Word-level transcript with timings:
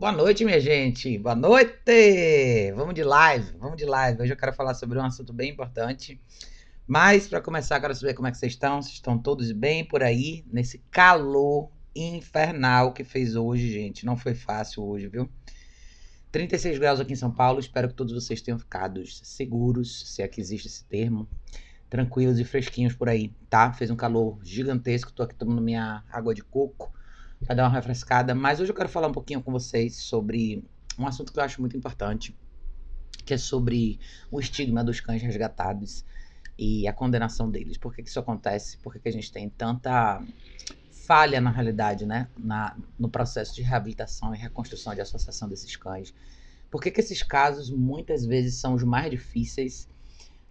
Boa 0.00 0.12
noite, 0.12 0.46
minha 0.46 0.58
gente. 0.58 1.18
Boa 1.18 1.34
noite. 1.34 2.72
Vamos 2.74 2.94
de 2.94 3.04
live. 3.04 3.52
Vamos 3.58 3.76
de 3.76 3.84
live. 3.84 4.22
Hoje 4.22 4.32
eu 4.32 4.36
quero 4.36 4.50
falar 4.50 4.72
sobre 4.72 4.98
um 4.98 5.04
assunto 5.04 5.30
bem 5.30 5.50
importante. 5.50 6.18
Mas 6.86 7.28
para 7.28 7.38
começar, 7.38 7.78
quero 7.78 7.94
saber 7.94 8.14
como 8.14 8.26
é 8.26 8.30
que 8.30 8.38
vocês 8.38 8.54
estão. 8.54 8.80
Vocês 8.80 8.94
estão 8.94 9.18
todos 9.18 9.52
bem 9.52 9.84
por 9.84 10.02
aí 10.02 10.42
nesse 10.50 10.78
calor 10.90 11.70
infernal 11.94 12.94
que 12.94 13.04
fez 13.04 13.36
hoje, 13.36 13.70
gente. 13.70 14.06
Não 14.06 14.16
foi 14.16 14.34
fácil 14.34 14.84
hoje, 14.84 15.06
viu? 15.06 15.28
36 16.32 16.78
graus 16.78 16.98
aqui 16.98 17.12
em 17.12 17.16
São 17.16 17.30
Paulo. 17.30 17.60
Espero 17.60 17.88
que 17.88 17.94
todos 17.94 18.14
vocês 18.14 18.40
tenham 18.40 18.58
ficado 18.58 19.06
seguros, 19.06 20.14
se 20.14 20.22
é 20.22 20.28
que 20.28 20.40
existe 20.40 20.66
esse 20.66 20.82
termo. 20.86 21.28
Tranquilos 21.90 22.40
e 22.40 22.44
fresquinhos 22.44 22.94
por 22.94 23.10
aí, 23.10 23.34
tá? 23.50 23.70
Fez 23.74 23.90
um 23.90 23.96
calor 23.96 24.38
gigantesco. 24.42 25.12
Tô 25.12 25.24
aqui 25.24 25.34
tomando 25.34 25.60
minha 25.60 26.02
água 26.10 26.34
de 26.34 26.42
coco 26.42 26.90
para 27.44 27.54
dar 27.54 27.64
uma 27.64 27.74
refrescada. 27.74 28.34
Mas 28.34 28.60
hoje 28.60 28.70
eu 28.70 28.76
quero 28.76 28.88
falar 28.88 29.08
um 29.08 29.12
pouquinho 29.12 29.42
com 29.42 29.50
vocês 29.50 29.96
sobre 29.96 30.64
um 30.98 31.06
assunto 31.06 31.32
que 31.32 31.38
eu 31.38 31.42
acho 31.42 31.60
muito 31.60 31.76
importante, 31.76 32.36
que 33.24 33.34
é 33.34 33.38
sobre 33.38 33.98
o 34.30 34.40
estigma 34.40 34.84
dos 34.84 35.00
cães 35.00 35.22
resgatados 35.22 36.04
e 36.58 36.86
a 36.86 36.92
condenação 36.92 37.50
deles. 37.50 37.78
Por 37.78 37.94
que, 37.94 38.02
que 38.02 38.08
isso 38.08 38.20
acontece? 38.20 38.76
Por 38.78 38.92
que, 38.92 38.98
que 38.98 39.08
a 39.08 39.12
gente 39.12 39.32
tem 39.32 39.48
tanta 39.48 40.22
falha 41.06 41.40
na 41.40 41.50
realidade, 41.50 42.06
né, 42.06 42.28
na, 42.38 42.76
no 42.98 43.08
processo 43.08 43.54
de 43.54 43.62
reabilitação 43.62 44.34
e 44.34 44.38
reconstrução 44.38 44.94
de 44.94 45.00
associação 45.00 45.48
desses 45.48 45.74
cães? 45.74 46.14
Por 46.70 46.80
que, 46.80 46.90
que 46.90 47.00
esses 47.00 47.22
casos 47.22 47.70
muitas 47.70 48.24
vezes 48.24 48.54
são 48.54 48.74
os 48.74 48.84
mais 48.84 49.10
difíceis? 49.10 49.88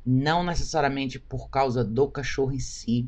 Não 0.05 0.43
necessariamente 0.43 1.19
por 1.19 1.49
causa 1.49 1.83
do 1.83 2.09
cachorro 2.09 2.51
em 2.51 2.59
si, 2.59 3.07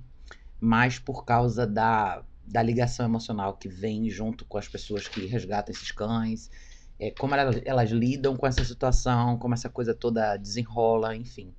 mas 0.59 0.99
por 0.99 1.25
causa 1.25 1.65
da 1.65 2.23
da 2.51 2.61
ligação 2.61 3.05
emocional 3.05 3.55
que 3.55 3.69
vem 3.69 4.09
junto 4.09 4.45
com 4.45 4.57
as 4.57 4.67
pessoas 4.67 5.07
que 5.07 5.25
resgatam 5.25 5.73
esses 5.73 5.91
cães, 5.91 6.49
é, 6.99 7.11
como 7.11 7.33
elas, 7.33 7.61
elas, 7.65 7.89
lidam 7.89 8.35
com 8.35 8.45
essa 8.45 8.63
situação, 8.63 9.37
como 9.37 9.53
essa 9.53 9.69
coisa 9.69 9.93
toda 9.93 10.37
desenrola, 10.37 11.15
enfim. 11.15 11.53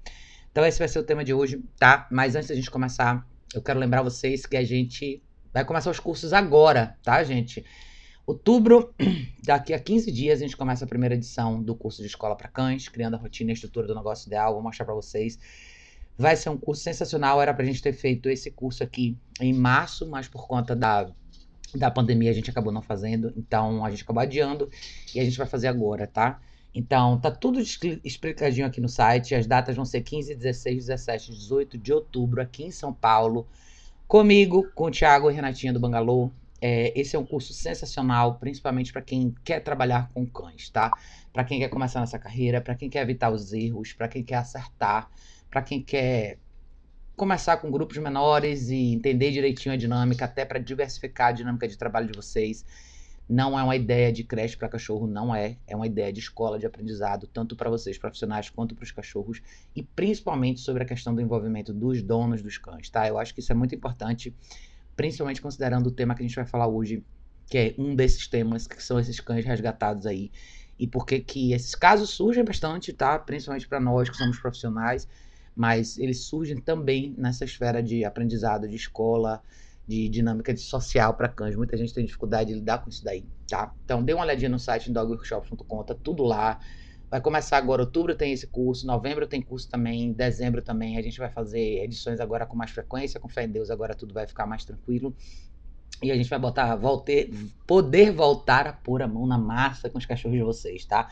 Então 0.50 0.64
esse 0.64 0.78
vai 0.78 0.88
ser 0.88 0.98
o 0.98 1.02
tema 1.02 1.24
de 1.24 1.32
hoje, 1.32 1.62
tá? 1.78 2.06
Mas 2.10 2.36
antes 2.36 2.48
da 2.48 2.54
gente 2.54 2.70
começar, 2.70 3.26
eu 3.54 3.62
quero 3.62 3.80
lembrar 3.80 4.02
vocês 4.02 4.44
que 4.44 4.56
a 4.56 4.64
gente 4.64 5.22
vai 5.52 5.64
começar 5.64 5.90
os 5.90 5.98
cursos 5.98 6.32
agora, 6.32 6.96
tá, 7.02 7.24
gente? 7.24 7.64
Outubro, 8.26 8.94
daqui 9.42 9.74
a 9.74 9.78
15 9.78 10.12
dias, 10.12 10.38
a 10.40 10.42
gente 10.42 10.56
começa 10.56 10.84
a 10.84 10.88
primeira 10.88 11.14
edição 11.14 11.60
do 11.60 11.74
curso 11.74 12.02
de 12.02 12.08
Escola 12.08 12.36
para 12.36 12.48
Cães, 12.48 12.88
criando 12.88 13.14
a 13.14 13.18
rotina 13.18 13.50
e 13.50 13.52
a 13.52 13.54
estrutura 13.54 13.86
do 13.86 13.94
negócio 13.94 14.28
ideal. 14.28 14.52
Vou 14.52 14.62
mostrar 14.62 14.84
para 14.84 14.94
vocês 14.94 15.38
Vai 16.16 16.36
ser 16.36 16.50
um 16.50 16.56
curso 16.56 16.82
sensacional. 16.82 17.40
Era 17.40 17.54
pra 17.54 17.64
gente 17.64 17.82
ter 17.82 17.92
feito 17.92 18.28
esse 18.28 18.50
curso 18.50 18.82
aqui 18.82 19.16
em 19.40 19.52
março, 19.52 20.08
mas 20.08 20.28
por 20.28 20.46
conta 20.46 20.76
da, 20.76 21.10
da 21.74 21.90
pandemia 21.90 22.30
a 22.30 22.34
gente 22.34 22.50
acabou 22.50 22.72
não 22.72 22.82
fazendo. 22.82 23.32
Então 23.36 23.84
a 23.84 23.90
gente 23.90 24.02
acabou 24.02 24.22
adiando 24.22 24.70
e 25.14 25.20
a 25.20 25.24
gente 25.24 25.38
vai 25.38 25.46
fazer 25.46 25.68
agora, 25.68 26.06
tá? 26.06 26.40
Então, 26.74 27.18
tá 27.20 27.30
tudo 27.30 27.60
explicadinho 27.60 28.66
aqui 28.66 28.80
no 28.80 28.88
site. 28.88 29.34
As 29.34 29.46
datas 29.46 29.76
vão 29.76 29.84
ser 29.84 30.00
15, 30.00 30.34
16, 30.34 30.86
17, 30.86 31.32
18 31.32 31.76
de 31.76 31.92
outubro 31.92 32.40
aqui 32.40 32.64
em 32.64 32.70
São 32.70 32.92
Paulo. 32.94 33.46
Comigo, 34.08 34.70
com 34.74 34.84
o 34.84 34.90
Thiago 34.90 35.30
e 35.30 35.34
Renatinha 35.34 35.72
do 35.72 35.80
Bangalô. 35.80 36.30
É, 36.60 36.98
esse 36.98 37.16
é 37.16 37.18
um 37.18 37.26
curso 37.26 37.52
sensacional, 37.52 38.36
principalmente 38.36 38.92
para 38.92 39.02
quem 39.02 39.34
quer 39.44 39.60
trabalhar 39.60 40.10
com 40.14 40.24
cães, 40.24 40.70
tá? 40.70 40.92
Para 41.32 41.44
quem 41.44 41.58
quer 41.58 41.68
começar 41.68 42.00
nessa 42.00 42.18
carreira, 42.18 42.60
para 42.60 42.74
quem 42.74 42.88
quer 42.88 43.02
evitar 43.02 43.30
os 43.30 43.52
erros, 43.52 43.92
para 43.92 44.06
quem 44.06 44.22
quer 44.22 44.36
acertar 44.36 45.10
para 45.52 45.60
quem 45.60 45.82
quer 45.82 46.38
começar 47.14 47.58
com 47.58 47.70
grupos 47.70 47.98
menores 47.98 48.70
e 48.70 48.94
entender 48.94 49.30
direitinho 49.30 49.74
a 49.74 49.76
dinâmica, 49.76 50.24
até 50.24 50.46
para 50.46 50.58
diversificar 50.58 51.28
a 51.28 51.32
dinâmica 51.32 51.68
de 51.68 51.76
trabalho 51.76 52.10
de 52.10 52.16
vocês. 52.16 52.64
Não 53.28 53.58
é 53.58 53.62
uma 53.62 53.76
ideia 53.76 54.10
de 54.10 54.24
creche 54.24 54.56
para 54.56 54.66
cachorro, 54.66 55.06
não 55.06 55.34
é. 55.34 55.58
É 55.66 55.76
uma 55.76 55.86
ideia 55.86 56.10
de 56.10 56.20
escola 56.20 56.58
de 56.58 56.64
aprendizado, 56.64 57.26
tanto 57.26 57.54
para 57.54 57.68
vocês 57.68 57.98
profissionais 57.98 58.48
quanto 58.48 58.74
para 58.74 58.82
os 58.82 58.90
cachorros, 58.90 59.42
e 59.76 59.82
principalmente 59.82 60.60
sobre 60.60 60.84
a 60.84 60.86
questão 60.86 61.14
do 61.14 61.20
envolvimento 61.20 61.72
dos 61.72 62.02
donos 62.02 62.42
dos 62.42 62.56
cães, 62.56 62.88
tá? 62.88 63.06
Eu 63.06 63.18
acho 63.18 63.34
que 63.34 63.40
isso 63.40 63.52
é 63.52 63.54
muito 63.54 63.74
importante, 63.74 64.34
principalmente 64.96 65.42
considerando 65.42 65.88
o 65.88 65.92
tema 65.92 66.14
que 66.14 66.22
a 66.22 66.26
gente 66.26 66.34
vai 66.34 66.46
falar 66.46 66.66
hoje, 66.66 67.04
que 67.46 67.58
é 67.58 67.74
um 67.76 67.94
desses 67.94 68.26
temas, 68.26 68.66
que 68.66 68.82
são 68.82 68.98
esses 68.98 69.20
cães 69.20 69.44
resgatados 69.44 70.06
aí. 70.06 70.32
E 70.78 70.86
por 70.86 71.04
que 71.04 71.20
que 71.20 71.52
esses 71.52 71.74
casos 71.74 72.08
surgem 72.08 72.42
bastante, 72.42 72.90
tá? 72.94 73.18
Principalmente 73.18 73.68
para 73.68 73.78
nós 73.78 74.08
que 74.08 74.16
somos 74.16 74.38
profissionais 74.38 75.06
mas 75.54 75.98
eles 75.98 76.24
surgem 76.24 76.56
também 76.56 77.14
nessa 77.16 77.44
esfera 77.44 77.82
de 77.82 78.04
aprendizado, 78.04 78.68
de 78.68 78.76
escola, 78.76 79.42
de 79.86 80.08
dinâmica 80.08 80.54
de 80.54 80.60
social 80.60 81.14
para 81.14 81.28
cães. 81.28 81.56
Muita 81.56 81.76
gente 81.76 81.92
tem 81.92 82.04
dificuldade 82.04 82.52
de 82.52 82.58
lidar 82.58 82.78
com 82.78 82.88
isso 82.88 83.04
daí, 83.04 83.24
tá? 83.48 83.74
Então 83.84 84.02
dê 84.02 84.14
uma 84.14 84.24
olhadinha 84.24 84.48
no 84.48 84.58
site 84.58 84.90
dogworkshops.com, 84.90 85.82
tá 85.84 85.94
tudo 85.94 86.22
lá. 86.22 86.60
Vai 87.10 87.20
começar 87.20 87.58
agora, 87.58 87.82
outubro 87.82 88.14
tem 88.14 88.32
esse 88.32 88.46
curso, 88.46 88.86
novembro 88.86 89.26
tem 89.26 89.42
curso 89.42 89.68
também, 89.68 90.12
dezembro 90.12 90.62
também. 90.62 90.96
A 90.96 91.02
gente 91.02 91.18
vai 91.18 91.28
fazer 91.30 91.84
edições 91.84 92.20
agora 92.20 92.46
com 92.46 92.56
mais 92.56 92.70
frequência, 92.70 93.20
com 93.20 93.28
fé 93.28 93.44
em 93.44 93.50
Deus, 93.50 93.70
agora 93.70 93.94
tudo 93.94 94.14
vai 94.14 94.26
ficar 94.26 94.46
mais 94.46 94.64
tranquilo. 94.64 95.14
E 96.02 96.10
a 96.10 96.16
gente 96.16 96.30
vai 96.30 96.38
botar, 96.38 96.74
volter, 96.74 97.30
poder 97.66 98.12
voltar 98.12 98.66
a 98.66 98.72
pôr 98.72 99.02
a 99.02 99.06
mão 99.06 99.26
na 99.26 99.36
massa 99.36 99.90
com 99.90 99.98
os 99.98 100.06
cachorros 100.06 100.38
de 100.38 100.42
vocês, 100.42 100.86
tá? 100.86 101.08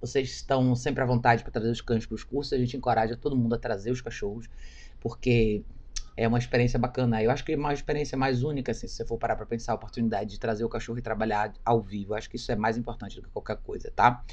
Vocês 0.00 0.30
estão 0.30 0.74
sempre 0.74 1.02
à 1.02 1.06
vontade 1.06 1.42
para 1.42 1.52
trazer 1.52 1.70
os 1.70 1.80
cães 1.80 2.06
para 2.06 2.14
os 2.14 2.24
cursos. 2.24 2.52
A 2.52 2.58
gente 2.58 2.76
encoraja 2.76 3.16
todo 3.16 3.36
mundo 3.36 3.54
a 3.54 3.58
trazer 3.58 3.90
os 3.90 4.00
cachorros, 4.00 4.48
porque 4.98 5.62
é 6.16 6.26
uma 6.26 6.38
experiência 6.38 6.78
bacana. 6.78 7.22
Eu 7.22 7.30
acho 7.30 7.44
que 7.44 7.52
é 7.52 7.56
uma 7.56 7.72
experiência 7.72 8.16
mais 8.16 8.42
única, 8.42 8.72
assim, 8.72 8.86
se 8.88 8.96
você 8.96 9.06
for 9.06 9.18
parar 9.18 9.36
para 9.36 9.46
pensar 9.46 9.72
a 9.72 9.74
oportunidade 9.74 10.30
de 10.30 10.40
trazer 10.40 10.64
o 10.64 10.68
cachorro 10.68 10.98
e 10.98 11.02
trabalhar 11.02 11.52
ao 11.64 11.82
vivo. 11.82 12.12
Eu 12.12 12.18
acho 12.18 12.30
que 12.30 12.36
isso 12.36 12.50
é 12.50 12.56
mais 12.56 12.76
importante 12.76 13.16
do 13.16 13.22
que 13.22 13.28
qualquer 13.30 13.56
coisa, 13.58 13.92
tá? 13.94 14.24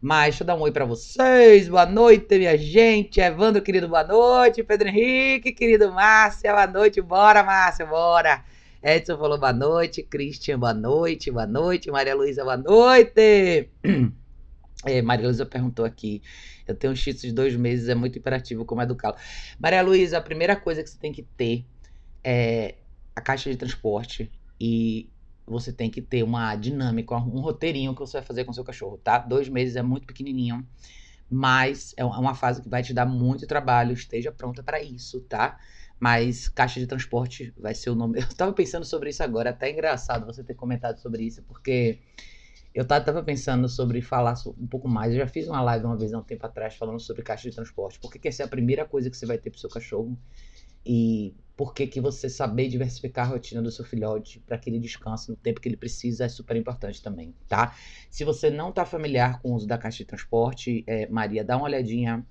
Mas 0.00 0.30
deixa 0.30 0.42
eu 0.42 0.46
dar 0.46 0.54
um 0.54 0.60
oi 0.60 0.72
para 0.72 0.86
vocês. 0.86 1.68
Boa 1.68 1.84
noite, 1.84 2.38
minha 2.38 2.56
gente. 2.56 3.20
Evandro, 3.20 3.60
querido, 3.60 3.86
boa 3.86 4.02
noite. 4.02 4.62
Pedro 4.62 4.88
Henrique, 4.88 5.52
querido 5.52 5.92
Márcia, 5.92 6.52
boa 6.52 6.66
noite. 6.66 7.02
Bora, 7.02 7.42
Márcia, 7.42 7.84
bora. 7.84 8.42
Edson 8.82 9.18
falou 9.18 9.38
boa 9.38 9.52
noite. 9.52 10.02
Christian, 10.02 10.58
boa 10.58 10.72
noite. 10.72 11.30
Boa 11.30 11.46
noite. 11.46 11.90
Maria 11.90 12.14
Luísa, 12.14 12.42
boa 12.42 12.56
noite. 12.56 13.68
É, 14.84 15.02
Maria 15.02 15.26
Luísa 15.26 15.44
perguntou 15.44 15.84
aqui. 15.84 16.22
Eu 16.66 16.74
tenho 16.74 16.92
um 16.92 16.96
shih 16.96 17.12
de 17.12 17.32
dois 17.32 17.54
meses, 17.54 17.88
é 17.88 17.94
muito 17.94 18.18
imperativo 18.18 18.64
como 18.64 18.80
educá-lo. 18.80 19.16
Maria 19.58 19.82
Luísa, 19.82 20.18
a 20.18 20.22
primeira 20.22 20.56
coisa 20.56 20.82
que 20.82 20.88
você 20.88 20.98
tem 20.98 21.12
que 21.12 21.22
ter 21.22 21.66
é 22.24 22.76
a 23.14 23.20
caixa 23.20 23.50
de 23.50 23.56
transporte 23.56 24.30
e 24.58 25.10
você 25.46 25.72
tem 25.72 25.90
que 25.90 26.00
ter 26.00 26.22
uma 26.22 26.54
dinâmica, 26.56 27.14
um 27.16 27.40
roteirinho 27.40 27.92
que 27.92 28.00
você 28.00 28.18
vai 28.18 28.26
fazer 28.26 28.44
com 28.44 28.52
seu 28.52 28.64
cachorro, 28.64 28.98
tá? 28.98 29.18
Dois 29.18 29.48
meses 29.48 29.76
é 29.76 29.82
muito 29.82 30.06
pequenininho, 30.06 30.66
mas 31.28 31.92
é 31.96 32.04
uma 32.04 32.34
fase 32.34 32.62
que 32.62 32.68
vai 32.68 32.82
te 32.82 32.94
dar 32.94 33.06
muito 33.06 33.46
trabalho. 33.46 33.92
Esteja 33.92 34.32
pronta 34.32 34.62
para 34.62 34.82
isso, 34.82 35.20
tá? 35.22 35.58
Mas 35.98 36.48
caixa 36.48 36.80
de 36.80 36.86
transporte 36.86 37.52
vai 37.58 37.74
ser 37.74 37.90
o 37.90 37.94
nome. 37.94 38.20
Eu 38.20 38.28
tava 38.28 38.52
pensando 38.52 38.84
sobre 38.86 39.10
isso 39.10 39.22
agora, 39.22 39.50
é 39.50 39.52
até 39.52 39.70
engraçado 39.70 40.24
você 40.24 40.42
ter 40.42 40.54
comentado 40.54 40.98
sobre 40.98 41.24
isso, 41.24 41.42
porque 41.42 41.98
eu 42.74 42.84
tava 42.84 43.22
pensando 43.22 43.68
sobre 43.68 44.00
falar 44.00 44.34
um 44.46 44.66
pouco 44.66 44.88
mais. 44.88 45.12
Eu 45.12 45.18
já 45.18 45.26
fiz 45.26 45.48
uma 45.48 45.60
live 45.60 45.86
uma 45.86 45.96
vez 45.96 46.12
há 46.12 46.18
um 46.18 46.22
tempo 46.22 46.46
atrás 46.46 46.76
falando 46.76 47.00
sobre 47.00 47.22
caixa 47.22 47.48
de 47.48 47.54
transporte. 47.54 47.98
Por 47.98 48.12
que, 48.12 48.18
que 48.18 48.28
essa 48.28 48.42
é 48.42 48.46
a 48.46 48.48
primeira 48.48 48.84
coisa 48.84 49.10
que 49.10 49.16
você 49.16 49.26
vai 49.26 49.38
ter 49.38 49.50
pro 49.50 49.58
seu 49.58 49.68
cachorro? 49.68 50.16
E 50.84 51.34
por 51.56 51.74
que, 51.74 51.86
que 51.86 52.00
você 52.00 52.28
saber 52.28 52.68
diversificar 52.68 53.26
a 53.26 53.30
rotina 53.30 53.60
do 53.60 53.70
seu 53.70 53.84
filhote 53.84 54.40
para 54.46 54.56
que 54.56 54.70
ele 54.70 54.78
descanse 54.78 55.28
no 55.28 55.36
tempo 55.36 55.60
que 55.60 55.68
ele 55.68 55.76
precisa 55.76 56.24
é 56.24 56.28
super 56.28 56.56
importante 56.56 57.02
também, 57.02 57.34
tá? 57.46 57.74
Se 58.08 58.24
você 58.24 58.48
não 58.48 58.72
tá 58.72 58.86
familiar 58.86 59.42
com 59.42 59.50
o 59.50 59.54
uso 59.56 59.66
da 59.66 59.76
caixa 59.76 59.98
de 59.98 60.06
transporte, 60.06 60.82
é, 60.86 61.06
Maria, 61.08 61.44
dá 61.44 61.56
uma 61.56 61.66
olhadinha. 61.66 62.24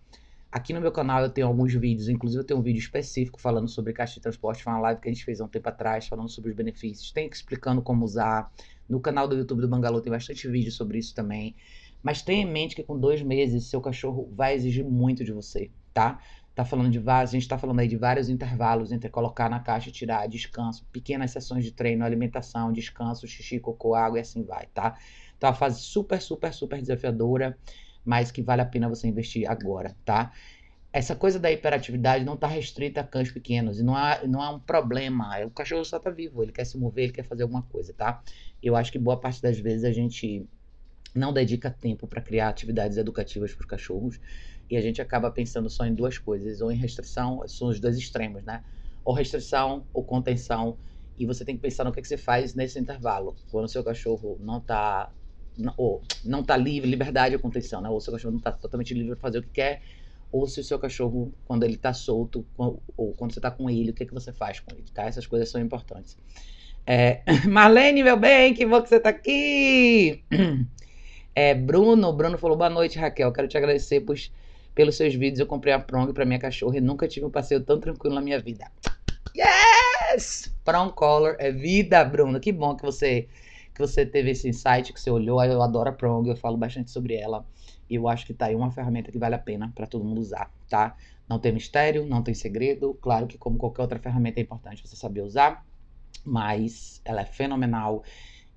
Aqui 0.52 0.74
no 0.74 0.82
meu 0.82 0.92
canal 0.92 1.22
eu 1.22 1.30
tenho 1.30 1.46
alguns 1.46 1.72
vídeos, 1.76 2.10
inclusive 2.10 2.42
eu 2.42 2.46
tenho 2.48 2.60
um 2.60 2.64
vídeo 2.64 2.80
específico 2.80 3.40
falando 3.40 3.68
sobre 3.68 3.94
caixa 3.94 4.16
de 4.16 4.22
transporte. 4.22 4.64
Foi 4.64 4.74
uma 4.74 4.82
live 4.82 5.00
que 5.00 5.08
a 5.08 5.14
gente 5.14 5.24
fez 5.24 5.40
há 5.40 5.46
um 5.46 5.48
tempo 5.48 5.70
atrás, 5.70 6.08
falando 6.08 6.28
sobre 6.28 6.50
os 6.50 6.56
benefícios. 6.56 7.12
Tem 7.12 7.30
explicando 7.32 7.84
como 7.84 8.04
usar 8.04 8.52
no 8.90 9.00
canal 9.00 9.28
do 9.28 9.38
YouTube 9.38 9.62
do 9.62 9.68
Bangalô 9.68 10.02
tem 10.02 10.12
bastante 10.12 10.48
vídeo 10.48 10.72
sobre 10.72 10.98
isso 10.98 11.14
também. 11.14 11.56
Mas 12.02 12.22
tenha 12.22 12.44
em 12.44 12.52
mente 12.52 12.76
que 12.76 12.84
com 12.84 12.98
dois 12.98 13.22
meses 13.22 13.66
seu 13.66 13.82
cachorro 13.82 14.32
vai 14.34 14.56
exigir 14.56 14.84
muito 14.84 15.24
de 15.24 15.32
você, 15.32 15.70
tá? 15.94 16.20
Tá 16.56 16.66
falando 16.66 16.90
de 16.90 17.00
vários, 17.00 17.32
a 17.32 17.34
gente 17.34 17.48
tá 17.48 17.58
falando 17.58 17.80
aí 17.80 17.88
de 17.88 17.96
vários 17.96 18.30
intervalos 18.30 18.92
entre 18.92 19.10
colocar 19.10 19.50
na 19.50 19.60
caixa 19.60 19.92
tirar, 19.92 20.28
descanso, 20.28 20.86
pequenas 20.92 21.32
sessões 21.32 21.64
de 21.64 21.72
treino, 21.72 22.04
alimentação, 22.04 22.72
descanso, 22.72 23.28
xixi, 23.28 23.60
cocô, 23.60 23.96
água 23.96 24.18
e 24.18 24.22
assim 24.22 24.44
vai, 24.44 24.66
tá? 24.74 24.98
Então 25.38 25.48
é 25.48 25.52
uma 25.52 25.58
fase 25.58 25.82
super, 25.82 26.22
super, 26.22 26.52
super 26.52 26.82
desafiadora, 26.82 27.58
mas 28.04 28.32
que 28.32 28.42
vale 28.42 28.62
a 28.62 28.66
pena 28.66 28.90
você 28.90 29.08
investir 29.08 29.50
agora, 29.50 29.96
tá? 30.04 30.34
Essa 30.92 31.16
coisa 31.16 31.40
da 31.40 31.52
hiperatividade 31.52 32.26
não 32.26 32.34
está 32.34 32.48
restrita 32.48 33.02
a 33.02 33.04
cães 33.04 33.32
pequenos 33.32 33.80
e 33.80 33.84
não 33.84 33.98
é, 33.98 34.26
não 34.28 34.44
é 34.44 34.50
um 34.50 34.60
problema. 34.60 35.38
O 35.46 35.52
cachorro 35.52 35.86
só 35.86 35.98
está 35.98 36.10
vivo, 36.10 36.42
ele 36.42 36.52
quer 36.52 36.66
se 36.66 36.78
mover, 36.78 37.06
ele 37.06 37.14
quer 37.14 37.24
fazer 37.24 37.44
alguma 37.44 37.62
coisa, 37.64 37.94
tá? 37.94 38.24
Eu 38.62 38.76
acho 38.76 38.92
que 38.92 38.98
boa 38.98 39.20
parte 39.20 39.42
das 39.42 39.60
vezes 39.60 39.84
a 39.84 39.92
gente 39.92 40.48
não 41.14 41.32
dedica 41.32 41.70
tempo 41.70 42.08
para 42.08 42.22
criar 42.22 42.50
atividades 42.50 42.98
educativas 42.98 43.54
para 43.54 43.62
os 43.62 43.70
cachorros 43.70 44.20
e 44.70 44.78
a 44.78 44.82
gente 44.82 45.02
acaba 45.02 45.32
pensando 45.32 45.70
só 45.70 45.86
em 45.86 45.94
duas 45.94 46.18
coisas, 46.18 46.62
ou 46.62 46.72
em 46.72 46.76
restrição, 46.76 47.48
são 47.48 47.70
os 47.70 47.80
dois 47.80 47.98
extremos, 47.98 48.44
né? 48.44 48.64
Ou 49.04 49.14
restrição 49.14 49.86
ou 49.94 50.04
contenção, 50.04 50.78
e 51.18 51.26
você 51.26 51.44
tem 51.44 51.56
que 51.56 51.62
pensar 51.62 51.84
no 51.84 51.92
que, 51.92 52.00
é 52.00 52.02
que 52.02 52.08
você 52.08 52.18
faz 52.18 52.54
nesse 52.54 52.80
intervalo. 52.80 53.36
Quando 53.52 53.66
o 53.66 53.68
seu 53.68 53.84
cachorro 53.84 54.38
não 54.40 54.58
está 54.58 55.12
ou 55.76 56.02
não 56.24 56.42
tá 56.42 56.56
livre, 56.56 56.90
liberdade 56.90 57.36
ou 57.36 57.42
contenção, 57.42 57.82
né? 57.82 57.90
Ou 57.90 58.00
seu 58.00 58.14
cachorro 58.14 58.34
não 58.34 58.40
tá 58.40 58.52
totalmente 58.52 58.94
livre 58.94 59.10
para 59.12 59.20
fazer 59.20 59.40
o 59.40 59.44
que 59.44 59.50
quer, 59.50 59.82
ou 60.32 60.48
se 60.48 60.60
o 60.60 60.64
seu 60.64 60.78
cachorro, 60.78 61.34
quando 61.46 61.64
ele 61.64 61.78
tá 61.78 61.94
solto, 61.94 62.46
ou 62.58 63.14
quando 63.14 63.34
você 63.34 63.42
tá 63.42 63.50
com 63.50 63.70
ele, 63.70 63.92
o 63.92 63.94
que, 63.94 64.06
que 64.06 64.14
você 64.14 64.32
faz 64.32 64.60
com 64.60 64.76
ele, 64.76 64.86
tá? 64.94 65.04
Essas 65.06 65.26
coisas 65.26 65.50
são 65.50 65.60
importantes. 65.60 66.18
É, 66.86 67.22
Marlene, 67.48 68.04
meu 68.04 68.18
bem, 68.18 68.54
que 68.54 68.66
bom 68.66 68.82
que 68.82 68.90
você 68.90 69.00
tá 69.00 69.10
aqui! 69.10 70.24
É, 71.36 71.54
Bruno, 71.54 72.12
Bruno 72.12 72.38
falou, 72.38 72.58
boa 72.58 72.70
noite, 72.70 73.00
Raquel, 73.00 73.32
quero 73.32 73.48
te 73.48 73.58
agradecer 73.58 74.02
pois, 74.02 74.32
pelos 74.76 74.96
seus 74.96 75.14
vídeos, 75.14 75.40
eu 75.40 75.46
comprei 75.46 75.74
a 75.74 75.80
Prong 75.80 76.12
para 76.12 76.26
minha 76.26 76.40
cachorra 76.40 76.78
e 76.78 76.82
nunca 76.82 77.08
tive 77.08 77.26
um 77.26 77.30
passeio 77.30 77.62
tão 77.62 77.80
tranquilo 77.80 78.16
na 78.16 78.22
minha 78.22 78.40
vida. 78.40 78.70
Yes! 79.36 80.54
Prong 80.66 80.92
Color 80.94 81.38
é 81.40 81.52
vida, 81.52 82.04
Bruno, 82.04 82.40
que 82.40 82.52
bom 82.52 82.76
que 82.76 82.84
você 82.84 83.28
que 83.74 83.80
você 83.80 84.06
teve 84.06 84.32
esse 84.32 84.50
insight, 84.50 84.92
que 84.92 85.00
você 85.00 85.10
olhou, 85.10 85.42
eu 85.46 85.62
adoro 85.62 85.90
a 85.90 85.94
Prong, 85.94 86.28
eu 86.28 86.36
falo 86.36 86.58
bastante 86.58 86.92
sobre 86.92 87.16
ela. 87.16 87.46
Eu 87.90 88.08
acho 88.08 88.26
que 88.26 88.34
tá 88.34 88.48
aí 88.48 88.56
uma 88.56 88.72
ferramenta 88.72 89.12
que 89.12 89.18
vale 89.18 89.36
a 89.36 89.40
pena 89.40 89.72
para 89.76 89.88
todo 89.88 90.06
mundo 90.06 90.20
usar, 90.20 90.52
tá? 90.70 90.96
Não 91.28 91.40
tem 91.40 91.52
mistério, 91.52 92.06
não 92.06 92.22
tem 92.22 92.34
segredo. 92.34 92.94
Claro 93.02 93.28
que, 93.28 93.38
como 93.38 93.58
qualquer 93.58 93.82
outra 93.82 94.00
ferramenta, 94.00 94.40
é 94.40 94.44
importante 94.44 94.88
você 94.88 94.96
saber 94.96 95.22
usar, 95.22 95.66
mas 96.26 97.02
ela 97.06 97.22
é 97.22 97.26
fenomenal 97.26 98.04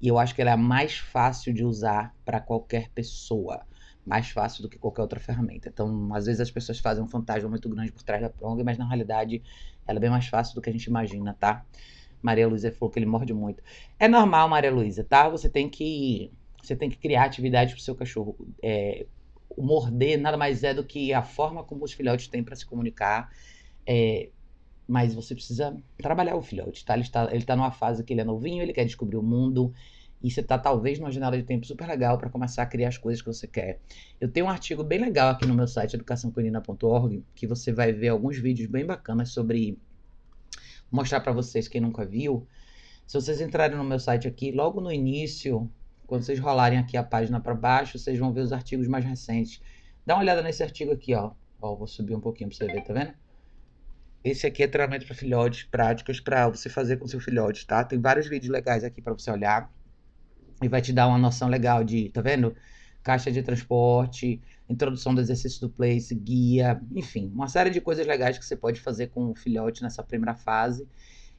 e 0.02 0.08
eu 0.08 0.18
acho 0.18 0.34
que 0.34 0.42
ela 0.42 0.50
é 0.50 0.56
mais 0.56 0.98
fácil 0.98 1.54
de 1.54 1.64
usar 1.64 2.12
para 2.24 2.40
qualquer 2.40 2.90
pessoa. 2.90 3.62
Mais 4.04 4.28
fácil 4.30 4.62
do 4.62 4.68
que 4.68 4.76
qualquer 4.76 5.02
outra 5.02 5.20
ferramenta. 5.20 5.68
Então, 5.68 6.12
às 6.12 6.26
vezes 6.26 6.40
as 6.40 6.50
pessoas 6.50 6.80
fazem 6.80 7.04
um 7.04 7.08
fantasma 7.08 7.48
muito 7.48 7.68
grande 7.68 7.92
por 7.92 8.02
trás 8.02 8.20
da 8.20 8.28
Prong, 8.28 8.60
mas 8.64 8.76
na 8.76 8.84
realidade 8.84 9.40
ela 9.86 9.98
é 9.98 10.00
bem 10.00 10.10
mais 10.10 10.26
fácil 10.26 10.56
do 10.56 10.60
que 10.60 10.68
a 10.68 10.72
gente 10.72 10.86
imagina, 10.86 11.36
tá? 11.38 11.64
Maria 12.20 12.48
Luísa 12.48 12.72
falou 12.72 12.90
que 12.90 12.98
ele 12.98 13.06
morde 13.06 13.32
muito. 13.32 13.62
É 13.96 14.08
normal, 14.08 14.48
Maria 14.48 14.72
Luísa, 14.72 15.04
tá? 15.04 15.28
Você 15.28 15.48
tem 15.48 15.68
que 15.68 16.32
você 16.60 16.76
tem 16.76 16.88
que 16.90 16.96
criar 16.96 17.24
atividade 17.24 17.74
pro 17.74 17.82
seu 17.82 17.94
cachorro. 17.94 18.36
É, 18.62 19.06
o 19.06 19.21
morder 19.58 20.18
nada 20.18 20.36
mais 20.36 20.62
é 20.62 20.72
do 20.74 20.84
que 20.84 21.12
a 21.12 21.22
forma 21.22 21.64
como 21.64 21.84
os 21.84 21.92
filhotes 21.92 22.28
têm 22.28 22.42
para 22.42 22.56
se 22.56 22.66
comunicar. 22.66 23.30
É, 23.86 24.28
mas 24.86 25.14
você 25.14 25.34
precisa 25.34 25.76
trabalhar 25.96 26.36
o 26.36 26.42
filhote, 26.42 26.84
tá? 26.84 26.94
Ele 26.94 27.02
está, 27.02 27.24
ele 27.30 27.38
está 27.38 27.56
numa 27.56 27.70
fase 27.70 28.04
que 28.04 28.12
ele 28.12 28.20
é 28.20 28.24
novinho, 28.24 28.62
ele 28.62 28.72
quer 28.72 28.84
descobrir 28.84 29.16
o 29.16 29.22
mundo. 29.22 29.72
E 30.22 30.30
você 30.30 30.40
está 30.40 30.56
talvez 30.56 30.98
numa 30.98 31.10
janela 31.10 31.36
de 31.36 31.42
tempo 31.42 31.66
super 31.66 31.86
legal 31.88 32.16
para 32.16 32.30
começar 32.30 32.62
a 32.62 32.66
criar 32.66 32.88
as 32.88 32.98
coisas 32.98 33.20
que 33.20 33.26
você 33.26 33.46
quer. 33.46 33.80
Eu 34.20 34.30
tenho 34.30 34.46
um 34.46 34.48
artigo 34.48 34.84
bem 34.84 35.00
legal 35.00 35.30
aqui 35.30 35.46
no 35.46 35.54
meu 35.54 35.66
site 35.66 35.94
educaçãocanina.org 35.94 37.24
que 37.34 37.46
você 37.46 37.72
vai 37.72 37.92
ver 37.92 38.08
alguns 38.08 38.38
vídeos 38.38 38.70
bem 38.70 38.86
bacanas 38.86 39.30
sobre 39.30 39.78
mostrar 40.90 41.20
para 41.20 41.32
vocês 41.32 41.66
quem 41.66 41.80
nunca 41.80 42.04
viu. 42.04 42.46
Se 43.06 43.20
vocês 43.20 43.40
entrarem 43.40 43.76
no 43.76 43.84
meu 43.84 43.98
site 43.98 44.28
aqui, 44.28 44.52
logo 44.52 44.80
no 44.80 44.92
início, 44.92 45.68
quando 46.12 46.24
vocês 46.24 46.38
rolarem 46.38 46.78
aqui 46.78 46.94
a 46.94 47.02
página 47.02 47.40
para 47.40 47.54
baixo, 47.54 47.98
vocês 47.98 48.18
vão 48.18 48.34
ver 48.34 48.42
os 48.42 48.52
artigos 48.52 48.86
mais 48.86 49.02
recentes. 49.02 49.62
Dá 50.04 50.12
uma 50.12 50.20
olhada 50.20 50.42
nesse 50.42 50.62
artigo 50.62 50.92
aqui, 50.92 51.14
ó. 51.14 51.30
Ó, 51.58 51.74
vou 51.74 51.86
subir 51.86 52.14
um 52.14 52.20
pouquinho 52.20 52.50
para 52.50 52.58
você 52.58 52.66
ver, 52.66 52.84
tá 52.84 52.92
vendo? 52.92 53.14
Esse 54.22 54.46
aqui 54.46 54.62
é 54.62 54.68
treinamento 54.68 55.06
para 55.06 55.14
filhotes, 55.14 55.62
práticas 55.62 56.20
para 56.20 56.50
você 56.50 56.68
fazer 56.68 56.98
com 56.98 57.08
seu 57.08 57.18
filhote, 57.18 57.66
tá? 57.66 57.82
Tem 57.82 57.98
vários 57.98 58.28
vídeos 58.28 58.52
legais 58.52 58.84
aqui 58.84 59.00
para 59.00 59.14
você 59.14 59.30
olhar 59.30 59.72
e 60.62 60.68
vai 60.68 60.82
te 60.82 60.92
dar 60.92 61.08
uma 61.08 61.16
noção 61.16 61.48
legal 61.48 61.82
de, 61.82 62.10
tá 62.10 62.20
vendo? 62.20 62.54
Caixa 63.02 63.32
de 63.32 63.42
transporte, 63.42 64.38
introdução 64.68 65.14
do 65.14 65.20
exercício 65.22 65.62
do 65.62 65.70
place, 65.70 66.14
guia, 66.14 66.78
enfim, 66.94 67.32
uma 67.34 67.48
série 67.48 67.70
de 67.70 67.80
coisas 67.80 68.06
legais 68.06 68.36
que 68.36 68.44
você 68.44 68.54
pode 68.54 68.82
fazer 68.82 69.06
com 69.06 69.30
o 69.30 69.34
filhote 69.34 69.82
nessa 69.82 70.02
primeira 70.02 70.34
fase 70.34 70.86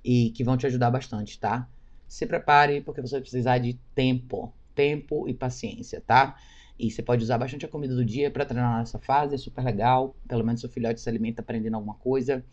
e 0.03 0.31
que 0.31 0.43
vão 0.43 0.57
te 0.57 0.65
ajudar 0.65 0.89
bastante, 0.89 1.39
tá? 1.39 1.69
Se 2.07 2.25
prepare 2.25 2.81
porque 2.81 3.01
você 3.01 3.11
vai 3.11 3.21
precisar 3.21 3.59
de 3.59 3.79
tempo, 3.93 4.51
tempo 4.73 5.27
e 5.27 5.33
paciência, 5.33 6.01
tá? 6.05 6.35
E 6.77 6.89
você 6.89 7.03
pode 7.03 7.23
usar 7.23 7.37
bastante 7.37 7.65
a 7.65 7.69
comida 7.69 7.95
do 7.95 8.03
dia 8.03 8.31
para 8.31 8.45
treinar 8.45 8.79
nessa 8.79 8.99
fase, 8.99 9.35
é 9.35 9.37
super 9.37 9.63
legal. 9.63 10.15
Pelo 10.27 10.43
menos 10.43 10.61
seu 10.61 10.69
filhote 10.69 10.99
se 10.99 11.07
alimenta 11.07 11.41
aprendendo 11.41 11.75
alguma 11.75 11.93
coisa. 11.93 12.43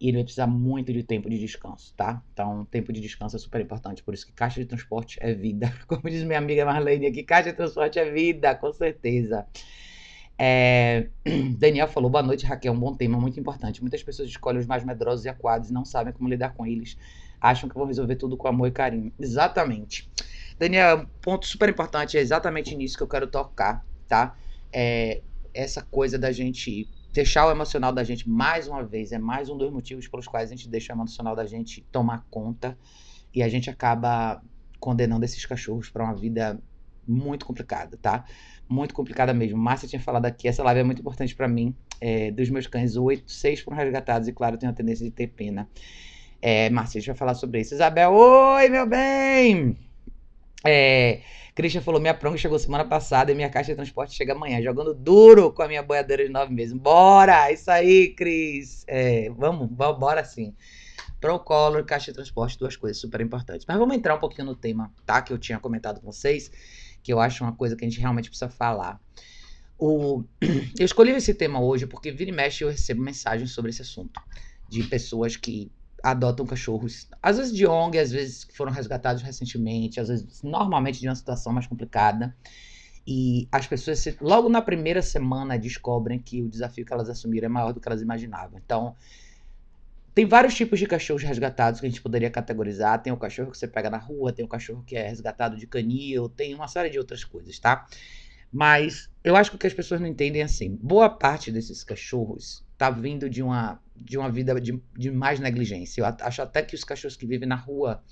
E 0.00 0.08
ele 0.08 0.18
vai 0.18 0.24
precisar 0.24 0.46
muito 0.46 0.92
de 0.92 1.02
tempo 1.02 1.28
de 1.28 1.38
descanso, 1.38 1.92
tá? 1.96 2.22
Então, 2.32 2.64
tempo 2.66 2.92
de 2.92 3.00
descanso 3.00 3.34
é 3.34 3.38
super 3.38 3.60
importante. 3.60 4.02
Por 4.02 4.14
isso 4.14 4.26
que 4.26 4.32
caixa 4.32 4.60
de 4.60 4.66
transporte 4.66 5.18
é 5.20 5.32
vida. 5.34 5.72
Como 5.88 6.02
diz 6.08 6.22
minha 6.22 6.38
amiga 6.38 6.64
Marlene 6.64 7.06
aqui, 7.06 7.22
caixa 7.22 7.50
de 7.50 7.56
transporte 7.56 7.98
é 7.98 8.10
vida, 8.10 8.54
com 8.54 8.72
certeza. 8.72 9.46
É... 10.38 11.08
Daniel 11.58 11.88
falou, 11.88 12.08
boa 12.08 12.22
noite, 12.22 12.46
Raquel, 12.46 12.72
um 12.72 12.78
bom 12.78 12.94
tema, 12.94 13.18
muito 13.18 13.40
importante. 13.40 13.80
Muitas 13.80 14.02
pessoas 14.02 14.28
escolhem 14.28 14.60
os 14.60 14.66
mais 14.66 14.84
medrosos 14.84 15.24
e 15.24 15.28
aquados 15.28 15.70
e 15.70 15.72
não 15.72 15.84
sabem 15.84 16.12
como 16.12 16.28
lidar 16.28 16.50
com 16.50 16.64
eles. 16.64 16.96
Acham 17.40 17.68
que 17.68 17.74
vão 17.74 17.86
resolver 17.86 18.16
tudo 18.16 18.36
com 18.36 18.46
amor 18.46 18.68
e 18.68 18.72
carinho. 18.72 19.12
Exatamente. 19.18 20.08
Daniel, 20.58 20.98
um 20.98 21.06
ponto 21.20 21.46
super 21.46 21.68
importante, 21.68 22.16
é 22.16 22.20
exatamente 22.20 22.74
nisso 22.74 22.96
que 22.96 23.02
eu 23.02 23.08
quero 23.08 23.26
tocar, 23.26 23.84
tá? 24.06 24.36
É 24.72 25.22
essa 25.54 25.82
coisa 25.82 26.18
da 26.18 26.30
gente 26.30 26.88
deixar 27.12 27.46
o 27.46 27.50
emocional 27.50 27.92
da 27.92 28.04
gente 28.04 28.28
mais 28.28 28.68
uma 28.68 28.84
vez, 28.84 29.12
é 29.12 29.18
mais 29.18 29.48
um 29.48 29.56
dos 29.56 29.72
motivos 29.72 30.06
pelos 30.06 30.28
quais 30.28 30.50
a 30.50 30.54
gente 30.54 30.68
deixa 30.68 30.92
o 30.92 30.96
emocional 30.96 31.34
da 31.34 31.46
gente 31.46 31.80
tomar 31.90 32.26
conta 32.30 32.78
e 33.34 33.42
a 33.42 33.48
gente 33.48 33.68
acaba 33.68 34.42
condenando 34.78 35.24
esses 35.24 35.44
cachorros 35.44 35.90
para 35.90 36.04
uma 36.04 36.14
vida 36.14 36.60
muito 37.06 37.46
complicada, 37.46 37.96
tá? 37.96 38.24
Muito 38.68 38.94
complicada 38.94 39.32
mesmo. 39.32 39.58
Márcia 39.58 39.88
tinha 39.88 40.00
falado 40.00 40.26
aqui, 40.26 40.46
essa 40.46 40.62
live 40.62 40.80
é 40.80 40.84
muito 40.84 41.00
importante 41.00 41.34
para 41.34 41.48
mim. 41.48 41.74
É, 42.00 42.30
dos 42.30 42.50
meus 42.50 42.66
cães, 42.66 42.96
oito, 42.96 43.32
seis 43.32 43.60
foram 43.60 43.76
resgatados 43.76 44.28
e, 44.28 44.32
claro, 44.32 44.58
tenho 44.58 44.70
a 44.70 44.74
tendência 44.74 45.04
de 45.04 45.10
ter 45.10 45.28
pena. 45.28 45.68
É, 46.40 46.70
Márcia, 46.70 46.98
a 46.98 47.00
gente 47.00 47.08
vai 47.08 47.16
falar 47.16 47.34
sobre 47.34 47.60
isso. 47.60 47.74
Isabel, 47.74 48.12
oi, 48.12 48.68
meu 48.68 48.86
bem! 48.86 49.87
É, 50.64 51.20
Christian 51.54 51.82
falou: 51.82 52.00
minha 52.00 52.14
pronga 52.14 52.36
chegou 52.36 52.58
semana 52.58 52.84
passada 52.84 53.32
e 53.32 53.34
minha 53.34 53.50
caixa 53.50 53.72
de 53.72 53.76
transporte 53.76 54.14
chega 54.14 54.32
amanhã, 54.32 54.62
jogando 54.62 54.94
duro 54.94 55.52
com 55.52 55.62
a 55.62 55.68
minha 55.68 55.82
boiadeira 55.82 56.24
de 56.24 56.30
nove 56.30 56.52
meses. 56.52 56.72
Bora! 56.72 57.50
Isso 57.50 57.70
aí, 57.70 58.14
Cris! 58.14 58.84
É, 58.86 59.28
vamos, 59.30 59.68
vamos, 59.72 59.98
bora 59.98 60.24
sim. 60.24 60.54
Procolor, 61.20 61.84
caixa 61.84 62.12
de 62.12 62.14
transporte, 62.14 62.56
duas 62.58 62.76
coisas 62.76 63.00
super 63.00 63.20
importantes. 63.20 63.66
Mas 63.66 63.76
vamos 63.76 63.96
entrar 63.96 64.14
um 64.14 64.20
pouquinho 64.20 64.46
no 64.46 64.54
tema, 64.54 64.92
tá? 65.04 65.20
Que 65.20 65.32
eu 65.32 65.38
tinha 65.38 65.58
comentado 65.58 66.00
com 66.00 66.12
vocês, 66.12 66.48
que 67.02 67.12
eu 67.12 67.18
acho 67.18 67.42
uma 67.42 67.52
coisa 67.52 67.74
que 67.74 67.84
a 67.84 67.88
gente 67.88 67.98
realmente 67.98 68.28
precisa 68.28 68.48
falar. 68.48 69.00
O... 69.76 70.22
Eu 70.78 70.84
escolhi 70.84 71.10
esse 71.12 71.34
tema 71.34 71.60
hoje 71.60 71.86
porque 71.86 72.10
vira 72.10 72.30
e 72.30 72.32
mexe 72.32 72.64
eu 72.64 72.68
recebo 72.68 73.00
mensagens 73.00 73.52
sobre 73.52 73.70
esse 73.70 73.82
assunto. 73.82 74.20
De 74.68 74.82
pessoas 74.82 75.36
que 75.36 75.70
adotam 76.02 76.46
cachorros, 76.46 77.08
às 77.22 77.36
vezes 77.36 77.54
de 77.54 77.66
ONG, 77.66 77.98
às 77.98 78.10
vezes 78.10 78.44
que 78.44 78.56
foram 78.56 78.72
resgatados 78.72 79.22
recentemente, 79.22 80.00
às 80.00 80.08
vezes 80.08 80.42
normalmente 80.42 81.00
de 81.00 81.08
uma 81.08 81.14
situação 81.14 81.52
mais 81.52 81.66
complicada. 81.66 82.34
E 83.06 83.48
as 83.50 83.66
pessoas, 83.66 84.04
logo 84.20 84.48
na 84.48 84.60
primeira 84.60 85.00
semana, 85.00 85.58
descobrem 85.58 86.18
que 86.18 86.42
o 86.42 86.48
desafio 86.48 86.84
que 86.84 86.92
elas 86.92 87.08
assumiram 87.08 87.46
é 87.46 87.48
maior 87.48 87.72
do 87.72 87.80
que 87.80 87.88
elas 87.88 88.02
imaginavam. 88.02 88.60
Então, 88.62 88.94
tem 90.14 90.26
vários 90.26 90.54
tipos 90.54 90.78
de 90.78 90.86
cachorros 90.86 91.22
resgatados 91.22 91.80
que 91.80 91.86
a 91.86 91.88
gente 91.88 92.02
poderia 92.02 92.28
categorizar. 92.28 93.00
Tem 93.02 93.12
o 93.12 93.16
cachorro 93.16 93.50
que 93.50 93.56
você 93.56 93.66
pega 93.66 93.88
na 93.88 93.98
rua, 93.98 94.32
tem 94.32 94.44
o 94.44 94.48
cachorro 94.48 94.82
que 94.86 94.96
é 94.96 95.08
resgatado 95.08 95.56
de 95.56 95.66
canil, 95.66 96.28
tem 96.28 96.54
uma 96.54 96.68
série 96.68 96.90
de 96.90 96.98
outras 96.98 97.24
coisas, 97.24 97.58
tá? 97.58 97.86
Mas 98.52 99.08
eu 99.22 99.36
acho 99.36 99.50
que 99.50 99.56
o 99.56 99.58
que 99.58 99.66
as 99.66 99.74
pessoas 99.74 100.00
não 100.00 100.06
entendem 100.06 100.42
é 100.42 100.44
assim: 100.44 100.76
boa 100.82 101.08
parte 101.08 101.52
desses 101.52 101.84
cachorros 101.84 102.64
tá 102.76 102.90
vindo 102.90 103.30
de 103.30 103.42
uma, 103.42 103.80
de 104.00 104.18
uma 104.18 104.30
vida 104.30 104.60
de, 104.60 104.80
de 104.96 105.10
mais 105.10 105.40
negligência. 105.40 106.00
Eu 106.00 106.06
acho 106.06 106.42
até 106.42 106.62
que 106.62 106.74
os 106.74 106.84
cachorros 106.84 107.16
que 107.16 107.26
vivem 107.26 107.48
na 107.48 107.56
rua 107.56 108.02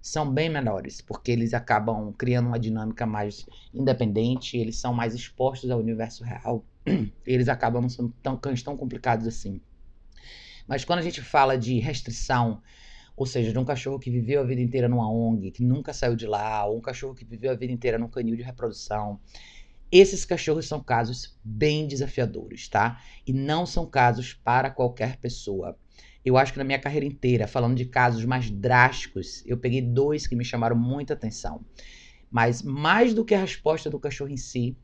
são 0.00 0.30
bem 0.30 0.48
menores, 0.48 1.00
porque 1.00 1.32
eles 1.32 1.52
acabam 1.52 2.12
criando 2.12 2.46
uma 2.46 2.58
dinâmica 2.58 3.04
mais 3.04 3.44
independente, 3.74 4.56
eles 4.56 4.76
são 4.78 4.94
mais 4.94 5.14
expostos 5.14 5.70
ao 5.70 5.80
universo 5.80 6.22
real, 6.22 6.64
eles 7.26 7.48
acabam 7.48 7.82
não 7.82 7.88
sendo 7.88 8.14
tão, 8.22 8.36
cães 8.36 8.62
tão 8.62 8.76
complicados 8.76 9.26
assim. 9.26 9.60
Mas 10.66 10.84
quando 10.84 11.00
a 11.00 11.02
gente 11.02 11.20
fala 11.20 11.56
de 11.58 11.78
restrição, 11.78 12.62
ou 13.16 13.24
seja, 13.24 13.50
de 13.50 13.58
um 13.58 13.64
cachorro 13.64 13.98
que 13.98 14.10
viveu 14.10 14.42
a 14.42 14.44
vida 14.44 14.60
inteira 14.60 14.88
numa 14.88 15.10
ONG, 15.10 15.50
que 15.50 15.64
nunca 15.64 15.92
saiu 15.92 16.14
de 16.14 16.26
lá, 16.26 16.66
ou 16.66 16.78
um 16.78 16.80
cachorro 16.80 17.14
que 17.14 17.24
viveu 17.24 17.50
a 17.50 17.54
vida 17.54 17.72
inteira 17.72 17.98
num 17.98 18.08
canil 18.08 18.36
de 18.36 18.42
reprodução, 18.42 19.18
esses 19.90 20.24
cachorros 20.24 20.66
são 20.66 20.82
casos 20.82 21.38
bem 21.44 21.86
desafiadores, 21.86 22.68
tá? 22.68 23.00
E 23.26 23.32
não 23.32 23.64
são 23.64 23.86
casos 23.86 24.34
para 24.34 24.70
qualquer 24.70 25.16
pessoa. 25.16 25.78
Eu 26.24 26.36
acho 26.36 26.52
que 26.52 26.58
na 26.58 26.64
minha 26.64 26.78
carreira 26.78 27.06
inteira, 27.06 27.46
falando 27.46 27.76
de 27.76 27.84
casos 27.84 28.24
mais 28.24 28.50
drásticos, 28.50 29.44
eu 29.46 29.56
peguei 29.56 29.80
dois 29.80 30.26
que 30.26 30.34
me 30.34 30.44
chamaram 30.44 30.76
muita 30.76 31.14
atenção. 31.14 31.64
Mas 32.30 32.62
mais 32.62 33.14
do 33.14 33.24
que 33.24 33.34
a 33.34 33.40
resposta 33.40 33.88
do 33.88 34.00
cachorro 34.00 34.30
em 34.30 34.36
si, 34.36 34.76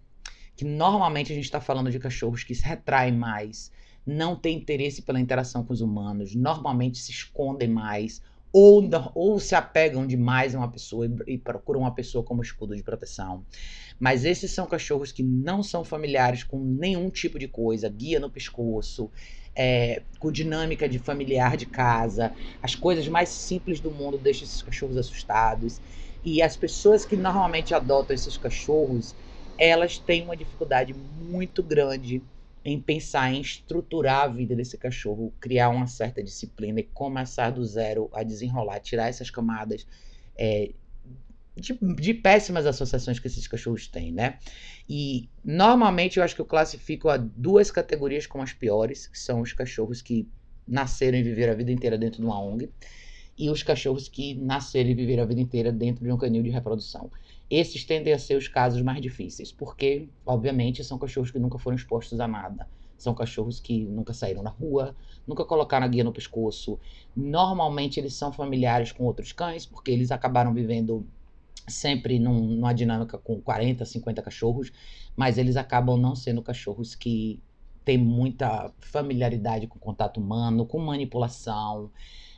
que 0.54 0.64
normalmente 0.64 1.32
a 1.32 1.34
gente 1.34 1.44
está 1.44 1.60
falando 1.60 1.90
de 1.90 1.98
cachorros 1.98 2.44
que 2.44 2.54
se 2.54 2.64
retraem 2.64 3.12
mais, 3.12 3.72
não 4.06 4.36
têm 4.36 4.58
interesse 4.58 5.02
pela 5.02 5.20
interação 5.20 5.64
com 5.64 5.72
os 5.72 5.80
humanos, 5.80 6.34
normalmente 6.34 6.98
se 6.98 7.10
escondem 7.10 7.68
mais, 7.68 8.22
ou, 8.52 8.82
ou 9.14 9.40
se 9.40 9.54
apegam 9.54 10.06
demais 10.06 10.54
a 10.54 10.58
uma 10.58 10.70
pessoa 10.70 11.06
e, 11.06 11.34
e 11.34 11.38
procuram 11.38 11.80
uma 11.80 11.94
pessoa 11.94 12.24
como 12.24 12.42
escudo 12.42 12.76
de 12.76 12.82
proteção. 12.82 13.46
Mas 13.98 14.24
esses 14.24 14.52
são 14.52 14.66
cachorros 14.66 15.12
que 15.12 15.22
não 15.22 15.62
são 15.62 15.84
familiares 15.84 16.44
com 16.44 16.58
nenhum 16.62 17.08
tipo 17.10 17.38
de 17.38 17.48
coisa, 17.48 17.88
guia 17.88 18.20
no 18.20 18.30
pescoço, 18.30 19.10
é, 19.54 20.02
com 20.18 20.30
dinâmica 20.32 20.88
de 20.88 20.98
familiar 20.98 21.56
de 21.56 21.66
casa, 21.66 22.32
as 22.60 22.74
coisas 22.74 23.06
mais 23.08 23.30
simples 23.30 23.80
do 23.80 23.90
mundo 23.90 24.18
deixam 24.18 24.44
esses 24.46 24.62
cachorros 24.62 24.96
assustados. 24.96 25.80
E 26.24 26.40
as 26.42 26.56
pessoas 26.56 27.04
que 27.04 27.16
normalmente 27.16 27.74
adotam 27.74 28.14
esses 28.14 28.36
cachorros, 28.36 29.16
elas 29.58 29.98
têm 29.98 30.22
uma 30.22 30.36
dificuldade 30.36 30.94
muito 30.94 31.62
grande 31.62 32.24
em 32.64 32.80
pensar 32.80 33.32
em 33.32 33.40
estruturar 33.40 34.22
a 34.22 34.28
vida 34.28 34.54
desse 34.54 34.78
cachorro, 34.78 35.32
criar 35.40 35.68
uma 35.68 35.86
certa 35.86 36.22
disciplina 36.22 36.80
e 36.80 36.84
começar 36.84 37.50
do 37.50 37.64
zero 37.64 38.08
a 38.12 38.22
desenrolar, 38.22 38.80
tirar 38.80 39.08
essas 39.08 39.30
camadas 39.30 39.86
é, 40.36 40.72
de, 41.56 41.76
de, 41.96 42.14
péssimas 42.14 42.64
associações 42.66 43.18
que 43.18 43.26
esses 43.26 43.46
cachorros 43.46 43.86
têm, 43.86 44.12
né? 44.12 44.38
E 44.88 45.28
normalmente 45.44 46.18
eu 46.18 46.24
acho 46.24 46.34
que 46.34 46.40
eu 46.40 46.46
classifico 46.46 47.08
a 47.08 47.16
duas 47.16 47.70
categorias 47.70 48.26
como 48.26 48.42
as 48.42 48.52
piores, 48.52 49.06
que 49.06 49.18
são 49.18 49.40
os 49.40 49.52
cachorros 49.52 50.00
que 50.00 50.28
nasceram 50.66 51.18
e 51.18 51.22
viveram 51.22 51.52
a 51.52 51.56
vida 51.56 51.72
inteira 51.72 51.98
dentro 51.98 52.20
de 52.20 52.26
uma 52.26 52.40
ONG, 52.40 52.70
e 53.36 53.50
os 53.50 53.62
cachorros 53.62 54.08
que 54.08 54.34
nasceram 54.34 54.90
e 54.90 54.94
viveram 54.94 55.24
a 55.24 55.26
vida 55.26 55.40
inteira 55.40 55.72
dentro 55.72 56.04
de 56.04 56.12
um 56.12 56.16
canil 56.16 56.42
de 56.42 56.50
reprodução. 56.50 57.10
Esses 57.52 57.84
tendem 57.84 58.14
a 58.14 58.18
ser 58.18 58.34
os 58.34 58.48
casos 58.48 58.80
mais 58.80 58.98
difíceis, 59.02 59.52
porque, 59.52 60.08
obviamente, 60.24 60.82
são 60.82 60.98
cachorros 60.98 61.30
que 61.30 61.38
nunca 61.38 61.58
foram 61.58 61.76
expostos 61.76 62.18
a 62.18 62.26
nada. 62.26 62.66
São 62.96 63.14
cachorros 63.14 63.60
que 63.60 63.84
nunca 63.84 64.14
saíram 64.14 64.42
na 64.42 64.48
rua, 64.48 64.96
nunca 65.26 65.44
colocaram 65.44 65.84
a 65.84 65.88
guia 65.88 66.02
no 66.02 66.14
pescoço. 66.14 66.80
Normalmente 67.14 68.00
eles 68.00 68.14
são 68.14 68.32
familiares 68.32 68.90
com 68.90 69.04
outros 69.04 69.32
cães, 69.32 69.66
porque 69.66 69.90
eles 69.90 70.10
acabaram 70.10 70.54
vivendo 70.54 71.06
sempre 71.68 72.18
num, 72.18 72.40
numa 72.40 72.72
dinâmica 72.72 73.18
com 73.18 73.38
40, 73.38 73.84
50 73.84 74.22
cachorros, 74.22 74.72
mas 75.14 75.36
eles 75.36 75.54
acabam 75.54 76.00
não 76.00 76.14
sendo 76.16 76.40
cachorros 76.40 76.94
que 76.94 77.38
têm 77.84 77.98
muita 77.98 78.72
familiaridade 78.80 79.66
com 79.66 79.78
contato 79.78 80.18
humano, 80.18 80.64
com 80.64 80.78
manipulação 80.78 81.90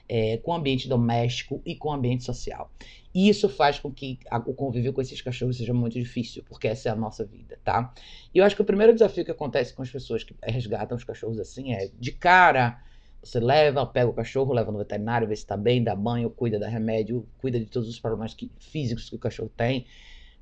é, 0.08 0.38
com 0.38 0.54
ambiente 0.54 0.88
doméstico 0.88 1.62
e 1.64 1.74
com 1.74 1.92
ambiente 1.92 2.24
social. 2.24 2.70
E 3.14 3.28
isso 3.28 3.48
faz 3.48 3.78
com 3.78 3.92
que 3.92 4.18
o 4.46 4.52
convívio 4.52 4.92
com 4.92 5.00
esses 5.00 5.22
cachorros 5.22 5.56
seja 5.56 5.72
muito 5.72 5.94
difícil, 5.94 6.42
porque 6.48 6.66
essa 6.66 6.88
é 6.88 6.92
a 6.92 6.96
nossa 6.96 7.24
vida, 7.24 7.58
tá? 7.62 7.94
E 8.34 8.38
eu 8.38 8.44
acho 8.44 8.56
que 8.56 8.62
o 8.62 8.64
primeiro 8.64 8.92
desafio 8.92 9.24
que 9.24 9.30
acontece 9.30 9.72
com 9.72 9.82
as 9.82 9.90
pessoas 9.90 10.24
que 10.24 10.34
resgatam 10.42 10.96
os 10.96 11.04
cachorros 11.04 11.38
assim 11.38 11.72
é, 11.72 11.90
de 11.98 12.12
cara, 12.12 12.82
você 13.22 13.38
leva, 13.38 13.86
pega 13.86 14.10
o 14.10 14.12
cachorro, 14.12 14.52
leva 14.52 14.72
no 14.72 14.78
veterinário, 14.78 15.28
vê 15.28 15.36
se 15.36 15.46
tá 15.46 15.56
bem, 15.56 15.82
dá 15.82 15.94
banho, 15.94 16.28
cuida, 16.28 16.58
dá 16.58 16.68
remédio, 16.68 17.26
cuida 17.38 17.58
de 17.58 17.66
todos 17.66 17.88
os 17.88 18.00
problemas 18.00 18.34
que, 18.34 18.50
físicos 18.58 19.08
que 19.08 19.16
o 19.16 19.18
cachorro 19.18 19.50
tem, 19.56 19.86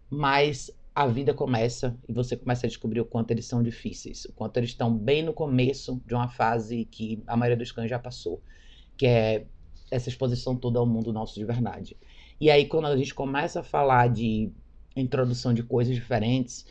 mas 0.09 0.71
a 0.95 1.07
vida 1.07 1.35
começa 1.35 1.97
e 2.09 2.13
você 2.13 2.37
começa 2.37 2.67
a 2.67 2.69
descobrir 2.69 3.01
o 3.01 3.05
quanto 3.05 3.31
eles 3.31 3.47
são 3.47 3.63
difíceis, 3.63 4.25
o 4.27 4.33
quanto 4.33 4.57
eles 4.57 4.71
estão 4.71 4.95
bem 4.95 5.23
no 5.23 5.33
começo 5.33 6.01
de 6.07 6.15
uma 6.15 6.29
fase 6.29 6.87
que 6.87 7.23
a 7.27 7.37
maioria 7.37 7.57
dos 7.57 7.73
cães 7.73 7.91
já 7.91 7.99
passou 7.99 8.43
que 8.97 9.07
é 9.07 9.47
essa 9.91 10.09
exposição 10.09 10.57
toda 10.57 10.79
ao 10.79 10.87
mundo 10.87 11.13
nosso 11.13 11.35
de 11.35 11.45
verdade. 11.45 11.97
E 12.43 12.51
aí, 12.51 12.67
quando 12.67 12.87
a 12.87 12.97
gente 12.97 13.15
começa 13.15 13.61
a 13.61 13.63
falar 13.63 14.09
de 14.09 14.51
introdução 14.97 15.55
de 15.55 15.63
coisas 15.63 15.95
diferentes, 15.95 16.67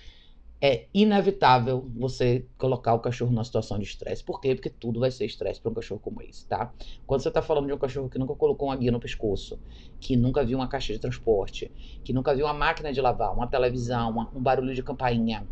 é 0.59 0.87
inevitável 0.93 1.89
você 1.95 2.45
colocar 2.57 2.93
o 2.93 2.99
cachorro 2.99 3.31
numa 3.31 3.45
situação 3.45 3.79
de 3.79 3.85
estresse. 3.85 4.21
Por 4.21 4.41
quê? 4.41 4.53
Porque 4.53 4.69
tudo 4.69 4.99
vai 4.99 5.09
ser 5.09 5.23
estresse 5.23 5.61
para 5.61 5.71
um 5.71 5.73
cachorro 5.73 6.01
como 6.01 6.21
esse, 6.23 6.45
tá? 6.45 6.73
Quando 7.07 7.21
você 7.21 7.29
está 7.29 7.41
falando 7.41 7.67
de 7.67 7.73
um 7.73 7.77
cachorro 7.77 8.09
que 8.09 8.19
nunca 8.19 8.35
colocou 8.35 8.67
uma 8.67 8.75
guia 8.75 8.91
no 8.91 8.99
pescoço, 8.99 9.57
que 9.97 10.17
nunca 10.17 10.43
viu 10.43 10.57
uma 10.57 10.67
caixa 10.67 10.91
de 10.91 10.99
transporte, 10.99 11.71
que 12.03 12.11
nunca 12.11 12.35
viu 12.35 12.47
uma 12.47 12.53
máquina 12.53 12.91
de 12.91 12.99
lavar, 12.99 13.33
uma 13.33 13.47
televisão, 13.47 14.09
uma, 14.09 14.29
um 14.35 14.41
barulho 14.41 14.75
de 14.75 14.83
campainha, 14.83 15.47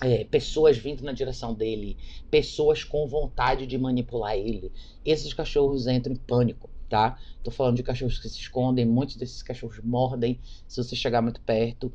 é, 0.00 0.22
pessoas 0.22 0.78
vindo 0.78 1.02
na 1.02 1.10
direção 1.10 1.52
dele, 1.54 1.96
pessoas 2.30 2.84
com 2.84 3.04
vontade 3.08 3.66
de 3.66 3.76
manipular 3.76 4.36
ele. 4.36 4.70
Esses 5.04 5.34
cachorros 5.34 5.88
entram 5.88 6.14
em 6.14 6.18
pânico, 6.18 6.70
tá? 6.90 7.16
Tô 7.42 7.50
falando 7.50 7.76
de 7.76 7.82
cachorros 7.82 8.18
que 8.18 8.28
se 8.28 8.40
escondem, 8.40 8.84
muitos 8.84 9.16
desses 9.16 9.42
cachorros 9.42 9.80
mordem 9.82 10.40
se 10.66 10.82
você 10.82 10.94
chegar 10.94 11.22
muito 11.22 11.40
perto. 11.40 11.92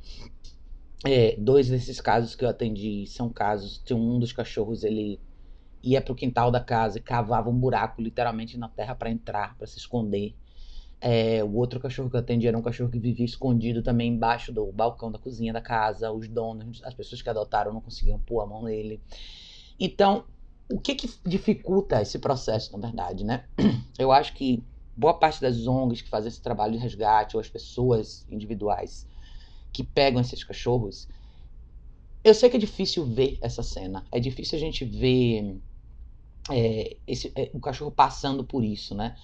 É, 1.05 1.35
dois 1.37 1.67
desses 1.67 2.01
casos 2.01 2.33
que 2.33 2.43
eu 2.43 2.49
atendi 2.49 3.05
são 3.05 3.29
casos. 3.29 3.77
Tem 3.79 3.95
um 3.95 4.17
dos 4.17 4.31
cachorros, 4.31 4.83
ele 4.83 5.19
ia 5.83 6.01
pro 6.01 6.15
quintal 6.15 6.49
da 6.49 6.59
casa 6.59 6.97
e 6.97 7.01
cavava 7.01 7.49
um 7.49 7.59
buraco 7.59 8.01
literalmente 8.01 8.57
na 8.57 8.69
terra 8.69 8.95
para 8.95 9.11
entrar, 9.11 9.55
para 9.57 9.67
se 9.67 9.77
esconder. 9.77 10.33
É, 10.99 11.43
o 11.43 11.53
outro 11.53 11.79
cachorro 11.79 12.09
que 12.09 12.15
eu 12.15 12.19
atendi 12.21 12.47
era 12.47 12.57
um 12.57 12.61
cachorro 12.61 12.89
que 12.89 12.97
vivia 12.97 13.25
escondido 13.25 13.83
também 13.83 14.13
embaixo 14.13 14.51
do 14.51 14.71
balcão 14.71 15.11
da 15.11 15.19
cozinha 15.19 15.53
da 15.53 15.61
casa. 15.61 16.11
Os 16.11 16.27
donos, 16.27 16.81
as 16.83 16.93
pessoas 16.93 17.21
que 17.21 17.29
adotaram 17.29 17.73
não 17.73 17.81
conseguiam 17.81 18.17
pôr 18.19 18.39
a 18.39 18.47
mão 18.47 18.63
nele. 18.63 18.99
Então, 19.79 20.25
o 20.71 20.79
que 20.79 20.95
que 20.95 21.09
dificulta 21.25 22.01
esse 22.01 22.17
processo, 22.17 22.71
na 22.71 22.87
verdade, 22.87 23.23
né? 23.23 23.45
Eu 23.99 24.11
acho 24.11 24.33
que 24.33 24.63
boa 24.95 25.13
parte 25.13 25.41
das 25.41 25.67
ONGs 25.67 26.01
que 26.01 26.09
fazem 26.09 26.29
esse 26.29 26.41
trabalho 26.41 26.73
de 26.73 26.79
resgate, 26.79 27.35
ou 27.35 27.41
as 27.41 27.49
pessoas 27.49 28.25
individuais 28.29 29.07
que 29.73 29.83
pegam 29.83 30.21
esses 30.21 30.43
cachorros, 30.43 31.07
eu 32.23 32.33
sei 32.33 32.49
que 32.49 32.57
é 32.57 32.59
difícil 32.59 33.05
ver 33.05 33.37
essa 33.41 33.61
cena. 33.61 34.05
É 34.11 34.19
difícil 34.19 34.57
a 34.57 34.59
gente 34.59 34.85
ver 34.85 35.59
é, 36.49 36.97
esse, 37.05 37.31
é, 37.35 37.51
o 37.53 37.59
cachorro 37.59 37.91
passando 37.91 38.43
por 38.43 38.63
isso, 38.63 38.95
né? 38.95 39.15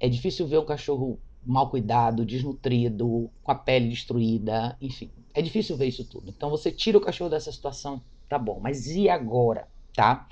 É 0.00 0.08
difícil 0.08 0.46
ver 0.46 0.58
um 0.58 0.64
cachorro 0.64 1.18
mal 1.44 1.70
cuidado, 1.70 2.24
desnutrido, 2.24 3.30
com 3.42 3.52
a 3.52 3.54
pele 3.54 3.88
destruída, 3.88 4.76
enfim. 4.80 5.10
É 5.32 5.40
difícil 5.40 5.76
ver 5.76 5.86
isso 5.86 6.04
tudo. 6.04 6.30
Então 6.30 6.50
você 6.50 6.70
tira 6.70 6.98
o 6.98 7.00
cachorro 7.00 7.30
dessa 7.30 7.52
situação, 7.52 8.02
tá 8.28 8.38
bom. 8.38 8.58
Mas 8.60 8.88
e 8.88 9.08
agora, 9.08 9.68
tá? 9.94 10.26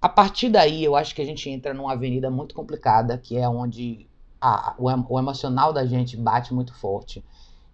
A 0.00 0.08
partir 0.08 0.48
daí, 0.48 0.82
eu 0.82 0.96
acho 0.96 1.14
que 1.14 1.22
a 1.22 1.24
gente 1.24 1.48
entra 1.48 1.72
numa 1.74 1.92
avenida 1.92 2.30
muito 2.30 2.54
complicada, 2.54 3.18
que 3.18 3.36
é 3.36 3.48
onde 3.48 4.09
a, 4.40 4.74
o, 4.78 4.86
o 4.86 5.18
emocional 5.18 5.72
da 5.72 5.84
gente 5.84 6.16
bate 6.16 6.54
muito 6.54 6.72
forte 6.74 7.24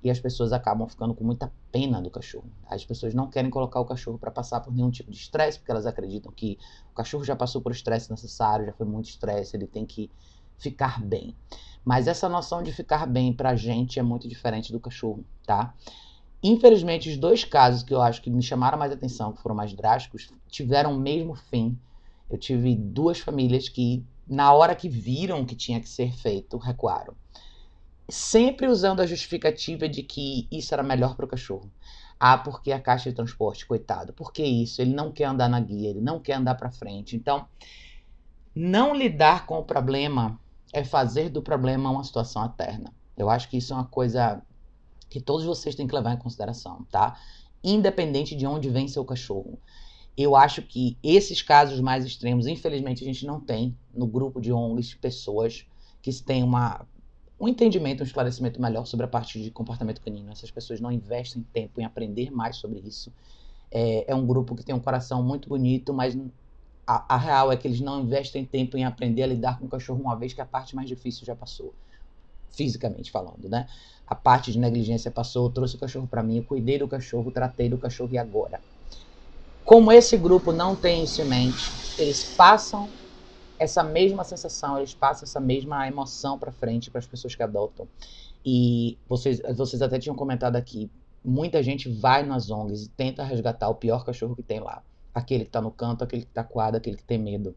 e 0.02 0.11
as 0.11 0.20
pessoas 0.20 0.52
acabam 0.52 0.88
ficando 0.88 1.14
com 1.14 1.25
muita 1.25 1.52
pena 1.73 2.00
do 2.00 2.11
cachorro. 2.11 2.49
As 2.68 2.85
pessoas 2.85 3.14
não 3.14 3.28
querem 3.28 3.50
colocar 3.50 3.80
o 3.80 3.85
cachorro 3.85 4.18
para 4.18 4.30
passar 4.30 4.61
por 4.61 4.73
nenhum 4.73 4.90
tipo 4.90 5.11
de 5.11 5.16
estresse, 5.16 5.58
porque 5.58 5.70
elas 5.70 5.87
acreditam 5.87 6.32
que 6.32 6.58
o 6.92 6.94
cachorro 6.94 7.25
já 7.25 7.35
passou 7.35 7.61
por 7.61 7.73
estresse 7.73 8.11
necessário, 8.11 8.66
já 8.66 8.73
foi 8.73 8.87
muito 8.87 9.08
estresse, 9.08 9.56
ele 9.56 9.66
tem 9.66 9.85
que 9.85 10.11
ficar 10.58 11.02
bem. 11.02 11.35
Mas 11.85 12.08
essa 12.08 12.28
noção 12.28 12.62
de 12.62 12.73
ficar 12.73 13.06
bem 13.06 13.32
pra 13.32 13.54
gente 13.54 13.99
é 13.99 14.02
muito 14.02 14.28
diferente 14.28 14.73
do 14.73 14.80
cachorro, 14.80 15.25
tá? 15.44 15.75
Infelizmente, 16.42 17.11
os 17.11 17.16
dois 17.16 17.44
casos 17.44 17.82
que 17.82 17.94
eu 17.94 18.00
acho 18.00 18.23
que 18.23 18.30
me 18.30 18.42
chamaram 18.42 18.78
mais 18.78 18.92
atenção, 18.92 19.32
que 19.32 19.42
foram 19.42 19.56
mais 19.56 19.73
drásticos, 19.73 20.28
tiveram 20.49 20.94
o 20.94 20.99
mesmo 20.99 21.35
fim. 21.35 21.78
Eu 22.30 22.38
tive 22.38 22.75
duas 22.75 23.18
famílias 23.18 23.68
que, 23.68 24.04
na 24.26 24.52
hora 24.52 24.75
que 24.75 24.88
viram 24.88 25.45
que 25.45 25.54
tinha 25.54 25.80
que 25.80 25.88
ser 25.88 26.12
feito, 26.12 26.56
recuaram. 26.56 27.14
Sempre 28.09 28.66
usando 28.66 29.00
a 29.00 29.06
justificativa 29.06 29.88
de 29.88 30.02
que 30.02 30.49
isso 30.50 30.75
era 30.75 30.83
melhor 30.83 31.16
para 31.16 31.25
o 31.25 31.28
cachorro. 31.28 31.71
Ah, 32.18 32.38
porque 32.38 32.73
a 32.73 32.80
caixa 32.80 33.11
de 33.11 33.16
transporte, 33.16 33.66
coitado. 33.66 34.12
Por 34.12 34.33
que 34.33 34.42
isso? 34.42 34.80
Ele 34.80 34.95
não 34.95 35.12
quer 35.12 35.25
andar 35.25 35.49
na 35.49 35.61
guia, 35.61 35.90
ele 35.90 36.00
não 36.00 36.18
quer 36.18 36.35
andar 36.35 36.54
para 36.54 36.71
frente. 36.71 37.14
Então, 37.14 37.47
não 38.54 38.95
lidar 38.95 39.45
com 39.47 39.59
o 39.59 39.64
problema 39.64 40.40
é 40.73 40.83
fazer 40.83 41.28
do 41.28 41.42
problema 41.42 41.90
uma 41.90 42.04
situação 42.04 42.45
eterna. 42.45 42.92
Eu 43.16 43.28
acho 43.28 43.49
que 43.49 43.59
isso 43.59 43.73
é 43.73 43.76
uma 43.76 43.87
coisa 43.87 44.42
que 45.09 45.21
todos 45.21 45.45
vocês 45.45 45.75
têm 45.75 45.87
que 45.87 45.95
levar 45.95 46.14
em 46.14 46.18
consideração, 46.18 46.85
tá? 46.90 47.18
Independente 47.62 48.35
de 48.35 48.47
onde 48.47 48.68
vem 48.68 48.88
seu 48.88 49.04
cachorro. 49.04 49.59
Eu 50.16 50.35
acho 50.35 50.62
que 50.62 50.96
esses 51.02 51.42
casos 51.42 51.78
mais 51.80 52.04
extremos, 52.04 52.46
infelizmente, 52.46 53.04
a 53.04 53.06
gente 53.06 53.26
não 53.26 53.38
tem 53.38 53.76
no 53.94 54.06
grupo 54.06 54.40
de 54.40 54.50
ONGs 54.50 54.94
pessoas 54.94 55.66
que 56.00 56.11
têm 56.23 56.42
uma, 56.42 56.87
um 57.38 57.46
entendimento, 57.46 58.02
um 58.02 58.06
esclarecimento 58.06 58.61
melhor 58.61 58.87
sobre 58.87 59.04
a 59.04 59.08
parte 59.08 59.42
de 59.42 59.50
comportamento 59.50 60.00
canino. 60.00 60.32
Essas 60.32 60.50
pessoas 60.50 60.80
não 60.80 60.90
investem 60.90 61.44
tempo 61.52 61.80
em 61.80 61.85
aprender 61.85 62.30
mais 62.30 62.56
sobre 62.56 62.80
isso. 62.80 63.12
É, 63.70 64.11
é 64.11 64.14
um 64.14 64.26
grupo 64.26 64.54
que 64.54 64.64
tem 64.64 64.75
um 64.75 64.80
coração 64.80 65.23
muito 65.23 65.49
bonito, 65.49 65.92
mas 65.92 66.16
a, 66.87 67.14
a, 67.14 67.18
real 67.18 67.52
é 67.52 67.56
que 67.56 67.68
eles 67.68 67.80
não 67.80 68.00
investem 68.00 68.44
tempo 68.44 68.76
em 68.76 68.85
aprender 68.85 69.23
a 69.23 69.26
lidar 69.26 69.58
com 69.58 69.66
o 69.66 69.68
cachorro 69.68 70.00
uma 70.00 70.16
vez 70.16 70.32
que 70.32 70.40
a 70.40 70.46
parte 70.46 70.75
mais 70.75 70.88
difícil 70.88 71.26
já 71.26 71.35
passou, 71.35 71.75
fisicamente 72.52 73.11
falando, 73.11 73.49
né? 73.49 73.68
A 74.06 74.14
parte 74.14 74.52
de 74.52 74.58
negligência 74.58 75.11
passou, 75.11 75.46
eu 75.46 75.50
trouxe 75.50 75.75
o 75.75 75.78
cachorro 75.78 76.06
para 76.06 76.23
mim, 76.23 76.37
eu 76.37 76.44
cuidei 76.44 76.78
do 76.78 76.87
cachorro, 76.87 77.30
tratei 77.32 77.68
do 77.68 77.76
cachorro 77.76 78.11
e 78.12 78.18
agora. 78.18 78.61
Como 79.66 79.92
esse 79.92 80.16
grupo 80.16 80.52
não 80.52 80.75
tem 80.75 81.04
isso 81.04 81.20
em 81.20 81.26
mente, 81.26 81.70
eles 81.99 82.23
passam 82.23 82.88
essa 83.58 83.82
mesma 83.82 84.25
sensação, 84.25 84.78
eles 84.78 84.94
passam 84.94 85.25
essa 85.25 85.40
mesma 85.40 85.87
emoção 85.87 86.38
para 86.38 86.52
frente 86.52 86.90
para 86.90 87.00
as 87.00 87.06
pessoas 87.06 87.35
que 87.35 87.42
adotam. 87.42 87.87
E 88.44 88.96
vocês, 89.08 89.42
vocês 89.54 89.82
até 89.82 89.99
tinham 89.99 90.16
comentado 90.16 90.56
aqui, 90.56 90.90
muita 91.25 91.62
gente 91.62 91.90
vai 91.90 92.23
nas 92.25 92.50
ONGs 92.50 92.85
e 92.85 92.88
tenta 92.88 93.25
resgatar 93.25 93.68
o 93.68 93.75
pior 93.75 94.04
cachorro 94.04 94.37
que 94.37 94.42
tem 94.42 94.61
lá 94.61 94.82
aquele 95.16 95.46
que 95.46 95.50
tá 95.50 95.62
no 95.62 95.70
canto, 95.70 96.04
aquele 96.04 96.26
que 96.26 96.30
tá 96.30 96.44
coado, 96.44 96.76
aquele 96.76 96.99
que 96.99 97.02
tem 97.02 97.18
medo. 97.18 97.56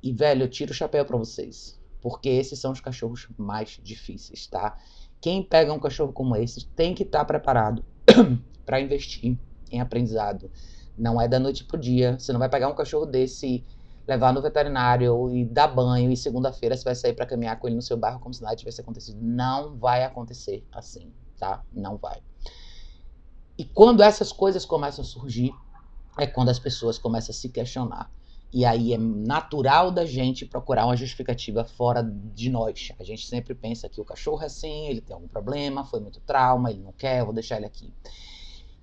E, 0.00 0.12
velho, 0.12 0.44
eu 0.44 0.48
tiro 0.48 0.70
o 0.70 0.74
chapéu 0.74 1.04
para 1.04 1.16
vocês. 1.16 1.76
Porque 2.00 2.28
esses 2.28 2.60
são 2.60 2.70
os 2.70 2.80
cachorros 2.80 3.26
mais 3.36 3.80
difíceis, 3.82 4.46
tá? 4.46 4.78
Quem 5.20 5.42
pega 5.42 5.72
um 5.72 5.80
cachorro 5.80 6.12
como 6.12 6.36
esse 6.36 6.66
tem 6.68 6.94
que 6.94 7.02
estar 7.02 7.20
tá 7.20 7.24
preparado 7.24 7.84
para 8.64 8.80
investir 8.80 9.36
em 9.72 9.80
aprendizado. 9.80 10.50
Não 10.96 11.20
é 11.20 11.28
da 11.28 11.38
noite 11.38 11.64
pro 11.64 11.78
dia. 11.78 12.18
Você 12.18 12.32
não 12.32 12.38
vai 12.38 12.48
pegar 12.48 12.68
um 12.68 12.74
cachorro 12.74 13.06
desse, 13.06 13.64
levar 14.06 14.32
no 14.32 14.42
veterinário 14.42 15.34
e 15.34 15.44
dar 15.44 15.68
banho 15.68 16.10
e 16.10 16.16
segunda-feira 16.16 16.76
você 16.76 16.84
vai 16.84 16.94
sair 16.94 17.14
para 17.14 17.26
caminhar 17.26 17.58
com 17.58 17.66
ele 17.66 17.76
no 17.76 17.82
seu 17.82 17.96
bairro 17.96 18.20
como 18.20 18.34
se 18.34 18.42
nada 18.42 18.56
tivesse 18.56 18.80
acontecido. 18.80 19.18
Não 19.20 19.76
vai 19.76 20.04
acontecer 20.04 20.64
assim, 20.72 21.12
tá? 21.38 21.62
Não 21.72 21.96
vai. 21.96 22.20
E 23.56 23.64
quando 23.64 24.02
essas 24.02 24.32
coisas 24.32 24.64
começam 24.64 25.04
a 25.04 25.06
surgir, 25.06 25.52
é 26.18 26.26
quando 26.26 26.48
as 26.48 26.58
pessoas 26.58 26.98
começam 26.98 27.30
a 27.30 27.34
se 27.34 27.48
questionar. 27.48 28.10
E 28.52 28.64
aí 28.64 28.92
é 28.92 28.98
natural 28.98 29.90
da 29.90 30.06
gente 30.06 30.46
procurar 30.46 30.86
uma 30.86 30.96
justificativa 30.96 31.64
fora 31.64 32.02
de 32.02 32.48
nós. 32.48 32.92
A 33.00 33.04
gente 33.04 33.26
sempre 33.26 33.52
pensa 33.52 33.88
que 33.88 34.00
o 34.00 34.04
cachorro 34.04 34.42
é 34.42 34.46
assim, 34.46 34.86
ele 34.86 35.00
tem 35.00 35.12
algum 35.12 35.26
problema, 35.26 35.84
foi 35.84 35.98
muito 35.98 36.20
trauma, 36.20 36.70
ele 36.70 36.80
não 36.80 36.92
quer, 36.92 37.24
vou 37.24 37.34
deixar 37.34 37.56
ele 37.56 37.66
aqui. 37.66 37.92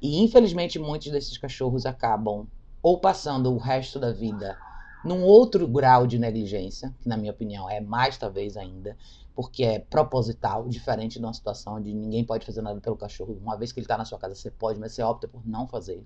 E 0.02 0.24
infelizmente 0.24 0.80
muitos 0.80 1.12
desses 1.12 1.38
cachorros 1.38 1.86
acabam 1.86 2.48
ou 2.82 3.00
passando 3.00 3.54
o 3.54 3.58
resto 3.58 4.00
da 4.00 4.12
vida 4.12 4.58
num 5.04 5.24
outro 5.24 5.68
grau 5.68 6.06
de 6.06 6.20
negligência, 6.20 6.94
que 7.02 7.10
na 7.10 7.18
minha 7.18 7.32
opinião 7.32 7.70
é 7.70 7.82
mais 7.82 8.18
talvez 8.18 8.56
ainda, 8.56 8.96
porque 9.36 9.64
é 9.64 9.80
proposital, 9.80 10.68
diferente 10.68 11.20
de 11.20 11.26
uma 11.26 11.34
situação 11.34 11.76
onde 11.76 11.94
ninguém 11.94 12.24
pode 12.24 12.46
fazer 12.46 12.62
nada 12.62 12.80
pelo 12.80 12.96
cachorro. 12.96 13.38
Uma 13.42 13.58
vez 13.58 13.72
que 13.72 13.80
ele 13.80 13.86
está 13.86 13.98
na 13.98 14.06
sua 14.06 14.20
casa, 14.20 14.36
você 14.36 14.52
pode, 14.52 14.80
mas 14.80 14.94
você 14.94 15.02
opta 15.02 15.28
por 15.28 15.46
não 15.48 15.68
fazer. 15.68 16.06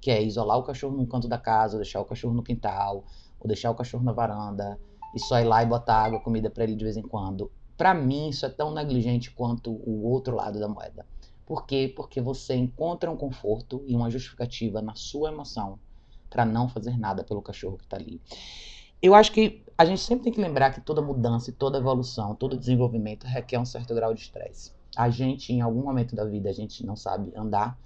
Que 0.00 0.10
é 0.10 0.22
isolar 0.22 0.58
o 0.58 0.62
cachorro 0.62 0.96
num 0.96 1.06
canto 1.06 1.26
da 1.26 1.38
casa, 1.38 1.74
ou 1.74 1.82
deixar 1.82 2.00
o 2.00 2.04
cachorro 2.04 2.34
no 2.34 2.42
quintal, 2.42 3.04
ou 3.40 3.48
deixar 3.48 3.70
o 3.70 3.74
cachorro 3.74 4.04
na 4.04 4.12
varanda, 4.12 4.78
e 5.14 5.18
só 5.18 5.40
ir 5.40 5.44
lá 5.44 5.62
e 5.62 5.66
botar 5.66 6.04
água, 6.04 6.20
comida 6.20 6.50
para 6.50 6.64
ele 6.64 6.76
de 6.76 6.84
vez 6.84 6.96
em 6.96 7.02
quando. 7.02 7.50
Para 7.76 7.94
mim, 7.94 8.28
isso 8.28 8.46
é 8.46 8.48
tão 8.48 8.72
negligente 8.72 9.30
quanto 9.30 9.72
o 9.72 10.04
outro 10.04 10.36
lado 10.36 10.60
da 10.60 10.68
moeda. 10.68 11.04
Por 11.48 11.64
quê? 11.64 11.90
Porque 11.96 12.20
você 12.20 12.54
encontra 12.54 13.10
um 13.10 13.16
conforto 13.16 13.82
e 13.86 13.96
uma 13.96 14.10
justificativa 14.10 14.82
na 14.82 14.94
sua 14.94 15.30
emoção 15.30 15.78
para 16.28 16.44
não 16.44 16.68
fazer 16.68 16.98
nada 16.98 17.24
pelo 17.24 17.40
cachorro 17.40 17.78
que 17.78 17.84
está 17.84 17.96
ali. 17.96 18.20
Eu 19.00 19.14
acho 19.14 19.32
que 19.32 19.64
a 19.78 19.86
gente 19.86 20.02
sempre 20.02 20.24
tem 20.24 20.32
que 20.34 20.42
lembrar 20.42 20.74
que 20.74 20.82
toda 20.82 21.00
mudança, 21.00 21.50
toda 21.50 21.78
evolução, 21.78 22.34
todo 22.34 22.54
desenvolvimento 22.54 23.26
requer 23.26 23.58
um 23.58 23.64
certo 23.64 23.94
grau 23.94 24.12
de 24.12 24.20
estresse. 24.20 24.74
A 24.94 25.08
gente, 25.08 25.50
em 25.50 25.62
algum 25.62 25.82
momento 25.82 26.14
da 26.14 26.22
vida, 26.26 26.50
a 26.50 26.52
gente 26.52 26.84
não 26.84 26.94
sabe 26.94 27.32
andar, 27.34 27.78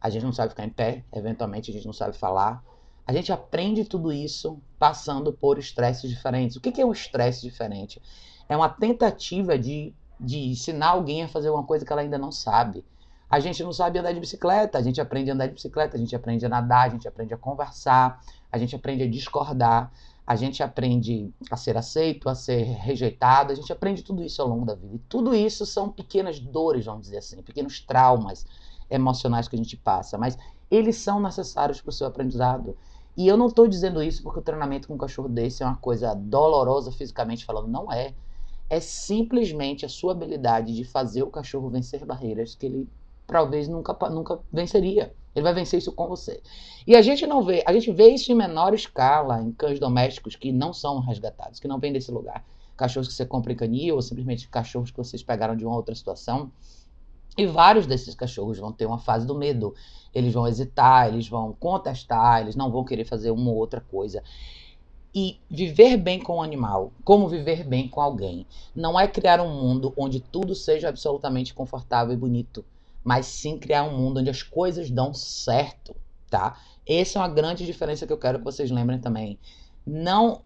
a 0.00 0.10
gente 0.10 0.24
não 0.24 0.32
sabe 0.32 0.48
ficar 0.48 0.64
em 0.64 0.70
pé, 0.70 1.04
eventualmente 1.12 1.70
a 1.70 1.74
gente 1.74 1.86
não 1.86 1.92
sabe 1.92 2.16
falar. 2.16 2.64
A 3.06 3.12
gente 3.12 3.30
aprende 3.30 3.84
tudo 3.84 4.12
isso 4.12 4.60
passando 4.76 5.32
por 5.32 5.56
estresses 5.56 6.10
diferentes. 6.10 6.56
O 6.56 6.60
que 6.60 6.80
é 6.80 6.84
um 6.84 6.90
estresse 6.90 7.42
diferente? 7.42 8.02
É 8.48 8.56
uma 8.56 8.68
tentativa 8.68 9.56
de, 9.56 9.94
de 10.18 10.38
ensinar 10.48 10.88
alguém 10.88 11.22
a 11.22 11.28
fazer 11.28 11.50
uma 11.50 11.62
coisa 11.62 11.86
que 11.86 11.92
ela 11.92 12.02
ainda 12.02 12.18
não 12.18 12.32
sabe. 12.32 12.84
A 13.34 13.40
gente 13.40 13.64
não 13.64 13.72
sabe 13.72 13.98
andar 13.98 14.12
de 14.12 14.20
bicicleta, 14.20 14.78
a 14.78 14.80
gente 14.80 15.00
aprende 15.00 15.28
a 15.28 15.34
andar 15.34 15.48
de 15.48 15.54
bicicleta, 15.54 15.96
a 15.96 15.98
gente 15.98 16.14
aprende 16.14 16.46
a 16.46 16.48
nadar, 16.48 16.86
a 16.86 16.88
gente 16.88 17.08
aprende 17.08 17.34
a 17.34 17.36
conversar, 17.36 18.22
a 18.52 18.56
gente 18.56 18.76
aprende 18.76 19.02
a 19.02 19.10
discordar, 19.10 19.90
a 20.24 20.36
gente 20.36 20.62
aprende 20.62 21.34
a 21.50 21.56
ser 21.56 21.76
aceito, 21.76 22.28
a 22.28 22.36
ser 22.36 22.62
rejeitado, 22.62 23.50
a 23.50 23.56
gente 23.56 23.72
aprende 23.72 24.04
tudo 24.04 24.22
isso 24.22 24.40
ao 24.40 24.46
longo 24.46 24.64
da 24.64 24.76
vida. 24.76 24.94
E 24.94 24.98
tudo 25.00 25.34
isso 25.34 25.66
são 25.66 25.90
pequenas 25.90 26.38
dores, 26.38 26.84
vamos 26.84 27.06
dizer 27.06 27.16
assim, 27.16 27.42
pequenos 27.42 27.80
traumas 27.80 28.46
emocionais 28.88 29.48
que 29.48 29.56
a 29.56 29.58
gente 29.58 29.76
passa, 29.76 30.16
mas 30.16 30.38
eles 30.70 30.94
são 30.98 31.18
necessários 31.18 31.80
para 31.80 31.90
o 31.90 31.92
seu 31.92 32.06
aprendizado. 32.06 32.76
E 33.16 33.26
eu 33.26 33.36
não 33.36 33.48
estou 33.48 33.66
dizendo 33.66 34.00
isso 34.00 34.22
porque 34.22 34.38
o 34.38 34.42
treinamento 34.42 34.86
com 34.86 34.94
um 34.94 34.98
cachorro 34.98 35.28
desse 35.28 35.60
é 35.60 35.66
uma 35.66 35.78
coisa 35.78 36.14
dolorosa 36.14 36.92
fisicamente 36.92 37.44
falando, 37.44 37.66
não 37.66 37.92
é. 37.92 38.14
É 38.70 38.78
simplesmente 38.78 39.84
a 39.84 39.88
sua 39.88 40.12
habilidade 40.12 40.72
de 40.72 40.84
fazer 40.84 41.24
o 41.24 41.30
cachorro 41.32 41.68
vencer 41.68 42.04
barreiras 42.06 42.54
que 42.54 42.66
ele 42.66 42.88
talvez 43.26 43.68
nunca, 43.68 43.96
nunca 44.10 44.38
venceria. 44.52 45.14
Ele 45.34 45.42
vai 45.42 45.52
vencer 45.52 45.78
isso 45.78 45.92
com 45.92 46.06
você. 46.06 46.40
E 46.86 46.94
a 46.94 47.02
gente 47.02 47.26
não 47.26 47.42
vê, 47.42 47.62
a 47.66 47.72
gente 47.72 47.90
vê 47.90 48.08
isso 48.08 48.30
em 48.30 48.34
menor 48.34 48.72
escala 48.72 49.42
em 49.42 49.50
cães 49.50 49.80
domésticos 49.80 50.36
que 50.36 50.52
não 50.52 50.72
são 50.72 51.00
resgatados, 51.00 51.58
que 51.58 51.66
não 51.66 51.80
vêm 51.80 51.92
desse 51.92 52.12
lugar. 52.12 52.44
Cachorros 52.76 53.08
que 53.08 53.14
você 53.14 53.26
compra 53.26 53.52
em 53.52 53.56
canil, 53.56 53.96
ou 53.96 54.02
simplesmente 54.02 54.48
cachorros 54.48 54.90
que 54.90 54.96
vocês 54.96 55.22
pegaram 55.22 55.56
de 55.56 55.64
uma 55.64 55.74
outra 55.74 55.94
situação. 55.94 56.50
E 57.36 57.46
vários 57.46 57.86
desses 57.86 58.14
cachorros 58.14 58.58
vão 58.58 58.70
ter 58.70 58.86
uma 58.86 58.98
fase 58.98 59.26
do 59.26 59.34
medo. 59.34 59.74
Eles 60.14 60.32
vão 60.32 60.46
hesitar, 60.46 61.08
eles 61.08 61.28
vão 61.28 61.52
contestar, 61.52 62.40
eles 62.40 62.54
não 62.54 62.70
vão 62.70 62.84
querer 62.84 63.04
fazer 63.04 63.32
uma 63.32 63.50
ou 63.50 63.56
outra 63.56 63.80
coisa. 63.80 64.22
E 65.12 65.40
viver 65.48 65.96
bem 65.96 66.20
com 66.20 66.38
o 66.38 66.42
animal, 66.42 66.92
como 67.04 67.28
viver 67.28 67.64
bem 67.64 67.88
com 67.88 68.00
alguém, 68.00 68.46
não 68.74 68.98
é 68.98 69.06
criar 69.08 69.40
um 69.40 69.52
mundo 69.52 69.92
onde 69.96 70.20
tudo 70.20 70.54
seja 70.54 70.88
absolutamente 70.88 71.54
confortável 71.54 72.12
e 72.12 72.16
bonito 72.16 72.64
mas 73.04 73.26
sim 73.26 73.58
criar 73.58 73.84
um 73.84 73.96
mundo 73.96 74.20
onde 74.20 74.30
as 74.30 74.42
coisas 74.42 74.90
dão 74.90 75.12
certo, 75.12 75.94
tá? 76.30 76.58
Essa 76.86 77.18
é 77.18 77.22
uma 77.22 77.28
grande 77.28 77.64
diferença 77.66 78.06
que 78.06 78.12
eu 78.12 78.18
quero 78.18 78.38
que 78.38 78.44
vocês 78.44 78.70
lembrem 78.70 78.98
também. 78.98 79.38
Não 79.86 80.42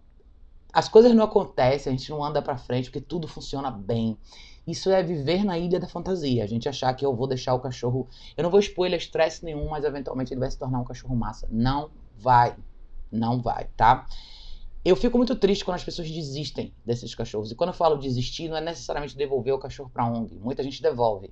as 0.72 0.88
coisas 0.88 1.14
não 1.14 1.24
acontecem, 1.24 1.92
a 1.92 1.96
gente 1.96 2.10
não 2.10 2.22
anda 2.22 2.42
para 2.42 2.56
frente 2.58 2.90
porque 2.90 3.00
tudo 3.00 3.26
funciona 3.26 3.70
bem. 3.70 4.18
Isso 4.66 4.90
é 4.90 5.02
viver 5.02 5.42
na 5.44 5.58
ilha 5.58 5.80
da 5.80 5.88
fantasia. 5.88 6.44
A 6.44 6.46
gente 6.46 6.68
achar 6.68 6.92
que 6.92 7.04
eu 7.04 7.16
vou 7.16 7.26
deixar 7.26 7.54
o 7.54 7.60
cachorro, 7.60 8.06
eu 8.36 8.42
não 8.42 8.50
vou 8.50 8.60
expor 8.60 8.86
ele 8.86 8.94
a 8.94 8.98
estresse 8.98 9.44
nenhum, 9.44 9.68
mas 9.70 9.84
eventualmente 9.84 10.32
ele 10.32 10.40
vai 10.40 10.50
se 10.50 10.58
tornar 10.58 10.78
um 10.78 10.84
cachorro 10.84 11.16
massa. 11.16 11.48
Não 11.50 11.90
vai. 12.18 12.54
Não 13.10 13.40
vai, 13.40 13.66
tá? 13.76 14.06
Eu 14.84 14.94
fico 14.94 15.18
muito 15.18 15.34
triste 15.34 15.64
quando 15.64 15.76
as 15.76 15.84
pessoas 15.84 16.10
desistem 16.10 16.72
desses 16.84 17.14
cachorros. 17.14 17.50
E 17.50 17.54
quando 17.54 17.70
eu 17.70 17.74
falo 17.74 17.98
desistir, 17.98 18.48
não 18.48 18.56
é 18.56 18.60
necessariamente 18.60 19.16
devolver 19.16 19.52
o 19.52 19.58
cachorro 19.58 19.90
para 19.92 20.06
ONG. 20.06 20.38
Muita 20.38 20.62
gente 20.62 20.80
devolve. 20.80 21.30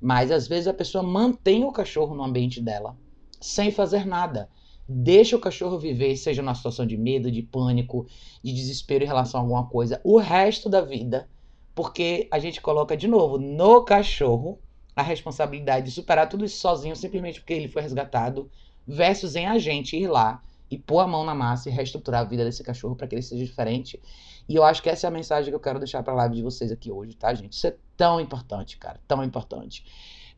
Mas 0.00 0.30
às 0.30 0.48
vezes 0.48 0.66
a 0.66 0.74
pessoa 0.74 1.02
mantém 1.02 1.64
o 1.64 1.72
cachorro 1.72 2.14
no 2.14 2.24
ambiente 2.24 2.60
dela, 2.60 2.96
sem 3.40 3.70
fazer 3.70 4.04
nada. 4.04 4.48
Deixa 4.88 5.36
o 5.36 5.40
cachorro 5.40 5.78
viver, 5.78 6.16
seja 6.16 6.42
numa 6.42 6.54
situação 6.54 6.86
de 6.86 6.96
medo, 6.96 7.30
de 7.30 7.42
pânico, 7.42 8.06
de 8.42 8.52
desespero 8.52 9.04
em 9.04 9.06
relação 9.06 9.40
a 9.40 9.42
alguma 9.42 9.66
coisa, 9.66 10.00
o 10.02 10.16
resto 10.16 10.68
da 10.68 10.80
vida, 10.80 11.28
porque 11.74 12.26
a 12.30 12.38
gente 12.38 12.60
coloca 12.60 12.96
de 12.96 13.06
novo 13.06 13.38
no 13.38 13.84
cachorro 13.84 14.58
a 14.96 15.02
responsabilidade 15.02 15.86
de 15.86 15.92
superar 15.92 16.28
tudo 16.28 16.44
isso 16.44 16.58
sozinho, 16.58 16.96
simplesmente 16.96 17.40
porque 17.40 17.52
ele 17.52 17.68
foi 17.68 17.82
resgatado, 17.82 18.50
versus 18.86 19.36
em 19.36 19.46
a 19.46 19.58
gente 19.58 19.96
ir 19.96 20.08
lá 20.08 20.42
e 20.70 20.78
pôr 20.78 21.00
a 21.00 21.06
mão 21.06 21.24
na 21.24 21.34
massa 21.34 21.68
e 21.68 21.72
reestruturar 21.72 22.20
a 22.20 22.24
vida 22.24 22.44
desse 22.44 22.62
cachorro 22.62 22.94
para 22.94 23.06
que 23.06 23.14
ele 23.14 23.22
seja 23.22 23.44
diferente. 23.44 24.00
E 24.48 24.54
eu 24.54 24.64
acho 24.64 24.82
que 24.82 24.88
essa 24.88 25.06
é 25.06 25.08
a 25.08 25.10
mensagem 25.10 25.50
que 25.50 25.54
eu 25.54 25.60
quero 25.60 25.78
deixar 25.78 26.02
para 26.02 26.12
a 26.12 26.16
live 26.16 26.36
de 26.36 26.42
vocês 26.42 26.72
aqui 26.72 26.90
hoje, 26.90 27.14
tá, 27.14 27.32
gente? 27.34 27.52
Isso 27.52 27.66
é 27.66 27.76
tão 27.96 28.20
importante, 28.20 28.78
cara, 28.78 29.00
tão 29.06 29.22
importante. 29.22 29.84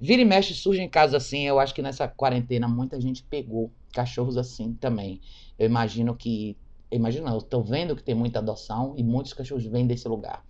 Vira 0.01 0.23
e 0.23 0.25
mexe 0.25 0.55
surge 0.55 0.81
em 0.81 0.89
casos 0.89 1.15
assim, 1.15 1.47
eu 1.47 1.61
acho 1.61 1.75
que 1.75 1.83
nessa 1.83 2.09
quarentena 2.09 2.67
muita 2.67 3.01
gente 3.01 3.23
pegou 3.23 3.71
cachorros 3.93 4.37
assim 4.37 4.73
também. 4.75 5.21
Eu 5.59 5.67
imagino 5.67 6.17
que, 6.17 6.57
imagino, 6.91 7.29
eu 7.29 7.43
tô 7.43 7.63
vendo 7.63 7.95
que 7.95 8.03
tem 8.03 8.15
muita 8.15 8.39
adoção 8.39 8.95
e 8.97 9.05
muitos 9.05 9.35
cachorros 9.35 9.67
vêm 9.67 9.87
desse 9.87 10.09
lugar. 10.09 10.43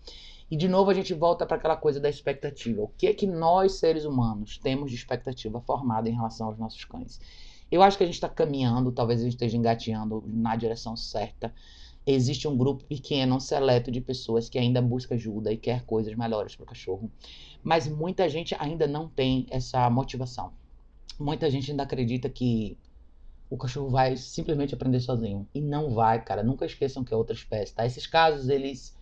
E 0.51 0.57
de 0.57 0.69
novo 0.69 0.91
a 0.91 0.95
gente 0.95 1.15
volta 1.15 1.47
para 1.47 1.57
aquela 1.57 1.77
coisa 1.77 2.01
da 2.01 2.09
expectativa. 2.09 2.83
O 2.83 2.89
que 2.89 3.07
é 3.07 3.15
que 3.15 3.27
nós, 3.27 3.73
seres 3.73 4.05
humanos, 4.05 4.59
temos 4.59 4.91
de 4.91 4.97
expectativa 4.97 5.61
formada 5.61 6.09
em 6.09 6.13
relação 6.13 6.49
aos 6.49 6.59
nossos 6.59 6.85
cães? 6.85 7.21
Eu 7.71 7.83
acho 7.83 7.97
que 7.97 8.03
a 8.03 8.07
gente 8.07 8.17
está 8.17 8.29
caminhando, 8.29 8.91
talvez 8.91 9.21
a 9.21 9.25
gente 9.25 9.35
esteja 9.35 9.57
engateando 9.57 10.25
na 10.27 10.57
direção 10.57 10.97
certa. 10.97 11.55
Existe 12.07 12.49
um 12.49 12.57
grupo 12.57 12.85
pequeno, 12.85 13.41
seleto 13.41 13.91
de 13.91 14.01
pessoas 14.01 14.49
que 14.49 14.59
ainda 14.59 14.81
busca 14.83 15.15
ajuda 15.15 15.53
e 15.53 15.57
quer 15.57 15.85
coisas 15.85 16.15
melhores 16.17 16.57
para 16.57 16.65
o 16.65 16.67
cachorro. 16.67 17.11
Mas 17.63 17.87
muita 17.87 18.29
gente 18.29 18.57
ainda 18.59 18.87
não 18.87 19.09
tem 19.09 19.47
essa 19.51 19.89
motivação. 19.91 20.53
Muita 21.19 21.51
gente 21.51 21.71
ainda 21.71 21.83
acredita 21.83 22.29
que 22.29 22.77
o 23.51 23.57
cachorro 23.57 23.91
vai 23.91 24.17
simplesmente 24.17 24.75
aprender 24.75 25.01
sozinho. 25.01 25.47
E 25.55 25.61
não 25.61 25.91
vai, 25.91 26.25
cara. 26.25 26.43
Nunca 26.43 26.65
esqueçam 26.65 27.05
que 27.05 27.13
é 27.13 27.17
outra 27.17 27.35
espécie, 27.35 27.75
tá? 27.75 27.85
Esses 27.85 28.07
casos, 28.07 28.49
eles. 28.49 28.97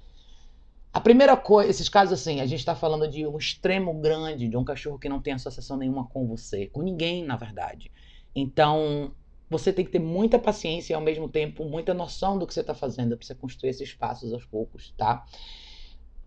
A 0.92 1.00
primeira 1.00 1.36
coisa, 1.36 1.70
esses 1.70 1.88
casos 1.88 2.18
assim, 2.18 2.40
a 2.40 2.46
gente 2.46 2.60
está 2.60 2.74
falando 2.74 3.06
de 3.06 3.26
um 3.26 3.36
extremo 3.36 3.92
grande, 4.00 4.48
de 4.48 4.56
um 4.56 4.64
cachorro 4.64 4.98
que 4.98 5.08
não 5.08 5.20
tem 5.20 5.34
associação 5.34 5.76
nenhuma 5.76 6.06
com 6.06 6.26
você, 6.26 6.66
com 6.66 6.82
ninguém, 6.82 7.24
na 7.24 7.36
verdade. 7.36 7.92
Então, 8.40 9.12
você 9.50 9.72
tem 9.72 9.84
que 9.84 9.90
ter 9.90 9.98
muita 9.98 10.38
paciência 10.38 10.92
e 10.92 10.96
ao 10.96 11.00
mesmo 11.00 11.28
tempo 11.28 11.64
muita 11.64 11.92
noção 11.92 12.38
do 12.38 12.46
que 12.46 12.54
você 12.54 12.60
está 12.60 12.74
fazendo 12.74 13.16
para 13.16 13.26
você 13.26 13.34
construir 13.34 13.70
esses 13.70 13.92
passos 13.92 14.32
aos 14.32 14.44
poucos, 14.44 14.94
tá? 14.96 15.24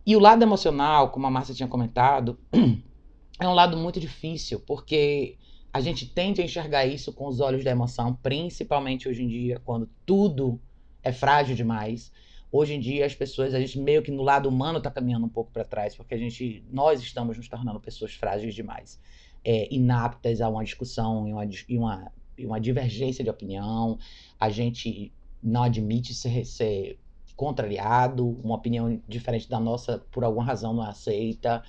E 0.05 0.15
o 0.15 0.19
lado 0.19 0.41
emocional, 0.41 1.11
como 1.11 1.27
a 1.27 1.31
Márcia 1.31 1.53
tinha 1.53 1.69
comentado, 1.69 2.39
é 3.39 3.47
um 3.47 3.53
lado 3.53 3.77
muito 3.77 3.99
difícil, 3.99 4.59
porque 4.59 5.37
a 5.71 5.79
gente 5.79 6.05
tende 6.07 6.41
a 6.41 6.43
enxergar 6.43 6.85
isso 6.85 7.13
com 7.13 7.27
os 7.27 7.39
olhos 7.39 7.63
da 7.63 7.71
emoção, 7.71 8.15
principalmente 8.15 9.07
hoje 9.07 9.23
em 9.23 9.27
dia, 9.27 9.61
quando 9.63 9.89
tudo 10.05 10.59
é 11.03 11.11
frágil 11.11 11.55
demais. 11.55 12.11
Hoje 12.51 12.73
em 12.73 12.79
dia 12.79 13.05
as 13.05 13.15
pessoas, 13.15 13.53
a 13.53 13.59
gente 13.59 13.79
meio 13.79 14.01
que 14.01 14.11
no 14.11 14.23
lado 14.23 14.49
humano 14.49 14.79
está 14.79 14.91
caminhando 14.91 15.25
um 15.25 15.29
pouco 15.29 15.51
para 15.51 15.63
trás, 15.63 15.95
porque 15.95 16.15
a 16.15 16.17
gente, 16.17 16.65
nós 16.69 16.99
estamos 17.01 17.37
nos 17.37 17.47
tornando 17.47 17.79
pessoas 17.79 18.13
frágeis 18.13 18.53
demais 18.53 18.99
é, 19.43 19.73
inaptas 19.73 20.41
a 20.41 20.49
uma 20.49 20.63
discussão 20.63 21.27
e 21.27 21.33
uma, 21.33 21.45
e, 21.45 21.77
uma, 21.77 22.11
e 22.37 22.45
uma 22.45 22.59
divergência 22.59 23.23
de 23.23 23.29
opinião, 23.29 23.97
a 24.39 24.49
gente 24.49 25.11
não 25.41 25.63
admite 25.63 26.13
ser, 26.13 26.45
ser 26.45 26.99
contrariado, 27.35 28.27
uma 28.43 28.55
opinião 28.55 29.01
diferente 29.07 29.49
da 29.49 29.59
nossa, 29.59 29.99
por 30.11 30.23
alguma 30.23 30.45
razão, 30.45 30.73
não 30.73 30.85
é 30.85 30.89
aceita. 30.89 31.63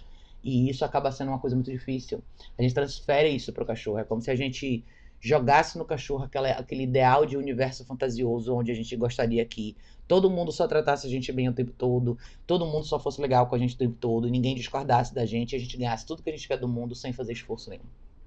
E 0.45 0.69
isso 0.69 0.85
acaba 0.85 1.11
sendo 1.13 1.29
uma 1.29 1.39
coisa 1.39 1.57
muito 1.57 1.71
difícil. 1.71 2.23
A 2.59 2.63
gente 2.63 2.75
transfere 2.75 3.29
isso 3.29 3.53
para 3.53 3.63
o 3.63 3.67
cachorro. 3.67 3.99
É 3.99 4.05
como 4.05 4.21
se 4.21 4.31
a 4.31 4.35
gente 4.35 4.85
jogasse 5.23 5.79
no 5.79 5.85
cachorro 5.85 6.25
aquela, 6.25 6.51
aquele 6.51 6.83
ideal 6.83 7.25
de 7.25 7.37
universo 7.37 7.85
fantasioso 7.85 8.53
onde 8.53 8.73
a 8.73 8.75
gente 8.75 8.95
gostaria 8.97 9.45
que 9.47 9.77
todo 10.09 10.29
mundo 10.29 10.51
só 10.51 10.67
tratasse 10.67 11.07
a 11.07 11.11
gente 11.11 11.33
bem 11.33 11.49
o 11.49 11.53
tempo 11.53 11.71
todo, 11.71 12.19
todo 12.45 12.67
mundo 12.67 12.85
só 12.85 12.99
fosse 12.99 13.21
legal 13.21 13.47
com 13.47 13.55
a 13.55 13.59
gente 13.59 13.77
o 13.77 13.79
tempo 13.79 13.97
todo, 14.01 14.29
ninguém 14.29 14.57
discordasse 14.57 15.15
da 15.15 15.25
gente, 15.25 15.55
a 15.55 15.59
gente 15.61 15.77
ganhasse 15.77 16.05
tudo 16.05 16.25
que 16.25 16.29
a 16.29 16.33
gente 16.33 16.49
quer 16.49 16.59
do 16.59 16.67
mundo 16.67 16.97
sem 16.97 17.13
fazer 17.13 17.33
esforço 17.33 17.71
nenhum. 17.71 17.85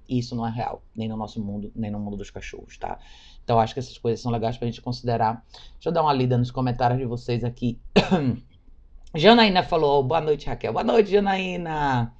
E 0.08 0.18
isso 0.18 0.34
não 0.34 0.46
é 0.46 0.50
real, 0.50 0.82
nem 0.94 1.06
no 1.06 1.16
nosso 1.16 1.38
mundo, 1.38 1.70
nem 1.76 1.90
no 1.90 2.00
mundo 2.00 2.16
dos 2.16 2.30
cachorros, 2.30 2.78
tá? 2.78 2.98
Então 3.44 3.60
acho 3.60 3.74
que 3.74 3.80
essas 3.80 3.98
coisas 3.98 4.20
são 4.20 4.32
legais 4.32 4.56
pra 4.56 4.66
gente 4.66 4.80
considerar. 4.80 5.44
Deixa 5.74 5.90
eu 5.90 5.92
dar 5.92 6.02
uma 6.02 6.12
lida 6.14 6.38
nos 6.38 6.50
comentários 6.50 6.98
de 6.98 7.04
vocês 7.04 7.44
aqui. 7.44 7.78
Janaína 9.14 9.62
falou, 9.62 10.02
boa 10.02 10.20
noite, 10.20 10.46
Raquel. 10.46 10.72
Boa 10.72 10.84
noite, 10.84 11.10
Janaína. 11.10 12.14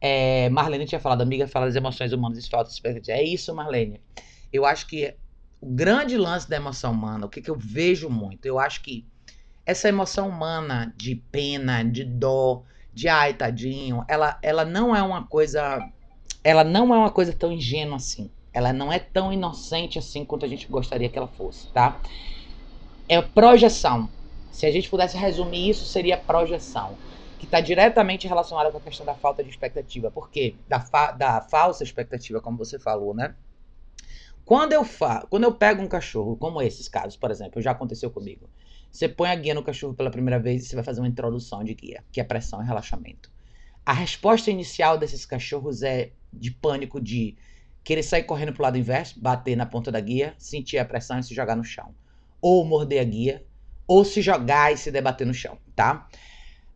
É, 0.00 0.48
Marlene 0.50 0.86
tinha 0.86 1.00
falado, 1.00 1.22
amiga, 1.22 1.48
fala 1.48 1.66
das 1.66 1.76
emoções 1.76 2.12
humanas 2.12 2.38
e 2.38 2.48
falta 2.48 2.68
de 2.68 2.74
expectativa. 2.74 3.18
É 3.18 3.24
isso, 3.24 3.54
Marlene. 3.54 4.00
Eu 4.52 4.64
acho 4.64 4.86
que 4.86 5.14
o 5.60 5.66
grande 5.66 6.16
lance 6.16 6.48
da 6.48 6.56
emoção 6.56 6.92
humana, 6.92 7.26
o 7.26 7.28
que, 7.28 7.40
que 7.40 7.50
eu 7.50 7.56
vejo 7.56 8.08
muito, 8.10 8.46
eu 8.46 8.58
acho 8.58 8.82
que 8.82 9.06
essa 9.64 9.88
emoção 9.88 10.28
humana 10.28 10.94
de 10.96 11.16
pena, 11.16 11.82
de 11.82 12.04
dó, 12.04 12.62
de 12.92 13.08
ai, 13.08 13.34
tadinho, 13.34 14.04
ela, 14.08 14.38
ela 14.42 14.64
não 14.64 14.94
é 14.94 15.02
uma 15.02 15.26
coisa. 15.26 15.84
Ela 16.44 16.62
não 16.62 16.94
é 16.94 16.98
uma 16.98 17.10
coisa 17.10 17.32
tão 17.32 17.50
ingênua 17.50 17.96
assim. 17.96 18.30
Ela 18.52 18.72
não 18.72 18.92
é 18.92 18.98
tão 18.98 19.32
inocente 19.32 19.98
assim 19.98 20.24
quanto 20.24 20.46
a 20.46 20.48
gente 20.48 20.66
gostaria 20.68 21.08
que 21.08 21.18
ela 21.18 21.26
fosse, 21.26 21.70
tá? 21.72 22.00
É 23.08 23.20
projeção. 23.20 24.08
Se 24.50 24.64
a 24.64 24.70
gente 24.70 24.88
pudesse 24.88 25.18
resumir 25.18 25.68
isso, 25.68 25.84
seria 25.84 26.16
projeção 26.16 26.96
que 27.38 27.46
está 27.46 27.60
diretamente 27.60 28.26
relacionada 28.26 28.70
com 28.70 28.78
a 28.78 28.80
questão 28.80 29.04
da 29.04 29.14
falta 29.14 29.42
de 29.42 29.50
expectativa. 29.50 30.10
Por 30.10 30.30
quê? 30.30 30.56
Da, 30.66 30.80
fa 30.80 31.12
da 31.12 31.40
falsa 31.40 31.84
expectativa, 31.84 32.40
como 32.40 32.56
você 32.56 32.78
falou, 32.78 33.14
né? 33.14 33.34
Quando 34.44 34.72
eu, 34.72 34.84
fa 34.84 35.26
quando 35.28 35.44
eu 35.44 35.52
pego 35.52 35.82
um 35.82 35.88
cachorro, 35.88 36.36
como 36.36 36.62
esses 36.62 36.88
casos, 36.88 37.16
por 37.16 37.30
exemplo, 37.30 37.60
já 37.60 37.72
aconteceu 37.72 38.10
comigo. 38.10 38.48
Você 38.90 39.08
põe 39.08 39.28
a 39.28 39.34
guia 39.34 39.54
no 39.54 39.62
cachorro 39.62 39.92
pela 39.92 40.10
primeira 40.10 40.38
vez 40.38 40.64
e 40.64 40.68
você 40.68 40.74
vai 40.76 40.84
fazer 40.84 41.00
uma 41.00 41.08
introdução 41.08 41.62
de 41.62 41.74
guia, 41.74 42.04
que 42.10 42.20
é 42.20 42.24
pressão 42.24 42.62
e 42.62 42.66
relaxamento. 42.66 43.30
A 43.84 43.92
resposta 43.92 44.50
inicial 44.50 44.96
desses 44.96 45.26
cachorros 45.26 45.82
é 45.82 46.12
de 46.32 46.50
pânico 46.50 47.00
de 47.00 47.36
querer 47.84 48.02
sair 48.02 48.24
correndo 48.24 48.52
pro 48.52 48.62
lado 48.62 48.78
inverso, 48.78 49.20
bater 49.20 49.56
na 49.56 49.66
ponta 49.66 49.92
da 49.92 50.00
guia, 50.00 50.34
sentir 50.38 50.78
a 50.78 50.84
pressão 50.84 51.18
e 51.18 51.22
se 51.22 51.34
jogar 51.34 51.54
no 51.54 51.62
chão. 51.62 51.94
Ou 52.40 52.64
morder 52.64 53.00
a 53.00 53.04
guia, 53.04 53.44
ou 53.86 54.04
se 54.04 54.22
jogar 54.22 54.72
e 54.72 54.76
se 54.76 54.90
debater 54.90 55.26
no 55.26 55.34
chão, 55.34 55.58
tá? 55.74 56.08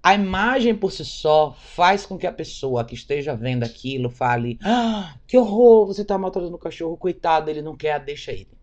A 0.02 0.14
imagem 0.14 0.74
por 0.74 0.90
si 0.90 1.04
só 1.04 1.52
faz 1.52 2.06
com 2.06 2.16
que 2.16 2.26
a 2.26 2.32
pessoa 2.32 2.84
que 2.84 2.94
esteja 2.94 3.36
vendo 3.36 3.64
aquilo 3.64 4.08
fale: 4.08 4.58
Ah, 4.64 5.14
que 5.26 5.36
horror, 5.36 5.86
você 5.86 6.02
está 6.02 6.16
maltratando 6.16 6.56
o 6.56 6.58
cachorro, 6.58 6.96
coitado, 6.96 7.50
ele 7.50 7.60
não 7.60 7.76
quer, 7.76 8.02
deixa 8.02 8.32
ele. 8.32 8.58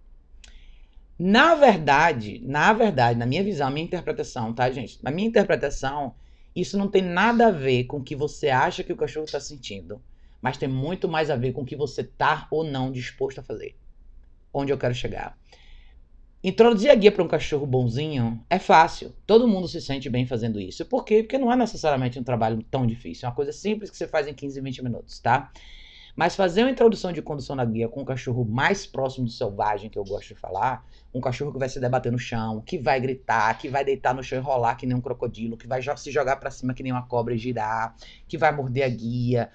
Na 1.20 1.56
verdade, 1.56 2.42
na 2.44 2.74
verdade, 2.74 3.18
na 3.18 3.26
minha 3.26 3.44
visão, 3.44 3.70
minha 3.70 3.86
interpretação, 3.86 4.54
tá, 4.54 4.70
gente? 4.72 5.00
Na 5.04 5.12
minha 5.12 5.28
interpretação, 5.28 6.16
isso 6.56 6.78
não 6.78 6.88
tem 6.88 7.02
nada 7.04 7.48
a 7.48 7.52
ver 7.52 7.86
com 7.86 7.98
o 7.98 8.04
que 8.04 8.16
você 8.16 8.50
acha 8.50 8.84
que 8.84 8.94
o 8.94 8.98
cachorro 8.98 9.26
está 9.26 9.40
sentindo, 9.40 10.02
mas 10.42 10.58
tem 10.58 10.70
muito 10.70 11.08
mais 11.08 11.30
a 11.30 11.36
ver 11.36 11.54
com 11.54 11.62
o 11.62 11.66
que 11.66 11.76
você 11.76 12.04
tá 12.04 12.48
ou 12.50 12.64
não 12.64 12.92
disposto 12.92 13.40
a 13.40 13.44
fazer. 13.44 13.76
Onde 14.54 14.72
eu 14.72 14.78
quero 14.78 14.94
chegar? 14.94 15.38
Introduzir 16.44 16.92
a 16.92 16.96
guia 16.96 17.12
para 17.12 17.24
um 17.24 17.28
cachorro 17.28 17.66
bonzinho 17.66 18.40
é 18.50 18.60
fácil. 18.60 19.14
Todo 19.26 19.48
mundo 19.48 19.68
se 19.68 19.82
sente 19.82 20.10
bem 20.10 20.26
fazendo 20.26 20.60
isso. 20.60 20.86
Por 20.86 21.04
quê? 21.04 21.24
Porque 21.24 21.38
não 21.38 21.52
é 21.52 21.56
necessariamente 21.56 22.20
um 22.20 22.24
trabalho 22.24 22.64
tão 22.70 22.86
difícil. 22.86 23.26
É 23.26 23.30
uma 23.30 23.36
coisa 23.36 23.52
simples 23.52 23.90
que 23.90 23.98
você 23.98 24.08
faz 24.08 24.28
em 24.28 24.34
15, 24.34 24.62
20 24.62 24.84
minutos, 24.84 25.20
tá? 25.20 25.52
Mas 26.16 26.36
fazer 26.36 26.64
uma 26.64 26.72
introdução 26.72 27.12
de 27.12 27.22
condução 27.22 27.56
na 27.56 27.66
guia 27.66 27.88
com 27.88 28.02
um 28.02 28.06
cachorro 28.06 28.44
mais 28.44 28.88
próximo 28.88 29.26
do 29.26 29.32
selvagem, 29.32 29.90
que 29.90 30.00
eu 30.00 30.04
gosto 30.04 30.30
de 30.30 30.36
falar, 30.36 30.84
um 31.14 31.22
cachorro 31.22 31.52
que 31.52 31.60
vai 31.60 31.70
se 31.70 31.80
debater 31.80 32.12
no 32.12 32.18
chão, 32.18 32.62
que 32.62 32.78
vai 32.78 33.00
gritar, 33.00 33.56
que 33.58 33.70
vai 33.70 33.86
deitar 33.86 34.16
no 34.16 34.24
chão 34.24 34.40
e 34.40 34.42
rolar 34.42 34.76
que 34.76 34.88
nem 34.88 34.98
um 34.98 35.02
crocodilo, 35.02 35.58
que 35.58 35.68
vai 35.68 35.80
se 35.96 36.12
jogar 36.12 36.38
para 36.38 36.50
cima 36.50 36.74
que 36.74 36.82
nem 36.82 36.92
uma 36.92 37.06
cobra 37.06 37.36
e 37.36 37.38
girar, 37.38 37.96
que 38.28 38.36
vai 38.38 38.52
morder 38.52 38.84
a 38.84 38.90
guia, 38.90 39.52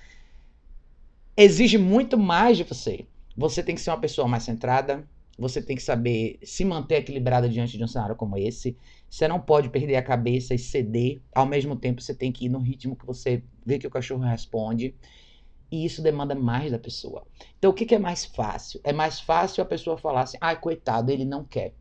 exige 1.37 1.79
muito 1.79 2.17
mais 2.17 2.57
de 2.57 2.65
você. 2.65 3.07
Você 3.37 3.63
tem 3.63 3.75
que 3.75 3.81
ser 3.81 3.91
uma 3.91 4.01
pessoa 4.01 4.29
mais 4.29 4.45
centrada, 4.45 5.05
você 5.43 5.61
tem 5.61 5.77
que 5.77 5.83
saber 5.83 6.39
se 6.43 6.65
manter 6.65 6.97
equilibrada 6.97 7.49
diante 7.49 7.77
de 7.77 7.85
um 7.85 7.89
cenário 7.89 8.17
como 8.17 8.39
esse. 8.39 8.77
Você 9.11 9.27
não 9.29 9.41
pode 9.41 9.69
perder 9.69 9.97
a 9.97 10.03
cabeça 10.03 10.55
e 10.55 10.59
ceder. 10.59 11.21
Ao 11.35 11.45
mesmo 11.45 11.77
tempo, 11.77 12.01
você 12.01 12.15
tem 12.15 12.33
que 12.33 12.47
ir 12.47 12.49
no 12.49 12.61
ritmo 12.61 12.97
que 12.97 13.05
você 13.05 13.43
vê 13.67 13.79
que 13.79 13.87
o 13.87 13.91
cachorro 13.91 14.23
responde. 14.23 14.95
E 15.71 15.85
isso 15.85 16.01
demanda 16.01 16.35
mais 16.35 16.71
da 16.71 16.79
pessoa. 16.79 17.27
Então, 17.59 17.71
o 17.71 17.75
que, 17.75 17.85
que 17.85 17.95
é 17.95 17.99
mais 17.99 18.25
fácil? 18.25 18.81
É 18.85 18.93
mais 18.93 19.21
fácil 19.21 19.63
a 19.63 19.67
pessoa 19.67 19.99
falar 19.99 20.23
assim: 20.23 20.39
ah, 20.41 20.55
coitado, 20.55 21.11
ele 21.11 21.25
não 21.25 21.45
quer. 21.45 21.75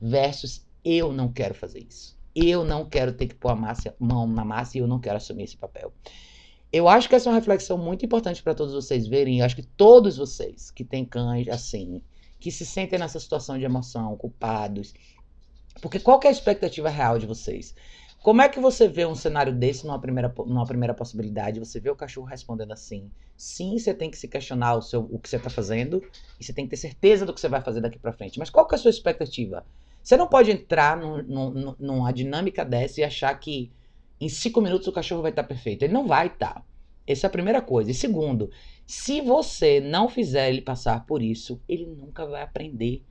Versus 0.00 0.66
eu 0.84 1.12
não 1.12 1.32
quero 1.32 1.54
fazer 1.54 1.86
isso. 1.88 2.18
Eu 2.34 2.64
não 2.64 2.84
quero 2.84 3.12
ter 3.12 3.28
que 3.28 3.34
pôr 3.34 3.50
a 3.50 3.56
massa, 3.56 3.94
mão 3.98 4.26
na 4.26 4.44
massa 4.44 4.76
e 4.76 4.80
eu 4.80 4.86
não 4.86 5.00
quero 5.00 5.16
assumir 5.16 5.44
esse 5.44 5.56
papel. 5.56 5.92
Eu 6.72 6.88
acho 6.88 7.08
que 7.08 7.14
essa 7.14 7.28
é 7.28 7.32
uma 7.32 7.38
reflexão 7.38 7.78
muito 7.78 8.04
importante 8.04 8.42
para 8.42 8.54
todos 8.54 8.74
vocês 8.74 9.06
verem. 9.06 9.38
Eu 9.38 9.46
acho 9.46 9.56
que 9.56 9.62
todos 9.62 10.16
vocês 10.16 10.70
que 10.70 10.84
têm 10.84 11.04
cães 11.04 11.48
assim, 11.48 12.02
que 12.38 12.50
se 12.50 12.64
sentem 12.66 12.98
nessa 12.98 13.18
situação 13.18 13.58
de 13.58 13.64
emoção, 13.64 14.16
culpados. 14.16 14.94
Porque 15.80 16.00
qual 16.00 16.20
é 16.24 16.28
a 16.28 16.30
expectativa 16.30 16.88
real 16.88 17.18
de 17.18 17.26
vocês? 17.26 17.74
Como 18.22 18.42
é 18.42 18.48
que 18.48 18.58
você 18.58 18.88
vê 18.88 19.06
um 19.06 19.14
cenário 19.14 19.54
desse 19.54 19.86
numa 19.86 20.00
primeira, 20.00 20.34
numa 20.46 20.66
primeira 20.66 20.92
possibilidade? 20.92 21.60
Você 21.60 21.78
vê 21.78 21.90
o 21.90 21.96
cachorro 21.96 22.26
respondendo 22.26 22.72
assim. 22.72 23.10
Sim, 23.36 23.78
você 23.78 23.94
tem 23.94 24.10
que 24.10 24.18
se 24.18 24.26
questionar 24.26 24.74
o, 24.74 24.82
seu, 24.82 25.02
o 25.02 25.18
que 25.18 25.28
você 25.28 25.36
está 25.36 25.48
fazendo 25.48 26.02
e 26.40 26.44
você 26.44 26.52
tem 26.52 26.64
que 26.64 26.70
ter 26.70 26.76
certeza 26.76 27.24
do 27.24 27.32
que 27.32 27.40
você 27.40 27.48
vai 27.48 27.60
fazer 27.60 27.80
daqui 27.80 27.98
para 27.98 28.12
frente. 28.12 28.38
Mas 28.38 28.50
qual 28.50 28.66
que 28.66 28.74
é 28.74 28.78
a 28.78 28.80
sua 28.80 28.90
expectativa? 28.90 29.64
Você 30.02 30.16
não 30.16 30.26
pode 30.26 30.50
entrar 30.50 30.96
numa 30.98 32.12
dinâmica 32.12 32.64
dessa 32.64 33.00
e 33.00 33.04
achar 33.04 33.32
que 33.38 33.70
em 34.20 34.28
cinco 34.28 34.60
minutos 34.60 34.88
o 34.88 34.92
cachorro 34.92 35.22
vai 35.22 35.30
estar 35.30 35.42
tá 35.42 35.48
perfeito. 35.48 35.82
Ele 35.84 35.92
não 35.92 36.06
vai 36.06 36.28
estar. 36.28 36.54
Tá. 36.54 36.64
Essa 37.06 37.26
é 37.26 37.28
a 37.28 37.30
primeira 37.30 37.62
coisa. 37.62 37.90
E 37.90 37.94
segundo, 37.94 38.50
se 38.86 39.20
você 39.20 39.80
não 39.80 40.08
fizer 40.08 40.48
ele 40.48 40.60
passar 40.60 41.06
por 41.06 41.22
isso, 41.22 41.60
ele 41.68 41.86
nunca 41.86 42.26
vai 42.26 42.42
aprender. 42.42 43.02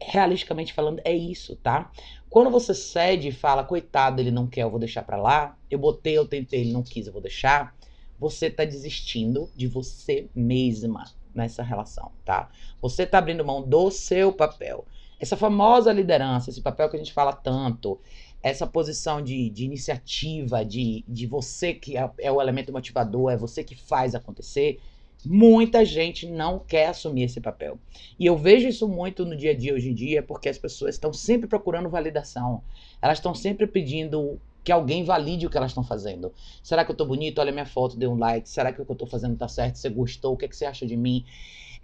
Realisticamente 0.00 0.72
falando, 0.72 1.00
é 1.04 1.14
isso, 1.14 1.54
tá? 1.56 1.92
Quando 2.28 2.50
você 2.50 2.74
cede 2.74 3.28
e 3.28 3.32
fala, 3.32 3.62
coitado, 3.62 4.20
ele 4.20 4.32
não 4.32 4.46
quer, 4.46 4.62
eu 4.62 4.70
vou 4.70 4.80
deixar 4.80 5.02
pra 5.02 5.16
lá. 5.16 5.56
Eu 5.70 5.78
botei, 5.78 6.18
eu 6.18 6.26
tentei, 6.26 6.62
ele 6.62 6.72
não 6.72 6.82
quis, 6.82 7.06
eu 7.06 7.12
vou 7.12 7.22
deixar. 7.22 7.76
Você 8.18 8.50
tá 8.50 8.64
desistindo 8.64 9.48
de 9.54 9.66
você 9.66 10.28
mesma 10.34 11.04
nessa 11.34 11.62
relação, 11.62 12.10
tá? 12.24 12.50
Você 12.80 13.06
tá 13.06 13.18
abrindo 13.18 13.44
mão 13.44 13.62
do 13.62 13.90
seu 13.90 14.32
papel. 14.32 14.84
Essa 15.18 15.36
famosa 15.36 15.92
liderança, 15.92 16.50
esse 16.50 16.60
papel 16.60 16.88
que 16.88 16.96
a 16.96 16.98
gente 16.98 17.12
fala 17.12 17.32
tanto, 17.32 18.00
essa 18.42 18.66
posição 18.66 19.22
de, 19.22 19.48
de 19.50 19.64
iniciativa, 19.64 20.64
de, 20.64 21.04
de 21.06 21.26
você 21.26 21.74
que 21.74 21.96
é, 21.96 22.10
é 22.18 22.32
o 22.32 22.40
elemento 22.40 22.72
motivador, 22.72 23.30
é 23.30 23.36
você 23.36 23.62
que 23.62 23.76
faz 23.76 24.14
acontecer 24.14 24.80
Muita 25.24 25.84
gente 25.84 26.26
não 26.26 26.58
quer 26.58 26.88
assumir 26.88 27.22
esse 27.22 27.40
papel. 27.40 27.78
E 28.18 28.26
eu 28.26 28.36
vejo 28.36 28.66
isso 28.66 28.88
muito 28.88 29.24
no 29.24 29.36
dia 29.36 29.52
a 29.52 29.56
dia 29.56 29.72
hoje 29.72 29.90
em 29.90 29.94
dia, 29.94 30.20
porque 30.20 30.48
as 30.48 30.58
pessoas 30.58 30.96
estão 30.96 31.12
sempre 31.12 31.46
procurando 31.46 31.88
validação. 31.88 32.60
Elas 33.00 33.18
estão 33.18 33.32
sempre 33.32 33.68
pedindo 33.68 34.40
que 34.64 34.72
alguém 34.72 35.04
valide 35.04 35.46
o 35.46 35.50
que 35.50 35.56
elas 35.56 35.70
estão 35.70 35.84
fazendo. 35.84 36.32
Será 36.60 36.84
que 36.84 36.90
eu 36.90 36.96
tô 36.96 37.04
bonito? 37.04 37.38
Olha 37.38 37.52
minha 37.52 37.66
foto, 37.66 37.96
dê 37.96 38.06
um 38.08 38.18
like. 38.18 38.48
Será 38.48 38.72
que 38.72 38.82
o 38.82 38.84
que 38.84 38.90
eu 38.90 38.96
tô 38.96 39.06
fazendo 39.06 39.36
tá 39.36 39.46
certo? 39.46 39.76
Você 39.76 39.88
gostou? 39.88 40.34
O 40.34 40.36
que, 40.36 40.44
é 40.44 40.48
que 40.48 40.56
você 40.56 40.64
acha 40.64 40.84
de 40.84 40.96
mim? 40.96 41.24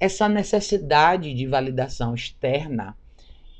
Essa 0.00 0.28
necessidade 0.28 1.32
de 1.32 1.46
validação 1.46 2.14
externa 2.14 2.96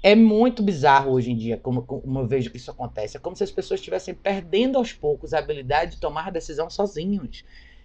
é 0.02 0.14
muito 0.14 0.62
bizarro 0.62 1.12
hoje 1.12 1.32
em 1.32 1.36
dia, 1.36 1.56
como, 1.56 1.82
como 1.82 2.20
eu 2.20 2.26
vejo 2.26 2.50
que 2.50 2.56
isso 2.56 2.70
acontece. 2.70 3.16
É 3.16 3.20
como 3.20 3.34
se 3.34 3.42
as 3.42 3.50
pessoas 3.50 3.80
estivessem 3.80 4.14
perdendo 4.14 4.78
aos 4.78 4.92
poucos 4.92 5.34
a 5.34 5.38
habilidade 5.38 5.92
de 5.92 6.00
tomar 6.00 6.30
decisão 6.30 6.70
sozinhos. 6.70 7.44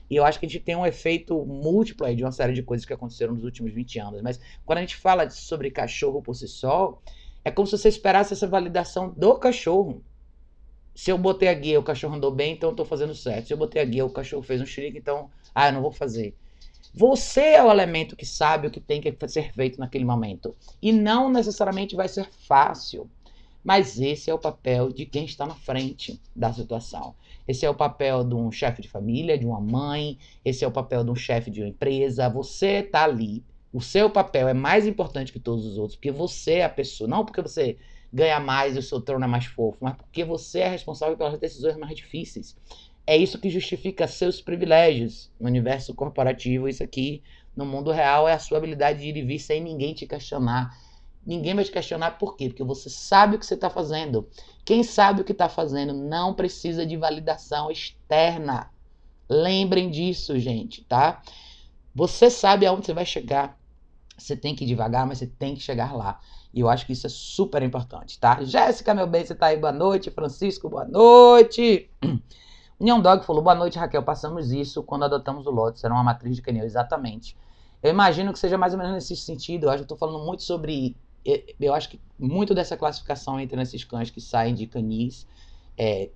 E 0.10 0.16
eu 0.16 0.24
acho 0.24 0.40
que 0.40 0.46
a 0.46 0.50
gente 0.50 0.64
tem 0.64 0.76
um 0.76 0.86
efeito 0.86 1.44
múltiplo 1.46 2.06
aí 2.06 2.16
de 2.16 2.24
uma 2.24 2.32
série 2.32 2.54
de 2.54 2.62
coisas 2.62 2.86
que 2.86 2.94
aconteceram 2.94 3.34
nos 3.34 3.44
últimos 3.44 3.74
20 3.74 4.00
anos. 4.00 4.22
Mas 4.22 4.40
quando 4.64 4.78
a 4.78 4.82
gente 4.82 4.96
fala 4.96 5.28
sobre 5.30 5.72
cachorro 5.72 6.22
por 6.22 6.36
si 6.36 6.48
só, 6.48 7.02
é 7.44 7.50
como 7.50 7.66
se 7.66 7.78
você 7.78 7.90
esperasse 7.90 8.34
essa 8.34 8.48
validação 8.48 9.10
do 9.10 9.36
cachorro. 9.36 10.04
Se 10.94 11.12
eu 11.12 11.18
botei 11.18 11.48
a 11.50 11.54
guia, 11.54 11.80
o 11.80 11.84
cachorro 11.84 12.16
andou 12.16 12.32
bem, 12.32 12.54
então 12.54 12.70
eu 12.70 12.76
tô 12.76 12.86
fazendo 12.86 13.16
certo. 13.16 13.48
Se 13.48 13.54
eu 13.54 13.58
botei 13.58 13.82
a 13.82 13.86
guia, 13.86 14.06
o 14.06 14.10
cachorro 14.10 14.44
fez 14.44 14.62
um 14.62 14.66
xerique, 14.66 15.00
então, 15.00 15.32
ah, 15.56 15.70
eu 15.70 15.74
não 15.74 15.82
vou 15.82 15.92
fazer. 15.92 16.36
Você 16.96 17.42
é 17.42 17.64
o 17.64 17.72
elemento 17.72 18.16
que 18.16 18.26
sabe 18.26 18.68
o 18.68 18.72
que 18.72 18.80
tem 18.80 19.02
que 19.02 19.16
ser 19.28 19.52
feito 19.52 19.80
naquele 19.80 20.06
momento. 20.06 20.56
E 20.80 20.92
não 20.92 21.28
necessariamente 21.28 21.96
vai 21.96 22.08
ser 22.08 22.30
fácil. 22.48 23.10
Mas 23.64 24.00
esse 24.00 24.30
é 24.30 24.34
o 24.34 24.38
papel 24.38 24.92
de 24.92 25.06
quem 25.06 25.26
está 25.26 25.46
na 25.46 25.56
frente 25.56 26.22
da 26.36 26.54
situação. 26.54 27.16
Esse 27.48 27.66
é 27.66 27.70
o 27.70 27.74
papel 27.74 28.24
de 28.24 28.36
um 28.36 28.52
chefe 28.52 28.82
de 28.82 28.90
família, 28.90 29.40
de 29.40 29.46
uma 29.46 29.60
mãe, 29.60 30.20
esse 30.46 30.64
é 30.64 30.68
o 30.68 30.72
papel 30.72 31.04
de 31.04 31.10
um 31.10 31.16
chefe 31.16 31.50
de 31.50 31.62
uma 31.62 31.70
empresa. 31.70 32.30
Você 32.30 32.82
está 32.82 33.06
ali. 33.06 33.44
O 33.72 33.82
seu 33.82 34.08
papel 34.10 34.48
é 34.48 34.54
mais 34.54 34.86
importante 34.86 35.34
que 35.34 35.40
todos 35.40 35.66
os 35.66 35.80
outros, 35.80 35.96
porque 35.96 36.12
você 36.12 36.56
é 36.56 36.66
a 36.66 36.70
pessoa, 36.70 37.10
não 37.10 37.26
porque 37.26 37.42
você 37.42 37.78
ganha 38.14 38.40
mais 38.40 38.76
e 38.76 38.80
o 38.80 38.84
seu 38.84 39.02
trono 39.02 39.26
é 39.26 39.28
mais 39.28 39.46
fofo, 39.46 39.80
mas 39.82 39.96
porque 39.96 40.24
você 40.24 40.60
é 40.60 40.70
responsável 40.70 41.18
pelas 41.18 41.40
decisões 41.40 41.76
mais 41.76 41.96
difíceis. 41.96 42.56
É 43.06 43.18
isso 43.18 43.40
que 43.40 43.50
justifica 43.50 44.08
seus 44.08 44.42
privilégios 44.42 45.30
no 45.40 45.48
universo 45.48 45.94
corporativo. 45.94 46.68
Isso 46.68 46.84
aqui 46.84 47.22
no 47.56 47.66
mundo 47.66 47.92
real 47.92 48.28
é 48.28 48.34
a 48.34 48.40
sua 48.40 48.58
habilidade 48.58 49.00
de 49.00 49.10
ir 49.10 49.18
e 49.18 49.22
vir 49.22 49.40
sem 49.40 49.62
ninguém 49.62 49.94
te 49.94 50.08
questionar. 50.08 50.78
Ninguém 51.26 51.54
vai 51.54 51.64
te 51.64 51.72
questionar 51.72 52.12
por 52.12 52.36
quê? 52.36 52.50
Porque 52.50 52.64
você 52.64 52.90
sabe 52.90 53.36
o 53.36 53.40
que 53.40 53.46
você 53.46 53.54
está 53.54 53.70
fazendo. 53.70 54.28
Quem 54.66 54.84
sabe 54.84 55.22
o 55.22 55.24
que 55.24 55.32
está 55.32 55.48
fazendo 55.48 55.94
não 55.94 56.34
precisa 56.34 56.86
de 56.86 56.98
validação 56.98 57.70
externa. 57.70 58.70
Lembrem 59.30 59.90
disso, 59.90 60.38
gente, 60.40 60.84
tá? 60.84 61.22
Você 61.96 62.30
sabe 62.30 62.66
aonde 62.66 62.86
você 62.86 62.94
vai 62.94 63.06
chegar. 63.06 63.58
Você 64.18 64.36
tem 64.36 64.56
que 64.56 64.64
ir 64.64 64.68
devagar, 64.68 65.06
mas 65.06 65.18
você 65.18 65.28
tem 65.28 65.56
que 65.56 65.62
chegar 65.62 65.94
lá. 65.94 66.20
E 66.54 66.60
eu 66.60 66.70
acho 66.70 66.86
que 66.86 66.94
isso 66.94 67.08
é 67.08 67.10
super 67.10 67.64
importante, 67.64 68.20
tá? 68.20 68.44
Jéssica, 68.44 68.94
meu 68.94 69.08
bem, 69.08 69.26
você 69.26 69.34
tá 69.34 69.48
aí? 69.48 69.58
Boa 69.58 69.72
noite. 69.72 70.12
Francisco, 70.12 70.70
boa 70.70 70.86
noite. 70.86 71.90
União 72.80 73.02
Dog 73.02 73.26
falou: 73.26 73.42
Boa 73.42 73.56
noite, 73.56 73.78
Raquel. 73.78 74.04
Passamos 74.04 74.52
isso 74.52 74.84
quando 74.84 75.06
adotamos 75.06 75.46
o 75.46 75.52
Lotus. 75.52 75.84
Era 75.84 75.94
uma 75.94 76.04
matriz 76.04 76.36
de 76.36 76.42
canil, 76.42 76.64
exatamente. 76.64 77.38
Eu 77.82 77.90
imagino 77.90 78.32
que 78.32 78.40
seja 78.40 78.58
mais 78.58 78.74
ou 78.74 78.80
menos 78.80 78.94
nesse 78.94 79.16
sentido. 79.16 79.66
Eu 79.66 79.70
acho 79.70 79.84
que 79.84 79.90
tô 79.90 79.96
falando 79.96 80.24
muito 80.26 80.44
sobre. 80.44 80.96
Eu 81.60 81.74
acho 81.74 81.90
que 81.90 82.02
muito 82.20 82.54
dessa 82.54 82.76
classificação 82.76 83.40
entre 83.40 83.62
esses 83.62 83.84
cães 83.84 84.10
que 84.10 84.20
saem 84.20 84.54
de 84.54 84.68
canis, 84.68 85.26
é, 85.78 86.10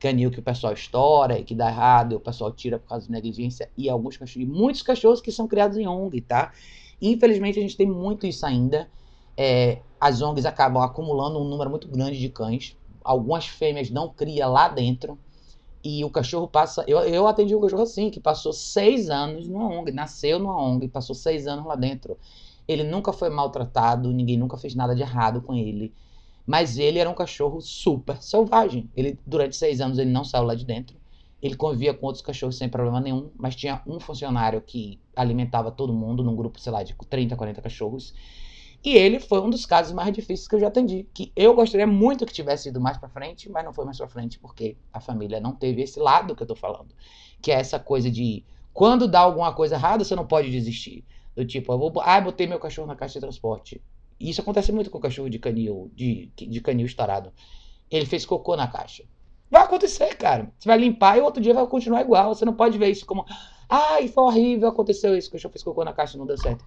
canil 0.00 0.30
que 0.30 0.40
o 0.40 0.42
pessoal 0.42 0.72
estoura 0.72 1.38
e 1.38 1.44
que 1.44 1.54
dá 1.54 1.68
errado, 1.68 2.16
o 2.16 2.20
pessoal 2.20 2.50
tira 2.52 2.78
por 2.78 2.88
causa 2.88 3.06
de 3.06 3.12
negligência, 3.12 3.70
e 3.76 3.88
alguns 3.88 4.16
cachorros, 4.16 4.48
e 4.48 4.50
muitos 4.50 4.82
cachorros 4.82 5.20
que 5.20 5.30
são 5.30 5.46
criados 5.46 5.78
em 5.78 5.86
ONG, 5.86 6.20
tá? 6.22 6.52
Infelizmente 7.00 7.58
a 7.58 7.62
gente 7.62 7.76
tem 7.76 7.86
muito 7.86 8.26
isso 8.26 8.44
ainda. 8.44 8.88
É, 9.36 9.80
as 10.00 10.20
ONGs 10.20 10.44
acabam 10.44 10.82
acumulando 10.82 11.38
um 11.38 11.44
número 11.44 11.70
muito 11.70 11.86
grande 11.88 12.18
de 12.18 12.28
cães. 12.28 12.76
Algumas 13.04 13.46
fêmeas 13.46 13.90
não 13.90 14.08
cria 14.08 14.46
lá 14.48 14.68
dentro. 14.68 15.16
E 15.82 16.04
o 16.04 16.10
cachorro 16.10 16.48
passa. 16.48 16.84
Eu, 16.86 16.98
eu 17.00 17.26
atendi 17.26 17.54
um 17.54 17.60
cachorro 17.60 17.82
assim, 17.82 18.10
que 18.10 18.20
passou 18.20 18.52
seis 18.52 19.10
anos 19.10 19.48
numa 19.48 19.68
ONG, 19.68 19.92
nasceu 19.92 20.38
numa 20.38 20.60
ONG, 20.60 20.88
passou 20.88 21.14
seis 21.14 21.46
anos 21.46 21.64
lá 21.66 21.76
dentro. 21.76 22.18
Ele 22.66 22.84
nunca 22.84 23.12
foi 23.12 23.30
maltratado, 23.30 24.12
ninguém 24.12 24.36
nunca 24.36 24.56
fez 24.56 24.74
nada 24.74 24.94
de 24.94 25.02
errado 25.02 25.40
com 25.40 25.54
ele. 25.54 25.94
Mas 26.46 26.78
ele 26.78 26.98
era 26.98 27.08
um 27.08 27.14
cachorro 27.14 27.60
super 27.60 28.20
selvagem. 28.22 28.90
Ele, 28.96 29.18
durante 29.26 29.56
seis 29.56 29.80
anos, 29.80 29.98
ele 29.98 30.10
não 30.10 30.24
saiu 30.24 30.44
lá 30.44 30.54
de 30.54 30.64
dentro. 30.64 30.96
Ele 31.40 31.54
convivia 31.54 31.94
com 31.94 32.06
outros 32.06 32.22
cachorros 32.22 32.56
sem 32.56 32.68
problema 32.68 33.00
nenhum, 33.00 33.30
mas 33.36 33.54
tinha 33.54 33.80
um 33.86 34.00
funcionário 34.00 34.60
que 34.60 34.98
alimentava 35.14 35.70
todo 35.70 35.92
mundo, 35.92 36.22
num 36.24 36.34
grupo, 36.34 36.58
sei 36.58 36.72
lá, 36.72 36.82
de 36.82 36.94
30, 37.08 37.36
40 37.36 37.62
cachorros. 37.62 38.12
E 38.84 38.96
ele 38.96 39.18
foi 39.18 39.40
um 39.40 39.50
dos 39.50 39.66
casos 39.66 39.92
mais 39.92 40.12
difíceis 40.12 40.46
que 40.46 40.54
eu 40.54 40.60
já 40.60 40.68
atendi. 40.68 41.06
Que 41.12 41.32
eu 41.34 41.54
gostaria 41.54 41.86
muito 41.86 42.24
que 42.24 42.32
tivesse 42.32 42.68
ido 42.68 42.80
mais 42.80 42.96
para 42.96 43.08
frente, 43.08 43.50
mas 43.50 43.64
não 43.64 43.72
foi 43.72 43.84
mais 43.84 43.98
para 43.98 44.08
frente 44.08 44.38
porque 44.38 44.76
a 44.92 45.00
família 45.00 45.40
não 45.40 45.52
teve 45.52 45.82
esse 45.82 45.98
lado 45.98 46.36
que 46.36 46.42
eu 46.42 46.46
tô 46.46 46.54
falando. 46.54 46.94
Que 47.42 47.50
é 47.50 47.54
essa 47.54 47.78
coisa 47.78 48.10
de 48.10 48.44
quando 48.72 49.08
dá 49.08 49.20
alguma 49.20 49.52
coisa 49.52 49.74
errada, 49.74 50.04
você 50.04 50.14
não 50.14 50.26
pode 50.26 50.50
desistir. 50.50 51.04
Do 51.34 51.44
tipo, 51.44 51.72
eu 51.72 51.78
vou, 51.78 51.92
ah, 52.00 52.20
botei 52.20 52.46
meu 52.46 52.58
cachorro 52.58 52.86
na 52.86 52.94
caixa 52.94 53.14
de 53.14 53.20
transporte. 53.20 53.82
E 54.18 54.30
isso 54.30 54.40
acontece 54.40 54.72
muito 54.72 54.90
com 54.90 54.98
o 54.98 55.00
cachorro 55.00 55.28
de 55.28 55.38
canil, 55.38 55.90
de, 55.94 56.30
de 56.36 56.60
canil 56.60 56.86
estourado. 56.86 57.32
Ele 57.90 58.06
fez 58.06 58.24
cocô 58.24 58.56
na 58.56 58.68
caixa. 58.68 59.04
Vai 59.50 59.62
acontecer, 59.62 60.16
cara. 60.16 60.52
Você 60.58 60.68
vai 60.68 60.78
limpar 60.78 61.16
e 61.18 61.20
outro 61.20 61.42
dia 61.42 61.54
vai 61.54 61.66
continuar 61.66 62.02
igual. 62.02 62.34
Você 62.34 62.44
não 62.44 62.52
pode 62.52 62.78
ver 62.78 62.90
isso 62.90 63.06
como, 63.06 63.24
ai, 63.68 64.06
foi 64.08 64.24
horrível, 64.24 64.68
aconteceu 64.68 65.16
isso, 65.16 65.28
o 65.28 65.32
cachorro 65.32 65.52
fez 65.52 65.64
cocô 65.64 65.84
na 65.84 65.92
caixa 65.92 66.18
não 66.18 66.26
deu 66.26 66.36
certo 66.36 66.64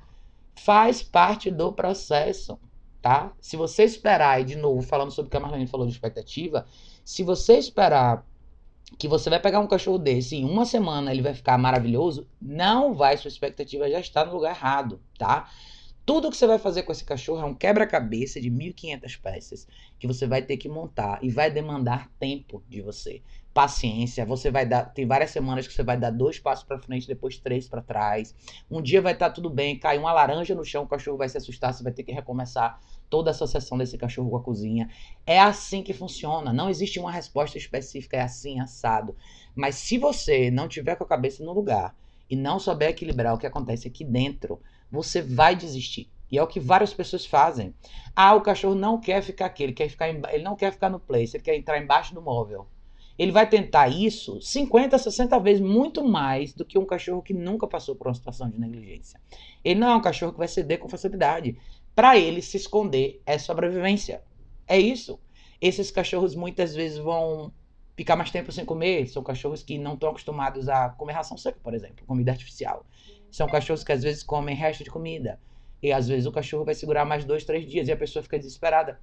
faz 0.64 1.02
parte 1.02 1.50
do 1.50 1.74
processo, 1.74 2.60
tá? 3.02 3.34
Se 3.42 3.58
você 3.58 3.84
esperar, 3.84 4.40
e 4.42 4.46
de 4.46 4.56
novo, 4.56 4.82
falando 4.82 5.12
sobre 5.12 5.28
o 5.28 5.32
que 5.32 5.38
a 5.38 5.40
Marlene 5.40 5.66
falou 5.66 5.88
de 5.88 5.94
expectativa, 5.94 6.66
se 7.04 7.24
você 7.24 7.58
esperar 7.58 8.26
que 8.98 9.08
você 9.08 9.30
vai 9.30 9.40
pegar 9.40 9.60
um 9.60 9.68
cachorro 9.68 9.98
desse 9.98 10.36
em 10.36 10.46
uma 10.46 10.66
semana 10.66 11.12
ele 11.12 11.22
vai 11.22 11.34
ficar 11.34 11.58
maravilhoso, 11.58 12.28
não 12.40 12.94
vai, 12.94 13.18
sua 13.18 13.30
expectativa 13.30 13.90
já 13.90 14.00
está 14.00 14.24
no 14.26 14.34
lugar 14.34 14.56
errado, 14.56 15.02
tá? 15.18 15.50
Tudo 16.06 16.30
que 16.30 16.38
você 16.38 16.46
vai 16.46 16.60
fazer 16.60 16.84
com 16.84 16.92
esse 16.92 17.06
cachorro 17.06 17.42
é 17.42 17.46
um 17.46 17.54
quebra-cabeça 17.54 18.40
de 18.42 18.52
1.500 18.52 19.22
peças 19.22 19.68
que 19.98 20.06
você 20.06 20.28
vai 20.28 20.42
ter 20.42 20.58
que 20.58 20.68
montar 20.68 21.20
e 21.24 21.30
vai 21.30 21.50
demandar 21.50 22.12
tempo 22.20 22.64
de 22.68 22.82
você 22.82 23.22
paciência. 23.54 24.26
Você 24.26 24.50
vai 24.50 24.66
dar, 24.66 24.86
tem 24.86 25.06
várias 25.06 25.32
semanas 25.32 25.68
que 25.68 25.74
você 25.74 25.84
vai 25.84 25.98
dar 25.98 26.10
dois 26.10 26.40
passos 26.40 26.64
para 26.64 26.80
frente, 26.80 27.08
depois 27.08 27.38
três 27.38 27.68
para 27.68 27.82
trás. 27.82 28.36
Um 28.70 28.82
dia 28.82 29.02
vai 29.02 29.14
estar 29.14 29.30
tá 29.30 29.36
tudo 29.36 29.50
bem, 29.50 29.78
cai 29.78 29.98
uma 29.98 30.14
laranja 30.14 30.56
no 30.56 30.64
chão, 30.64 30.84
o 30.84 30.88
cachorro 30.88 31.18
vai 31.18 31.28
se 31.28 31.38
assustar, 31.38 31.74
você 31.74 31.84
vai 31.84 31.92
ter 31.92 32.04
que 32.04 32.12
recomeçar 32.12 32.80
toda 33.10 33.30
a 33.30 33.32
associação 33.32 33.78
desse 33.78 33.98
cachorro 33.98 34.30
com 34.30 34.38
a 34.38 34.44
cozinha. 34.44 34.90
É 35.26 35.40
assim 35.40 35.84
que 35.84 35.94
funciona. 35.94 36.54
Não 36.54 36.70
existe 36.70 37.00
uma 37.00 37.12
resposta 37.12 37.58
específica, 37.58 38.18
é 38.18 38.22
assim 38.22 38.60
assado. 38.60 39.16
Mas 39.54 39.76
se 39.76 39.98
você 39.98 40.50
não 40.50 40.68
tiver 40.68 40.96
com 40.96 41.04
a 41.04 41.08
cabeça 41.08 41.44
no 41.44 41.52
lugar 41.52 41.96
e 42.30 42.36
não 42.36 42.58
souber 42.58 42.90
equilibrar 42.90 43.34
o 43.34 43.38
que 43.38 43.48
acontece 43.48 43.88
aqui 43.88 44.06
dentro, 44.06 44.62
você 44.90 45.22
vai 45.22 45.56
desistir. 45.56 46.10
E 46.32 46.38
é 46.38 46.44
o 46.44 46.48
que 46.48 46.62
várias 46.62 46.94
pessoas 46.94 47.26
fazem. 47.26 47.76
Ah, 48.16 48.34
o 48.34 48.42
cachorro 48.42 48.76
não 48.76 48.98
quer 48.98 49.22
ficar 49.22 49.48
aqui, 49.48 49.64
ele 49.64 49.74
quer 49.74 49.90
ficar, 49.90 50.08
ele 50.08 50.44
não 50.44 50.56
quer 50.56 50.72
ficar 50.72 50.90
no 50.90 50.98
place, 50.98 51.36
ele 51.36 51.44
quer 51.44 51.58
entrar 51.58 51.78
embaixo 51.78 52.14
do 52.14 52.22
móvel 52.22 52.66
ele 53.22 53.32
vai 53.32 53.48
tentar 53.48 53.88
isso 53.88 54.42
50, 54.42 54.98
60 54.98 55.40
vezes 55.42 55.62
muito 55.62 56.04
mais 56.04 56.56
do 56.56 56.66
que 56.66 56.80
um 56.80 56.86
cachorro 56.88 57.22
que 57.22 57.36
nunca 57.36 57.68
passou 57.68 57.96
por 57.96 58.08
uma 58.08 58.16
situação 58.16 58.50
de 58.50 58.60
negligência. 58.60 59.22
Ele 59.64 59.80
não 59.80 59.90
é 59.92 59.96
um 59.96 60.02
cachorro 60.02 60.32
que 60.32 60.40
vai 60.40 60.48
ceder 60.48 60.80
com 60.80 60.90
facilidade. 60.90 61.56
Para 61.94 62.18
ele 62.18 62.42
se 62.42 62.58
esconder 62.58 63.22
é 63.24 63.38
sobrevivência. 63.38 64.24
É 64.68 64.80
isso. 64.80 65.20
Esses 65.62 65.92
cachorros 65.92 66.34
muitas 66.34 66.74
vezes 66.74 66.98
vão 66.98 67.54
ficar 67.96 68.16
mais 68.16 68.32
tempo 68.32 68.52
sem 68.52 68.66
comer. 68.66 69.08
São 69.08 69.22
cachorros 69.22 69.62
que 69.62 69.78
não 69.78 69.94
estão 69.94 70.10
acostumados 70.10 70.68
a 70.68 70.90
comer 70.90 71.14
ração 71.14 71.38
seca, 71.38 71.60
por 71.62 71.76
exemplo, 71.76 72.04
comida 72.08 72.32
artificial. 72.32 72.84
São 73.30 73.48
cachorros 73.48 73.84
que 73.84 73.92
às 73.92 74.02
vezes 74.02 74.24
comem 74.24 74.56
resto 74.56 74.84
de 74.84 74.90
comida. 74.90 75.40
E 75.80 75.92
às 75.92 76.08
vezes 76.08 76.26
o 76.26 76.32
cachorro 76.32 76.66
vai 76.66 76.74
segurar 76.74 77.06
mais 77.06 77.24
dois, 77.24 77.46
três 77.46 77.70
dias 77.70 77.88
e 77.88 77.92
a 77.92 77.98
pessoa 77.98 78.24
fica 78.24 78.40
desesperada 78.40 79.00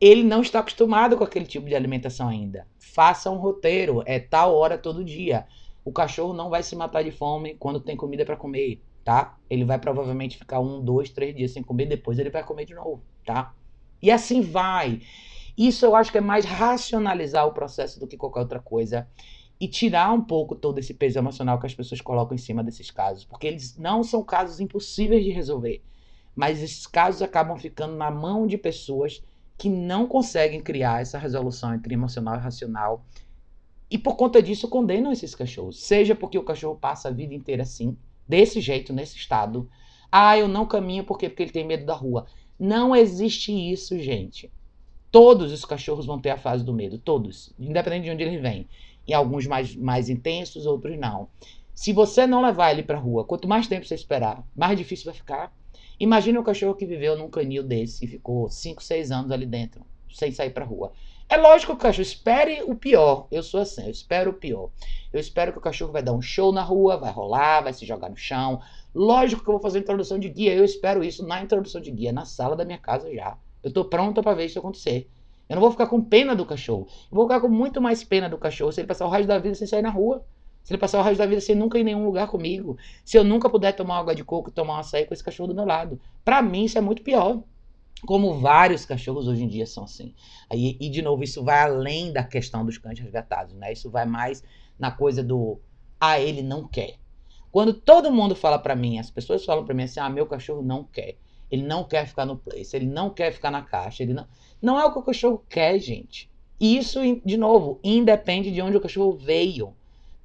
ele 0.00 0.22
não 0.22 0.42
está 0.42 0.60
acostumado 0.60 1.16
com 1.16 1.24
aquele 1.24 1.46
tipo 1.46 1.66
de 1.66 1.74
alimentação 1.74 2.28
ainda. 2.28 2.66
Faça 2.78 3.30
um 3.30 3.36
roteiro, 3.36 4.02
é 4.06 4.18
tal 4.18 4.54
hora 4.54 4.76
todo 4.76 5.04
dia. 5.04 5.46
O 5.84 5.92
cachorro 5.92 6.32
não 6.32 6.50
vai 6.50 6.62
se 6.62 6.76
matar 6.76 7.02
de 7.02 7.10
fome 7.10 7.54
quando 7.54 7.80
tem 7.80 7.96
comida 7.96 8.24
para 8.24 8.36
comer, 8.36 8.82
tá? 9.04 9.38
Ele 9.48 9.64
vai 9.64 9.78
provavelmente 9.78 10.36
ficar 10.36 10.60
um, 10.60 10.84
dois, 10.84 11.10
três 11.10 11.34
dias 11.34 11.52
sem 11.52 11.62
comer, 11.62 11.86
depois 11.86 12.18
ele 12.18 12.30
vai 12.30 12.44
comer 12.44 12.66
de 12.66 12.74
novo, 12.74 13.02
tá? 13.24 13.54
E 14.02 14.10
assim 14.10 14.42
vai. 14.42 15.00
Isso 15.56 15.86
eu 15.86 15.96
acho 15.96 16.12
que 16.12 16.18
é 16.18 16.20
mais 16.20 16.44
racionalizar 16.44 17.46
o 17.46 17.52
processo 17.52 17.98
do 17.98 18.06
que 18.06 18.16
qualquer 18.16 18.40
outra 18.40 18.60
coisa 18.60 19.08
e 19.58 19.66
tirar 19.66 20.12
um 20.12 20.20
pouco 20.20 20.54
todo 20.54 20.78
esse 20.78 20.92
peso 20.92 21.18
emocional 21.18 21.58
que 21.58 21.66
as 21.66 21.74
pessoas 21.74 22.02
colocam 22.02 22.34
em 22.34 22.38
cima 22.38 22.62
desses 22.62 22.90
casos, 22.90 23.24
porque 23.24 23.46
eles 23.46 23.78
não 23.78 24.02
são 24.02 24.22
casos 24.22 24.60
impossíveis 24.60 25.24
de 25.24 25.30
resolver, 25.30 25.82
mas 26.34 26.62
esses 26.62 26.86
casos 26.86 27.22
acabam 27.22 27.56
ficando 27.56 27.96
na 27.96 28.10
mão 28.10 28.46
de 28.46 28.58
pessoas 28.58 29.22
que 29.58 29.68
não 29.68 30.06
conseguem 30.06 30.60
criar 30.60 31.00
essa 31.00 31.18
resolução 31.18 31.74
entre 31.74 31.94
emocional 31.94 32.36
e 32.36 32.40
racional. 32.40 33.04
E 33.90 33.96
por 33.96 34.16
conta 34.16 34.42
disso 34.42 34.68
condenam 34.68 35.12
esses 35.12 35.34
cachorros. 35.34 35.80
Seja 35.80 36.14
porque 36.14 36.38
o 36.38 36.44
cachorro 36.44 36.76
passa 36.76 37.08
a 37.08 37.12
vida 37.12 37.34
inteira 37.34 37.62
assim, 37.62 37.96
desse 38.28 38.60
jeito, 38.60 38.92
nesse 38.92 39.16
estado. 39.16 39.68
Ah, 40.10 40.36
eu 40.36 40.48
não 40.48 40.66
caminho 40.66 41.04
porque, 41.04 41.28
porque 41.28 41.44
ele 41.44 41.52
tem 41.52 41.66
medo 41.66 41.86
da 41.86 41.94
rua. 41.94 42.26
Não 42.58 42.94
existe 42.94 43.52
isso, 43.52 43.98
gente. 43.98 44.50
Todos 45.10 45.52
os 45.52 45.64
cachorros 45.64 46.06
vão 46.06 46.20
ter 46.20 46.30
a 46.30 46.36
fase 46.36 46.64
do 46.64 46.74
medo, 46.74 46.98
todos, 46.98 47.52
independente 47.58 48.04
de 48.04 48.10
onde 48.10 48.22
eles 48.22 48.40
vêm. 48.40 48.68
E 49.06 49.14
alguns 49.14 49.46
mais, 49.46 49.74
mais 49.76 50.08
intensos, 50.08 50.66
outros 50.66 50.98
não. 50.98 51.28
Se 51.74 51.92
você 51.92 52.26
não 52.26 52.42
levar 52.42 52.72
ele 52.72 52.82
para 52.82 52.98
rua, 52.98 53.24
quanto 53.24 53.46
mais 53.46 53.68
tempo 53.68 53.86
você 53.86 53.94
esperar, 53.94 54.44
mais 54.54 54.76
difícil 54.76 55.06
vai 55.06 55.14
ficar. 55.14 55.54
Imagine 55.98 56.38
um 56.38 56.42
cachorro 56.42 56.74
que 56.74 56.84
viveu 56.84 57.16
num 57.16 57.30
canil 57.30 57.62
desse 57.62 58.04
e 58.04 58.08
ficou 58.08 58.50
5, 58.50 58.82
6 58.82 59.10
anos 59.10 59.30
ali 59.30 59.46
dentro, 59.46 59.80
sem 60.12 60.30
sair 60.30 60.50
pra 60.50 60.64
rua. 60.64 60.92
É 61.28 61.36
lógico 61.36 61.72
que 61.72 61.78
o 61.78 61.82
cachorro 61.82 62.02
espere 62.02 62.62
o 62.62 62.76
pior. 62.76 63.26
Eu 63.32 63.42
sou 63.42 63.60
assim, 63.60 63.84
eu 63.84 63.90
espero 63.90 64.30
o 64.30 64.34
pior. 64.34 64.70
Eu 65.12 65.18
espero 65.18 65.52
que 65.52 65.58
o 65.58 65.60
cachorro 65.60 65.92
vai 65.92 66.02
dar 66.02 66.12
um 66.12 66.22
show 66.22 66.52
na 66.52 66.62
rua, 66.62 66.96
vai 66.96 67.10
rolar, 67.10 67.62
vai 67.62 67.72
se 67.72 67.84
jogar 67.84 68.08
no 68.08 68.16
chão. 68.16 68.60
Lógico 68.94 69.42
que 69.42 69.48
eu 69.48 69.54
vou 69.54 69.62
fazer 69.62 69.80
introdução 69.80 70.18
de 70.18 70.28
guia. 70.28 70.54
Eu 70.54 70.64
espero 70.64 71.02
isso 71.02 71.26
na 71.26 71.42
introdução 71.42 71.80
de 71.80 71.90
guia, 71.90 72.12
na 72.12 72.24
sala 72.24 72.54
da 72.54 72.64
minha 72.64 72.78
casa 72.78 73.12
já. 73.12 73.36
Eu 73.62 73.72
tô 73.72 73.84
pronta 73.84 74.22
para 74.22 74.36
ver 74.36 74.46
isso 74.46 74.58
acontecer. 74.58 75.10
Eu 75.48 75.54
não 75.54 75.60
vou 75.60 75.70
ficar 75.70 75.86
com 75.86 76.00
pena 76.00 76.36
do 76.36 76.46
cachorro. 76.46 76.86
Eu 77.10 77.16
vou 77.16 77.26
ficar 77.26 77.40
com 77.40 77.48
muito 77.48 77.80
mais 77.80 78.04
pena 78.04 78.28
do 78.28 78.38
cachorro 78.38 78.70
se 78.70 78.80
ele 78.80 78.88
passar 78.88 79.06
o 79.06 79.10
resto 79.10 79.26
da 79.26 79.38
vida 79.38 79.54
sem 79.54 79.66
sair 79.66 79.82
na 79.82 79.90
rua. 79.90 80.24
Se 80.66 80.72
ele 80.72 80.80
passar 80.80 80.98
o 80.98 81.02
resto 81.04 81.18
da 81.18 81.26
vida 81.26 81.40
sem 81.40 81.54
nunca 81.54 81.78
ir 81.78 81.82
em 81.82 81.84
nenhum 81.84 82.04
lugar 82.04 82.26
comigo. 82.26 82.76
Se 83.04 83.16
eu 83.16 83.22
nunca 83.22 83.48
puder 83.48 83.70
tomar 83.70 83.98
água 83.98 84.16
de 84.16 84.24
coco 84.24 84.50
e 84.50 84.52
tomar 84.52 84.74
um 84.74 84.78
açaí 84.78 85.06
com 85.06 85.14
esse 85.14 85.22
cachorro 85.22 85.46
do 85.46 85.54
meu 85.54 85.64
lado. 85.64 86.00
Para 86.24 86.42
mim, 86.42 86.64
isso 86.64 86.76
é 86.76 86.80
muito 86.80 87.02
pior. 87.02 87.40
Como 88.04 88.40
vários 88.40 88.84
cachorros 88.84 89.28
hoje 89.28 89.44
em 89.44 89.46
dia 89.46 89.64
são 89.64 89.84
assim. 89.84 90.12
Aí, 90.50 90.76
e, 90.80 90.88
de 90.88 91.02
novo, 91.02 91.22
isso 91.22 91.44
vai 91.44 91.60
além 91.60 92.12
da 92.12 92.24
questão 92.24 92.66
dos 92.66 92.78
cães 92.78 92.98
resgatados, 92.98 93.54
né? 93.54 93.72
Isso 93.72 93.88
vai 93.88 94.04
mais 94.04 94.42
na 94.76 94.90
coisa 94.90 95.22
do. 95.22 95.60
Ah, 96.00 96.18
ele 96.18 96.42
não 96.42 96.66
quer. 96.66 96.96
Quando 97.52 97.72
todo 97.72 98.10
mundo 98.10 98.34
fala 98.34 98.58
para 98.58 98.74
mim, 98.74 98.98
as 98.98 99.08
pessoas 99.08 99.44
falam 99.44 99.64
para 99.64 99.72
mim 99.72 99.84
assim: 99.84 100.00
ah, 100.00 100.10
meu 100.10 100.26
cachorro 100.26 100.62
não 100.62 100.82
quer. 100.82 101.16
Ele 101.48 101.62
não 101.62 101.84
quer 101.84 102.08
ficar 102.08 102.26
no 102.26 102.36
place, 102.36 102.74
ele 102.74 102.86
não 102.86 103.08
quer 103.08 103.30
ficar 103.30 103.52
na 103.52 103.62
caixa, 103.62 104.02
ele 104.02 104.14
não. 104.14 104.26
Não 104.60 104.80
é 104.80 104.84
o 104.84 104.92
que 104.92 104.98
o 104.98 105.02
cachorro 105.02 105.44
quer, 105.48 105.78
gente. 105.78 106.28
Isso, 106.58 106.98
de 107.24 107.36
novo, 107.36 107.78
independe 107.84 108.50
de 108.50 108.60
onde 108.60 108.76
o 108.76 108.80
cachorro 108.80 109.16
veio. 109.16 109.72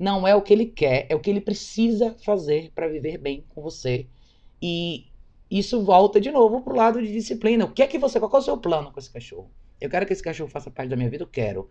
Não 0.02 0.28
é 0.28 0.36
o 0.36 0.42
que 0.42 0.52
ele 0.52 0.66
quer, 0.66 1.06
é 1.10 1.16
o 1.16 1.20
que 1.20 1.30
ele 1.30 1.40
precisa 1.40 2.16
fazer 2.26 2.72
para 2.74 2.88
viver 2.88 3.20
bem 3.20 3.46
com 3.50 3.62
você. 3.62 4.08
E 4.60 5.06
isso 5.50 5.84
volta 5.84 6.20
de 6.20 6.32
novo 6.32 6.62
pro 6.62 6.76
lado 6.76 7.00
de 7.00 7.14
disciplina. 7.14 7.66
O 7.66 7.72
que 7.72 7.84
é 7.84 7.88
que 7.88 8.00
você, 8.00 8.20
qual 8.20 8.32
é 8.34 8.38
o 8.38 8.42
seu 8.42 8.58
plano 8.58 8.92
com 8.92 9.00
esse 9.00 9.12
cachorro? 9.12 9.52
Eu 9.80 9.92
quero 9.92 10.08
que 10.08 10.12
esse 10.12 10.24
cachorro 10.24 10.50
faça 10.50 10.72
parte 10.72 10.90
da 10.90 10.96
minha 10.96 11.10
vida, 11.10 11.24
eu 11.24 11.28
quero. 11.28 11.70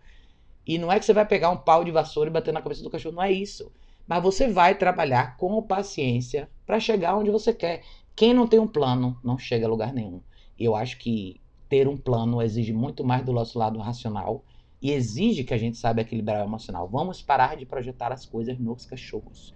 E 0.65 0.77
não 0.77 0.89
é 0.89 0.97
que 0.97 1.05
você 1.05 1.11
vai 1.11 1.25
pegar 1.25 1.49
um 1.49 1.57
pau 1.57 1.83
de 1.83 1.91
vassoura 1.91 2.29
e 2.29 2.33
bater 2.33 2.53
na 2.53 2.61
cabeça 2.61 2.81
do 2.81 2.89
cachorro, 2.89 3.15
não 3.15 3.23
é 3.23 3.33
isso. 3.33 3.69
Mas 4.07 4.23
você 4.23 4.47
vai 4.47 4.75
trabalhar 4.75 5.35
com 5.35 5.61
paciência 5.61 6.49
para 6.65 6.79
chegar 6.79 7.17
onde 7.17 7.29
você 7.29 7.53
quer. 7.53 7.83
Quem 8.15 8.33
não 8.33 8.47
tem 8.47 8.61
um 8.61 8.67
plano 8.67 9.19
não 9.21 9.37
chega 9.37 9.65
a 9.65 9.69
lugar 9.69 9.91
nenhum. 9.91 10.21
Eu 10.57 10.73
acho 10.73 10.97
que 10.99 11.41
ter 11.67 11.85
um 11.85 11.97
plano 11.97 12.41
exige 12.41 12.71
muito 12.71 13.03
mais 13.03 13.25
do 13.25 13.33
nosso 13.33 13.59
lado 13.59 13.77
racional 13.79 14.45
e 14.81 14.91
exige 14.91 15.43
que 15.43 15.53
a 15.53 15.57
gente 15.57 15.77
saiba 15.77 16.01
equilibrar 16.01 16.41
o 16.41 16.47
emocional. 16.47 16.87
Vamos 16.87 17.21
parar 17.21 17.55
de 17.55 17.65
projetar 17.65 18.11
as 18.11 18.25
coisas 18.25 18.57
nos 18.57 18.85
cachorros. 18.85 19.53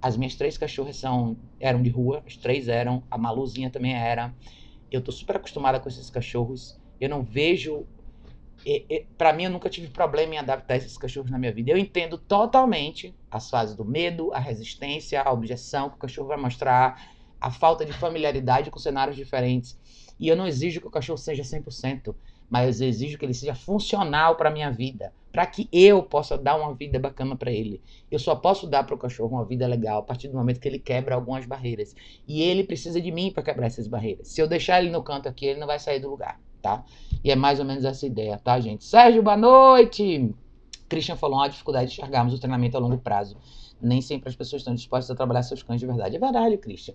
As 0.00 0.16
minhas 0.16 0.34
três 0.34 0.56
cachorras 0.56 0.96
são, 0.96 1.36
eram 1.60 1.82
de 1.82 1.90
rua, 1.90 2.22
as 2.26 2.36
três 2.36 2.68
eram, 2.68 3.02
a 3.10 3.18
Maluzinha 3.18 3.70
também 3.70 3.94
era. 3.94 4.34
Eu 4.90 5.02
tô 5.02 5.12
super 5.12 5.36
acostumada 5.36 5.80
com 5.80 5.88
esses 5.88 6.08
cachorros. 6.08 6.80
Eu 7.00 7.08
não 7.08 7.22
vejo 7.22 7.86
para 9.16 9.32
mim, 9.32 9.44
eu 9.44 9.50
nunca 9.50 9.68
tive 9.68 9.88
problema 9.88 10.34
em 10.34 10.38
adaptar 10.38 10.76
esses 10.76 10.96
cachorros 10.98 11.30
na 11.30 11.38
minha 11.38 11.52
vida. 11.52 11.70
Eu 11.70 11.76
entendo 11.76 12.18
totalmente 12.18 13.14
as 13.30 13.48
fases 13.48 13.76
do 13.76 13.84
medo, 13.84 14.32
a 14.32 14.40
resistência, 14.40 15.22
a 15.22 15.32
objeção 15.32 15.88
que 15.88 15.96
o 15.96 15.98
cachorro 15.98 16.28
vai 16.28 16.36
mostrar, 16.36 17.14
a 17.40 17.50
falta 17.50 17.84
de 17.84 17.92
familiaridade 17.92 18.70
com 18.70 18.78
cenários 18.78 19.16
diferentes. 19.16 19.78
E 20.18 20.26
eu 20.26 20.34
não 20.34 20.46
exijo 20.46 20.80
que 20.80 20.86
o 20.88 20.90
cachorro 20.90 21.18
seja 21.18 21.44
100%, 21.44 22.14
mas 22.48 22.80
exijo 22.80 23.18
que 23.18 23.24
ele 23.24 23.34
seja 23.34 23.54
funcional 23.54 24.36
para 24.36 24.50
minha 24.50 24.70
vida, 24.70 25.12
para 25.32 25.46
que 25.46 25.68
eu 25.72 26.02
possa 26.02 26.38
dar 26.38 26.56
uma 26.56 26.74
vida 26.74 26.98
bacana 26.98 27.36
para 27.36 27.50
ele. 27.50 27.82
Eu 28.10 28.18
só 28.18 28.34
posso 28.34 28.66
dar 28.66 28.84
para 28.84 28.94
o 28.94 28.98
cachorro 28.98 29.36
uma 29.36 29.44
vida 29.44 29.66
legal 29.66 29.98
a 29.98 30.02
partir 30.02 30.28
do 30.28 30.36
momento 30.36 30.60
que 30.60 30.68
ele 30.68 30.78
quebra 30.78 31.14
algumas 31.14 31.44
barreiras. 31.44 31.94
E 32.26 32.42
ele 32.42 32.64
precisa 32.64 33.00
de 33.00 33.10
mim 33.12 33.30
para 33.30 33.42
quebrar 33.42 33.66
essas 33.66 33.86
barreiras. 33.86 34.28
Se 34.28 34.40
eu 34.40 34.48
deixar 34.48 34.80
ele 34.80 34.90
no 34.90 35.02
canto 35.02 35.28
aqui, 35.28 35.46
ele 35.46 35.60
não 35.60 35.66
vai 35.66 35.78
sair 35.78 36.00
do 36.00 36.08
lugar 36.08 36.40
tá? 36.66 36.84
E 37.22 37.30
é 37.30 37.36
mais 37.36 37.60
ou 37.60 37.64
menos 37.64 37.84
essa 37.84 38.04
ideia, 38.04 38.38
tá, 38.38 38.58
gente? 38.58 38.84
Sérgio, 38.84 39.22
boa 39.22 39.36
noite! 39.36 40.34
Christian 40.88 41.16
falou 41.16 41.38
uma 41.38 41.48
dificuldade 41.48 41.86
de 41.86 41.92
enxergarmos 41.92 42.34
o 42.34 42.38
treinamento 42.38 42.76
a 42.76 42.80
longo 42.80 42.98
prazo. 42.98 43.36
Nem 43.80 44.00
sempre 44.00 44.28
as 44.28 44.34
pessoas 44.34 44.62
estão 44.62 44.74
dispostas 44.74 45.10
a 45.10 45.14
trabalhar 45.14 45.42
seus 45.42 45.62
cães 45.62 45.80
de 45.80 45.86
verdade. 45.86 46.16
É 46.16 46.18
verdade, 46.18 46.56
Christian. 46.56 46.94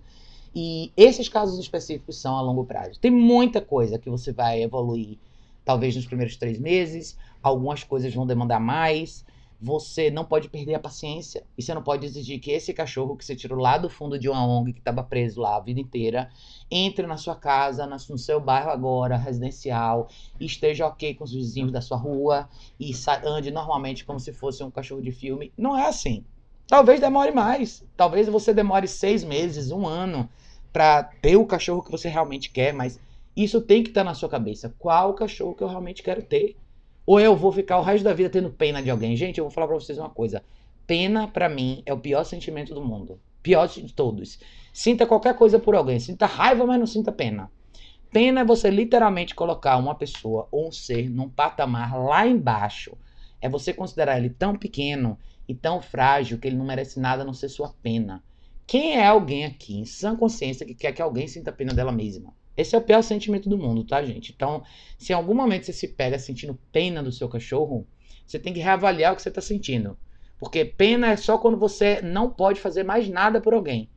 E 0.54 0.92
esses 0.96 1.28
casos 1.28 1.58
específicos 1.58 2.20
são 2.20 2.36
a 2.36 2.42
longo 2.42 2.64
prazo. 2.64 3.00
Tem 3.00 3.10
muita 3.10 3.60
coisa 3.60 3.98
que 3.98 4.10
você 4.10 4.32
vai 4.32 4.62
evoluir, 4.62 5.18
talvez 5.64 5.94
nos 5.96 6.06
primeiros 6.06 6.36
três 6.36 6.58
meses. 6.58 7.16
Algumas 7.42 7.82
coisas 7.84 8.14
vão 8.14 8.26
demandar 8.26 8.60
mais 8.60 9.24
você 9.62 10.10
não 10.10 10.24
pode 10.24 10.48
perder 10.48 10.74
a 10.74 10.80
paciência. 10.80 11.44
E 11.56 11.62
você 11.62 11.72
não 11.72 11.82
pode 11.82 12.04
exigir 12.04 12.40
que 12.40 12.50
esse 12.50 12.74
cachorro 12.74 13.16
que 13.16 13.24
você 13.24 13.36
tirou 13.36 13.60
lá 13.60 13.78
do 13.78 13.88
fundo 13.88 14.18
de 14.18 14.28
uma 14.28 14.44
ONG, 14.44 14.72
que 14.72 14.80
estava 14.80 15.04
preso 15.04 15.40
lá 15.40 15.56
a 15.56 15.60
vida 15.60 15.78
inteira, 15.78 16.28
entre 16.68 17.06
na 17.06 17.16
sua 17.16 17.36
casa, 17.36 17.86
no 17.86 18.18
seu 18.18 18.40
bairro 18.40 18.70
agora, 18.70 19.16
residencial, 19.16 20.08
esteja 20.40 20.88
ok 20.88 21.14
com 21.14 21.22
os 21.22 21.32
vizinhos 21.32 21.70
da 21.70 21.80
sua 21.80 21.96
rua 21.96 22.48
e 22.80 22.90
ande 23.24 23.52
normalmente 23.52 24.04
como 24.04 24.18
se 24.18 24.32
fosse 24.32 24.64
um 24.64 24.70
cachorro 24.70 25.00
de 25.00 25.12
filme. 25.12 25.52
Não 25.56 25.78
é 25.78 25.86
assim. 25.86 26.24
Talvez 26.66 26.98
demore 26.98 27.30
mais. 27.30 27.84
Talvez 27.96 28.26
você 28.26 28.52
demore 28.52 28.88
seis 28.88 29.22
meses, 29.22 29.70
um 29.70 29.86
ano, 29.86 30.28
para 30.72 31.04
ter 31.04 31.36
o 31.36 31.46
cachorro 31.46 31.82
que 31.82 31.90
você 31.90 32.08
realmente 32.08 32.50
quer, 32.50 32.72
mas 32.74 32.98
isso 33.36 33.60
tem 33.60 33.82
que 33.82 33.90
estar 33.90 34.02
tá 34.02 34.04
na 34.04 34.14
sua 34.14 34.28
cabeça. 34.28 34.74
Qual 34.78 35.14
cachorro 35.14 35.54
que 35.54 35.62
eu 35.62 35.68
realmente 35.68 36.02
quero 36.02 36.22
ter? 36.22 36.56
Ou 37.04 37.18
eu 37.18 37.34
vou 37.34 37.50
ficar 37.50 37.78
o 37.78 37.82
resto 37.82 38.04
da 38.04 38.12
vida 38.12 38.30
tendo 38.30 38.50
pena 38.50 38.82
de 38.82 38.90
alguém? 38.90 39.16
Gente, 39.16 39.38
eu 39.38 39.44
vou 39.44 39.50
falar 39.50 39.66
pra 39.66 39.76
vocês 39.76 39.98
uma 39.98 40.10
coisa. 40.10 40.42
Pena, 40.86 41.26
para 41.26 41.48
mim, 41.48 41.82
é 41.86 41.92
o 41.92 41.98
pior 41.98 42.24
sentimento 42.24 42.74
do 42.74 42.84
mundo. 42.84 43.18
Pior 43.42 43.66
de 43.66 43.92
todos. 43.92 44.38
Sinta 44.72 45.06
qualquer 45.06 45.34
coisa 45.36 45.58
por 45.58 45.74
alguém. 45.74 45.98
Sinta 45.98 46.26
raiva, 46.26 46.64
mas 46.66 46.78
não 46.78 46.86
sinta 46.86 47.10
pena. 47.10 47.50
Pena 48.10 48.42
é 48.42 48.44
você 48.44 48.70
literalmente 48.70 49.34
colocar 49.34 49.78
uma 49.78 49.94
pessoa 49.94 50.46
ou 50.50 50.68
um 50.68 50.72
ser 50.72 51.08
num 51.08 51.30
patamar 51.30 51.98
lá 51.98 52.26
embaixo. 52.26 52.96
É 53.40 53.48
você 53.48 53.72
considerar 53.72 54.18
ele 54.18 54.28
tão 54.30 54.54
pequeno 54.54 55.18
e 55.48 55.54
tão 55.54 55.80
frágil 55.80 56.38
que 56.38 56.46
ele 56.46 56.56
não 56.56 56.64
merece 56.64 57.00
nada 57.00 57.22
a 57.22 57.24
não 57.24 57.32
ser 57.32 57.48
sua 57.48 57.74
pena. 57.82 58.22
Quem 58.66 58.96
é 58.96 59.06
alguém 59.06 59.44
aqui 59.44 59.78
em 59.78 59.84
sã 59.84 60.14
consciência 60.14 60.64
que 60.64 60.74
quer 60.74 60.92
que 60.92 61.02
alguém 61.02 61.26
sinta 61.26 61.50
pena 61.50 61.74
dela 61.74 61.90
mesma? 61.90 62.32
Esse 62.56 62.74
é 62.74 62.78
o 62.78 62.82
pior 62.82 63.02
sentimento 63.02 63.48
do 63.48 63.56
mundo, 63.56 63.84
tá, 63.84 64.02
gente? 64.04 64.32
Então, 64.32 64.62
se 64.98 65.12
em 65.12 65.16
algum 65.16 65.34
momento 65.34 65.64
você 65.64 65.72
se 65.72 65.88
pega 65.88 66.18
sentindo 66.18 66.58
pena 66.70 67.02
do 67.02 67.10
seu 67.10 67.28
cachorro, 67.28 67.86
você 68.26 68.38
tem 68.38 68.52
que 68.52 68.60
reavaliar 68.60 69.12
o 69.12 69.16
que 69.16 69.22
você 69.22 69.28
está 69.28 69.40
sentindo. 69.40 69.96
Porque 70.38 70.64
pena 70.64 71.08
é 71.08 71.16
só 71.16 71.38
quando 71.38 71.56
você 71.56 72.02
não 72.02 72.28
pode 72.28 72.60
fazer 72.60 72.82
mais 72.82 73.08
nada 73.08 73.40
por 73.40 73.54
alguém. 73.54 73.88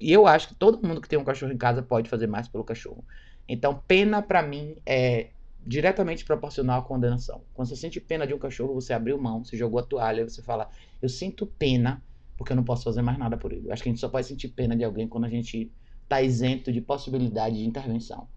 E 0.00 0.12
eu 0.12 0.26
acho 0.26 0.48
que 0.48 0.54
todo 0.54 0.86
mundo 0.86 1.00
que 1.00 1.08
tem 1.08 1.18
um 1.18 1.24
cachorro 1.24 1.52
em 1.52 1.58
casa 1.58 1.82
pode 1.82 2.08
fazer 2.08 2.26
mais 2.26 2.48
pelo 2.48 2.64
cachorro. 2.64 3.04
Então, 3.48 3.82
pena 3.86 4.22
para 4.22 4.42
mim 4.42 4.76
é 4.86 5.30
diretamente 5.66 6.24
proporcional 6.24 6.80
à 6.80 6.84
condenação. 6.84 7.42
Quando 7.52 7.68
você 7.68 7.76
sente 7.76 8.00
pena 8.00 8.26
de 8.26 8.34
um 8.34 8.38
cachorro, 8.38 8.74
você 8.74 8.92
abriu 8.92 9.18
mão, 9.18 9.44
você 9.44 9.56
jogou 9.56 9.80
a 9.80 9.82
toalha, 9.82 10.28
você 10.28 10.42
fala: 10.42 10.70
Eu 11.00 11.08
sinto 11.08 11.46
pena 11.46 12.02
porque 12.36 12.52
eu 12.52 12.56
não 12.56 12.64
posso 12.64 12.84
fazer 12.84 13.02
mais 13.02 13.18
nada 13.18 13.36
por 13.36 13.52
ele. 13.52 13.68
Eu 13.68 13.72
acho 13.72 13.82
que 13.82 13.88
a 13.88 13.92
gente 13.92 14.00
só 14.00 14.08
pode 14.08 14.26
sentir 14.26 14.48
pena 14.48 14.76
de 14.76 14.84
alguém 14.84 15.06
quando 15.06 15.24
a 15.24 15.28
gente 15.28 15.70
está 16.12 16.20
isento 16.20 16.70
de 16.70 16.80
possibilidade 16.80 17.56
de 17.56 17.64
intervenção. 17.66 18.28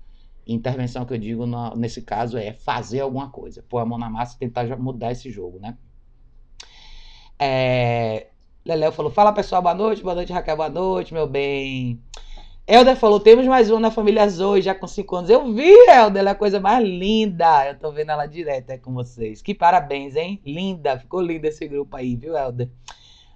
Intervenção 0.47 1.05
que 1.05 1.13
eu 1.13 1.17
digo 1.17 1.45
no, 1.45 1.75
nesse 1.75 2.01
caso 2.01 2.38
é 2.38 2.53
fazer 2.53 3.01
alguma 3.01 3.29
coisa, 3.29 3.63
pôr 3.67 3.79
a 3.79 3.85
mão 3.85 3.97
na 3.97 4.09
massa 4.09 4.35
e 4.35 4.39
tentar 4.39 4.77
mudar 4.77 5.11
esse 5.11 5.29
jogo, 5.29 5.59
né? 5.59 5.77
É, 7.38 8.27
Leléo 8.63 8.91
falou: 8.91 9.11
Fala 9.11 9.33
pessoal, 9.33 9.61
boa 9.61 9.75
noite, 9.75 10.01
boa 10.01 10.15
noite, 10.15 10.31
Raquel, 10.31 10.55
boa 10.55 10.69
noite, 10.69 11.13
meu 11.13 11.27
bem. 11.27 11.99
Helder 12.67 12.95
falou: 12.95 13.19
Temos 13.19 13.45
mais 13.45 13.69
um 13.69 13.79
na 13.79 13.91
família 13.91 14.27
Zoe, 14.29 14.61
já 14.61 14.73
com 14.73 14.88
5 14.88 15.15
anos. 15.15 15.29
Eu 15.29 15.51
vi, 15.53 15.69
Helder, 15.89 16.21
ela 16.21 16.29
é 16.29 16.33
a 16.33 16.35
coisa 16.35 16.59
mais 16.59 16.88
linda. 16.88 17.67
Eu 17.67 17.77
tô 17.77 17.91
vendo 17.91 18.11
ela 18.11 18.25
direto 18.25 18.69
é 18.69 18.77
com 18.77 18.93
vocês. 18.93 19.41
Que 19.41 19.53
parabéns, 19.53 20.15
hein? 20.15 20.41
Linda, 20.45 20.97
ficou 20.97 21.21
lindo 21.21 21.45
esse 21.45 21.67
grupo 21.67 21.97
aí, 21.97 22.15
viu, 22.15 22.38
Helder? 22.38 22.69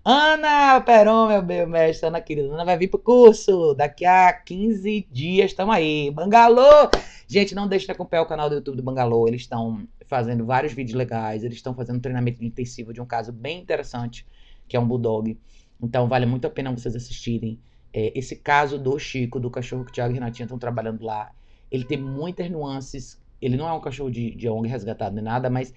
Ana 0.04 0.80
Peron, 0.80 1.28
meu 1.28 1.42
bem, 1.42 1.66
mestre, 1.66 2.08
Ana 2.08 2.22
querida. 2.22 2.54
Ana 2.54 2.64
vai 2.64 2.78
vir 2.78 2.88
pro 2.88 2.98
curso. 2.98 3.74
Daqui 3.74 4.06
a 4.06 4.32
15 4.32 5.08
dias 5.12 5.52
estamos 5.52 5.76
aí. 5.76 6.10
Bangalô! 6.12 6.90
Gente, 7.28 7.54
não 7.54 7.68
deixe 7.68 7.86
de 7.86 7.92
acompanhar 7.92 8.22
o 8.24 8.26
canal 8.26 8.50
do 8.50 8.56
YouTube 8.56 8.78
do 8.78 8.84
Bangalô. 8.84 9.28
Eles 9.28 9.42
estão 9.42 9.86
fazendo 10.06 10.46
vários 10.46 10.72
vídeos 10.72 10.96
legais. 10.96 11.44
Eles 11.44 11.58
estão 11.58 11.76
fazendo 11.76 12.00
treinamento 12.00 12.44
intensivo 12.44 12.94
de 12.94 13.02
um 13.02 13.06
caso 13.06 13.34
bem 13.34 13.60
interessante, 13.60 14.26
que 14.70 14.78
é 14.78 14.80
um 14.80 14.88
Bulldog. 14.88 15.38
Então 15.84 16.08
vale 16.08 16.26
muito 16.26 16.48
a 16.48 16.50
pena 16.50 16.72
vocês 16.72 16.96
assistirem. 16.96 17.60
É, 17.94 18.18
esse 18.18 18.38
caso 18.38 18.80
do 18.80 18.98
Chico, 18.98 19.38
do 19.40 19.50
cachorro 19.50 19.84
que 19.84 19.92
o 19.92 19.94
Thiago 19.94 20.14
e 20.14 20.16
Renatinha 20.16 20.46
estão 20.46 20.58
trabalhando 20.58 21.04
lá, 21.04 21.32
ele 21.70 21.84
tem 21.84 21.98
muitas 21.98 22.50
nuances. 22.50 23.20
Ele 23.42 23.58
não 23.58 23.68
é 23.68 23.74
um 23.74 23.82
cachorro 23.82 24.10
de, 24.10 24.32
de 24.32 24.48
ONG 24.48 24.70
resgatado 24.70 25.14
nem 25.14 25.24
nada, 25.24 25.50
mas 25.50 25.74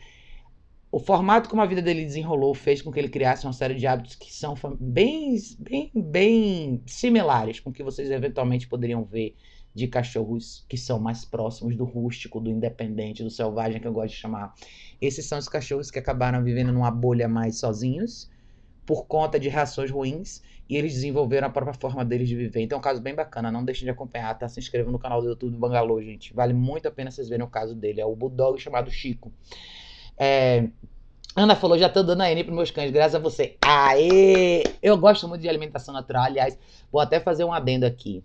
o 0.93 1.01
formato 1.01 1.49
como 1.49 1.63
a 1.63 1.67
vida 1.67 1.81
dele 1.81 2.05
desenrolou 2.05 2.55
fez 2.55 2.83
com 2.83 2.93
que 2.93 3.01
ele 3.01 3.09
criasse 3.09 3.47
uma 3.47 3.55
série 3.55 3.75
de 3.75 3.87
hábitos 3.87 4.15
que 4.15 4.31
são 4.31 4.55
bem, 4.79 5.35
bem, 5.59 5.91
bem 5.95 6.83
similares 6.85 7.59
com 7.59 7.71
o 7.71 7.73
que 7.73 7.83
vocês 7.83 8.11
eventualmente 8.11 8.69
poderiam 8.69 9.03
ver 9.03 9.35
de 9.75 9.89
cachorros 9.89 10.67
que 10.69 10.77
são 10.77 11.01
mais 11.01 11.25
próximos 11.25 11.75
do 11.77 11.85
rústico, 11.85 12.39
do 12.39 12.51
independente, 12.51 13.23
do 13.23 13.31
selvagem, 13.31 13.81
que 13.81 13.87
eu 13.87 13.93
gosto 13.93 14.13
de 14.13 14.21
chamar. 14.21 14.53
Esses 15.01 15.25
são 15.25 15.39
os 15.39 15.49
cachorros 15.49 15.91
que 15.91 15.99
acabaram 15.99 16.45
vivendo 16.45 16.71
numa 16.75 16.91
bolha 16.91 17.27
mais 17.27 17.59
sozinhos, 17.59 18.31
por 18.85 19.07
conta 19.07 19.41
de 19.41 19.49
reações 19.49 19.91
ruins, 19.91 20.43
e 20.69 20.77
eles 20.77 20.93
desenvolveram 20.93 21.47
a 21.47 21.51
própria 21.51 21.73
forma 21.73 22.05
deles 22.05 22.29
de 22.29 22.37
viver. 22.37 22.61
Então 22.61 22.77
é 22.77 22.79
um 22.79 22.83
caso 22.83 23.01
bem 23.01 23.15
bacana, 23.15 23.51
não 23.51 23.65
deixem 23.65 23.85
de 23.85 23.91
acompanhar, 23.91 24.39
tá? 24.39 24.47
Se 24.47 24.61
inscrevam 24.61 24.93
no 24.93 24.99
canal 24.99 25.23
do 25.23 25.29
YouTube 25.29 25.53
do 25.53 25.59
Bangalô, 25.59 26.03
gente. 26.03 26.35
Vale 26.35 26.53
muito 26.53 26.87
a 26.87 26.91
pena 26.91 27.11
vocês 27.11 27.31
verem 27.31 27.47
o 27.47 27.49
caso 27.49 27.75
dele. 27.75 28.03
É 28.03 28.05
o 28.05 28.15
Bulldog 28.15 28.61
chamado 28.61 28.91
Chico. 28.91 29.33
É, 30.25 30.69
Ana 31.35 31.57
falou, 31.57 31.77
já 31.77 31.89
tô 31.89 32.01
dando 32.01 32.21
a 32.21 32.31
N 32.31 32.45
pros 32.45 32.55
meus 32.55 32.71
cães, 32.71 32.93
graças 32.93 33.17
a 33.17 33.19
você. 33.19 33.57
Aê! 33.61 34.63
Eu 34.81 34.97
gosto 34.97 35.27
muito 35.27 35.43
de 35.43 35.49
alimentação 35.49 35.93
natural, 35.93 36.23
aliás, 36.23 36.57
vou 36.93 37.01
até 37.01 37.19
fazer 37.19 37.43
um 37.43 37.53
adendo 37.53 37.85
aqui. 37.85 38.23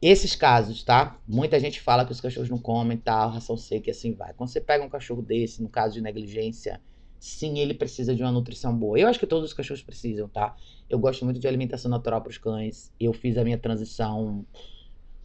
Esses 0.00 0.36
casos, 0.36 0.84
tá? 0.84 1.18
Muita 1.26 1.58
gente 1.58 1.80
fala 1.80 2.04
que 2.04 2.12
os 2.12 2.20
cachorros 2.20 2.48
não 2.48 2.58
comem 2.58 2.96
tal, 2.96 3.30
ração 3.30 3.56
seca 3.56 3.88
e 3.88 3.90
assim 3.90 4.12
vai. 4.12 4.34
Quando 4.34 4.50
você 4.50 4.60
pega 4.60 4.84
um 4.84 4.88
cachorro 4.88 5.20
desse, 5.20 5.60
no 5.60 5.68
caso 5.68 5.94
de 5.94 6.00
negligência, 6.00 6.80
sim, 7.18 7.58
ele 7.58 7.74
precisa 7.74 8.14
de 8.14 8.22
uma 8.22 8.30
nutrição 8.30 8.72
boa. 8.76 8.96
Eu 8.96 9.08
acho 9.08 9.18
que 9.18 9.26
todos 9.26 9.50
os 9.50 9.52
cachorros 9.52 9.82
precisam, 9.82 10.28
tá? 10.28 10.54
Eu 10.88 11.00
gosto 11.00 11.24
muito 11.24 11.40
de 11.40 11.48
alimentação 11.48 11.90
natural 11.90 12.20
para 12.20 12.30
os 12.30 12.38
cães. 12.38 12.92
Eu 13.00 13.12
fiz 13.12 13.36
a 13.36 13.42
minha 13.42 13.58
transição 13.58 14.46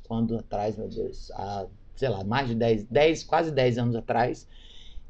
quando 0.08 0.36
atrás, 0.36 0.76
meu 0.76 0.88
Deus, 0.88 1.30
há, 1.36 1.68
sei 1.96 2.10
lá, 2.10 2.24
mais 2.24 2.48
de 2.48 2.56
10, 2.56 2.86
10 2.86 3.24
quase 3.24 3.52
10 3.52 3.78
anos 3.78 3.96
atrás. 3.96 4.48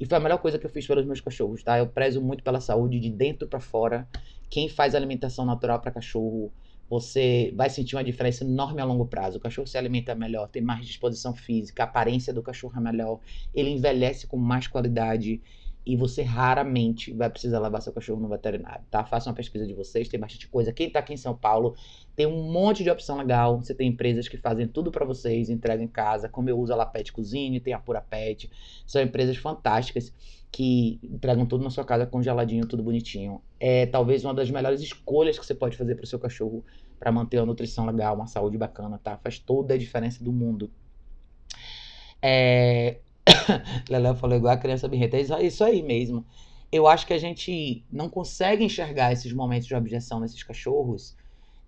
E 0.02 0.04
foi 0.04 0.18
a 0.18 0.20
melhor 0.20 0.38
coisa 0.38 0.58
que 0.58 0.66
eu 0.66 0.70
fiz 0.70 0.84
pelos 0.84 1.06
meus 1.06 1.20
cachorros, 1.20 1.62
tá? 1.62 1.78
Eu 1.78 1.86
prezo 1.86 2.20
muito 2.20 2.42
pela 2.42 2.60
saúde 2.60 2.98
de 2.98 3.08
dentro 3.08 3.46
para 3.46 3.60
fora. 3.60 4.08
Quem 4.50 4.68
faz 4.68 4.96
alimentação 4.96 5.46
natural 5.46 5.80
para 5.80 5.92
cachorro, 5.92 6.52
você 6.90 7.52
vai 7.54 7.70
sentir 7.70 7.94
uma 7.94 8.02
diferença 8.02 8.42
enorme 8.42 8.80
a 8.80 8.84
longo 8.84 9.06
prazo. 9.06 9.38
O 9.38 9.40
cachorro 9.40 9.68
se 9.68 9.78
alimenta 9.78 10.12
melhor, 10.12 10.48
tem 10.48 10.60
mais 10.60 10.84
disposição 10.84 11.32
física, 11.32 11.84
a 11.84 11.86
aparência 11.86 12.34
do 12.34 12.42
cachorro 12.42 12.76
é 12.76 12.80
melhor, 12.80 13.20
ele 13.54 13.70
envelhece 13.70 14.26
com 14.26 14.36
mais 14.36 14.66
qualidade. 14.66 15.40
E 15.84 15.96
você 15.96 16.22
raramente 16.22 17.12
vai 17.12 17.28
precisar 17.28 17.58
levar 17.58 17.80
seu 17.80 17.92
cachorro 17.92 18.20
no 18.20 18.28
veterinário, 18.28 18.84
tá? 18.88 19.04
Faça 19.04 19.28
uma 19.28 19.34
pesquisa 19.34 19.66
de 19.66 19.74
vocês, 19.74 20.08
tem 20.08 20.18
bastante 20.18 20.48
coisa. 20.48 20.72
Quem 20.72 20.88
tá 20.88 21.00
aqui 21.00 21.12
em 21.12 21.16
São 21.16 21.36
Paulo 21.36 21.74
tem 22.14 22.26
um 22.26 22.52
monte 22.52 22.84
de 22.84 22.90
opção 22.90 23.18
legal. 23.18 23.60
Você 23.60 23.74
tem 23.74 23.88
empresas 23.88 24.28
que 24.28 24.36
fazem 24.36 24.68
tudo 24.68 24.92
para 24.92 25.04
vocês, 25.04 25.50
entregam 25.50 25.84
em 25.84 25.88
casa, 25.88 26.28
como 26.28 26.48
eu 26.48 26.58
uso 26.58 26.72
a 26.72 26.76
La 26.76 26.86
Pet 26.86 27.12
Cozinha, 27.12 27.60
tem 27.60 27.72
a 27.72 27.80
Pura 27.80 28.00
Pet. 28.00 28.50
São 28.86 29.02
empresas 29.02 29.36
fantásticas 29.36 30.14
que 30.52 31.00
entregam 31.02 31.46
tudo 31.46 31.64
na 31.64 31.70
sua 31.70 31.84
casa 31.84 32.06
congeladinho, 32.06 32.66
tudo 32.66 32.82
bonitinho. 32.82 33.42
É 33.58 33.86
talvez 33.86 34.24
uma 34.24 34.34
das 34.34 34.50
melhores 34.50 34.80
escolhas 34.80 35.38
que 35.38 35.44
você 35.44 35.54
pode 35.54 35.76
fazer 35.76 35.96
para 35.96 36.06
seu 36.06 36.18
cachorro 36.18 36.64
para 36.98 37.10
manter 37.10 37.38
uma 37.38 37.46
nutrição 37.46 37.84
legal, 37.86 38.14
uma 38.14 38.28
saúde 38.28 38.56
bacana, 38.56 39.00
tá? 39.02 39.16
Faz 39.16 39.38
toda 39.38 39.74
a 39.74 39.78
diferença 39.78 40.22
do 40.22 40.30
mundo. 40.32 40.70
É, 42.20 43.00
Leléo 43.88 44.14
falou 44.16 44.36
igual 44.36 44.54
a 44.54 44.58
criança 44.58 44.88
birreta. 44.88 45.16
É 45.16 45.42
isso 45.42 45.64
aí 45.64 45.82
mesmo. 45.82 46.24
Eu 46.70 46.86
acho 46.86 47.06
que 47.06 47.12
a 47.12 47.18
gente 47.18 47.84
não 47.90 48.08
consegue 48.08 48.64
enxergar 48.64 49.12
esses 49.12 49.32
momentos 49.32 49.66
de 49.66 49.74
objeção 49.74 50.20
nesses 50.20 50.42
cachorros. 50.42 51.16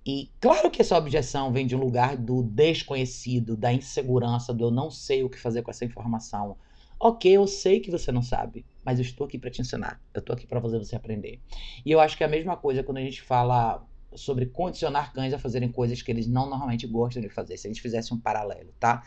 E 0.07 0.31
claro 0.41 0.71
que 0.71 0.83
essa 0.83 0.97
objeção 0.97 1.53
vem 1.53 1.67
de 1.67 1.75
um 1.75 1.79
lugar 1.79 2.17
do 2.17 2.43
desconhecido, 2.43 3.57
da 3.57 3.73
insegurança, 3.73 4.53
do 4.53 4.65
eu 4.65 4.71
não 4.71 4.91
sei 4.91 5.25
o 5.25 5.31
que 5.31 5.39
fazer 5.39 5.63
com 5.63 5.71
essa 5.71 5.85
informação. 5.85 6.57
Ok, 7.01 7.31
eu 7.31 7.47
sei 7.47 7.81
que 7.81 7.91
você 7.91 8.13
não 8.13 8.23
sabe, 8.23 8.65
mas 8.85 8.99
eu 8.99 9.05
estou 9.05 9.27
aqui 9.27 9.39
para 9.39 9.51
te 9.51 9.61
ensinar. 9.61 10.01
Eu 10.13 10.21
estou 10.21 10.35
aqui 10.35 10.47
para 10.47 10.61
fazer 10.61 10.79
você 10.79 10.95
aprender. 10.97 11.41
E 11.85 11.91
eu 11.91 12.01
acho 12.01 12.17
que 12.17 12.23
é 12.23 12.27
a 12.27 12.31
mesma 12.31 12.57
coisa 12.57 12.83
quando 12.83 12.99
a 12.99 13.03
gente 13.03 13.21
fala 13.23 13.85
sobre 14.15 14.47
condicionar 14.47 15.13
cães 15.13 15.33
a 15.35 15.39
fazerem 15.39 15.71
coisas 15.71 16.01
que 16.01 16.11
eles 16.11 16.27
não 16.27 16.49
normalmente 16.49 16.87
gostam 16.87 17.21
de 17.21 17.29
fazer. 17.29 17.57
Se 17.57 17.67
a 17.67 17.71
gente 17.71 17.83
fizesse 17.83 18.15
um 18.15 18.21
paralelo, 18.21 18.73
tá? 18.79 19.03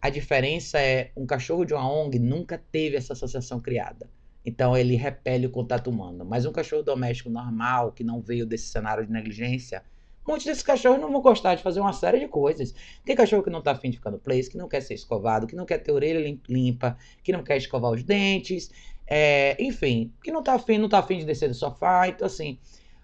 A 0.00 0.10
diferença 0.10 0.80
é 0.80 1.10
um 1.16 1.26
cachorro 1.26 1.64
de 1.64 1.74
uma 1.74 1.90
ONG 1.90 2.18
nunca 2.18 2.62
teve 2.70 2.96
essa 2.96 3.12
associação 3.12 3.60
criada. 3.60 4.08
Então 4.44 4.76
ele 4.76 4.94
repele 4.94 5.46
o 5.46 5.50
contato 5.50 5.90
humano. 5.90 6.24
Mas 6.24 6.46
um 6.46 6.52
cachorro 6.52 6.82
doméstico 6.82 7.28
normal, 7.28 7.92
que 7.92 8.04
não 8.04 8.20
veio 8.20 8.46
desse 8.46 8.68
cenário 8.68 9.04
de 9.04 9.12
negligência, 9.12 9.82
muitos 10.26 10.46
desses 10.46 10.62
cachorros 10.62 11.00
não 11.00 11.10
vão 11.10 11.20
gostar 11.20 11.54
de 11.54 11.62
fazer 11.62 11.80
uma 11.80 11.92
série 11.92 12.20
de 12.20 12.28
coisas. 12.28 12.74
Tem 13.04 13.16
cachorro 13.16 13.42
que 13.42 13.50
não 13.50 13.60
tá 13.60 13.72
afim 13.72 13.90
de 13.90 13.96
ficar 13.96 14.10
no 14.10 14.18
place, 14.18 14.48
que 14.48 14.56
não 14.56 14.68
quer 14.68 14.80
ser 14.82 14.94
escovado, 14.94 15.46
que 15.46 15.56
não 15.56 15.66
quer 15.66 15.78
ter 15.78 15.90
orelha 15.90 16.38
limpa, 16.48 16.96
que 17.22 17.32
não 17.32 17.42
quer 17.42 17.56
escovar 17.56 17.90
os 17.90 18.02
dentes, 18.02 18.70
é, 19.06 19.56
enfim, 19.62 20.12
que 20.22 20.30
não 20.30 20.42
tá 20.42 20.54
afim, 20.54 20.78
não 20.78 20.88
tá 20.88 20.98
afim 20.98 21.18
de 21.18 21.24
descer 21.24 21.48
do 21.48 21.54
sofá. 21.54 22.08
Então, 22.08 22.26
assim, 22.26 22.58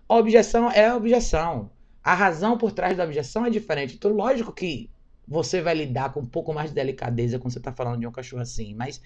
a 0.09 0.17
objeção 0.17 0.71
é 0.71 0.87
a 0.87 0.97
objeção. 0.97 1.71
A 2.03 2.15
razão 2.15 2.57
por 2.57 2.73
trás 2.73 2.97
da 2.97 3.05
objeção 3.05 3.47
é 3.47 3.51
diferente. 3.51 3.97
Então, 3.97 4.13
lógico 4.13 4.53
que 4.53 4.91
você 5.27 5.61
vai 5.61 5.75
lidar 5.75 6.13
com 6.13 6.21
um 6.21 6.27
pouco 6.27 6.53
mais 6.53 6.71
de 6.71 6.75
delicadeza 6.75 7.39
quando 7.39 7.53
você 7.53 7.59
está 7.59 7.73
falando 7.73 8.01
de 8.01 8.07
um 8.07 8.13
cachorro 8.13 8.43
assim. 8.43 8.75
Mas 8.75 9.01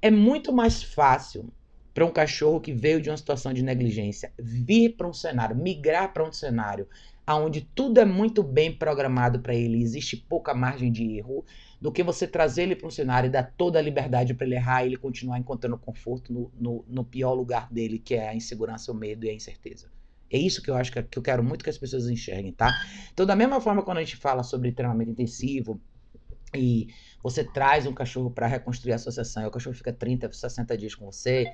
é 0.00 0.10
muito 0.10 0.52
mais 0.52 0.82
fácil 0.82 1.52
para 1.94 2.04
um 2.04 2.10
cachorro 2.10 2.60
que 2.60 2.72
veio 2.72 3.00
de 3.00 3.10
uma 3.10 3.16
situação 3.16 3.52
de 3.52 3.62
negligência 3.62 4.32
vir 4.38 4.96
para 4.96 5.06
um 5.06 5.12
cenário, 5.12 5.54
migrar 5.54 6.12
para 6.12 6.26
um 6.26 6.32
cenário 6.32 6.88
onde 7.28 7.60
tudo 7.60 7.98
é 7.98 8.04
muito 8.04 8.42
bem 8.42 8.72
programado 8.72 9.40
para 9.40 9.54
ele, 9.54 9.82
existe 9.82 10.16
pouca 10.16 10.52
margem 10.52 10.90
de 10.90 11.16
erro, 11.16 11.44
do 11.80 11.90
que 11.90 12.02
você 12.02 12.26
trazer 12.26 12.64
ele 12.64 12.76
para 12.76 12.86
um 12.86 12.90
cenário 12.90 13.28
e 13.28 13.30
dar 13.30 13.44
toda 13.56 13.78
a 13.78 13.82
liberdade 13.82 14.34
para 14.34 14.46
ele 14.46 14.56
errar 14.56 14.82
e 14.82 14.88
ele 14.88 14.96
continuar 14.96 15.38
encontrando 15.38 15.78
conforto 15.78 16.32
no, 16.32 16.52
no, 16.58 16.84
no 16.86 17.04
pior 17.04 17.32
lugar 17.32 17.72
dele, 17.72 17.98
que 17.98 18.14
é 18.14 18.28
a 18.28 18.34
insegurança, 18.34 18.92
o 18.92 18.94
medo 18.94 19.24
e 19.24 19.30
a 19.30 19.34
incerteza. 19.34 19.90
É 20.32 20.38
isso 20.38 20.62
que 20.62 20.70
eu 20.70 20.74
acho 20.74 20.90
que, 20.90 21.02
que 21.02 21.18
eu 21.18 21.22
quero 21.22 21.44
muito 21.44 21.62
que 21.62 21.70
as 21.70 21.78
pessoas 21.78 22.08
enxerguem, 22.08 22.52
tá? 22.52 22.72
Então, 23.12 23.26
da 23.26 23.36
mesma 23.36 23.60
forma, 23.60 23.82
quando 23.82 23.98
a 23.98 24.02
gente 24.02 24.16
fala 24.16 24.42
sobre 24.42 24.72
treinamento 24.72 25.10
intensivo 25.10 25.80
e 26.54 26.88
você 27.22 27.44
traz 27.44 27.86
um 27.86 27.92
cachorro 27.92 28.30
para 28.30 28.46
reconstruir 28.46 28.92
a 28.92 28.96
associação 28.96 29.42
e 29.42 29.46
o 29.46 29.50
cachorro 29.50 29.76
fica 29.76 29.92
30, 29.92 30.32
60 30.32 30.76
dias 30.76 30.94
com 30.94 31.04
você, 31.04 31.50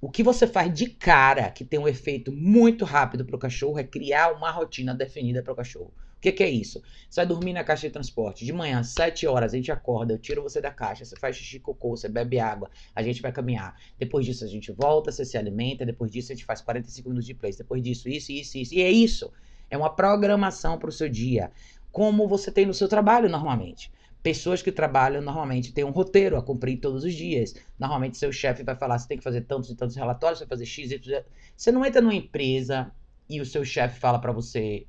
o 0.00 0.10
que 0.10 0.22
você 0.22 0.46
faz 0.46 0.72
de 0.72 0.86
cara 0.86 1.50
que 1.50 1.64
tem 1.64 1.80
um 1.80 1.88
efeito 1.88 2.30
muito 2.30 2.84
rápido 2.84 3.24
para 3.24 3.36
o 3.36 3.38
cachorro 3.38 3.78
é 3.78 3.84
criar 3.84 4.32
uma 4.32 4.50
rotina 4.50 4.94
definida 4.94 5.42
para 5.42 5.52
o 5.52 5.56
cachorro. 5.56 5.92
O 6.16 6.20
que, 6.20 6.32
que, 6.32 6.42
é 6.42 6.48
isso? 6.48 6.82
Você 7.08 7.20
vai 7.20 7.26
dormir 7.26 7.52
na 7.52 7.62
caixa 7.62 7.86
de 7.86 7.92
transporte. 7.92 8.44
De 8.44 8.52
manhã, 8.52 8.82
7 8.82 9.26
horas, 9.26 9.52
a 9.52 9.56
gente 9.56 9.70
acorda, 9.70 10.14
eu 10.14 10.18
tiro 10.18 10.42
você 10.42 10.60
da 10.60 10.70
caixa, 10.70 11.04
você 11.04 11.14
faz 11.16 11.36
xixi, 11.36 11.60
cocô, 11.60 11.90
você 11.90 12.08
bebe 12.08 12.40
água, 12.40 12.70
a 12.94 13.02
gente 13.02 13.20
vai 13.20 13.30
caminhar. 13.30 13.76
Depois 13.98 14.24
disso, 14.24 14.42
a 14.42 14.48
gente 14.48 14.72
volta, 14.72 15.12
você 15.12 15.24
se 15.24 15.36
alimenta, 15.36 15.84
depois 15.84 16.10
disso, 16.10 16.32
a 16.32 16.34
gente 16.34 16.44
faz 16.44 16.62
45 16.62 17.08
minutos 17.08 17.26
de 17.26 17.34
place. 17.34 17.58
Depois 17.58 17.82
disso, 17.82 18.08
isso, 18.08 18.32
isso, 18.32 18.58
isso. 18.58 18.74
E 18.74 18.80
é 18.80 18.90
isso. 18.90 19.30
É 19.70 19.76
uma 19.76 19.90
programação 19.90 20.78
para 20.78 20.88
o 20.88 20.92
seu 20.92 21.08
dia. 21.08 21.52
Como 21.92 22.26
você 22.26 22.50
tem 22.50 22.66
no 22.66 22.74
seu 22.74 22.88
trabalho 22.88 23.28
normalmente. 23.28 23.92
Pessoas 24.22 24.60
que 24.60 24.72
trabalham 24.72 25.22
normalmente 25.22 25.72
têm 25.72 25.84
um 25.84 25.90
roteiro 25.90 26.36
a 26.36 26.42
cumprir 26.42 26.80
todos 26.80 27.04
os 27.04 27.14
dias. 27.14 27.54
Normalmente 27.78 28.18
seu 28.18 28.32
chefe 28.32 28.64
vai 28.64 28.74
falar, 28.74 28.98
você 28.98 29.06
tem 29.06 29.18
que 29.18 29.22
fazer 29.22 29.42
tantos 29.42 29.70
e 29.70 29.76
tantos 29.76 29.94
relatórios, 29.94 30.38
você 30.38 30.44
vai 30.44 30.50
fazer 30.50 30.66
X, 30.66 30.90
Y. 30.90 31.22
Você 31.56 31.70
não 31.70 31.84
entra 31.84 32.00
numa 32.00 32.14
empresa 32.14 32.90
e 33.28 33.40
o 33.40 33.46
seu 33.46 33.64
chefe 33.64 34.00
fala 34.00 34.18
para 34.18 34.32
você, 34.32 34.86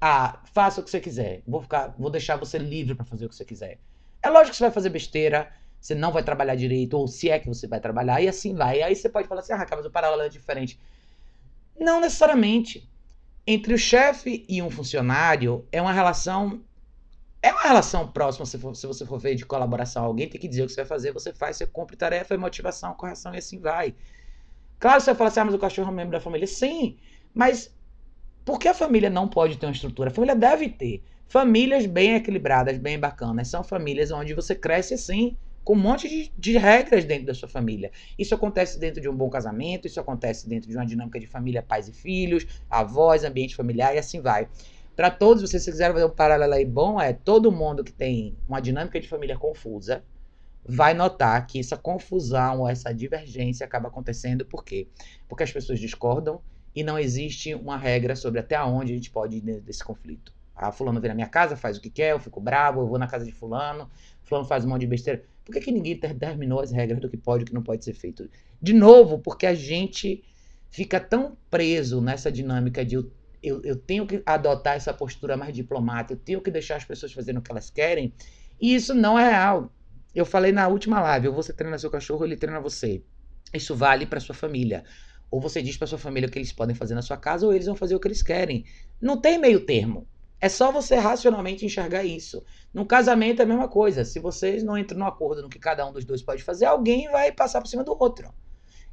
ah, 0.00 0.40
faça 0.52 0.80
o 0.80 0.84
que 0.84 0.90
você 0.90 1.00
quiser. 1.00 1.42
Vou 1.46 1.62
ficar, 1.62 1.94
vou 1.98 2.10
deixar 2.10 2.36
você 2.36 2.58
livre 2.58 2.94
para 2.94 3.04
fazer 3.04 3.26
o 3.26 3.28
que 3.28 3.36
você 3.36 3.44
quiser. 3.44 3.78
É 4.22 4.28
lógico 4.28 4.50
que 4.50 4.56
você 4.56 4.64
vai 4.64 4.72
fazer 4.72 4.90
besteira, 4.90 5.52
você 5.80 5.94
não 5.94 6.12
vai 6.12 6.22
trabalhar 6.22 6.54
direito, 6.54 6.94
ou 6.94 7.06
se 7.06 7.30
é 7.30 7.38
que 7.38 7.48
você 7.48 7.66
vai 7.66 7.80
trabalhar, 7.80 8.20
e 8.20 8.28
assim 8.28 8.54
vai. 8.54 8.78
E 8.78 8.82
aí 8.82 8.96
você 8.96 9.08
pode 9.08 9.28
falar 9.28 9.40
assim, 9.40 9.52
ah, 9.52 9.66
mas 9.70 9.86
o 9.86 9.90
paralelo 9.90 10.22
é 10.22 10.28
diferente. 10.28 10.78
Não 11.78 12.00
necessariamente. 12.00 12.88
Entre 13.46 13.72
o 13.72 13.78
chefe 13.78 14.44
e 14.48 14.60
um 14.60 14.70
funcionário 14.70 15.66
é 15.70 15.80
uma 15.80 15.92
relação. 15.92 16.60
É 17.40 17.52
uma 17.52 17.62
relação 17.62 18.08
próxima, 18.08 18.44
se, 18.44 18.58
for, 18.58 18.74
se 18.74 18.86
você 18.86 19.06
for 19.06 19.20
ver 19.20 19.36
de 19.36 19.46
colaboração. 19.46 20.04
Alguém 20.04 20.28
tem 20.28 20.40
que 20.40 20.48
dizer 20.48 20.62
o 20.62 20.66
que 20.66 20.72
você 20.72 20.80
vai 20.80 20.88
fazer, 20.88 21.12
você 21.12 21.32
faz, 21.32 21.56
você 21.56 21.66
cumpre 21.66 21.96
tarefa, 21.96 22.34
é 22.34 22.36
motivação, 22.36 22.92
correção 22.94 23.32
e 23.34 23.38
assim 23.38 23.60
vai. 23.60 23.94
Claro, 24.80 25.00
você 25.00 25.06
vai 25.06 25.14
falar 25.14 25.28
assim, 25.28 25.40
ah, 25.40 25.44
mas 25.44 25.54
o 25.54 25.58
cachorro 25.58 25.88
é 25.88 25.92
um 25.92 25.94
membro 25.94 26.12
da 26.12 26.20
família. 26.20 26.46
Sim, 26.46 26.98
mas 27.32 27.72
por 28.46 28.60
que 28.60 28.68
a 28.68 28.74
família 28.74 29.10
não 29.10 29.26
pode 29.26 29.58
ter 29.58 29.66
uma 29.66 29.72
estrutura? 29.72 30.08
A 30.08 30.12
família 30.12 30.36
deve 30.36 30.68
ter. 30.68 31.02
Famílias 31.26 31.84
bem 31.84 32.14
equilibradas, 32.14 32.78
bem 32.78 32.96
bacanas, 32.96 33.48
são 33.48 33.64
famílias 33.64 34.12
onde 34.12 34.32
você 34.34 34.54
cresce 34.54 34.94
assim, 34.94 35.36
com 35.64 35.72
um 35.72 35.76
monte 35.76 36.08
de, 36.08 36.32
de, 36.38 36.56
regras 36.56 37.04
dentro 37.04 37.26
da 37.26 37.34
sua 37.34 37.48
família. 37.48 37.90
Isso 38.16 38.36
acontece 38.36 38.78
dentro 38.78 39.00
de 39.00 39.08
um 39.08 39.16
bom 39.16 39.28
casamento, 39.28 39.88
isso 39.88 39.98
acontece 39.98 40.48
dentro 40.48 40.70
de 40.70 40.76
uma 40.76 40.86
dinâmica 40.86 41.18
de 41.18 41.26
família, 41.26 41.60
pais 41.60 41.88
e 41.88 41.92
filhos, 41.92 42.46
avós, 42.70 43.24
ambiente 43.24 43.56
familiar 43.56 43.96
e 43.96 43.98
assim 43.98 44.20
vai. 44.20 44.48
Para 44.94 45.10
todos, 45.10 45.42
vocês 45.42 45.64
se 45.64 45.70
quiserem 45.72 45.94
fazer 45.94 46.06
um 46.06 46.14
paralelo 46.14 46.54
aí 46.54 46.64
bom, 46.64 47.00
é 47.00 47.12
todo 47.12 47.50
mundo 47.50 47.82
que 47.82 47.92
tem 47.92 48.36
uma 48.48 48.60
dinâmica 48.60 49.00
de 49.00 49.08
família 49.08 49.36
confusa 49.36 50.04
vai 50.64 50.94
notar 50.94 51.46
que 51.46 51.60
essa 51.60 51.76
confusão 51.76 52.68
essa 52.68 52.92
divergência 52.92 53.64
acaba 53.64 53.88
acontecendo 53.88 54.44
por 54.44 54.64
quê? 54.64 54.88
Porque 55.28 55.44
as 55.44 55.52
pessoas 55.52 55.78
discordam 55.78 56.40
e 56.76 56.84
não 56.84 56.98
existe 56.98 57.54
uma 57.54 57.78
regra 57.78 58.14
sobre 58.14 58.38
até 58.38 58.62
onde 58.62 58.92
a 58.92 58.94
gente 58.94 59.10
pode 59.10 59.38
ir 59.38 59.40
desse 59.62 59.82
conflito. 59.82 60.30
Ah, 60.54 60.70
fulano 60.70 61.00
vem 61.00 61.08
na 61.08 61.14
minha 61.14 61.26
casa, 61.26 61.56
faz 61.56 61.78
o 61.78 61.80
que 61.80 61.88
quer, 61.88 62.12
eu 62.12 62.20
fico 62.20 62.38
bravo, 62.38 62.82
eu 62.82 62.86
vou 62.86 62.98
na 62.98 63.06
casa 63.06 63.24
de 63.24 63.32
fulano, 63.32 63.90
fulano 64.22 64.46
faz 64.46 64.62
um 64.64 64.68
monte 64.68 64.82
de 64.82 64.86
besteira. 64.86 65.24
Por 65.42 65.54
que, 65.54 65.60
que 65.60 65.72
ninguém 65.72 65.98
determinou 65.98 66.60
as 66.60 66.70
regras 66.70 67.00
do 67.00 67.08
que 67.08 67.16
pode 67.16 67.42
e 67.42 67.44
o 67.44 67.46
que 67.46 67.54
não 67.54 67.62
pode 67.62 67.82
ser 67.82 67.94
feito? 67.94 68.28
De 68.60 68.74
novo, 68.74 69.18
porque 69.18 69.46
a 69.46 69.54
gente 69.54 70.22
fica 70.68 71.00
tão 71.00 71.36
preso 71.50 72.00
nessa 72.02 72.30
dinâmica 72.30 72.84
de 72.84 72.96
eu, 72.96 73.10
eu, 73.42 73.62
eu 73.62 73.76
tenho 73.76 74.06
que 74.06 74.22
adotar 74.26 74.76
essa 74.76 74.92
postura 74.92 75.34
mais 75.36 75.54
diplomática, 75.54 76.12
eu 76.12 76.18
tenho 76.18 76.42
que 76.42 76.50
deixar 76.50 76.76
as 76.76 76.84
pessoas 76.84 77.12
fazendo 77.12 77.38
o 77.38 77.42
que 77.42 77.50
elas 77.50 77.70
querem, 77.70 78.12
e 78.60 78.74
isso 78.74 78.92
não 78.94 79.18
é 79.18 79.30
real. 79.30 79.72
Eu 80.14 80.26
falei 80.26 80.52
na 80.52 80.68
última 80.68 81.00
live, 81.00 81.28
você 81.28 81.52
treina 81.52 81.78
seu 81.78 81.90
cachorro, 81.90 82.24
ele 82.24 82.36
treina 82.36 82.60
você. 82.60 83.02
Isso 83.52 83.74
vale 83.74 84.04
para 84.06 84.20
sua 84.20 84.34
família. 84.34 84.84
Ou 85.30 85.40
você 85.40 85.62
diz 85.62 85.76
para 85.76 85.86
sua 85.86 85.98
família 85.98 86.28
o 86.28 86.32
que 86.32 86.38
eles 86.38 86.52
podem 86.52 86.74
fazer 86.74 86.94
na 86.94 87.02
sua 87.02 87.16
casa, 87.16 87.46
ou 87.46 87.52
eles 87.52 87.66
vão 87.66 87.74
fazer 87.74 87.94
o 87.94 88.00
que 88.00 88.08
eles 88.08 88.22
querem. 88.22 88.64
Não 89.00 89.20
tem 89.20 89.38
meio 89.38 89.64
termo. 89.64 90.06
É 90.40 90.48
só 90.48 90.70
você 90.70 90.96
racionalmente 90.96 91.64
enxergar 91.64 92.04
isso. 92.04 92.44
No 92.72 92.84
casamento 92.84 93.40
é 93.40 93.44
a 93.44 93.48
mesma 93.48 93.68
coisa. 93.68 94.04
Se 94.04 94.18
vocês 94.20 94.62
não 94.62 94.76
entram 94.76 94.98
no 94.98 95.06
acordo 95.06 95.42
no 95.42 95.48
que 95.48 95.58
cada 95.58 95.86
um 95.86 95.92
dos 95.92 96.04
dois 96.04 96.22
pode 96.22 96.42
fazer, 96.42 96.66
alguém 96.66 97.10
vai 97.10 97.32
passar 97.32 97.60
por 97.60 97.68
cima 97.68 97.82
do 97.82 97.96
outro. 97.98 98.32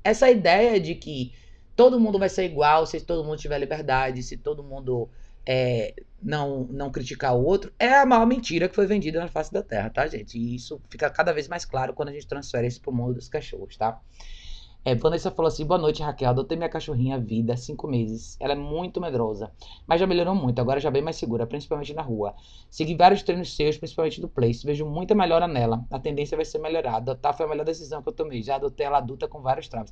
Essa 0.03 0.29
ideia 0.29 0.79
de 0.79 0.95
que 0.95 1.33
todo 1.75 1.99
mundo 1.99 2.17
vai 2.17 2.29
ser 2.29 2.45
igual 2.45 2.85
se 2.85 3.01
todo 3.01 3.23
mundo 3.23 3.37
tiver 3.37 3.57
liberdade, 3.57 4.23
se 4.23 4.37
todo 4.37 4.63
mundo 4.63 5.09
é, 5.45 5.93
não, 6.21 6.65
não 6.65 6.91
criticar 6.91 7.35
o 7.35 7.43
outro, 7.43 7.73
é 7.77 7.93
a 7.93 8.05
maior 8.05 8.25
mentira 8.25 8.69
que 8.69 8.75
foi 8.75 8.85
vendida 8.85 9.19
na 9.19 9.27
face 9.27 9.51
da 9.51 9.61
Terra, 9.61 9.89
tá, 9.89 10.07
gente? 10.07 10.37
E 10.37 10.55
isso 10.55 10.81
fica 10.89 11.09
cada 11.09 11.33
vez 11.33 11.47
mais 11.47 11.65
claro 11.65 11.93
quando 11.93 12.09
a 12.09 12.13
gente 12.13 12.27
transfere 12.27 12.67
isso 12.67 12.81
para 12.81 12.91
o 12.91 12.95
mundo 12.95 13.15
dos 13.15 13.27
cachorros, 13.27 13.75
tá? 13.75 13.99
É, 14.85 14.93
Vanessa 14.95 15.31
falou 15.31 15.47
assim: 15.47 15.65
boa 15.65 15.77
noite, 15.77 16.03
Raquel. 16.03 16.29
Adotei 16.29 16.57
minha 16.57 16.69
cachorrinha 16.69 17.17
vida 17.17 17.55
cinco 17.55 17.87
meses. 17.87 18.35
Ela 18.39 18.51
é 18.51 18.55
muito 18.55 18.99
medrosa, 18.99 19.49
mas 19.87 19.99
já 19.99 20.05
melhorou 20.05 20.35
muito. 20.35 20.59
Agora 20.59 20.79
já 20.79 20.91
bem 20.91 21.01
mais 21.01 21.15
segura, 21.15 21.47
principalmente 21.47 21.93
na 21.93 22.01
rua. 22.01 22.35
Segui 22.69 22.93
vários 22.93 23.23
treinos 23.23 23.55
seus, 23.55 23.77
principalmente 23.77 24.19
do 24.19 24.27
Place. 24.27 24.65
Vejo 24.65 24.85
muita 24.85 25.15
melhora 25.15 25.47
nela. 25.47 25.85
A 25.89 25.99
tendência 25.99 26.35
vai 26.35 26.43
ser 26.43 26.57
melhorar. 26.59 26.97
Adotar 26.97 27.35
foi 27.35 27.45
a 27.45 27.49
melhor 27.49 27.63
decisão 27.65 28.01
que 28.01 28.09
eu 28.09 28.13
tomei. 28.13 28.43
Já 28.43 28.55
adotei 28.55 28.85
ela 28.85 28.97
adulta 28.97 29.25
com 29.25 29.41
vários 29.41 29.69
travas. 29.69 29.91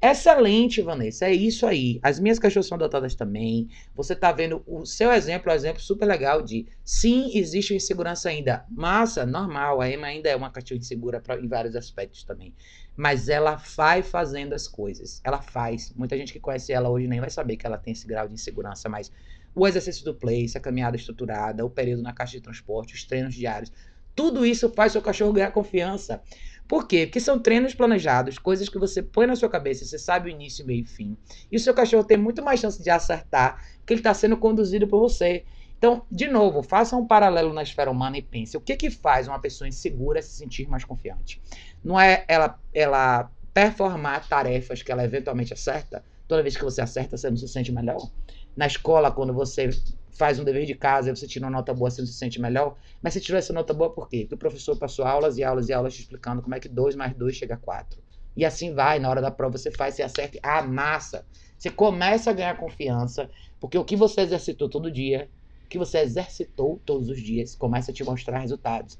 Excelente, 0.00 0.80
Vanessa. 0.80 1.26
É 1.26 1.32
isso 1.32 1.66
aí. 1.66 2.00
As 2.02 2.18
minhas 2.18 2.38
cachorras 2.38 2.66
são 2.66 2.76
adotadas 2.76 3.14
também. 3.14 3.68
Você 3.94 4.16
tá 4.16 4.32
vendo 4.32 4.62
o 4.66 4.86
seu 4.86 5.12
exemplo, 5.12 5.50
é 5.50 5.52
um 5.52 5.56
exemplo 5.56 5.82
super 5.82 6.06
legal 6.06 6.40
de 6.40 6.66
sim, 6.82 7.30
existe 7.36 7.74
insegurança 7.74 8.30
ainda. 8.30 8.64
Massa, 8.70 9.26
normal. 9.26 9.82
A 9.82 9.90
Emma 9.90 10.06
ainda 10.06 10.30
é 10.30 10.34
uma 10.34 10.48
cachorra 10.50 10.78
insegura 10.78 11.20
pra, 11.20 11.38
em 11.38 11.46
vários 11.46 11.76
aspectos 11.76 12.24
também. 12.24 12.54
Mas 13.00 13.30
ela 13.30 13.54
vai 13.54 14.02
fazendo 14.02 14.52
as 14.52 14.68
coisas. 14.68 15.22
Ela 15.24 15.40
faz. 15.40 15.90
Muita 15.96 16.18
gente 16.18 16.34
que 16.34 16.38
conhece 16.38 16.70
ela 16.70 16.90
hoje 16.90 17.08
nem 17.08 17.18
vai 17.18 17.30
saber 17.30 17.56
que 17.56 17.66
ela 17.66 17.78
tem 17.78 17.94
esse 17.94 18.06
grau 18.06 18.28
de 18.28 18.34
insegurança, 18.34 18.90
mas 18.90 19.10
o 19.54 19.66
exercício 19.66 20.04
do 20.04 20.14
place, 20.14 20.58
a 20.58 20.60
caminhada 20.60 20.98
estruturada, 20.98 21.64
o 21.64 21.70
período 21.70 22.02
na 22.02 22.12
caixa 22.12 22.32
de 22.32 22.42
transporte, 22.42 22.92
os 22.94 23.02
treinos 23.04 23.34
diários, 23.34 23.72
tudo 24.14 24.44
isso 24.44 24.68
faz 24.76 24.92
seu 24.92 25.00
cachorro 25.00 25.32
ganhar 25.32 25.50
confiança. 25.50 26.22
Por 26.68 26.86
quê? 26.86 27.06
Porque 27.06 27.20
são 27.20 27.38
treinos 27.38 27.74
planejados, 27.74 28.38
coisas 28.38 28.68
que 28.68 28.78
você 28.78 29.02
põe 29.02 29.26
na 29.26 29.34
sua 29.34 29.48
cabeça, 29.48 29.82
você 29.86 29.98
sabe 29.98 30.28
o 30.28 30.30
início, 30.30 30.66
meio 30.66 30.82
e 30.82 30.86
fim. 30.86 31.16
E 31.50 31.56
o 31.56 31.58
seu 31.58 31.72
cachorro 31.72 32.04
tem 32.04 32.18
muito 32.18 32.44
mais 32.44 32.60
chance 32.60 32.82
de 32.82 32.90
acertar, 32.90 33.64
porque 33.78 33.94
ele 33.94 34.00
está 34.00 34.12
sendo 34.12 34.36
conduzido 34.36 34.86
por 34.86 35.00
você. 35.00 35.46
Então, 35.80 36.04
de 36.10 36.28
novo, 36.28 36.62
faça 36.62 36.94
um 36.94 37.06
paralelo 37.06 37.54
na 37.54 37.62
esfera 37.62 37.90
humana 37.90 38.18
e 38.18 38.22
pense: 38.22 38.54
o 38.54 38.60
que, 38.60 38.76
que 38.76 38.90
faz 38.90 39.26
uma 39.26 39.38
pessoa 39.38 39.66
insegura 39.66 40.20
se 40.20 40.32
sentir 40.36 40.68
mais 40.68 40.84
confiante? 40.84 41.40
Não 41.82 41.98
é 41.98 42.22
ela, 42.28 42.60
ela 42.74 43.32
performar 43.54 44.28
tarefas 44.28 44.82
que 44.82 44.92
ela 44.92 45.02
eventualmente 45.02 45.54
acerta? 45.54 46.04
Toda 46.28 46.42
vez 46.42 46.54
que 46.54 46.62
você 46.62 46.82
acerta, 46.82 47.16
você 47.16 47.30
não 47.30 47.36
se 47.38 47.48
sente 47.48 47.72
melhor? 47.72 48.10
Na 48.54 48.66
escola, 48.66 49.10
quando 49.10 49.32
você 49.32 49.70
faz 50.10 50.38
um 50.38 50.44
dever 50.44 50.66
de 50.66 50.74
casa 50.74 51.08
e 51.08 51.16
você 51.16 51.26
tira 51.26 51.46
uma 51.46 51.50
nota 51.50 51.72
boa, 51.72 51.90
você 51.90 52.02
não 52.02 52.06
se 52.06 52.12
sente 52.12 52.38
melhor? 52.38 52.76
Mas 53.02 53.14
você 53.14 53.20
tirou 53.20 53.38
essa 53.38 53.54
nota 53.54 53.72
boa 53.72 53.90
por 53.90 54.06
quê? 54.06 54.18
Porque 54.24 54.34
o 54.34 54.38
professor 54.38 54.76
passou 54.76 55.06
aulas 55.06 55.38
e 55.38 55.42
aulas 55.42 55.70
e 55.70 55.72
aulas 55.72 55.94
te 55.94 56.02
explicando 56.02 56.42
como 56.42 56.54
é 56.54 56.60
que 56.60 56.68
2 56.68 56.94
mais 56.94 57.14
2 57.14 57.34
chega 57.34 57.54
a 57.54 57.56
4. 57.56 58.02
E 58.36 58.44
assim 58.44 58.74
vai, 58.74 58.98
na 58.98 59.08
hora 59.08 59.22
da 59.22 59.30
prova 59.30 59.56
você 59.56 59.70
faz, 59.70 59.94
você 59.94 60.02
acerta, 60.02 60.38
a 60.42 60.62
massa. 60.62 61.24
Você 61.58 61.70
começa 61.70 62.28
a 62.28 62.34
ganhar 62.34 62.54
confiança, 62.58 63.30
porque 63.58 63.78
o 63.78 63.84
que 63.84 63.96
você 63.96 64.20
exercitou 64.20 64.68
todo 64.68 64.90
dia 64.90 65.30
que 65.70 65.78
você 65.78 65.98
exercitou 65.98 66.82
todos 66.84 67.08
os 67.08 67.22
dias, 67.22 67.54
começa 67.54 67.92
a 67.92 67.94
te 67.94 68.02
mostrar 68.02 68.40
resultados. 68.40 68.98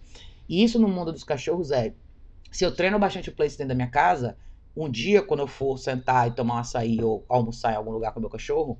E 0.48 0.62
isso 0.62 0.78
no 0.78 0.88
mundo 0.88 1.12
dos 1.12 1.24
cachorros 1.24 1.72
é, 1.72 1.92
se 2.50 2.64
eu 2.64 2.74
treino 2.74 2.98
bastante 2.98 3.28
o 3.28 3.34
place 3.34 3.58
dentro 3.58 3.70
da 3.70 3.74
minha 3.74 3.90
casa, 3.90 4.38
um 4.76 4.88
dia 4.88 5.20
quando 5.20 5.40
eu 5.40 5.48
for 5.48 5.76
sentar 5.78 6.28
e 6.28 6.30
tomar 6.30 6.54
um 6.54 6.58
açaí 6.58 7.02
ou 7.02 7.24
almoçar 7.28 7.72
em 7.72 7.76
algum 7.76 7.90
lugar 7.90 8.12
com 8.12 8.20
o 8.20 8.22
meu 8.22 8.30
cachorro, 8.30 8.78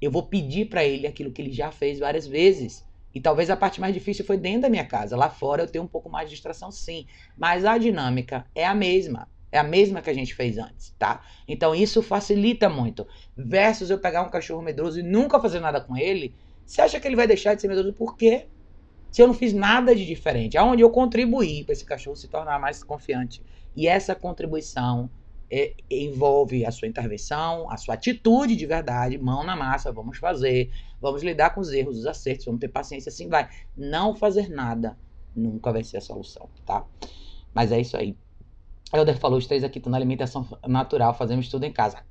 eu 0.00 0.10
vou 0.10 0.24
pedir 0.24 0.66
para 0.66 0.84
ele 0.84 1.06
aquilo 1.06 1.32
que 1.32 1.40
ele 1.40 1.52
já 1.52 1.72
fez 1.72 1.98
várias 1.98 2.26
vezes. 2.26 2.84
E 3.14 3.20
talvez 3.20 3.48
a 3.50 3.56
parte 3.56 3.80
mais 3.80 3.94
difícil 3.94 4.24
foi 4.24 4.36
dentro 4.36 4.62
da 4.62 4.68
minha 4.68 4.84
casa. 4.84 5.16
Lá 5.16 5.30
fora 5.30 5.62
eu 5.62 5.66
tenho 5.66 5.84
um 5.84 5.88
pouco 5.88 6.10
mais 6.10 6.28
de 6.28 6.34
distração, 6.34 6.70
sim. 6.70 7.06
Mas 7.36 7.64
a 7.64 7.78
dinâmica 7.78 8.46
é 8.54 8.66
a 8.66 8.74
mesma. 8.74 9.28
É 9.50 9.58
a 9.58 9.62
mesma 9.62 10.00
que 10.00 10.08
a 10.08 10.14
gente 10.14 10.34
fez 10.34 10.56
antes, 10.56 10.94
tá? 10.98 11.22
Então 11.46 11.74
isso 11.74 12.02
facilita 12.02 12.70
muito. 12.70 13.06
Versus 13.36 13.90
eu 13.90 13.98
pegar 13.98 14.22
um 14.22 14.30
cachorro 14.30 14.62
medroso 14.62 14.98
e 15.00 15.02
nunca 15.02 15.38
fazer 15.38 15.60
nada 15.60 15.78
com 15.78 15.94
ele, 15.94 16.34
você 16.66 16.80
acha 16.80 17.00
que 17.00 17.06
ele 17.06 17.16
vai 17.16 17.26
deixar 17.26 17.54
de 17.54 17.60
ser 17.60 17.68
medroso 17.68 17.92
por 17.92 18.16
quê? 18.16 18.46
Se 19.10 19.20
eu 19.20 19.26
não 19.26 19.34
fiz 19.34 19.52
nada 19.52 19.94
de 19.94 20.06
diferente, 20.06 20.56
aonde 20.56 20.82
eu 20.82 20.90
contribuí 20.90 21.64
para 21.64 21.74
esse 21.74 21.84
cachorro 21.84 22.16
se 22.16 22.28
tornar 22.28 22.58
mais 22.58 22.82
confiante. 22.82 23.42
E 23.76 23.86
essa 23.86 24.14
contribuição 24.14 25.10
é, 25.50 25.74
envolve 25.90 26.64
a 26.64 26.70
sua 26.70 26.88
intervenção, 26.88 27.70
a 27.70 27.76
sua 27.76 27.94
atitude 27.94 28.56
de 28.56 28.64
verdade, 28.64 29.18
mão 29.18 29.44
na 29.44 29.54
massa, 29.54 29.92
vamos 29.92 30.16
fazer, 30.16 30.70
vamos 30.98 31.22
lidar 31.22 31.50
com 31.50 31.60
os 31.60 31.70
erros, 31.72 31.98
os 31.98 32.06
acertos, 32.06 32.46
vamos 32.46 32.60
ter 32.60 32.68
paciência, 32.68 33.10
assim 33.10 33.28
vai. 33.28 33.50
Não 33.76 34.16
fazer 34.16 34.48
nada 34.48 34.96
nunca 35.36 35.70
vai 35.70 35.84
ser 35.84 35.98
a 35.98 36.00
solução, 36.00 36.48
tá? 36.64 36.84
Mas 37.52 37.70
é 37.70 37.78
isso 37.80 37.96
aí. 37.98 38.16
Helder 38.94 39.18
falou, 39.18 39.38
os 39.38 39.46
três 39.46 39.62
aqui 39.64 39.78
estão 39.78 39.90
na 39.90 39.98
alimentação 39.98 40.46
natural, 40.66 41.14
fazemos 41.14 41.48
tudo 41.48 41.64
em 41.64 41.72
casa. 41.72 42.02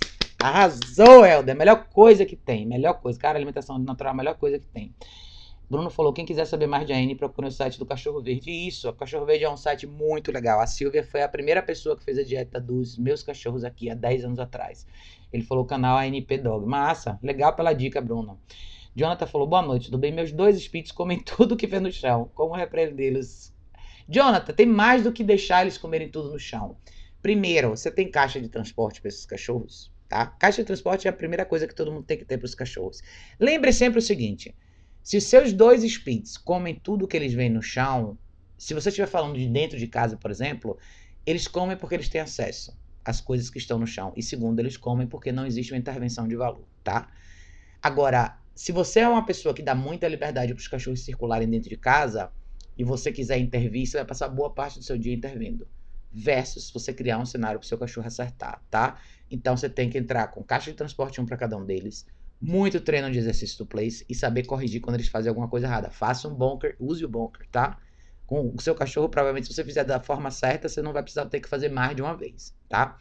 Arrasou, 0.41 1.23
Helder. 1.23 1.55
Melhor 1.55 1.87
coisa 1.93 2.25
que 2.25 2.35
tem. 2.35 2.65
Melhor 2.65 2.95
coisa. 2.95 3.19
Cara, 3.19 3.37
alimentação 3.37 3.77
natural 3.77 4.11
é 4.11 4.13
a 4.13 4.17
melhor 4.17 4.35
coisa 4.35 4.57
que 4.57 4.65
tem. 4.65 4.91
Bruno 5.69 5.91
falou: 5.91 6.11
quem 6.11 6.25
quiser 6.25 6.45
saber 6.45 6.65
mais 6.65 6.87
de 6.87 6.93
AN, 6.93 7.15
procure 7.15 7.47
o 7.47 7.51
site 7.51 7.77
do 7.77 7.85
Cachorro 7.85 8.21
Verde. 8.21 8.49
Isso, 8.49 8.89
o 8.89 8.93
Cachorro 8.93 9.25
Verde 9.25 9.45
é 9.45 9.49
um 9.49 9.55
site 9.55 9.85
muito 9.85 10.31
legal. 10.31 10.59
A 10.59 10.65
Silvia 10.65 11.03
foi 11.03 11.21
a 11.21 11.29
primeira 11.29 11.61
pessoa 11.61 11.95
que 11.95 12.03
fez 12.03 12.17
a 12.17 12.23
dieta 12.23 12.59
dos 12.59 12.97
meus 12.97 13.21
cachorros 13.21 13.63
aqui 13.63 13.89
há 13.89 13.93
10 13.93 14.25
anos 14.25 14.39
atrás. 14.39 14.87
Ele 15.31 15.43
falou: 15.43 15.63
canal 15.63 15.97
ANP 15.97 16.39
Dog. 16.39 16.65
Massa, 16.65 17.19
legal 17.21 17.55
pela 17.55 17.71
dica, 17.71 18.01
Bruno. 18.01 18.39
Jonathan 18.95 19.27
falou: 19.27 19.45
boa 19.45 19.61
noite, 19.61 19.85
tudo 19.85 19.99
bem? 19.99 20.11
Meus 20.11 20.31
dois 20.31 20.57
espíritos 20.57 20.91
comem 20.91 21.19
tudo 21.23 21.55
que 21.55 21.67
vê 21.67 21.79
no 21.79 21.91
chão. 21.91 22.31
Como 22.33 22.55
repreendê-los? 22.55 23.53
Jonathan, 24.09 24.53
tem 24.53 24.65
mais 24.65 25.03
do 25.03 25.11
que 25.11 25.23
deixar 25.23 25.61
eles 25.61 25.77
comerem 25.77 26.09
tudo 26.09 26.31
no 26.31 26.39
chão. 26.39 26.75
Primeiro, 27.21 27.69
você 27.69 27.91
tem 27.91 28.09
caixa 28.09 28.41
de 28.41 28.49
transporte 28.49 28.99
para 28.99 29.09
esses 29.09 29.25
cachorros? 29.25 29.91
Tá? 30.12 30.26
Caixa 30.26 30.62
de 30.62 30.68
transporte 30.68 31.07
é 31.07 31.09
a 31.09 31.14
primeira 31.14 31.45
coisa 31.45 31.66
que 31.66 31.74
todo 31.74 31.89
mundo 31.89 32.03
tem 32.03 32.18
que 32.18 32.26
ter 32.26 32.38
para 32.38 32.45
os 32.45 32.53
cachorros. 32.53 33.01
Lembre 33.39 33.72
sempre 33.72 33.97
o 33.97 34.01
seguinte: 34.01 34.53
se 35.01 35.22
seus 35.22 35.53
dois 35.53 35.84
Spitz 35.84 36.38
comem 36.38 36.76
tudo 36.76 37.07
que 37.07 37.16
eles 37.16 37.32
veem 37.32 37.49
no 37.49 37.62
chão, 37.62 38.18
se 38.57 38.74
você 38.74 38.89
estiver 38.89 39.07
falando 39.07 39.38
de 39.38 39.47
dentro 39.47 39.80
de 39.80 39.88
casa, 39.88 40.18
por 40.18 40.30
exemplo, 40.30 40.78
eles 41.26 41.47
comem 41.47 41.78
porque 41.78 41.95
eles 41.95 42.09
têm 42.09 42.20
acesso 42.20 42.78
às 43.05 43.22
coisas 43.22 43.49
que 43.49 43.57
estão 43.57 43.80
no 43.80 43.88
chão. 43.88 44.12
E 44.14 44.22
segundo, 44.22 44.59
eles 44.59 44.76
comem 44.76 45.07
porque 45.07 45.32
não 45.32 45.45
existe 45.45 45.72
uma 45.72 45.80
intervenção 45.80 46.28
de 46.28 46.36
valor, 46.36 46.68
tá? 46.84 47.09
Agora, 47.82 48.38
se 48.53 48.74
você 48.74 48.99
é 48.99 49.07
uma 49.07 49.26
pessoa 49.26 49.55
que 49.55 49.64
dá 49.64 49.74
muita 49.74 50.09
liberdade 50.09 50.53
para 50.53 50.59
os 50.59 50.68
cachorros 50.68 51.05
circularem 51.05 51.49
dentro 51.49 51.70
de 51.70 51.78
casa 51.78 52.34
e 52.78 52.84
você 52.84 53.14
quiser 53.14 53.38
intervir, 53.38 53.88
você 53.88 53.95
vai 53.95 54.05
passar 54.05 54.28
boa 54.28 54.53
parte 54.53 54.78
do 54.78 54.84
seu 54.84 54.97
dia 54.97 55.14
intervindo 55.14 55.66
versus 56.12 56.70
você 56.72 56.93
criar 56.93 57.18
um 57.18 57.26
cenário 57.26 57.59
para 57.59 57.66
o 57.66 57.68
seu 57.68 57.78
cachorro 57.78 58.07
acertar, 58.07 58.62
tá? 58.70 58.99
Então 59.30 59.55
você 59.55 59.70
tem 59.70 59.89
que 59.89 59.97
entrar 59.97 60.28
com 60.28 60.43
caixa 60.43 60.72
de 60.72 60.78
transporte 60.78 61.22
um 61.22 61.26
para 61.26 61.38
cada 61.38 61.55
um 61.57 61.66
deles, 61.66 62.05
muito 62.41 62.82
treino 62.82 63.09
de 63.09 63.18
exercício 63.18 63.57
do 63.59 63.66
place 63.66 64.05
e 64.09 64.16
saber 64.16 64.43
corrigir 64.43 64.82
quando 64.82 64.95
eles 64.95 65.07
fazem 65.07 65.30
alguma 65.30 65.47
coisa 65.47 65.68
errada. 65.68 65.89
Faça 65.89 66.28
um 66.28 66.34
bunker, 66.34 66.76
use 66.80 67.03
o 67.05 67.07
bunker, 67.07 67.47
tá? 67.49 67.78
Com 68.26 68.53
o 68.55 68.62
seu 68.62 68.76
cachorro, 68.76 69.09
provavelmente, 69.09 69.47
se 69.47 69.53
você 69.53 69.64
fizer 69.64 69.84
da 69.84 69.99
forma 69.99 70.32
certa, 70.32 70.68
você 70.68 70.82
não 70.82 70.91
vai 70.91 71.03
precisar 71.03 71.26
ter 71.28 71.39
que 71.39 71.47
fazer 71.47 71.70
mais 71.70 71.95
de 71.95 72.01
uma 72.01 72.16
vez, 72.16 72.55
tá? 72.68 72.97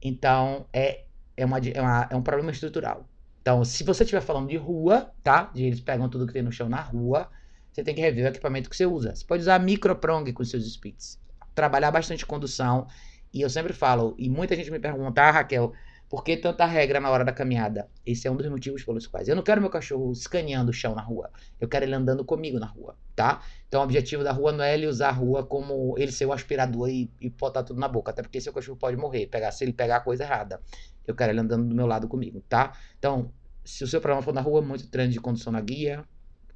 Então, 0.00 0.66
é, 0.72 1.04
é, 1.36 1.44
uma, 1.44 1.58
é, 1.58 1.80
uma, 1.80 2.08
é 2.10 2.16
um 2.16 2.22
problema 2.22 2.50
estrutural. 2.50 3.08
Então, 3.40 3.64
se 3.64 3.84
você 3.84 4.02
estiver 4.02 4.20
falando 4.20 4.48
de 4.48 4.56
rua, 4.56 5.10
tá? 5.22 5.50
De 5.54 5.64
eles 5.64 5.80
pegam 5.80 6.08
tudo 6.08 6.26
que 6.26 6.32
tem 6.32 6.42
no 6.42 6.52
chão 6.52 6.68
na 6.68 6.80
rua, 6.80 7.28
você 7.72 7.82
tem 7.82 7.94
que 7.94 8.00
rever 8.00 8.24
o 8.24 8.28
equipamento 8.28 8.70
que 8.70 8.76
você 8.76 8.86
usa. 8.86 9.14
Você 9.14 9.24
pode 9.24 9.42
usar 9.42 9.58
microprong 9.58 10.32
com 10.32 10.44
seus 10.44 10.66
spits 10.72 11.18
trabalhar 11.56 11.90
bastante 11.90 12.24
condução. 12.24 12.86
E 13.34 13.40
eu 13.40 13.50
sempre 13.50 13.72
falo, 13.72 14.14
e 14.16 14.30
muita 14.30 14.54
gente 14.54 14.70
me 14.70 14.78
pergunta, 14.78 15.22
ah, 15.22 15.30
Raquel, 15.32 15.72
por 16.08 16.22
que 16.22 16.36
tanta 16.36 16.64
regra 16.64 17.00
na 17.00 17.10
hora 17.10 17.24
da 17.24 17.32
caminhada? 17.32 17.88
Esse 18.04 18.28
é 18.28 18.30
um 18.30 18.36
dos 18.36 18.48
motivos 18.48 18.84
pelos 18.84 19.08
quais. 19.08 19.26
Eu 19.26 19.34
não 19.34 19.42
quero 19.42 19.60
meu 19.60 19.68
cachorro 19.68 20.12
escaneando 20.12 20.70
o 20.70 20.72
chão 20.72 20.94
na 20.94 21.02
rua. 21.02 21.30
Eu 21.60 21.66
quero 21.66 21.84
ele 21.84 21.94
andando 21.94 22.24
comigo 22.24 22.60
na 22.60 22.66
rua, 22.66 22.96
tá? 23.16 23.42
Então 23.66 23.80
o 23.80 23.84
objetivo 23.84 24.22
da 24.22 24.30
rua 24.30 24.52
não 24.52 24.62
é 24.62 24.72
ele 24.72 24.86
usar 24.86 25.08
a 25.08 25.12
rua 25.12 25.44
como 25.44 25.96
ele 25.98 26.12
ser 26.12 26.26
o 26.26 26.32
aspirador 26.32 26.88
e, 26.88 27.10
e 27.20 27.28
botar 27.28 27.64
tudo 27.64 27.80
na 27.80 27.88
boca. 27.88 28.12
Até 28.12 28.22
porque 28.22 28.40
seu 28.40 28.52
cachorro 28.52 28.78
pode 28.78 28.96
morrer, 28.96 29.26
pegar, 29.26 29.50
se 29.50 29.64
ele 29.64 29.72
pegar 29.72 29.96
a 29.96 30.00
coisa 30.00 30.22
errada. 30.22 30.60
Eu 31.04 31.14
quero 31.16 31.32
ele 31.32 31.40
andando 31.40 31.68
do 31.68 31.74
meu 31.74 31.86
lado 31.86 32.06
comigo, 32.06 32.40
tá? 32.48 32.72
Então, 32.98 33.32
se 33.64 33.82
o 33.82 33.86
seu 33.88 34.00
problema 34.00 34.22
for 34.22 34.32
na 34.32 34.40
rua, 34.40 34.62
muito 34.62 34.88
treino 34.88 35.12
de 35.12 35.18
condução 35.18 35.52
na 35.52 35.60
guia. 35.60 36.04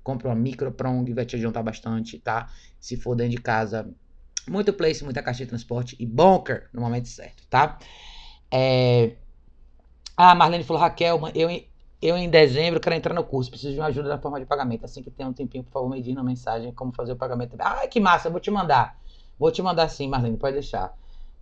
Compra 0.04 0.28
uma 0.28 0.36
micro 0.36 0.70
prong, 0.70 1.12
vai 1.12 1.26
te 1.26 1.34
adiantar 1.34 1.62
bastante, 1.62 2.18
tá? 2.20 2.48
Se 2.78 2.96
for 2.96 3.16
dentro 3.16 3.32
de 3.32 3.42
casa, 3.42 3.90
muito 4.48 4.72
place, 4.72 5.04
muita 5.04 5.22
caixa 5.22 5.44
de 5.44 5.48
transporte 5.48 5.96
e 5.98 6.06
bunker 6.06 6.68
no 6.72 6.80
momento 6.80 7.08
certo, 7.08 7.46
tá? 7.48 7.78
É... 8.50 9.12
Ah, 10.16 10.34
Marlene 10.34 10.64
falou, 10.64 10.82
Raquel, 10.82 11.18
eu, 11.34 11.48
eu 12.02 12.16
em 12.16 12.28
dezembro 12.28 12.80
quero 12.80 12.94
entrar 12.94 13.14
no 13.14 13.24
curso, 13.24 13.50
preciso 13.50 13.74
de 13.74 13.80
uma 13.80 13.86
ajuda 13.86 14.08
na 14.08 14.18
forma 14.18 14.38
de 14.40 14.46
pagamento. 14.46 14.84
Assim 14.84 15.02
que 15.02 15.10
tem 15.10 15.26
um 15.26 15.32
tempinho, 15.32 15.64
por 15.64 15.72
favor, 15.72 15.88
me 15.88 16.02
diga 16.02 16.20
uma 16.20 16.28
mensagem 16.28 16.72
como 16.72 16.92
fazer 16.92 17.12
o 17.12 17.16
pagamento. 17.16 17.56
Ah, 17.58 17.86
que 17.86 18.00
massa, 18.00 18.28
vou 18.28 18.40
te 18.40 18.50
mandar. 18.50 18.98
Vou 19.38 19.50
te 19.50 19.62
mandar 19.62 19.88
sim, 19.88 20.08
Marlene, 20.08 20.36
pode 20.36 20.54
deixar. 20.54 20.94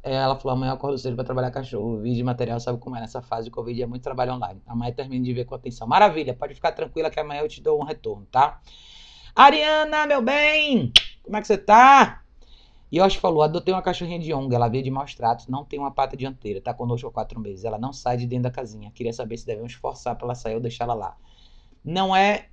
É, 0.03 0.15
ela 0.15 0.37
falou, 0.37 0.57
amanhã 0.57 0.71
eu 0.71 0.75
acordo 0.77 0.97
cedo 0.97 1.17
para 1.17 1.25
trabalhar 1.25 1.51
cachorro. 1.51 1.99
Vídeo 1.99 2.19
de 2.19 2.25
material, 2.25 2.61
sabe 2.61 2.79
como 2.79 2.97
é 2.97 3.01
nessa 3.01 3.21
fase 3.21 3.47
de 3.47 3.51
Covid, 3.51 3.83
é 3.83 3.87
muito 3.87 4.03
trabalho 4.03 4.33
online. 4.35 4.63
Amanhã 4.67 4.93
termino 4.93 5.25
de 5.25 5.33
ver 5.33 5.45
com 5.45 5.55
atenção. 5.55 5.87
Maravilha, 5.89 6.35
pode 6.35 6.55
ficar 6.55 6.73
tranquila 6.73 7.11
que 7.11 7.19
amanhã 7.19 7.43
eu 7.43 7.49
te 7.49 7.61
dou 7.61 7.81
um 7.81 7.85
retorno, 7.85 8.27
tá? 8.31 8.61
Ariana, 9.35 10.07
meu 10.07 10.23
bem, 10.23 10.93
como 11.25 11.37
é 11.37 11.41
que 11.41 11.47
você 11.47 11.59
tá? 11.59 12.23
Yoshi 12.93 13.19
falou: 13.19 13.43
adotei 13.43 13.73
uma 13.73 13.83
cachorrinha 13.83 14.19
de 14.19 14.33
ONG, 14.33 14.55
ela 14.55 14.69
veio 14.69 14.83
de 14.83 14.91
maus 14.91 15.15
tratos, 15.15 15.47
não 15.47 15.65
tem 15.65 15.79
uma 15.79 15.91
pata 15.91 16.17
dianteira, 16.17 16.61
tá 16.61 16.73
conosco 16.73 17.07
há 17.09 17.13
quatro 17.13 17.39
meses. 17.39 17.65
Ela 17.65 17.79
não 17.79 17.93
sai 17.93 18.17
de 18.17 18.27
dentro 18.27 18.45
da 18.45 18.51
casinha. 18.51 18.91
Queria 18.91 19.13
saber 19.13 19.37
se 19.37 19.47
devemos 19.47 19.75
forçar 19.75 20.17
para 20.17 20.27
ela 20.27 20.35
sair 20.35 20.55
ou 20.55 20.61
deixar 20.61 20.85
ela 20.85 20.95
lá. 20.95 21.17
Não 21.85 22.15
é 22.15 22.49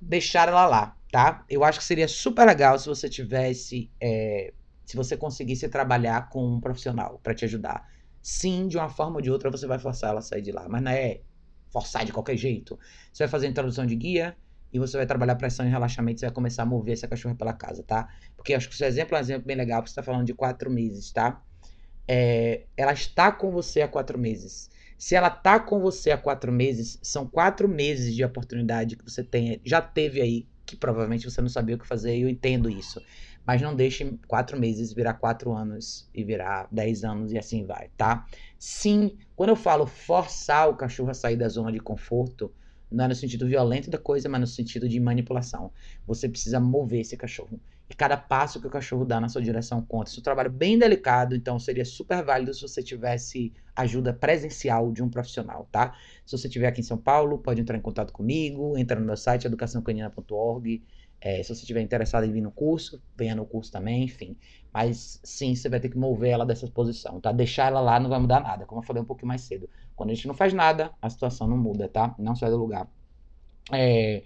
deixar 0.00 0.48
ela 0.48 0.66
lá, 0.66 0.96
tá? 1.10 1.44
Eu 1.48 1.64
acho 1.64 1.78
que 1.78 1.84
seria 1.84 2.08
super 2.08 2.46
legal 2.46 2.78
se 2.78 2.88
você 2.88 3.08
tivesse. 3.08 3.90
É, 4.00 4.52
se 4.84 4.96
você 4.96 5.16
conseguisse 5.16 5.68
trabalhar 5.68 6.28
com 6.28 6.46
um 6.46 6.60
profissional 6.60 7.20
para 7.22 7.34
te 7.34 7.44
ajudar. 7.44 7.88
Sim, 8.22 8.68
de 8.68 8.76
uma 8.76 8.88
forma 8.88 9.16
ou 9.16 9.22
de 9.22 9.30
outra 9.30 9.50
você 9.50 9.66
vai 9.66 9.78
forçar 9.78 10.10
ela 10.10 10.20
a 10.20 10.22
sair 10.22 10.42
de 10.42 10.52
lá, 10.52 10.68
mas 10.68 10.82
não 10.82 10.90
é 10.92 11.20
forçar 11.70 12.04
de 12.04 12.12
qualquer 12.12 12.36
jeito. 12.36 12.78
Você 13.12 13.24
vai 13.24 13.28
fazer 13.28 13.48
introdução 13.48 13.84
de 13.84 13.96
guia, 13.96 14.36
e 14.72 14.78
você 14.78 14.96
vai 14.96 15.06
trabalhar 15.06 15.36
pressão 15.36 15.66
e 15.66 15.70
relaxamento, 15.70 16.20
você 16.20 16.26
vai 16.26 16.34
começar 16.34 16.62
a 16.62 16.66
mover 16.66 16.92
essa 16.92 17.08
cachorra 17.08 17.34
pela 17.34 17.52
casa, 17.52 17.82
tá? 17.82 18.08
Porque 18.46 18.54
acho 18.54 18.68
que 18.68 18.76
o 18.76 18.78
seu 18.78 18.86
exemplo 18.86 19.16
é 19.16 19.18
um 19.18 19.20
exemplo 19.20 19.44
bem 19.44 19.56
legal, 19.56 19.80
porque 19.82 19.90
você 19.90 19.98
está 19.98 20.04
falando 20.04 20.24
de 20.24 20.32
quatro 20.32 20.70
meses, 20.70 21.10
tá? 21.10 21.42
É, 22.06 22.66
ela 22.76 22.92
está 22.92 23.32
com 23.32 23.50
você 23.50 23.82
há 23.82 23.88
quatro 23.88 24.16
meses. 24.16 24.70
Se 24.96 25.16
ela 25.16 25.26
está 25.26 25.58
com 25.58 25.80
você 25.80 26.12
há 26.12 26.16
quatro 26.16 26.52
meses, 26.52 26.96
são 27.02 27.26
quatro 27.26 27.68
meses 27.68 28.14
de 28.14 28.24
oportunidade 28.24 28.94
que 28.94 29.02
você 29.02 29.24
tem, 29.24 29.60
já 29.64 29.82
teve 29.82 30.20
aí, 30.20 30.46
que 30.64 30.76
provavelmente 30.76 31.28
você 31.28 31.40
não 31.40 31.48
sabia 31.48 31.74
o 31.74 31.78
que 31.80 31.88
fazer, 31.88 32.16
e 32.16 32.22
eu 32.22 32.28
entendo 32.28 32.70
isso. 32.70 33.02
mas 33.44 33.60
não 33.60 33.74
deixe 33.74 34.04
quatro 34.28 34.56
meses 34.60 34.92
virar 34.92 35.14
quatro 35.14 35.52
anos 35.52 36.08
e 36.14 36.22
virar 36.22 36.68
dez 36.70 37.02
anos 37.02 37.32
e 37.32 37.38
assim 37.38 37.66
vai, 37.66 37.90
tá? 37.96 38.26
Sim, 38.60 39.18
quando 39.34 39.50
eu 39.50 39.56
falo 39.56 39.86
forçar 39.86 40.68
o 40.68 40.76
cachorro 40.76 41.10
a 41.10 41.14
sair 41.14 41.36
da 41.36 41.48
zona 41.48 41.72
de 41.72 41.80
conforto, 41.80 42.54
não 42.90 43.04
é 43.04 43.08
no 43.08 43.14
sentido 43.16 43.46
violento 43.46 43.90
da 43.90 43.98
coisa, 43.98 44.28
mas 44.28 44.40
no 44.40 44.46
sentido 44.46 44.88
de 44.88 45.00
manipulação. 45.00 45.72
Você 46.06 46.28
precisa 46.28 46.60
mover 46.60 47.00
esse 47.00 47.16
cachorro. 47.16 47.60
E 47.88 47.94
cada 47.94 48.16
passo 48.16 48.60
que 48.60 48.66
o 48.66 48.70
cachorro 48.70 49.04
dá 49.04 49.20
na 49.20 49.28
sua 49.28 49.40
direção 49.40 49.80
conta. 49.80 50.10
Isso 50.10 50.18
é 50.18 50.20
um 50.20 50.24
trabalho 50.24 50.50
bem 50.50 50.78
delicado, 50.78 51.36
então 51.36 51.58
seria 51.58 51.84
super 51.84 52.24
válido 52.24 52.52
se 52.52 52.62
você 52.62 52.82
tivesse 52.82 53.52
ajuda 53.76 54.12
presencial 54.12 54.90
de 54.90 55.02
um 55.02 55.08
profissional, 55.08 55.68
tá? 55.70 55.94
Se 56.24 56.36
você 56.36 56.48
estiver 56.48 56.66
aqui 56.66 56.80
em 56.80 56.84
São 56.84 56.98
Paulo, 56.98 57.38
pode 57.38 57.60
entrar 57.60 57.76
em 57.76 57.80
contato 57.80 58.12
comigo, 58.12 58.76
entra 58.76 58.98
no 58.98 59.06
meu 59.06 59.16
site 59.16 59.46
educaçãocanina.org. 59.46 60.84
É, 61.20 61.42
se 61.42 61.48
você 61.48 61.60
estiver 61.62 61.80
interessado 61.80 62.24
em 62.24 62.32
vir 62.32 62.40
no 62.40 62.50
curso, 62.50 63.02
venha 63.16 63.34
no 63.34 63.46
curso 63.46 63.70
também, 63.72 64.04
enfim. 64.04 64.36
Mas 64.72 65.20
sim, 65.24 65.54
você 65.54 65.68
vai 65.68 65.80
ter 65.80 65.88
que 65.88 65.96
mover 65.96 66.30
ela 66.30 66.44
dessa 66.44 66.66
posição, 66.68 67.20
tá? 67.20 67.32
Deixar 67.32 67.68
ela 67.68 67.80
lá 67.80 67.98
não 68.00 68.10
vai 68.10 68.18
mudar 68.18 68.40
nada, 68.40 68.66
como 68.66 68.80
eu 68.80 68.84
falei 68.84 69.02
um 69.02 69.06
pouquinho 69.06 69.28
mais 69.28 69.42
cedo. 69.42 69.68
Quando 69.94 70.10
a 70.10 70.14
gente 70.14 70.26
não 70.26 70.34
faz 70.34 70.52
nada, 70.52 70.92
a 71.00 71.08
situação 71.08 71.46
não 71.46 71.56
muda, 71.56 71.88
tá? 71.88 72.14
Não 72.18 72.34
sai 72.34 72.50
do 72.50 72.56
lugar. 72.56 72.88
É, 73.72 74.22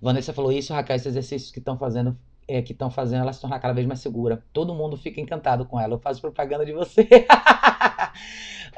Vanessa 0.00 0.32
falou 0.32 0.52
isso, 0.52 0.72
Raquel, 0.72 0.96
esses 0.96 1.06
exercícios 1.06 1.50
que 1.50 1.58
estão 1.58 1.78
fazendo, 1.78 2.16
é, 2.48 2.62
que 2.62 2.72
estão 2.72 2.90
fazendo 2.90 3.20
ela 3.20 3.32
se 3.32 3.40
tornar 3.40 3.60
cada 3.60 3.74
vez 3.74 3.86
mais 3.86 4.00
segura. 4.00 4.42
Todo 4.52 4.74
mundo 4.74 4.96
fica 4.96 5.20
encantado 5.20 5.66
com 5.66 5.78
ela. 5.78 5.94
Eu 5.94 5.98
faço 5.98 6.20
propaganda 6.20 6.64
de 6.64 6.72
você. 6.72 7.06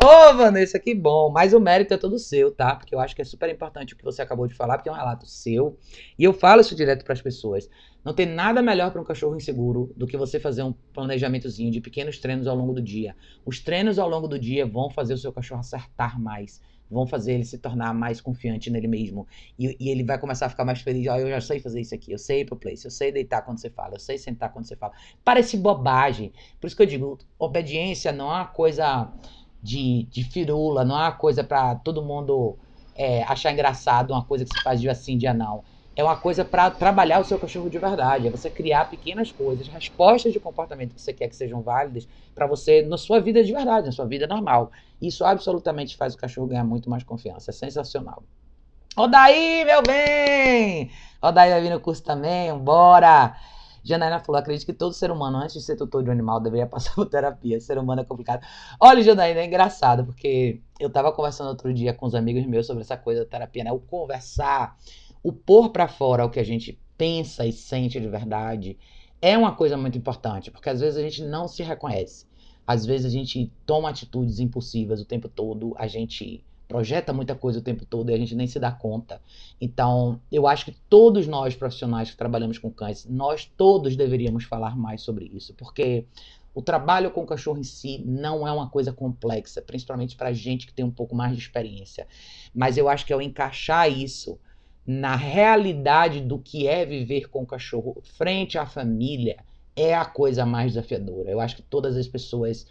Ô, 0.03 0.07
oh, 0.07 0.37
Vanessa, 0.37 0.79
que 0.79 0.95
bom. 0.95 1.31
Mas 1.31 1.53
o 1.53 1.61
mérito 1.61 1.95
é 1.95 1.97
todo 1.97 2.19
seu, 2.19 2.51
tá? 2.51 2.75
Porque 2.75 2.95
eu 2.95 2.99
acho 2.99 3.15
que 3.15 3.23
é 3.23 3.25
super 3.25 3.49
importante 3.49 3.95
o 3.95 3.97
que 3.97 4.05
você 4.05 4.21
acabou 4.23 4.47
de 4.47 4.55
falar, 4.55 4.77
porque 4.77 4.89
é 4.89 4.93
um 4.93 4.97
relato 4.97 5.27
seu. 5.27 5.79
E 6.19 6.25
eu 6.25 6.33
falo 6.33 6.61
isso 6.63 6.75
direto 6.75 7.05
para 7.05 7.13
as 7.13 7.23
pessoas. 7.23 7.69
Não 8.05 8.15
tem 8.15 8.27
nada 8.27 8.63
melhor 8.63 8.91
para 8.91 9.01
um 9.01 9.05
cachorro 9.05 9.37
inseguro 9.37 9.93
do 9.97 10.07
que 10.07 10.17
você 10.17 10.41
fazer 10.41 10.63
um 10.63 10.73
planejamentozinho 10.73 11.71
de 11.71 11.81
pequenos 11.81 12.19
treinos 12.19 12.47
ao 12.47 12.57
longo 12.57 12.73
do 12.73 12.83
dia. 12.83 13.15
Os 13.45 13.61
treinos 13.61 13.99
ao 13.99 14.09
longo 14.09 14.27
do 14.27 14.39
dia 14.39 14.67
vão 14.67 14.91
fazer 14.91 15.15
o 15.15 15.19
seu 15.19 15.33
cachorro 15.33 15.61
acertar 15.61 16.19
mais, 16.19 16.63
vão 16.91 17.07
fazer 17.07 17.35
ele 17.35 17.45
se 17.45 17.59
tornar 17.59 17.95
mais 17.95 18.21
confiante 18.21 18.71
nele 18.71 18.89
mesmo. 18.89 19.27
E, 19.59 19.77
e 19.79 19.89
ele 19.91 20.03
vai 20.05 20.19
começar 20.19 20.47
a 20.47 20.49
ficar 20.49 20.65
mais 20.65 20.81
feliz. 20.81 21.07
Oh, 21.07 21.17
eu 21.17 21.29
já 21.29 21.41
sei 21.41 21.61
fazer 21.61 21.81
isso 21.81 21.95
aqui, 21.95 22.13
eu 22.13 22.19
sei 22.19 22.41
ir 22.41 22.45
pro 22.45 22.57
place, 22.57 22.85
eu 22.85 22.91
sei 22.91 23.13
deitar 23.13 23.43
quando 23.43 23.59
você 23.59 23.71
fala, 23.71 23.95
eu 23.95 24.01
sei 24.01 24.19
sentar 24.19 24.53
quando 24.53 24.67
você 24.67 24.77
fala. 24.77 24.93
Parece 25.25 25.57
bobagem. 25.57 26.33
Por 26.61 26.67
isso 26.67 26.77
que 26.77 26.83
eu 26.83 26.87
digo, 26.87 27.19
obediência 27.39 28.13
não 28.13 28.27
é 28.31 28.37
uma 28.37 28.47
coisa 28.47 29.13
de, 29.63 30.05
de 30.11 30.25
firula, 30.25 30.85
não 30.85 30.97
é 30.97 31.03
uma 31.03 31.13
coisa 31.13 31.45
para 31.45 31.77
todo 31.77 32.03
mundo 32.03 32.59
é, 32.95 33.23
achar 33.25 33.53
engraçado, 33.53 34.13
uma 34.13 34.25
coisa 34.25 34.45
que 34.45 34.51
se 34.51 34.61
faz 34.61 34.81
de 34.81 34.89
assim, 34.89 35.17
dia 35.17 35.33
não 35.33 35.63
é 36.01 36.05
uma 36.05 36.17
coisa 36.17 36.45
para 36.45 36.71
trabalhar 36.71 37.21
o 37.21 37.25
seu 37.25 37.39
cachorro 37.39 37.69
de 37.69 37.79
verdade. 37.79 38.27
É 38.27 38.31
você 38.31 38.51
criar 38.51 38.89
pequenas 38.89 39.31
coisas, 39.31 39.69
respostas 39.69 40.33
de 40.33 40.41
comportamento 40.41 40.95
que 40.95 41.01
você 41.01 41.13
quer 41.13 41.29
que 41.29 41.37
sejam 41.37 41.61
válidas 41.63 42.09
para 42.35 42.47
você 42.47 42.83
na 42.83 42.97
sua 42.97 43.21
vida 43.21 43.45
de 43.45 43.53
verdade, 43.53 43.87
na 43.87 43.93
sua 43.93 44.07
vida 44.07 44.27
normal. 44.27 44.73
Isso 45.01 45.25
absolutamente 45.25 45.97
faz 45.97 46.15
o 46.15 46.19
cachorro 46.19 46.47
ganhar 46.47 46.65
muito 46.65 46.89
mais 46.89 47.05
confiança. 47.05 47.51
É 47.51 47.55
sensacional. 47.55 48.25
Odaí, 48.97 49.65
meu 49.65 49.83
bem! 49.83 50.91
Odaí 51.23 51.51
vai 51.51 51.61
vir 51.61 51.71
no 51.71 51.81
curso 51.81 52.03
também, 52.03 52.57
bora! 52.59 53.37
Janaína 53.85 54.21
falou: 54.21 54.39
acredito 54.39 54.67
que 54.67 54.73
todo 54.73 54.93
ser 54.93 55.11
humano, 55.11 55.39
antes 55.39 55.55
de 55.55 55.63
ser 55.63 55.77
tutor 55.77 56.03
de 56.03 56.09
um 56.09 56.13
animal, 56.13 56.41
deveria 56.41 56.67
passar 56.67 56.95
por 56.95 57.07
terapia. 57.07 57.61
Ser 57.61 57.79
humano 57.79 58.01
é 58.01 58.05
complicado. 58.05 58.47
Olha, 58.81 59.03
Janaína, 59.03 59.41
é 59.41 59.47
engraçado, 59.47 60.05
porque 60.05 60.61
eu 60.79 60.91
tava 60.91 61.13
conversando 61.13 61.49
outro 61.49 61.73
dia 61.73 61.93
com 61.93 62.07
os 62.07 62.15
amigos 62.15 62.45
meus 62.47 62.67
sobre 62.67 62.83
essa 62.83 62.97
coisa 62.97 63.25
da 63.25 63.31
terapia, 63.31 63.65
né? 63.65 63.73
O 63.73 63.79
conversar 63.79 64.77
o 65.23 65.33
pôr 65.33 65.71
para 65.71 65.89
fora 65.89 66.25
o 66.25 66.31
que 66.31 66.41
a 66.41 66.45
gente 66.45 66.79
pensa 66.97 67.47
e 67.47 67.53
sente 67.53 68.01
de 68.01 68.09
verdade 68.09 68.79
é 69.23 69.37
uma 69.37 69.55
coisa 69.55 69.77
muito 69.77 69.99
importante, 69.99 70.51
porque 70.51 70.71
às 70.71 70.81
vezes 70.81 70.99
a 70.99 71.03
gente 71.03 71.23
não 71.23 71.47
se 71.47 71.63
reconhece. 71.63 72.27
Às 72.67 72.87
vezes 72.87 73.07
a 73.07 73.11
gente 73.11 73.53
toma 73.67 73.91
atitudes 73.91 74.39
impulsivas 74.39 75.01
o 75.01 75.05
tempo 75.05 75.29
todo, 75.29 75.75
a 75.77 75.87
gente 75.87 76.43
projeta 76.69 77.13
muita 77.13 77.35
coisa 77.35 77.59
o 77.59 77.63
tempo 77.63 77.85
todo 77.85 78.11
e 78.11 78.15
a 78.15 78.17
gente 78.17 78.35
nem 78.35 78.47
se 78.47 78.61
dá 78.61 78.71
conta. 78.71 79.21
Então, 79.61 80.21
eu 80.31 80.47
acho 80.47 80.65
que 80.65 80.77
todos 80.89 81.27
nós 81.27 81.57
profissionais 81.57 82.11
que 82.11 82.17
trabalhamos 82.17 82.59
com 82.59 82.71
cães, 82.71 83.05
nós 83.07 83.45
todos 83.57 83.97
deveríamos 83.97 84.45
falar 84.45 84.77
mais 84.77 85.03
sobre 85.03 85.25
isso, 85.35 85.53
porque 85.55 86.07
o 86.55 86.63
trabalho 86.63 87.11
com 87.11 87.23
o 87.23 87.27
cachorro 87.27 87.59
em 87.59 87.65
si 87.65 88.03
não 88.07 88.47
é 88.47 88.53
uma 88.53 88.71
coisa 88.71 88.93
complexa, 88.93 89.61
principalmente 89.61 90.17
para 90.17 90.33
gente 90.33 90.67
que 90.67 90.73
tem 90.73 90.85
um 90.85 90.91
pouco 90.91 91.15
mais 91.15 91.33
de 91.37 91.43
experiência. 91.43 92.07
Mas 92.55 92.77
eu 92.77 92.89
acho 92.89 93.05
que 93.05 93.13
ao 93.13 93.21
encaixar 93.21 93.91
isso 93.91 94.39
na 94.93 95.15
realidade 95.15 96.21
do 96.21 96.37
que 96.37 96.67
é 96.67 96.85
viver 96.85 97.29
com 97.29 97.45
o 97.45 97.47
cachorro 97.47 98.03
frente 98.03 98.59
à 98.59 98.67
família 98.67 99.37
é 99.77 99.95
a 99.95 100.05
coisa 100.05 100.45
mais 100.45 100.73
desafiadora. 100.73 101.31
Eu 101.31 101.39
acho 101.39 101.55
que 101.55 101.63
todas 101.63 101.97
as 101.97 102.09
pessoas 102.09 102.67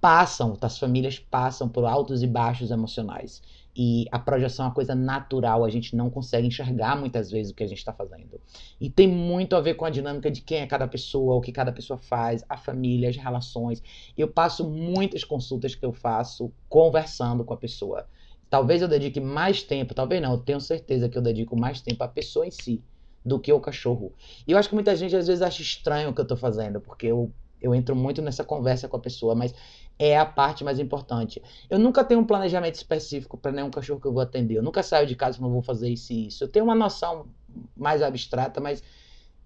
passam, 0.00 0.56
as 0.62 0.78
famílias 0.78 1.18
passam 1.18 1.68
por 1.68 1.84
altos 1.84 2.22
e 2.22 2.26
baixos 2.26 2.70
emocionais. 2.70 3.42
E 3.76 4.06
a 4.10 4.18
projeção 4.18 4.64
é 4.64 4.68
uma 4.68 4.74
coisa 4.74 4.94
natural, 4.94 5.62
a 5.62 5.68
gente 5.68 5.94
não 5.94 6.08
consegue 6.08 6.46
enxergar 6.46 6.96
muitas 6.96 7.30
vezes 7.30 7.52
o 7.52 7.54
que 7.54 7.62
a 7.62 7.66
gente 7.66 7.78
está 7.78 7.92
fazendo. 7.92 8.40
E 8.80 8.88
tem 8.88 9.06
muito 9.06 9.54
a 9.54 9.60
ver 9.60 9.74
com 9.74 9.84
a 9.84 9.90
dinâmica 9.90 10.30
de 10.30 10.40
quem 10.40 10.60
é 10.60 10.66
cada 10.66 10.88
pessoa, 10.88 11.34
o 11.34 11.40
que 11.42 11.52
cada 11.52 11.70
pessoa 11.70 11.98
faz, 11.98 12.42
a 12.48 12.56
família, 12.56 13.10
as 13.10 13.16
relações. 13.18 13.82
Eu 14.16 14.28
passo 14.28 14.66
muitas 14.66 15.22
consultas 15.22 15.74
que 15.74 15.84
eu 15.84 15.92
faço 15.92 16.50
conversando 16.66 17.44
com 17.44 17.52
a 17.52 17.58
pessoa. 17.58 18.06
Talvez 18.52 18.82
eu 18.82 18.86
dedique 18.86 19.18
mais 19.18 19.62
tempo, 19.62 19.94
talvez 19.94 20.20
não, 20.20 20.32
eu 20.32 20.38
tenho 20.38 20.60
certeza 20.60 21.08
que 21.08 21.16
eu 21.16 21.22
dedico 21.22 21.58
mais 21.58 21.80
tempo 21.80 22.04
à 22.04 22.06
pessoa 22.06 22.46
em 22.46 22.50
si 22.50 22.84
do 23.24 23.40
que 23.40 23.50
ao 23.50 23.58
cachorro. 23.58 24.12
E 24.46 24.52
eu 24.52 24.58
acho 24.58 24.68
que 24.68 24.74
muita 24.74 24.94
gente 24.94 25.16
às 25.16 25.26
vezes 25.26 25.40
acha 25.40 25.62
estranho 25.62 26.10
o 26.10 26.14
que 26.14 26.20
eu 26.20 26.26
tô 26.26 26.36
fazendo, 26.36 26.78
porque 26.78 27.06
eu, 27.06 27.32
eu 27.62 27.74
entro 27.74 27.96
muito 27.96 28.20
nessa 28.20 28.44
conversa 28.44 28.86
com 28.86 28.98
a 28.98 29.00
pessoa, 29.00 29.34
mas 29.34 29.54
é 29.98 30.18
a 30.18 30.26
parte 30.26 30.64
mais 30.64 30.78
importante. 30.78 31.42
Eu 31.70 31.78
nunca 31.78 32.04
tenho 32.04 32.20
um 32.20 32.26
planejamento 32.26 32.74
específico 32.74 33.38
para 33.38 33.52
nenhum 33.52 33.70
cachorro 33.70 33.98
que 33.98 34.06
eu 34.06 34.12
vou 34.12 34.20
atender. 34.20 34.58
Eu 34.58 34.62
nunca 34.62 34.82
saio 34.82 35.06
de 35.06 35.16
casa 35.16 35.38
e 35.38 35.40
não 35.40 35.50
vou 35.50 35.62
fazer 35.62 35.88
isso 35.88 36.12
e 36.12 36.26
isso. 36.26 36.44
Eu 36.44 36.48
tenho 36.48 36.66
uma 36.66 36.74
noção 36.74 37.28
mais 37.74 38.02
abstrata, 38.02 38.60
mas 38.60 38.82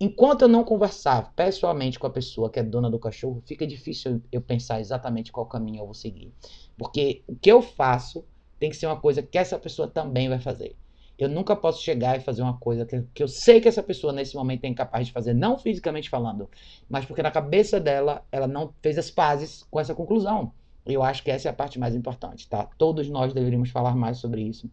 enquanto 0.00 0.42
eu 0.42 0.48
não 0.48 0.64
conversar 0.64 1.32
pessoalmente 1.36 1.96
com 1.96 2.08
a 2.08 2.10
pessoa 2.10 2.50
que 2.50 2.58
é 2.58 2.62
dona 2.64 2.90
do 2.90 2.98
cachorro, 2.98 3.40
fica 3.46 3.64
difícil 3.64 4.20
eu 4.32 4.40
pensar 4.40 4.80
exatamente 4.80 5.30
qual 5.30 5.46
caminho 5.46 5.82
eu 5.82 5.84
vou 5.84 5.94
seguir. 5.94 6.34
Porque 6.76 7.22
o 7.28 7.36
que 7.36 7.52
eu 7.52 7.62
faço 7.62 8.24
tem 8.58 8.70
que 8.70 8.76
ser 8.76 8.86
uma 8.86 9.00
coisa 9.00 9.22
que 9.22 9.38
essa 9.38 9.58
pessoa 9.58 9.88
também 9.88 10.28
vai 10.28 10.38
fazer. 10.38 10.76
Eu 11.18 11.28
nunca 11.28 11.56
posso 11.56 11.82
chegar 11.82 12.16
e 12.16 12.20
fazer 12.20 12.42
uma 12.42 12.58
coisa 12.58 12.84
que, 12.84 13.02
que 13.14 13.22
eu 13.22 13.28
sei 13.28 13.60
que 13.60 13.68
essa 13.68 13.82
pessoa 13.82 14.12
nesse 14.12 14.36
momento 14.36 14.64
é 14.64 14.68
incapaz 14.68 15.06
de 15.06 15.12
fazer, 15.12 15.32
não 15.32 15.56
fisicamente 15.56 16.10
falando, 16.10 16.48
mas 16.88 17.06
porque 17.06 17.22
na 17.22 17.30
cabeça 17.30 17.80
dela 17.80 18.22
ela 18.30 18.46
não 18.46 18.74
fez 18.82 18.98
as 18.98 19.10
pazes 19.10 19.66
com 19.70 19.80
essa 19.80 19.94
conclusão. 19.94 20.52
Eu 20.84 21.02
acho 21.02 21.22
que 21.22 21.30
essa 21.30 21.48
é 21.48 21.50
a 21.50 21.54
parte 21.54 21.78
mais 21.78 21.94
importante, 21.94 22.48
tá? 22.48 22.68
Todos 22.78 23.08
nós 23.08 23.32
deveríamos 23.32 23.70
falar 23.70 23.96
mais 23.96 24.18
sobre 24.18 24.42
isso. 24.42 24.70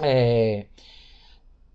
É... 0.00 0.66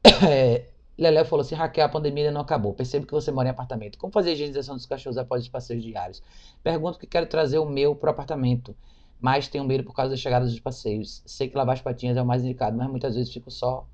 É... 0.27 0.65
Leléo 0.97 1.23
falou 1.23 1.41
assim: 1.41 1.55
Raquel, 1.55 1.85
a 1.85 1.89
pandemia 1.89 2.25
ainda 2.25 2.33
não 2.33 2.41
acabou. 2.41 2.73
Percebo 2.73 3.05
que 3.05 3.13
você 3.13 3.31
mora 3.31 3.47
em 3.47 3.51
apartamento. 3.51 3.97
Como 3.97 4.11
fazer 4.11 4.31
a 4.31 4.33
higienização 4.33 4.75
dos 4.75 4.85
cachorros 4.85 5.17
após 5.17 5.43
os 5.43 5.47
passeios 5.47 5.81
diários? 5.81 6.21
Pergunto 6.61 6.99
que 6.99 7.07
quero 7.07 7.25
trazer 7.25 7.57
o 7.57 7.65
meu 7.65 7.95
pro 7.95 8.09
apartamento 8.09 8.75
mas 9.19 9.47
tenho 9.47 9.63
medo 9.63 9.83
por 9.83 9.93
causa 9.93 10.11
da 10.11 10.17
chegada 10.17 10.45
dos 10.45 10.59
passeios. 10.59 11.21
Sei 11.25 11.49
que 11.49 11.57
lavar 11.57 11.75
as 11.75 11.81
patinhas 11.81 12.17
é 12.17 12.21
o 12.21 12.25
mais 12.25 12.43
indicado, 12.43 12.77
mas 12.77 12.89
muitas 12.89 13.15
vezes 13.15 13.33
fico 13.33 13.51
só 13.51 13.85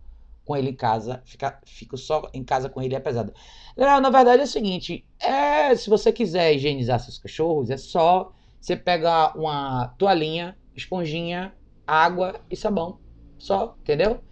com 0.46 0.56
ele 0.56 0.70
em 0.70 0.76
casa, 0.76 1.22
fica, 1.26 1.60
fico 1.66 1.98
só 1.98 2.30
em 2.34 2.44
casa 2.44 2.70
com 2.70 2.82
ele 2.82 2.96
é 2.96 3.00
pesado. 3.00 3.34
Não, 3.76 4.00
na 4.00 4.12
verdade 4.12 4.42
é 4.42 4.46
o 4.46 4.48
seguinte, 4.48 5.04
é, 5.20 5.76
se 5.76 5.90
você 5.90 6.14
quiser 6.14 6.54
higienizar 6.54 7.00
seus 7.00 7.18
cachorros, 7.18 7.72
é 7.72 7.78
só 7.78 8.32
você 8.62 8.76
pegar 8.76 9.36
uma 9.36 9.88
toalhinha, 9.98 10.56
esponjinha, 10.76 11.54
água 11.86 12.40
e 12.50 12.56
sabão, 12.56 13.00
só, 13.40 13.76
entendeu? 13.82 14.24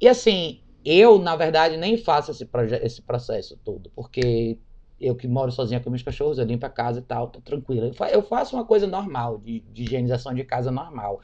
E 0.00 0.08
assim, 0.08 0.60
eu 0.84 1.18
na 1.18 1.36
verdade 1.36 1.76
nem 1.76 1.96
faço 1.96 2.32
esse, 2.32 2.48
esse 2.82 3.02
processo 3.02 3.56
todo, 3.64 3.90
porque 3.94 4.58
eu 5.00 5.14
que 5.14 5.26
moro 5.26 5.50
sozinha 5.50 5.80
com 5.80 5.90
meus 5.90 6.02
cachorros, 6.02 6.38
eu 6.38 6.44
limpo 6.44 6.66
a 6.66 6.70
casa 6.70 7.00
e 7.00 7.02
tal, 7.02 7.28
tô 7.28 7.40
tranquila. 7.40 7.90
Eu 8.12 8.22
faço 8.22 8.56
uma 8.56 8.64
coisa 8.64 8.86
normal, 8.86 9.38
de, 9.38 9.60
de 9.60 9.84
higienização 9.84 10.34
de 10.34 10.44
casa 10.44 10.70
normal. 10.70 11.20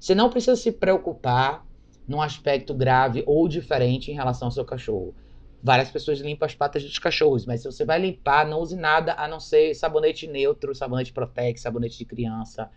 Você 0.00 0.14
não 0.14 0.28
precisa 0.28 0.56
se 0.56 0.72
preocupar 0.72 1.64
num 2.06 2.20
aspecto 2.20 2.74
grave 2.74 3.22
ou 3.26 3.46
diferente 3.46 4.10
em 4.10 4.14
relação 4.14 4.48
ao 4.48 4.52
seu 4.52 4.64
cachorro. 4.64 5.14
Várias 5.62 5.90
pessoas 5.90 6.18
limpam 6.18 6.44
as 6.44 6.54
patas 6.56 6.82
dos 6.82 6.98
cachorros, 6.98 7.46
mas 7.46 7.62
se 7.62 7.70
você 7.70 7.84
vai 7.84 8.00
limpar, 8.00 8.46
não 8.46 8.60
use 8.60 8.74
nada 8.74 9.14
a 9.14 9.28
não 9.28 9.38
ser 9.38 9.74
sabonete 9.74 10.26
neutro, 10.26 10.74
sabonete 10.74 11.12
Protex, 11.12 11.60
sabonete 11.60 11.96
de 11.96 12.04
criança, 12.04 12.68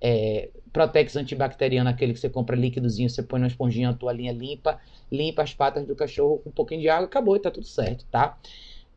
é, 0.00 0.50
Protex 0.72 1.14
antibacteriano, 1.14 1.88
aquele 1.88 2.12
que 2.12 2.18
você 2.18 2.28
compra 2.28 2.56
líquidozinho, 2.56 3.08
você 3.08 3.22
põe 3.22 3.38
numa 3.38 3.46
esponjinha, 3.46 3.90
uma 3.90 3.96
toalhinha 3.96 4.32
limpa, 4.32 4.80
limpa 5.10 5.42
as 5.42 5.54
patas 5.54 5.86
do 5.86 5.94
cachorro 5.94 6.38
com 6.38 6.50
um 6.50 6.52
pouquinho 6.52 6.80
de 6.80 6.88
água, 6.88 7.06
acabou 7.06 7.36
e 7.36 7.38
tá 7.38 7.52
tudo 7.52 7.66
certo, 7.66 8.04
tá? 8.10 8.36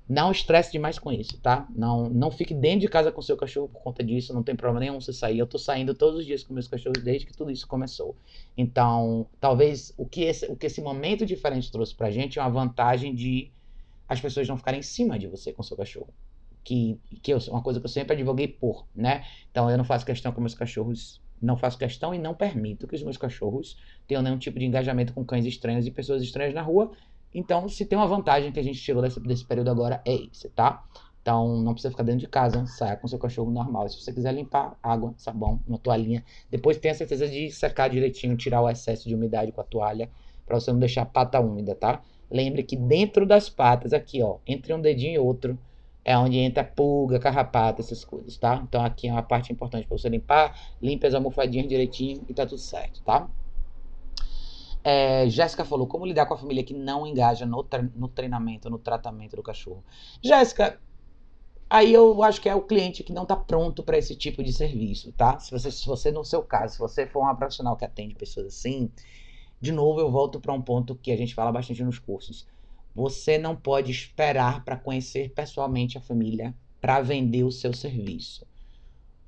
Não 0.08 0.32
estresse 0.32 0.72
demais 0.72 1.00
com 1.00 1.12
isso, 1.12 1.40
tá? 1.40 1.68
Não, 1.76 2.10
não 2.10 2.30
fique 2.30 2.54
dentro 2.54 2.82
de 2.82 2.88
casa 2.88 3.12
com 3.12 3.22
seu 3.24 3.36
cachorro 3.36 3.68
por 3.70 3.82
conta 3.82 4.04
disso, 4.04 4.34
não 4.34 4.44
tem 4.44 4.56
problema 4.56 4.80
nenhum 4.80 5.02
você 5.02 5.12
sair. 5.12 5.40
Eu 5.40 5.48
tô 5.48 5.58
saindo 5.58 5.96
todos 5.96 6.20
os 6.20 6.26
dias 6.26 6.44
com 6.44 6.54
meus 6.54 6.68
cachorros 6.68 7.04
desde 7.04 7.26
que 7.26 7.34
tudo 7.34 7.50
isso 7.52 7.68
começou. 7.68 8.16
Então, 8.56 9.28
talvez 9.40 9.94
o 9.98 10.06
que 10.06 10.22
esse, 10.24 10.46
o 10.46 10.56
que 10.56 10.68
esse 10.68 10.80
momento 10.82 11.26
diferente 11.26 11.72
trouxe 11.72 11.96
pra 11.96 12.12
gente 12.12 12.38
é 12.38 12.42
uma 12.42 12.52
vantagem 12.52 13.16
de 13.16 13.52
as 14.08 14.22
pessoas 14.22 14.48
não 14.48 14.58
ficarem 14.58 14.80
em 14.80 14.84
cima 14.84 15.18
de 15.18 15.28
você 15.28 15.52
com 15.52 15.64
seu 15.64 15.76
cachorro. 15.76 16.14
que, 16.64 17.00
que 17.24 17.34
eu, 17.34 17.40
uma 17.50 17.62
coisa 17.62 17.80
que 17.80 17.86
eu 17.86 17.90
sempre 17.90 18.14
advoguei 18.14 18.48
por, 18.48 18.88
né? 18.96 19.26
Então 19.52 19.70
eu 19.70 19.78
não 19.78 19.86
faço 19.86 20.06
questão 20.06 20.32
com 20.32 20.42
meus 20.42 20.56
cachorros, 20.56 21.22
não 21.42 21.58
faço 21.58 21.78
questão 21.78 22.14
e 22.14 22.20
não 22.20 22.34
permito 22.36 22.88
que 22.88 22.96
os 22.96 23.04
meus 23.04 23.18
cachorros 23.18 23.78
tenham 24.08 24.22
nenhum 24.24 24.38
tipo 24.38 24.60
de 24.60 24.66
engajamento 24.66 25.14
com 25.14 25.26
cães 25.26 25.46
estranhos 25.46 25.86
e 25.88 25.92
pessoas 25.92 26.22
estranhas 26.24 26.54
na 26.54 26.62
rua. 26.62 26.92
Então, 27.36 27.68
se 27.68 27.86
tem 27.86 27.98
uma 28.00 28.08
vantagem 28.08 28.50
que 28.50 28.60
a 28.60 28.64
gente 28.64 28.82
tirou 28.82 29.02
desse, 29.02 29.20
desse 29.20 29.46
período 29.46 29.70
agora, 29.70 30.02
é 30.06 30.14
isso, 30.14 30.50
tá? 30.52 30.82
Então, 31.22 31.58
não 31.58 31.74
precisa 31.74 31.92
ficar 31.92 32.04
dentro 32.04 32.22
de 32.22 32.28
casa, 32.28 32.66
saia 32.66 32.96
com 32.96 33.08
seu 33.10 33.20
cachorro 33.20 33.52
normal. 33.52 33.90
Se 33.90 34.02
você 34.02 34.14
quiser 34.14 34.34
limpar, 34.34 34.78
água, 34.82 35.14
sabão, 35.18 35.60
uma 35.68 35.78
toalhinha. 35.78 36.24
Depois 36.50 36.78
tenha 36.78 36.94
certeza 36.94 37.28
de 37.28 37.52
secar 37.52 37.90
direitinho, 37.90 38.38
tirar 38.38 38.62
o 38.62 38.70
excesso 38.70 39.10
de 39.10 39.14
umidade 39.14 39.52
com 39.52 39.60
a 39.60 39.66
toalha, 39.66 40.10
para 40.46 40.58
você 40.58 40.72
não 40.72 40.80
deixar 40.80 41.02
a 41.02 41.06
pata 41.06 41.40
úmida, 41.42 41.76
tá? 41.76 42.02
Lembre 42.32 42.64
que 42.64 42.78
dentro 42.78 43.26
das 43.26 43.50
patas, 43.50 43.92
aqui, 43.92 44.22
ó, 44.22 44.38
entre 44.48 44.74
um 44.74 44.80
dedinho 44.80 45.16
e 45.16 45.20
outro, 45.20 45.60
é 46.06 46.18
onde 46.18 46.38
entra 46.38 46.64
pulga, 46.64 47.20
carrapato, 47.20 47.82
essas 47.82 48.06
coisas, 48.06 48.38
tá? 48.38 48.64
Então 48.64 48.86
aqui 48.86 49.10
é 49.10 49.12
uma 49.12 49.24
parte 49.24 49.52
importante 49.52 49.88
para 49.88 49.98
você 49.98 50.08
limpar, 50.08 50.58
limpe 50.82 51.06
as 51.06 51.14
almofadinhas 51.14 51.68
direitinho 51.68 52.24
e 52.30 52.34
tá 52.34 52.46
tudo 52.46 52.60
certo, 52.60 53.02
tá? 53.04 53.28
É, 54.88 55.28
Jéssica 55.28 55.66
falou, 55.66 55.88
como 55.88 56.06
lidar 56.06 56.28
com 56.28 56.36
a 56.36 56.38
família 56.38 56.64
que 56.64 56.74
não 56.74 57.08
engaja 57.08 57.44
no, 57.44 57.68
no 57.96 58.08
treinamento, 58.08 58.70
no 58.70 58.78
tratamento 58.78 59.36
do 59.36 59.42
cachorro? 59.42 59.84
Jéssica, 60.24 60.80
Aí 61.70 61.92
eu 61.92 62.22
acho 62.24 62.40
que 62.40 62.48
é 62.48 62.56
o 62.56 62.62
cliente 62.62 63.04
que 63.04 63.12
não 63.12 63.24
está 63.24 63.36
pronto 63.36 63.84
para 63.84 63.98
esse 63.98 64.16
tipo 64.16 64.44
de 64.44 64.54
serviço, 64.54 65.12
tá? 65.14 65.40
Se 65.40 65.50
você, 65.52 65.72
se 65.72 65.86
você, 65.88 66.12
no 66.12 66.24
seu 66.24 66.44
caso, 66.44 66.74
se 66.74 66.80
você 66.80 67.08
for 67.08 67.22
uma 67.22 67.36
profissional 67.36 67.76
que 67.76 67.84
atende 67.84 68.14
pessoas 68.16 68.46
assim, 68.48 68.92
de 69.60 69.72
novo 69.72 70.00
eu 70.00 70.12
volto 70.12 70.40
para 70.40 70.54
um 70.54 70.62
ponto 70.62 70.96
que 70.96 71.12
a 71.12 71.18
gente 71.18 71.34
fala 71.34 71.52
bastante 71.52 71.84
nos 71.84 72.00
cursos. 72.00 72.48
Você 72.94 73.38
não 73.38 73.56
pode 73.56 73.92
esperar 73.92 74.64
para 74.64 74.78
conhecer 74.78 75.32
pessoalmente 75.32 75.98
a 75.98 76.02
família 76.02 76.56
para 76.80 77.02
vender 77.02 77.44
o 77.44 77.52
seu 77.52 77.74
serviço. 77.74 78.46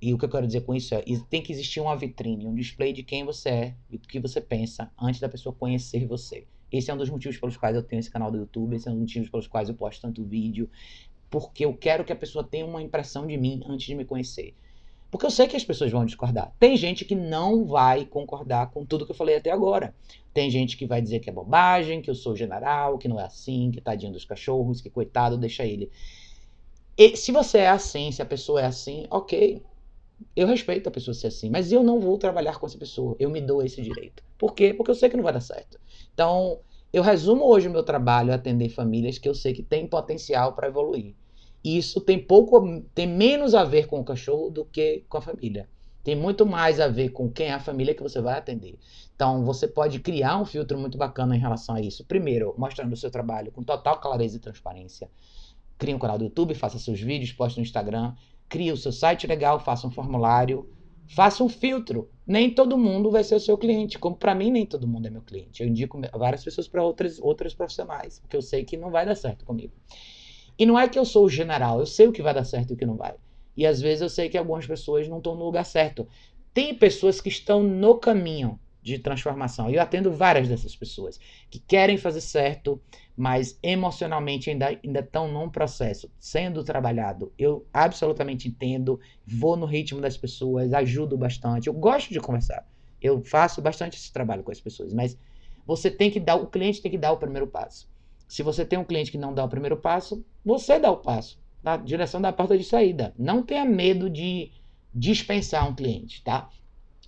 E 0.01 0.13
o 0.13 0.17
que 0.17 0.25
eu 0.25 0.29
quero 0.29 0.45
dizer 0.45 0.61
com 0.61 0.75
isso 0.75 0.93
é, 0.93 1.03
tem 1.29 1.41
que 1.41 1.51
existir 1.51 1.79
uma 1.79 1.95
vitrine, 1.95 2.45
um 2.45 2.53
display 2.53 2.93
de 2.93 3.01
quem 3.01 3.25
você 3.25 3.49
é 3.49 3.75
e 3.89 3.95
o 3.95 3.99
que 3.99 4.19
você 4.19 4.39
pensa 4.39 4.91
antes 4.99 5.19
da 5.19 5.27
pessoa 5.27 5.55
conhecer 5.55 6.05
você. 6.05 6.45
Esse 6.71 6.91
é 6.91 6.93
um 6.93 6.97
dos 6.97 7.09
motivos 7.09 7.37
pelos 7.37 7.57
quais 7.57 7.75
eu 7.75 7.81
tenho 7.81 7.99
esse 7.99 8.11
canal 8.11 8.29
do 8.29 8.37
YouTube, 8.37 8.75
esse 8.75 8.87
é 8.87 8.91
um 8.91 8.93
dos 8.93 9.01
motivos 9.01 9.29
pelos 9.29 9.47
quais 9.47 9.69
eu 9.69 9.75
posto 9.75 10.01
tanto 10.01 10.23
vídeo, 10.23 10.69
porque 11.29 11.65
eu 11.65 11.73
quero 11.73 12.03
que 12.03 12.11
a 12.11 12.15
pessoa 12.15 12.43
tenha 12.43 12.65
uma 12.65 12.81
impressão 12.81 13.25
de 13.25 13.37
mim 13.37 13.61
antes 13.67 13.87
de 13.87 13.95
me 13.95 14.05
conhecer. 14.05 14.53
Porque 15.09 15.25
eu 15.25 15.31
sei 15.31 15.47
que 15.47 15.55
as 15.55 15.63
pessoas 15.63 15.89
vão 15.91 16.05
discordar. 16.05 16.53
Tem 16.59 16.75
gente 16.75 17.05
que 17.05 17.15
não 17.15 17.65
vai 17.65 18.05
concordar 18.05 18.69
com 18.71 18.85
tudo 18.85 19.05
que 19.05 19.11
eu 19.11 19.15
falei 19.15 19.37
até 19.37 19.49
agora. 19.49 19.95
Tem 20.33 20.49
gente 20.51 20.75
que 20.75 20.85
vai 20.85 21.01
dizer 21.01 21.19
que 21.19 21.29
é 21.29 21.33
bobagem, 21.33 22.01
que 22.01 22.09
eu 22.09 22.15
sou 22.15 22.35
general, 22.35 22.97
que 22.97 23.07
não 23.07 23.19
é 23.19 23.23
assim, 23.23 23.71
que 23.71 23.79
tadinho 23.79 24.11
dos 24.11 24.25
cachorros, 24.25 24.81
que 24.81 24.89
coitado, 24.89 25.37
deixa 25.37 25.65
ele. 25.65 25.89
E 26.97 27.15
se 27.15 27.31
você 27.31 27.59
é 27.59 27.69
assim, 27.69 28.11
se 28.11 28.21
a 28.21 28.25
pessoa 28.25 28.61
é 28.61 28.65
assim, 28.65 29.07
ok. 29.09 29.63
Eu 30.35 30.47
respeito 30.47 30.87
a 30.87 30.91
pessoa 30.91 31.13
ser 31.13 31.27
assim, 31.27 31.49
mas 31.49 31.71
eu 31.71 31.83
não 31.83 31.99
vou 31.99 32.17
trabalhar 32.17 32.59
com 32.59 32.65
essa 32.65 32.77
pessoa. 32.77 33.15
Eu 33.19 33.29
me 33.29 33.41
dou 33.41 33.63
esse 33.63 33.81
direito. 33.81 34.23
Por 34.37 34.53
quê? 34.53 34.73
Porque 34.73 34.91
eu 34.91 34.95
sei 34.95 35.09
que 35.09 35.17
não 35.17 35.23
vai 35.23 35.33
dar 35.33 35.41
certo. 35.41 35.79
Então, 36.13 36.59
eu 36.91 37.03
resumo 37.03 37.45
hoje 37.45 37.67
o 37.67 37.71
meu 37.71 37.83
trabalho 37.83 38.33
atender 38.33 38.69
famílias 38.69 39.17
que 39.17 39.27
eu 39.27 39.35
sei 39.35 39.53
que 39.53 39.63
têm 39.63 39.87
potencial 39.87 40.53
para 40.53 40.67
evoluir. 40.67 41.15
E 41.63 41.77
isso 41.77 41.99
tem 41.99 42.17
pouco, 42.17 42.81
tem 42.95 43.07
menos 43.07 43.53
a 43.53 43.63
ver 43.63 43.87
com 43.87 43.99
o 43.99 44.03
cachorro 44.03 44.49
do 44.49 44.65
que 44.65 45.03
com 45.09 45.17
a 45.17 45.21
família. 45.21 45.67
Tem 46.03 46.15
muito 46.15 46.45
mais 46.45 46.79
a 46.79 46.87
ver 46.87 47.09
com 47.09 47.29
quem 47.29 47.47
é 47.47 47.53
a 47.53 47.59
família 47.59 47.93
que 47.93 48.01
você 48.01 48.21
vai 48.21 48.37
atender. 48.37 48.79
Então, 49.13 49.43
você 49.43 49.67
pode 49.67 49.99
criar 49.99 50.39
um 50.39 50.45
filtro 50.45 50.77
muito 50.77 50.97
bacana 50.97 51.35
em 51.35 51.39
relação 51.39 51.75
a 51.75 51.81
isso. 51.81 52.05
Primeiro, 52.05 52.55
mostrando 52.57 52.93
o 52.93 52.95
seu 52.95 53.11
trabalho 53.11 53.51
com 53.51 53.61
total 53.61 53.99
clareza 53.99 54.37
e 54.37 54.39
transparência. 54.39 55.09
Crie 55.77 55.93
um 55.93 55.99
canal 55.99 56.17
do 56.17 56.23
YouTube, 56.23 56.55
faça 56.55 56.79
seus 56.79 57.01
vídeos, 57.01 57.33
poste 57.33 57.59
no 57.59 57.63
Instagram. 57.63 58.13
Crie 58.49 58.71
o 58.71 58.77
seu 58.77 58.91
site 58.91 59.27
legal, 59.27 59.59
faça 59.59 59.87
um 59.87 59.91
formulário 59.91 60.67
Faça 61.07 61.43
um 61.43 61.49
filtro. 61.49 62.09
Nem 62.25 62.53
todo 62.53 62.77
mundo 62.77 63.09
vai 63.09 63.23
ser 63.23 63.35
o 63.35 63.39
seu 63.39 63.57
cliente, 63.57 63.97
como 63.97 64.15
para 64.15 64.35
mim 64.35 64.51
nem 64.51 64.65
todo 64.65 64.87
mundo 64.87 65.07
é 65.07 65.09
meu 65.09 65.21
cliente. 65.21 65.63
Eu 65.63 65.69
indico 65.69 65.99
várias 66.13 66.43
pessoas 66.43 66.67
para 66.67 66.83
outras 66.83 67.19
outros 67.19 67.53
profissionais, 67.53 68.19
porque 68.19 68.35
eu 68.35 68.41
sei 68.41 68.65
que 68.65 68.75
não 68.75 68.91
vai 68.91 69.05
dar 69.05 69.15
certo 69.15 69.45
comigo. 69.45 69.73
E 70.59 70.65
não 70.65 70.77
é 70.77 70.87
que 70.89 70.99
eu 70.99 71.05
sou 71.05 71.25
o 71.25 71.29
general, 71.29 71.79
eu 71.79 71.85
sei 71.85 72.07
o 72.07 72.11
que 72.11 72.21
vai 72.21 72.33
dar 72.33 72.43
certo 72.43 72.71
e 72.71 72.73
o 72.73 72.77
que 72.77 72.85
não 72.85 72.97
vai. 72.97 73.15
E 73.55 73.65
às 73.65 73.79
vezes 73.79 74.01
eu 74.01 74.09
sei 74.09 74.27
que 74.27 74.37
algumas 74.37 74.67
pessoas 74.67 75.07
não 75.07 75.17
estão 75.17 75.35
no 75.35 75.45
lugar 75.45 75.63
certo. 75.63 76.07
Tem 76.53 76.75
pessoas 76.75 77.21
que 77.21 77.29
estão 77.29 77.63
no 77.63 77.97
caminho 77.97 78.59
de 78.81 78.99
transformação. 78.99 79.69
E 79.69 79.75
eu 79.75 79.81
atendo 79.81 80.11
várias 80.11 80.47
dessas 80.47 80.75
pessoas 80.75 81.19
que 81.49 81.59
querem 81.59 81.97
fazer 81.97 82.21
certo, 82.21 82.81
mas 83.17 83.57
emocionalmente 83.63 84.51
ainda, 84.51 84.67
ainda 84.67 84.99
estão 84.99 85.27
num 85.27 85.49
processo 85.49 86.07
sendo 86.19 86.63
trabalhado. 86.63 87.33
Eu 87.35 87.65
absolutamente 87.73 88.47
entendo, 88.47 88.99
vou 89.25 89.57
no 89.57 89.65
ritmo 89.65 89.99
das 89.99 90.15
pessoas, 90.15 90.71
ajudo 90.71 91.17
bastante. 91.17 91.65
Eu 91.65 91.73
gosto 91.73 92.13
de 92.13 92.19
conversar. 92.19 92.63
Eu 93.01 93.23
faço 93.23 93.59
bastante 93.59 93.97
esse 93.97 94.13
trabalho 94.13 94.43
com 94.43 94.51
as 94.51 94.61
pessoas, 94.61 94.93
mas 94.93 95.17
você 95.65 95.89
tem 95.89 96.11
que 96.11 96.19
dar, 96.19 96.35
o 96.35 96.45
cliente 96.45 96.79
tem 96.79 96.91
que 96.91 96.97
dar 96.97 97.11
o 97.11 97.17
primeiro 97.17 97.47
passo. 97.47 97.89
Se 98.27 98.43
você 98.43 98.63
tem 98.63 98.77
um 98.77 98.83
cliente 98.83 99.11
que 99.11 99.17
não 99.17 99.33
dá 99.33 99.43
o 99.43 99.49
primeiro 99.49 99.77
passo, 99.77 100.23
você 100.45 100.77
dá 100.77 100.91
o 100.91 100.97
passo, 100.97 101.39
na 101.63 101.75
tá? 101.75 101.83
direção 101.83 102.21
da 102.21 102.31
porta 102.31 102.55
de 102.55 102.63
saída. 102.63 103.15
Não 103.17 103.41
tenha 103.41 103.65
medo 103.65 104.11
de 104.11 104.51
dispensar 104.93 105.67
um 105.67 105.73
cliente, 105.73 106.23
tá? 106.23 106.49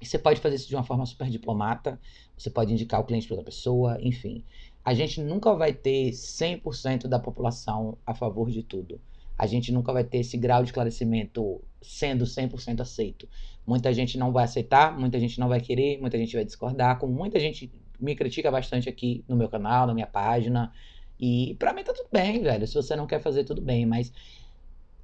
Você 0.01 0.17
pode 0.17 0.39
fazer 0.39 0.55
isso 0.55 0.69
de 0.69 0.75
uma 0.75 0.83
forma 0.83 1.05
super 1.05 1.29
diplomata, 1.29 1.99
você 2.37 2.49
pode 2.49 2.71
indicar 2.71 3.01
o 3.01 3.03
cliente 3.03 3.27
para 3.27 3.35
outra 3.35 3.51
pessoa, 3.51 3.97
enfim. 4.01 4.43
A 4.89 4.93
gente 4.95 5.21
nunca 5.21 5.53
vai 5.53 5.71
ter 5.71 6.09
100% 6.09 7.07
da 7.07 7.19
população 7.19 7.95
a 8.05 8.15
favor 8.15 8.49
de 8.49 8.63
tudo. 8.63 8.99
A 9.37 9.45
gente 9.45 9.71
nunca 9.71 9.93
vai 9.93 10.03
ter 10.03 10.17
esse 10.17 10.35
grau 10.35 10.63
de 10.63 10.69
esclarecimento 10.69 11.61
sendo 11.79 12.25
100% 12.25 12.79
aceito. 12.79 13.29
Muita 13.67 13.93
gente 13.93 14.17
não 14.17 14.31
vai 14.31 14.45
aceitar, 14.45 14.97
muita 14.97 15.19
gente 15.19 15.39
não 15.39 15.47
vai 15.47 15.61
querer, 15.61 15.99
muita 15.99 16.17
gente 16.17 16.35
vai 16.35 16.43
discordar, 16.43 16.97
como 16.97 17.13
muita 17.13 17.39
gente 17.39 17.71
me 17.99 18.15
critica 18.15 18.49
bastante 18.49 18.89
aqui 18.89 19.23
no 19.27 19.35
meu 19.35 19.47
canal, 19.47 19.85
na 19.85 19.93
minha 19.93 20.07
página. 20.07 20.73
E 21.19 21.55
para 21.59 21.71
mim 21.71 21.83
tá 21.83 21.93
tudo 21.93 22.09
bem, 22.11 22.41
velho. 22.41 22.65
Se 22.65 22.73
você 22.73 22.95
não 22.95 23.05
quer 23.05 23.21
fazer, 23.21 23.43
tudo 23.43 23.61
bem, 23.61 23.85
mas 23.85 24.11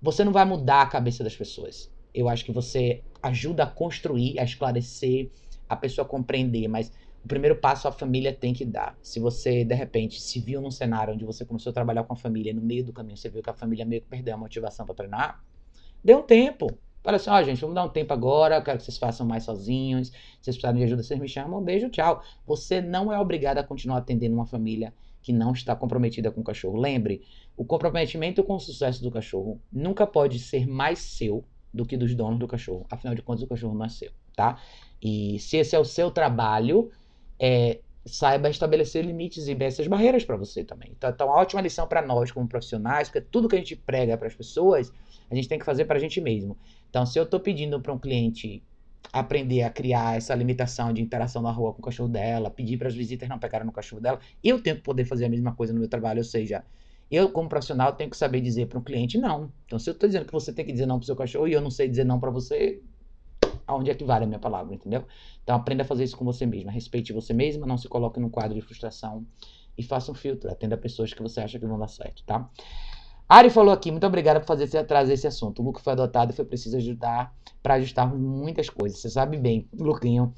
você 0.01 0.23
não 0.23 0.31
vai 0.31 0.45
mudar 0.45 0.81
a 0.81 0.87
cabeça 0.87 1.23
das 1.23 1.35
pessoas 1.35 1.93
eu 2.15 2.29
acho 2.29 2.45
que 2.45 2.51
você 2.51 3.03
ajuda 3.21 3.63
a 3.63 3.67
construir, 3.67 4.39
a 4.39 4.43
esclarecer, 4.45 5.29
a 5.67 5.75
pessoa 5.75 6.07
compreender, 6.07 6.67
mas 6.69 6.91
o 7.25 7.27
primeiro 7.27 7.55
passo 7.55 7.87
a 7.87 7.91
família 7.91 8.31
tem 8.31 8.53
que 8.53 8.63
dar. 8.63 8.95
Se 9.01 9.19
você, 9.19 9.65
de 9.65 9.73
repente, 9.73 10.21
se 10.21 10.39
viu 10.39 10.61
num 10.61 10.69
cenário 10.69 11.11
onde 11.11 11.25
você 11.25 11.43
começou 11.43 11.71
a 11.71 11.73
trabalhar 11.73 12.03
com 12.03 12.13
a 12.13 12.15
família 12.15 12.51
e 12.51 12.53
no 12.53 12.61
meio 12.61 12.83
do 12.83 12.93
caminho 12.93 13.17
você 13.17 13.27
viu 13.29 13.41
que 13.41 13.49
a 13.49 13.53
família 13.53 13.83
meio 13.83 14.03
que 14.03 14.07
perdeu 14.07 14.35
a 14.35 14.37
motivação 14.37 14.85
para 14.85 14.93
treinar, 14.93 15.43
dê 16.03 16.13
um 16.13 16.21
tempo. 16.21 16.77
Fala 17.01 17.17
assim, 17.17 17.31
ó, 17.31 17.39
oh, 17.39 17.43
gente, 17.43 17.59
vamos 17.59 17.73
dar 17.73 17.83
um 17.83 17.89
tempo 17.89 18.13
agora, 18.13 18.57
eu 18.57 18.63
quero 18.63 18.77
que 18.77 18.83
vocês 18.83 18.99
façam 18.99 19.25
mais 19.25 19.43
sozinhos. 19.43 20.09
Se 20.09 20.13
vocês 20.13 20.55
precisarem 20.55 20.77
de 20.77 20.83
ajuda, 20.83 21.01
vocês 21.01 21.19
me 21.19 21.27
chamam. 21.27 21.59
Um 21.59 21.63
beijo, 21.63 21.89
tchau. 21.89 22.21
Você 22.45 22.79
não 22.79 23.11
é 23.11 23.19
obrigado 23.19 23.57
a 23.57 23.63
continuar 23.63 23.97
atendendo 23.97 24.35
uma 24.35 24.45
família 24.45 24.93
que 25.23 25.33
não 25.33 25.51
está 25.51 25.75
comprometida 25.75 26.29
com 26.29 26.41
o 26.41 26.43
cachorro. 26.43 26.77
Lembre, 26.77 27.23
o 27.57 27.65
comprometimento 27.65 28.43
com 28.43 28.53
o 28.53 28.59
sucesso 28.59 29.01
do 29.01 29.09
cachorro 29.09 29.59
nunca 29.73 30.05
pode 30.05 30.37
ser 30.37 30.67
mais 30.67 30.99
seu 30.99 31.43
do 31.73 31.87
que 31.87 31.97
dos 31.97 32.13
donos 32.13 32.37
do 32.37 32.47
cachorro. 32.47 32.85
Afinal 32.87 33.15
de 33.15 33.23
contas, 33.23 33.41
o 33.41 33.47
cachorro 33.47 33.73
não 33.73 33.85
é 33.85 33.89
seu, 33.89 34.11
tá? 34.35 34.61
E 35.01 35.39
se 35.39 35.57
esse 35.57 35.75
é 35.75 35.79
o 35.79 35.85
seu 35.85 36.11
trabalho, 36.11 36.91
é, 37.39 37.79
saiba 38.05 38.49
estabelecer 38.49 39.03
limites 39.03 39.47
e 39.47 39.57
essas 39.59 39.87
barreiras 39.87 40.23
para 40.23 40.37
você 40.37 40.63
também. 40.63 40.91
Então, 40.95 41.09
então, 41.09 41.27
uma 41.27 41.37
ótima 41.37 41.61
lição 41.61 41.87
para 41.87 42.01
nós 42.01 42.31
como 42.31 42.47
profissionais, 42.47 43.09
porque 43.09 43.21
tudo 43.21 43.49
que 43.49 43.55
a 43.55 43.59
gente 43.59 43.75
prega 43.75 44.17
para 44.17 44.27
as 44.27 44.35
pessoas, 44.35 44.91
a 45.29 45.35
gente 45.35 45.47
tem 45.47 45.57
que 45.57 45.65
fazer 45.65 45.85
para 45.85 45.97
a 45.97 45.99
gente 45.99 46.21
mesmo. 46.21 46.55
Então, 46.89 47.05
se 47.05 47.17
eu 47.17 47.23
estou 47.23 47.39
pedindo 47.39 47.81
para 47.81 47.91
um 47.91 47.97
cliente 47.97 48.63
aprender 49.11 49.63
a 49.63 49.69
criar 49.69 50.17
essa 50.17 50.35
limitação 50.35 50.93
de 50.93 51.01
interação 51.01 51.41
na 51.41 51.51
rua 51.51 51.73
com 51.73 51.79
o 51.79 51.85
cachorro 51.85 52.09
dela, 52.09 52.49
pedir 52.49 52.77
para 52.77 52.87
as 52.87 52.95
visitas 52.95 53.27
não 53.27 53.39
pegarem 53.39 53.65
no 53.65 53.71
cachorro 53.71 54.01
dela, 54.01 54.19
eu 54.43 54.61
tenho 54.61 54.75
que 54.75 54.81
poder 54.81 55.05
fazer 55.05 55.25
a 55.25 55.29
mesma 55.29 55.53
coisa 55.55 55.73
no 55.73 55.79
meu 55.79 55.89
trabalho, 55.89 56.19
ou 56.19 56.23
seja, 56.23 56.63
eu, 57.09 57.29
como 57.29 57.47
profissional, 57.47 57.93
tenho 57.93 58.09
que 58.09 58.17
saber 58.17 58.41
dizer 58.41 58.67
para 58.67 58.79
um 58.79 58.83
cliente 58.83 59.17
não. 59.17 59.51
Então, 59.65 59.77
se 59.77 59.89
eu 59.89 59.93
estou 59.93 60.07
dizendo 60.07 60.25
que 60.25 60.33
você 60.33 60.51
tem 60.51 60.65
que 60.65 60.71
dizer 60.71 60.85
não 60.85 60.97
para 60.97 61.03
o 61.03 61.05
seu 61.05 61.15
cachorro 61.15 61.47
e 61.47 61.53
eu 61.53 61.61
não 61.61 61.69
sei 61.71 61.87
dizer 61.87 62.03
não 62.03 62.19
para 62.19 62.31
você, 62.31 62.81
aonde 63.67 63.91
é 63.91 63.95
que 63.95 64.03
vale 64.03 64.25
a 64.25 64.27
minha 64.27 64.39
palavra, 64.39 64.73
entendeu? 64.73 65.05
Então, 65.43 65.55
aprenda 65.55 65.83
a 65.83 65.85
fazer 65.85 66.03
isso 66.03 66.17
com 66.17 66.25
você 66.25 66.45
mesma. 66.45 66.71
Respeite 66.71 67.13
você 67.13 67.33
mesma, 67.33 67.65
não 67.65 67.77
se 67.77 67.87
coloque 67.87 68.19
num 68.19 68.29
quadro 68.29 68.53
de 68.53 68.61
frustração 68.61 69.25
e 69.77 69.83
faça 69.83 70.11
um 70.11 70.15
filtro. 70.15 70.49
Atenda 70.49 70.77
pessoas 70.77 71.13
que 71.13 71.21
você 71.21 71.41
acha 71.41 71.59
que 71.59 71.65
vão 71.65 71.77
dar 71.77 71.87
certo, 71.87 72.23
tá? 72.23 72.49
Ari 73.27 73.49
falou 73.49 73.73
aqui, 73.73 73.91
muito 73.91 74.05
obrigada 74.05 74.39
por 74.39 74.45
fazer 74.45 74.67
trazer 74.85 75.13
esse 75.13 75.25
assunto. 75.25 75.61
O 75.61 75.65
Luco 75.65 75.81
foi 75.81 75.93
adotado 75.93 76.31
e 76.31 76.35
foi 76.35 76.45
preciso 76.45 76.77
ajudar 76.77 77.35
para 77.61 77.75
ajustarmos 77.75 78.19
muitas 78.19 78.69
coisas. 78.69 78.99
Você 78.99 79.09
sabe 79.09 79.37
bem, 79.37 79.67
Luquinho, 79.73 80.31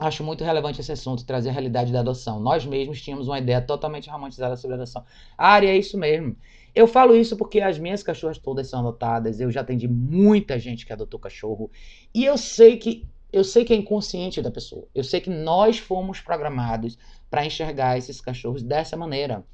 Acho 0.00 0.24
muito 0.24 0.42
relevante 0.42 0.80
esse 0.80 0.90
assunto, 0.90 1.26
trazer 1.26 1.50
a 1.50 1.52
realidade 1.52 1.92
da 1.92 2.00
adoção. 2.00 2.40
Nós 2.40 2.64
mesmos 2.64 3.02
tínhamos 3.02 3.28
uma 3.28 3.38
ideia 3.38 3.60
totalmente 3.60 4.08
romantizada 4.08 4.56
sobre 4.56 4.72
a 4.72 4.76
adoção. 4.76 5.04
Ari, 5.36 5.66
é 5.66 5.76
isso 5.76 5.98
mesmo. 5.98 6.34
Eu 6.74 6.86
falo 6.86 7.14
isso 7.14 7.36
porque 7.36 7.60
as 7.60 7.78
minhas 7.78 8.02
cachorras 8.02 8.38
todas 8.38 8.68
são 8.68 8.80
adotadas. 8.80 9.40
Eu 9.40 9.50
já 9.50 9.60
atendi 9.60 9.88
muita 9.88 10.58
gente 10.58 10.86
que 10.86 10.92
adotou 10.92 11.18
cachorro. 11.18 11.70
E 12.14 12.24
eu 12.24 12.36
sei 12.36 12.76
que 12.76 13.06
eu 13.32 13.44
sei 13.44 13.64
que 13.64 13.72
é 13.72 13.76
inconsciente 13.76 14.42
da 14.42 14.50
pessoa. 14.50 14.88
Eu 14.94 15.04
sei 15.04 15.20
que 15.20 15.30
nós 15.30 15.78
fomos 15.78 16.20
programados 16.20 16.98
para 17.30 17.46
enxergar 17.46 17.96
esses 17.96 18.20
cachorros 18.20 18.62
dessa 18.62 18.96
maneira. 18.96 19.44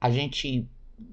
A 0.00 0.08
gente 0.10 0.68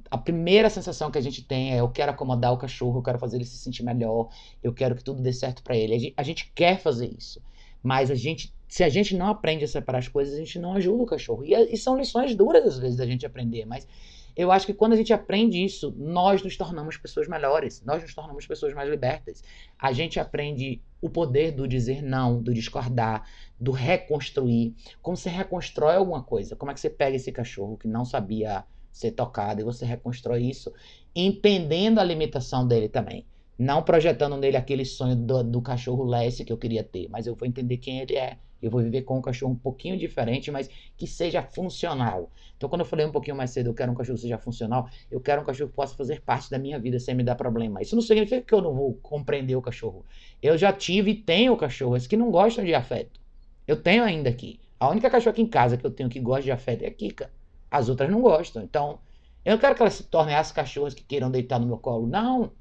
a 0.09 0.18
primeira 0.18 0.70
sensação 0.70 1.09
que 1.09 1.18
a 1.18 1.22
gente 1.22 1.43
tem 1.43 1.74
é 1.74 1.80
eu 1.80 1.89
quero 1.89 2.12
acomodar 2.12 2.53
o 2.53 2.57
cachorro, 2.57 2.99
eu 2.99 3.03
quero 3.03 3.18
fazer 3.18 3.38
ele 3.38 3.45
se 3.45 3.57
sentir 3.57 3.84
melhor, 3.84 4.30
eu 4.62 4.74
quero 4.74 4.95
que 4.95 5.03
tudo 5.03 5.22
dê 5.22 5.34
certo 5.34 5.64
para 5.64 5.76
ele. 5.76 6.14
A 6.16 6.24
gente 6.24 6.51
quer 6.53 6.80
fazer 6.80 7.12
isso, 7.18 7.41
mas 7.82 8.12
a 8.12 8.16
gente, 8.16 8.53
se 8.68 8.84
a 8.84 8.89
gente 8.89 9.16
não 9.16 9.28
aprende 9.28 9.64
a 9.64 9.68
separar 9.68 9.99
as 9.99 10.07
coisas, 10.07 10.36
a 10.36 10.38
gente 10.38 10.59
não 10.59 10.74
ajuda 10.74 11.03
o 11.03 11.05
cachorro. 11.05 11.43
E, 11.43 11.53
e 11.53 11.78
são 11.78 11.97
lições 11.97 12.36
duras 12.36 12.66
às 12.66 12.78
vezes 12.78 12.97
da 12.97 13.05
gente 13.05 13.26
aprender, 13.26 13.66
mas 13.66 13.88
eu 14.36 14.52
acho 14.52 14.66
que 14.66 14.74
quando 14.74 14.94
a 14.94 14.96
gente 14.96 15.14
aprende 15.14 15.64
isso, 15.64 15.94
nós 15.98 16.44
nos 16.44 16.58
tornamos 16.58 16.98
pessoas 16.98 17.28
melhores, 17.28 17.84
nós 17.86 18.02
nos 18.02 18.14
tornamos 18.14 18.46
pessoas 18.46 18.74
mais 18.74 18.90
libertas. 18.90 19.44
A 19.78 19.92
gente 19.92 20.20
aprende 20.20 20.82
o 21.02 21.10
poder 21.10 21.52
do 21.52 21.68
dizer 21.68 22.02
não, 22.02 22.42
do 22.42 22.54
discordar, 22.54 23.28
do 23.60 23.72
reconstruir. 23.72 24.76
Como 25.02 25.18
você 25.18 25.30
reconstrói 25.30 25.96
alguma 25.96 26.24
coisa? 26.24 26.56
Como 26.56 26.72
é 26.72 26.74
que 26.74 26.80
você 26.80 26.90
pega 26.90 27.16
esse 27.16 27.32
cachorro 27.32 27.78
que 27.78 27.88
não 27.88 28.06
sabia 28.06 28.66
ser 28.92 29.12
tocado 29.12 29.62
e 29.62 29.64
você 29.64 29.86
reconstrói 29.86 30.44
isso, 30.44 30.74
entendendo 31.16 32.00
a 32.00 32.04
limitação 32.04 32.68
dele 32.68 32.90
também. 32.90 33.26
Não 33.58 33.84
projetando 33.84 34.38
nele 34.38 34.58
aquele 34.58 34.86
sonho 34.86 35.16
do, 35.16 35.44
do 35.44 35.62
cachorro 35.62 36.04
Lessie 36.04 36.46
que 36.46 36.52
eu 36.52 36.58
queria 36.58 36.84
ter, 36.84 37.08
mas 37.10 37.28
eu 37.28 37.36
vou 37.36 37.48
entender 37.48 37.78
quem 37.78 38.00
ele 38.00 38.16
é. 38.16 38.38
Eu 38.62 38.70
vou 38.70 38.82
viver 38.82 39.01
com 39.01 39.18
um 39.18 39.22
cachorro 39.22 39.53
um 39.53 39.55
pouquinho 39.55 39.97
diferente, 39.97 40.51
mas 40.51 40.70
que 40.95 41.07
seja 41.07 41.41
funcional. 41.41 42.30
Então, 42.55 42.70
quando 42.70 42.82
eu 42.82 42.86
falei 42.86 43.05
um 43.05 43.12
pouquinho 43.12 43.36
mais 43.36 43.51
cedo, 43.51 43.68
eu 43.68 43.74
quero 43.74 43.91
um 43.91 43.95
cachorro 43.95 44.16
que 44.16 44.22
seja 44.22 44.38
funcional, 44.38 44.88
eu 45.09 45.20
quero 45.20 45.41
um 45.41 45.45
cachorro 45.45 45.70
que 45.70 45.76
possa 45.76 45.95
fazer 45.95 46.22
parte 46.22 46.49
da 46.49 46.59
minha 46.59 46.78
vida 46.80 46.99
sem 46.99 47.16
me 47.16 47.24
dar 47.24 47.36
problema. 47.36 47.82
Isso 47.82 47.95
não 47.95 48.01
significa 48.01 48.41
que 48.41 48.53
eu 48.53 48.62
não 48.62 48.74
vou 48.74 48.93
compreender 49.01 49.55
o 49.55 49.62
cachorro. 49.62 50.05
Eu 50.41 50.57
já 50.57 50.72
tive 50.72 51.12
e 51.12 51.16
tenho 51.16 51.55
cachorros 51.57 52.05
que 52.05 52.16
não 52.16 52.30
gostam 52.30 52.64
de 52.64 52.74
afeto. 52.76 53.20
Eu 53.68 53.82
tenho 53.82 54.03
ainda 54.03 54.30
aqui. 54.30 54.59
A 54.80 54.89
única 54.89 55.09
cachorra 55.09 55.32
aqui 55.32 55.41
em 55.41 55.47
casa 55.47 55.78
que 55.78 55.86
eu 55.86 55.91
tenho 55.91 56.09
que 56.09 56.20
gosta 56.20 56.43
de 56.43 56.51
afeto 56.51 56.84
é 56.84 56.88
a 56.88 56.91
Kika. 56.91 57.32
As 57.70 57.88
outras 57.89 58.09
não 58.09 58.22
gostam. 58.22 58.64
Então, 58.64 58.99
eu 59.43 59.53
não 59.53 59.59
quero 59.59 59.76
que 59.76 59.82
elas 59.82 59.93
se 59.93 60.03
tornem 60.03 60.36
as 60.36 60.51
cachorras 60.51 60.93
que 60.93 61.03
queiram 61.03 61.32
deitar 61.32 61.59
no 61.59 61.66
meu 61.66 61.78
colo. 61.78 62.05
Não. 62.05 62.51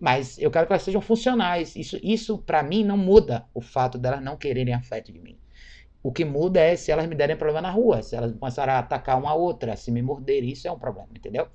Mas 0.00 0.38
eu 0.38 0.50
quero 0.50 0.66
que 0.66 0.72
elas 0.72 0.82
sejam 0.82 1.02
funcionais. 1.02 1.76
Isso, 1.76 2.00
isso 2.02 2.38
para 2.38 2.62
mim, 2.62 2.82
não 2.82 2.96
muda 2.96 3.44
o 3.52 3.60
fato 3.60 3.98
delas 3.98 4.22
não 4.22 4.36
quererem 4.36 4.72
afeto 4.72 5.12
de 5.12 5.20
mim. 5.20 5.36
O 6.02 6.10
que 6.10 6.24
muda 6.24 6.58
é 6.58 6.74
se 6.76 6.90
elas 6.90 7.06
me 7.06 7.14
derem 7.14 7.36
problema 7.36 7.60
na 7.60 7.70
rua, 7.70 8.02
se 8.02 8.16
elas 8.16 8.32
começarem 8.32 8.72
a 8.72 8.78
atacar 8.78 9.18
uma 9.18 9.34
outra, 9.34 9.76
se 9.76 9.90
me 9.92 10.00
morderem, 10.00 10.50
isso 10.50 10.66
é 10.66 10.72
um 10.72 10.78
problema, 10.78 11.10
entendeu? 11.14 11.46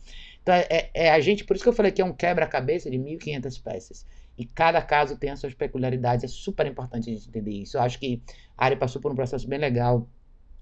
Então 0.44 0.54
é, 0.54 0.68
é, 0.70 0.92
é 0.94 1.12
a 1.12 1.20
gente, 1.20 1.44
por 1.44 1.56
isso 1.56 1.66
que 1.66 1.70
eu 1.70 1.74
falei 1.74 1.92
que 1.92 2.00
é 2.00 2.06
um 2.06 2.14
quebra-cabeça 2.14 2.92
de 2.92 2.98
1.500 2.98 3.64
peças. 3.64 4.06
E 4.38 4.46
cada 4.46 4.80
caso 4.82 5.18
tem 5.18 5.32
as 5.32 5.40
suas 5.40 5.56
peculiaridades, 5.56 6.26
é 6.26 6.28
super 6.28 6.68
importante 6.68 7.10
a 7.10 7.14
gente 7.14 7.28
entender 7.28 7.52
isso. 7.52 7.78
Eu 7.78 7.82
acho 7.82 7.98
que 7.98 8.22
a 8.56 8.66
Ari 8.66 8.76
passou 8.76 9.02
por 9.02 9.12
um 9.12 9.16
processo 9.16 9.48
bem 9.48 9.58
legal 9.58 10.08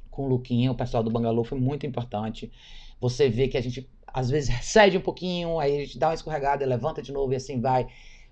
com 0.09 0.25
o 0.25 0.27
Luquinha, 0.29 0.71
o 0.71 0.75
pessoal 0.75 1.03
do 1.03 1.11
Bangalô 1.11 1.43
foi 1.43 1.59
muito 1.59 1.85
importante. 1.85 2.49
Você 3.01 3.27
vê 3.27 3.49
que 3.49 3.57
a 3.57 3.61
gente 3.61 3.89
às 4.13 4.29
vezes 4.29 4.53
cede 4.63 4.97
um 4.97 5.01
pouquinho, 5.01 5.59
aí 5.59 5.77
a 5.77 5.79
gente 5.79 5.97
dá 5.97 6.09
uma 6.09 6.13
escorregada, 6.13 6.65
levanta 6.65 7.01
de 7.01 7.11
novo 7.11 7.33
e 7.33 7.35
assim 7.35 7.59
vai. 7.59 7.87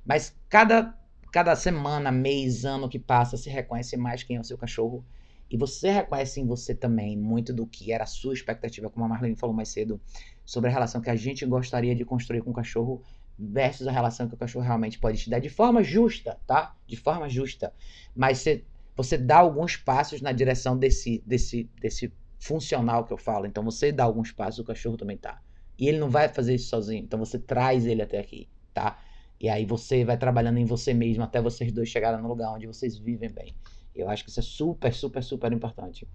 Mas 0.06 0.36
cada, 0.48 0.98
cada 1.32 1.56
semana, 1.56 2.12
mês, 2.12 2.66
ano 2.66 2.88
que 2.88 3.00
passa, 3.00 3.38
se 3.38 3.50
reconhece 3.50 3.98
mais 3.98 4.24
quem 4.24 4.38
é 4.38 4.40
o 4.40 4.44
seu 4.44 4.58
cachorro. 4.58 5.04
E 5.50 5.58
você 5.58 5.92
reconhece 5.92 6.40
em 6.40 6.46
você 6.46 6.74
também 6.74 7.18
muito 7.18 7.54
do 7.54 7.68
que 7.68 7.92
era 7.92 8.06
a 8.06 8.08
sua 8.08 8.34
expectativa, 8.34 8.90
como 8.90 9.06
a 9.06 9.10
Marlene 9.10 9.36
falou 9.36 9.54
mais 9.54 9.68
cedo, 9.68 10.00
sobre 10.46 10.70
a 10.70 10.74
relação 10.74 11.02
que 11.02 11.10
a 11.10 11.16
gente 11.16 11.46
gostaria 11.46 11.94
de 11.94 12.06
construir 12.06 12.42
com 12.42 12.52
o 12.52 12.54
cachorro 12.54 13.04
versus 13.38 13.88
a 13.88 13.92
relação 13.92 14.30
que 14.30 14.36
o 14.36 14.38
cachorro 14.38 14.64
realmente 14.64 14.98
pode 14.98 15.18
te 15.18 15.30
dar 15.30 15.40
de 15.40 15.50
forma 15.50 15.84
justa, 15.84 16.40
tá? 16.48 16.76
De 16.88 16.96
forma 16.96 17.28
justa. 17.28 17.74
Mas 18.16 18.38
você 18.38 18.64
você 18.96 19.18
dá 19.18 19.38
alguns 19.38 19.78
passos 19.78 20.22
na 20.22 20.32
direção 20.32 20.78
desse, 20.78 21.24
desse, 21.26 21.70
desse 21.80 22.14
funcional 22.38 23.06
que 23.06 23.14
eu 23.14 23.18
falo. 23.18 23.46
Então 23.46 23.64
você 23.64 23.92
dá 23.92 24.04
alguns 24.04 24.32
passos, 24.32 24.60
o 24.60 24.64
cachorro 24.64 24.98
também 24.98 25.18
tá. 25.18 25.42
E 25.82 25.90
ele 25.90 25.98
não 25.98 26.10
vai 26.10 26.30
fazer 26.30 26.56
isso 26.56 26.70
sozinho. 26.70 27.04
Então 27.04 27.20
você 27.20 27.38
traz 27.38 27.86
ele 27.86 28.02
até 28.02 28.20
aqui, 28.20 28.48
tá? 28.74 28.98
E 29.40 29.50
aí 29.50 29.66
você 29.66 30.06
vai 30.06 30.18
trabalhando 30.18 30.60
em 30.60 30.66
você 30.66 30.94
mesmo 30.94 31.24
até 31.24 31.42
vocês 31.42 31.72
dois 31.74 31.90
chegarem 31.90 32.22
no 32.22 32.28
lugar 32.28 32.54
onde 32.54 32.68
vocês 32.68 32.98
vivem 32.98 33.30
bem. 33.30 33.56
Eu 33.94 34.08
acho 34.08 34.24
que 34.24 34.30
isso 34.30 34.40
é 34.40 34.44
super, 34.44 34.94
super, 34.94 35.24
super 35.24 35.52
importante. 35.52 36.08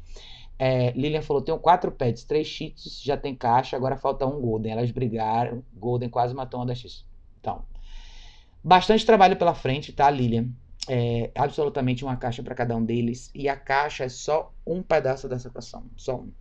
É, 0.59 0.93
Lilian 0.93 1.21
falou: 1.21 1.43
tenho 1.43 1.59
quatro 1.59 1.93
pets, 1.93 2.25
três 2.25 2.47
cheats, 2.47 3.03
já 3.03 3.17
tem 3.17 3.35
caixa, 3.35 3.77
agora 3.77 3.97
falta 3.97 4.25
um 4.25 4.41
Golden. 4.41 4.73
Elas 4.73 4.91
brigaram, 4.91 5.63
Golden 5.75 6.09
quase 6.09 6.33
matou 6.33 6.61
uma 6.61 6.67
das 6.67 6.79
X. 6.79 7.05
Então, 7.41 7.65
bastante 8.65 9.05
trabalho 9.05 9.37
pela 9.37 9.55
frente, 9.55 9.93
tá, 9.93 10.09
Lilian? 10.09 10.49
é, 10.89 11.31
absolutamente 11.35 12.05
uma 12.05 12.17
caixa 12.17 12.43
para 12.43 12.55
cada 12.55 12.77
um 12.77 12.85
deles 12.85 13.31
e 13.35 13.49
a 13.49 13.57
caixa 13.57 14.05
é 14.05 14.09
só 14.09 14.53
um 14.67 14.83
pedaço 14.83 15.29
dessa 15.29 15.49
equação, 15.49 15.85
só 15.97 16.17
um. 16.17 16.33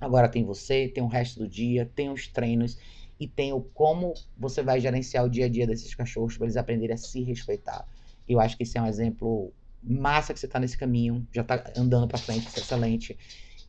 Agora 0.00 0.28
tem 0.28 0.44
você, 0.44 0.88
tem 0.88 1.02
o 1.02 1.06
resto 1.06 1.40
do 1.40 1.48
dia, 1.48 1.90
tem 1.94 2.10
os 2.10 2.28
treinos 2.28 2.78
e 3.18 3.26
tem 3.26 3.52
o 3.52 3.60
como 3.60 4.12
você 4.36 4.62
vai 4.62 4.80
gerenciar 4.80 5.24
o 5.24 5.30
dia 5.30 5.46
a 5.46 5.48
dia 5.48 5.66
desses 5.66 5.94
cachorros 5.94 6.36
para 6.36 6.46
eles 6.46 6.56
aprenderem 6.56 6.94
a 6.94 6.98
se 6.98 7.22
respeitar. 7.22 7.86
Eu 8.28 8.40
acho 8.40 8.56
que 8.56 8.62
esse 8.62 8.76
é 8.76 8.82
um 8.82 8.86
exemplo 8.86 9.52
massa 9.82 10.34
que 10.34 10.40
você 10.40 10.46
está 10.46 10.58
nesse 10.58 10.76
caminho, 10.76 11.26
já 11.32 11.42
está 11.42 11.72
andando 11.76 12.08
para 12.08 12.18
frente, 12.18 12.46
isso 12.46 12.58
é 12.58 12.62
excelente. 12.62 13.16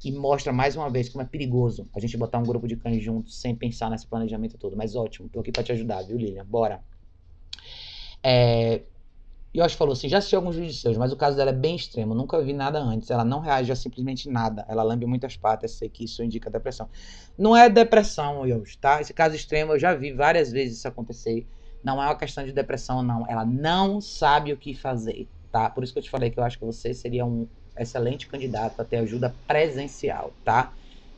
E 0.04 0.12
mostra 0.12 0.52
mais 0.52 0.76
uma 0.76 0.90
vez 0.90 1.10
como 1.10 1.22
é 1.24 1.26
perigoso 1.26 1.88
a 1.96 2.00
gente 2.00 2.18
botar 2.18 2.40
um 2.40 2.44
grupo 2.44 2.68
de 2.68 2.76
cães 2.76 3.04
juntos 3.04 3.40
sem 3.40 3.56
pensar 3.56 3.90
nesse 3.90 4.06
planejamento 4.06 4.58
todo. 4.58 4.76
Mas 4.76 4.96
ótimo, 4.96 5.30
tô 5.30 5.40
aqui 5.40 5.52
para 5.52 5.64
te 5.64 5.72
ajudar, 5.72 6.04
viu, 6.04 6.18
Lilian? 6.18 6.46
Bora. 6.46 6.84
É, 8.22 8.82
Yoshi 9.58 9.76
falou 9.76 9.94
assim: 9.94 10.08
já 10.08 10.20
assisti 10.20 10.36
alguns 10.36 10.56
vídeos 10.56 10.80
seus, 10.80 10.98
mas 10.98 11.12
o 11.12 11.18
caso 11.18 11.36
dela 11.36 11.50
é 11.50 11.54
bem 11.54 11.76
extremo. 11.76 12.14
Nunca 12.14 12.40
vi 12.42 12.54
nada 12.54 12.80
antes. 12.80 13.10
Ela 13.10 13.26
não 13.26 13.40
reage 13.40 13.72
a 13.72 13.76
simplesmente 13.76 14.30
nada. 14.30 14.64
Ela 14.68 14.84
lambe 14.84 15.06
muitas 15.06 15.36
patas. 15.36 15.72
Sei 15.72 15.90
que 15.90 16.04
isso 16.04 16.24
indica 16.24 16.50
depressão. 16.50 16.88
Não 17.38 17.58
é 17.58 17.68
depressão, 17.68 18.46
Yoshi, 18.46 18.78
tá? 18.78 19.02
Esse 19.02 19.14
caso 19.14 19.36
extremo 19.36 19.74
eu 19.74 19.80
já 19.80 19.96
vi 19.96 20.12
várias 20.12 20.52
vezes 20.52 20.78
isso 20.78 20.88
acontecer. 20.88 21.48
Não 21.84 22.02
é 22.02 22.06
uma 22.06 22.16
questão 22.16 22.46
de 22.46 22.52
depressão, 22.52 23.02
não. 23.02 23.26
Ela 23.28 23.46
não 23.46 24.00
sabe 24.00 24.54
o 24.54 24.58
que 24.58 24.76
fazer, 24.76 25.28
tá? 25.52 25.70
Por 25.70 25.84
isso 25.84 25.94
que 25.94 26.00
eu 26.00 26.04
te 26.04 26.10
falei 26.10 26.30
que 26.30 26.40
eu 26.40 26.44
acho 26.44 26.60
que 26.60 26.66
você 26.66 26.94
seria 26.94 27.26
um 27.26 27.48
excelente 27.78 28.28
candidato 28.28 28.80
a 28.80 28.86
ter 28.86 28.98
ajuda 28.98 29.36
presencial, 29.48 30.34
tá? 30.44 30.74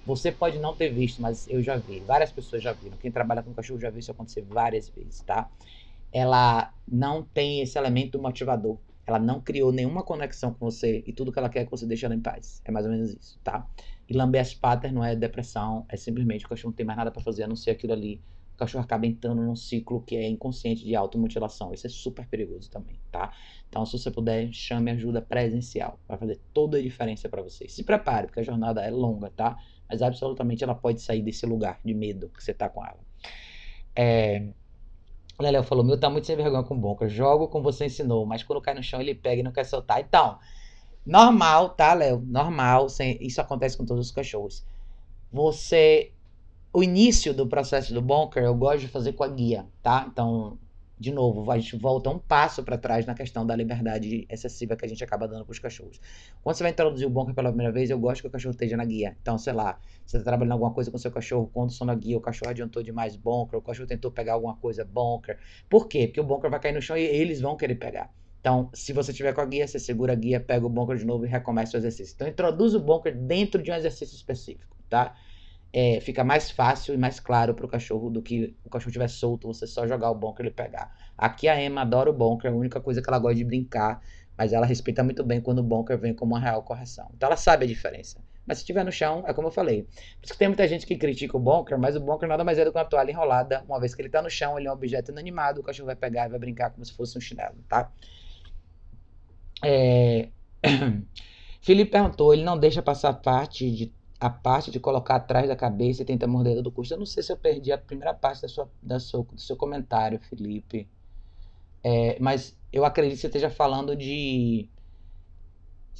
Você 0.05 0.31
pode 0.31 0.59
não 0.59 0.75
ter 0.75 0.89
visto, 0.89 1.21
mas 1.21 1.47
eu 1.47 1.61
já 1.61 1.77
vi. 1.77 1.99
Várias 1.99 2.31
pessoas 2.31 2.63
já 2.63 2.73
viram. 2.73 2.97
Quem 2.97 3.11
trabalha 3.11 3.43
com 3.43 3.53
cachorro 3.53 3.79
já 3.79 3.89
viu 3.89 3.99
isso 3.99 4.11
acontecer 4.11 4.41
várias 4.41 4.89
vezes, 4.89 5.21
tá? 5.21 5.49
Ela 6.11 6.73
não 6.87 7.23
tem 7.23 7.61
esse 7.61 7.77
elemento 7.77 8.21
motivador. 8.21 8.77
Ela 9.05 9.19
não 9.19 9.41
criou 9.41 9.71
nenhuma 9.71 10.03
conexão 10.03 10.53
com 10.53 10.69
você 10.69 11.03
e 11.05 11.11
tudo 11.11 11.31
que 11.31 11.39
ela 11.39 11.49
quer 11.49 11.61
é 11.61 11.65
que 11.65 11.71
você 11.71 11.85
deixe 11.85 12.05
ela 12.05 12.13
em 12.13 12.21
paz. 12.21 12.61
É 12.63 12.71
mais 12.71 12.85
ou 12.85 12.91
menos 12.91 13.11
isso, 13.11 13.39
tá? 13.43 13.67
E 14.07 14.13
lamber 14.13 14.41
as 14.41 14.53
patas 14.53 14.91
não 14.91 15.03
é 15.03 15.15
depressão, 15.15 15.85
é 15.89 15.97
simplesmente 15.97 16.45
o 16.45 16.49
cachorro 16.49 16.69
não 16.69 16.75
tem 16.75 16.85
mais 16.85 16.97
nada 16.97 17.11
para 17.11 17.21
fazer 17.21 17.43
a 17.43 17.47
não 17.47 17.55
ser 17.55 17.71
aquilo 17.71 17.93
ali. 17.93 18.21
O 18.53 18.57
cachorro 18.59 18.83
acaba 18.83 19.07
entrando 19.07 19.41
num 19.41 19.55
ciclo 19.55 20.01
que 20.01 20.15
é 20.15 20.27
inconsciente 20.27 20.83
de 20.83 20.95
automutilação. 20.95 21.73
Isso 21.73 21.87
é 21.87 21.89
super 21.89 22.27
perigoso 22.27 22.69
também, 22.69 22.99
tá? 23.11 23.31
Então, 23.69 23.85
se 23.85 23.97
você 23.97 24.11
puder, 24.11 24.51
chame 24.51 24.91
ajuda 24.91 25.21
presencial. 25.21 25.99
Vai 26.07 26.17
fazer 26.17 26.39
toda 26.53 26.77
a 26.77 26.81
diferença 26.81 27.29
para 27.29 27.41
você. 27.41 27.67
Se 27.67 27.83
prepare, 27.83 28.27
porque 28.27 28.41
a 28.41 28.43
jornada 28.43 28.81
é 28.81 28.91
longa, 28.91 29.29
tá? 29.29 29.57
Mas 29.87 30.01
absolutamente 30.01 30.63
ela 30.63 30.75
pode 30.75 31.01
sair 31.01 31.21
desse 31.21 31.45
lugar 31.45 31.79
de 31.83 31.93
medo 31.93 32.29
que 32.29 32.43
você 32.43 32.53
tá 32.53 32.67
com 32.67 32.85
ela. 32.85 32.99
É, 33.95 34.49
Léo 35.39 35.63
falou: 35.63 35.83
meu 35.83 35.99
tá 35.99 36.09
muito 36.09 36.27
sem 36.27 36.35
vergonha 36.35 36.63
com 36.63 36.77
Bonca. 36.77 37.07
Jogo 37.07 37.47
como 37.47 37.63
você 37.63 37.85
ensinou, 37.85 38.25
mas 38.25 38.43
quando 38.43 38.61
cai 38.61 38.73
no 38.73 38.83
chão 38.83 38.99
ele 38.99 39.15
pega 39.15 39.39
e 39.39 39.43
não 39.43 39.51
quer 39.51 39.63
soltar. 39.63 40.01
Então, 40.01 40.37
normal, 41.05 41.69
tá, 41.69 41.93
Léo? 41.93 42.21
Normal. 42.25 42.87
Isso 43.21 43.39
acontece 43.39 43.77
com 43.77 43.85
todos 43.85 44.07
os 44.07 44.11
cachorros. 44.11 44.65
Você. 45.31 46.11
O 46.71 46.83
início 46.83 47.33
do 47.33 47.47
processo 47.47 47.93
do 47.93 48.01
Bonker 48.01 48.43
eu 48.43 48.53
gosto 48.53 48.81
de 48.81 48.87
fazer 48.87 49.13
com 49.13 49.23
a 49.23 49.27
guia, 49.27 49.65
tá? 49.81 50.05
Então, 50.07 50.59
de 50.99 51.13
novo, 51.13 51.49
a 51.49 51.57
gente 51.57 51.77
volta 51.77 52.09
um 52.09 52.19
passo 52.19 52.61
para 52.61 52.77
trás 52.77 53.05
na 53.05 53.15
questão 53.15 53.45
da 53.45 53.55
liberdade 53.55 54.27
excessiva 54.29 54.75
que 54.75 54.85
a 54.85 54.87
gente 54.87 55.01
acaba 55.01 55.29
dando 55.29 55.45
para 55.45 55.53
os 55.53 55.59
cachorros. 55.59 56.01
Quando 56.43 56.57
você 56.57 56.63
vai 56.63 56.73
introduzir 56.73 57.07
o 57.07 57.09
bunker 57.09 57.33
pela 57.33 57.49
primeira 57.49 57.71
vez, 57.71 57.89
eu 57.89 57.97
gosto 57.97 58.21
que 58.21 58.27
o 58.27 58.29
cachorro 58.29 58.51
esteja 58.51 58.75
na 58.75 58.83
guia. 58.83 59.15
Então, 59.21 59.37
sei 59.37 59.53
lá, 59.53 59.79
você 60.05 60.17
está 60.17 60.29
trabalhando 60.29 60.51
alguma 60.51 60.73
coisa 60.73 60.91
com 60.91 60.97
seu 60.97 61.09
cachorro, 61.09 61.47
condução 61.53 61.87
na 61.87 61.95
guia, 61.95 62.17
o 62.17 62.21
cachorro 62.21 62.51
adiantou 62.51 62.83
demais 62.83 63.15
bunker, 63.15 63.57
o 63.57 63.61
cachorro 63.61 63.87
tentou 63.87 64.11
pegar 64.11 64.33
alguma 64.33 64.57
coisa 64.57 64.83
bunker. 64.83 65.39
Por 65.69 65.87
quê? 65.87 66.07
Porque 66.07 66.19
o 66.19 66.23
bunker 66.23 66.49
vai 66.49 66.59
cair 66.59 66.73
no 66.73 66.81
chão 66.81 66.97
e 66.97 67.01
eles 67.01 67.39
vão 67.39 67.55
querer 67.55 67.75
pegar. 67.75 68.13
Então, 68.41 68.69
se 68.73 68.91
você 68.91 69.13
tiver 69.13 69.33
com 69.33 69.39
a 69.39 69.45
guia, 69.45 69.67
você 69.67 69.79
segura 69.79 70.11
a 70.11 70.15
guia, 70.15 70.39
pega 70.39 70.65
o 70.65 70.69
bunker 70.69 70.97
de 70.97 71.05
novo 71.05 71.25
e 71.25 71.29
recomeça 71.29 71.77
o 71.77 71.79
exercício. 71.79 72.13
Então, 72.13 72.27
introduz 72.27 72.75
o 72.75 72.79
bunker 72.79 73.15
dentro 73.17 73.61
de 73.61 73.71
um 73.71 73.75
exercício 73.75 74.15
específico, 74.15 74.75
tá? 74.89 75.15
É, 75.71 75.99
fica 76.01 76.23
mais 76.23 76.49
fácil 76.49 76.93
e 76.93 76.97
mais 76.97 77.19
claro 77.19 77.53
para 77.53 77.65
o 77.65 77.69
cachorro 77.69 78.09
do 78.09 78.21
que 78.21 78.55
o 78.63 78.69
cachorro 78.69 78.89
estiver 78.89 79.07
solto, 79.07 79.47
você 79.47 79.67
só 79.67 79.87
jogar 79.87 80.09
o 80.09 80.15
bunker 80.15 80.45
e 80.45 80.47
ele 80.47 80.55
pegar. 80.55 80.95
Aqui 81.17 81.47
a 81.47 81.61
Emma 81.61 81.81
adora 81.81 82.09
o 82.09 82.13
bunker, 82.13 82.49
é 82.49 82.53
a 82.53 82.57
única 82.57 82.81
coisa 82.81 83.01
que 83.01 83.09
ela 83.09 83.19
gosta 83.19 83.35
de 83.35 83.43
brincar, 83.43 84.01
mas 84.37 84.51
ela 84.53 84.65
respeita 84.65 85.03
muito 85.03 85.23
bem 85.23 85.39
quando 85.41 85.59
o 85.59 85.63
bunker 85.63 85.97
vem 85.97 86.13
como 86.13 86.33
uma 86.33 86.39
real 86.39 86.63
correção. 86.63 87.09
Então 87.15 87.27
ela 87.27 87.37
sabe 87.37 87.65
a 87.65 87.67
diferença. 87.67 88.19
Mas 88.47 88.57
se 88.57 88.63
estiver 88.63 88.83
no 88.83 88.91
chão, 88.91 89.23
é 89.27 89.33
como 89.33 89.49
eu 89.49 89.51
falei. 89.51 89.83
Por 89.83 90.23
isso 90.23 90.33
que 90.33 90.39
tem 90.39 90.47
muita 90.47 90.67
gente 90.67 90.87
que 90.87 90.97
critica 90.97 91.37
o 91.37 91.39
bunker, 91.39 91.77
mas 91.77 91.95
o 91.95 91.99
bunker 91.99 92.27
nada 92.27 92.43
mais 92.43 92.57
é 92.57 92.65
do 92.65 92.71
que 92.71 92.77
uma 92.79 92.85
toalha 92.85 93.11
enrolada. 93.11 93.63
Uma 93.67 93.79
vez 93.79 93.93
que 93.93 94.01
ele 94.01 94.07
está 94.07 94.23
no 94.23 94.29
chão, 94.29 94.57
ele 94.57 94.67
é 94.67 94.71
um 94.71 94.73
objeto 94.73 95.11
inanimado, 95.11 95.61
o 95.61 95.63
cachorro 95.63 95.85
vai 95.85 95.95
pegar 95.95 96.25
e 96.25 96.29
vai 96.29 96.39
brincar 96.39 96.71
como 96.71 96.83
se 96.83 96.93
fosse 96.93 97.15
um 97.15 97.21
chinelo, 97.21 97.57
tá? 97.67 97.91
É... 99.63 100.29
Felipe 101.61 101.91
perguntou, 101.91 102.33
ele 102.33 102.43
não 102.43 102.57
deixa 102.57 102.81
passar 102.81 103.13
parte 103.13 103.69
de 103.69 103.93
a 104.19 104.29
parte 104.29 104.69
de 104.69 104.79
colocar 104.79 105.15
atrás 105.15 105.47
da 105.47 105.55
cabeça 105.55 106.01
e 106.01 106.05
tenta 106.05 106.27
morder 106.27 106.61
do 106.61 106.71
custo. 106.71 106.93
Eu 106.93 106.97
não 106.99 107.05
sei 107.05 107.23
se 107.23 107.31
eu 107.31 107.37
perdi 107.37 107.71
a 107.71 107.77
primeira 107.77 108.13
parte 108.13 108.41
da 108.41 108.47
sua, 108.49 108.69
da 108.81 108.99
sua, 108.99 109.23
do 109.23 109.39
seu 109.39 109.55
comentário, 109.55 110.19
Felipe. 110.19 110.89
É, 111.83 112.17
mas 112.19 112.57
eu 112.73 112.83
acredito 112.83 113.15
que 113.15 113.21
você 113.21 113.27
esteja 113.27 113.49
falando 113.49 113.95
de. 113.95 114.69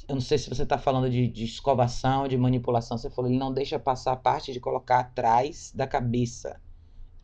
Eu 0.08 0.14
não 0.16 0.20
sei 0.20 0.38
se 0.38 0.48
você 0.48 0.64
está 0.64 0.76
falando 0.76 1.08
de, 1.08 1.28
de 1.28 1.44
escovação, 1.44 2.28
de 2.28 2.36
manipulação. 2.36 2.98
Você 2.98 3.08
falou, 3.08 3.30
ele 3.30 3.38
não 3.38 3.52
deixa 3.52 3.78
passar 3.78 4.12
a 4.12 4.16
parte 4.16 4.52
de 4.52 4.60
colocar 4.60 5.00
atrás 5.00 5.72
da 5.74 5.86
cabeça. 5.86 6.60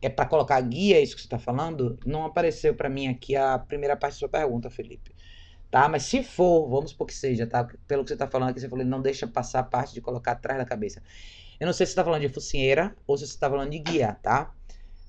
É 0.01 0.09
para 0.09 0.27
colocar 0.27 0.59
guia, 0.61 0.97
é 0.97 1.01
isso 1.01 1.15
que 1.15 1.21
você 1.21 1.27
está 1.27 1.39
falando? 1.39 1.99
Não 2.05 2.25
apareceu 2.25 2.75
para 2.75 2.89
mim 2.89 3.07
aqui 3.07 3.35
a 3.35 3.57
primeira 3.59 3.97
parte 3.97 4.13
da 4.13 4.19
sua 4.19 4.29
pergunta, 4.29 4.69
Felipe 4.69 5.16
tá? 5.69 5.87
Mas 5.87 6.03
se 6.03 6.23
for, 6.23 6.67
vamos 6.69 6.91
supor 6.91 7.07
que 7.07 7.13
seja, 7.13 7.45
tá? 7.45 7.67
Pelo 7.87 8.03
que 8.03 8.09
você 8.09 8.17
tá 8.17 8.27
falando 8.27 8.49
aqui, 8.49 8.59
você 8.59 8.69
falou, 8.69 8.85
não 8.85 9.01
deixa 9.01 9.27
passar 9.27 9.59
a 9.59 9.63
parte 9.63 9.93
de 9.93 10.01
colocar 10.01 10.33
atrás 10.33 10.59
da 10.59 10.65
cabeça. 10.65 11.01
Eu 11.59 11.65
não 11.65 11.73
sei 11.73 11.85
se 11.85 11.91
você 11.91 11.95
tá 11.95 12.03
falando 12.03 12.21
de 12.21 12.29
focinheira 12.29 12.95
ou 13.05 13.17
se 13.17 13.27
você 13.27 13.37
tá 13.37 13.49
falando 13.49 13.71
de 13.71 13.79
guia, 13.79 14.17
tá? 14.21 14.53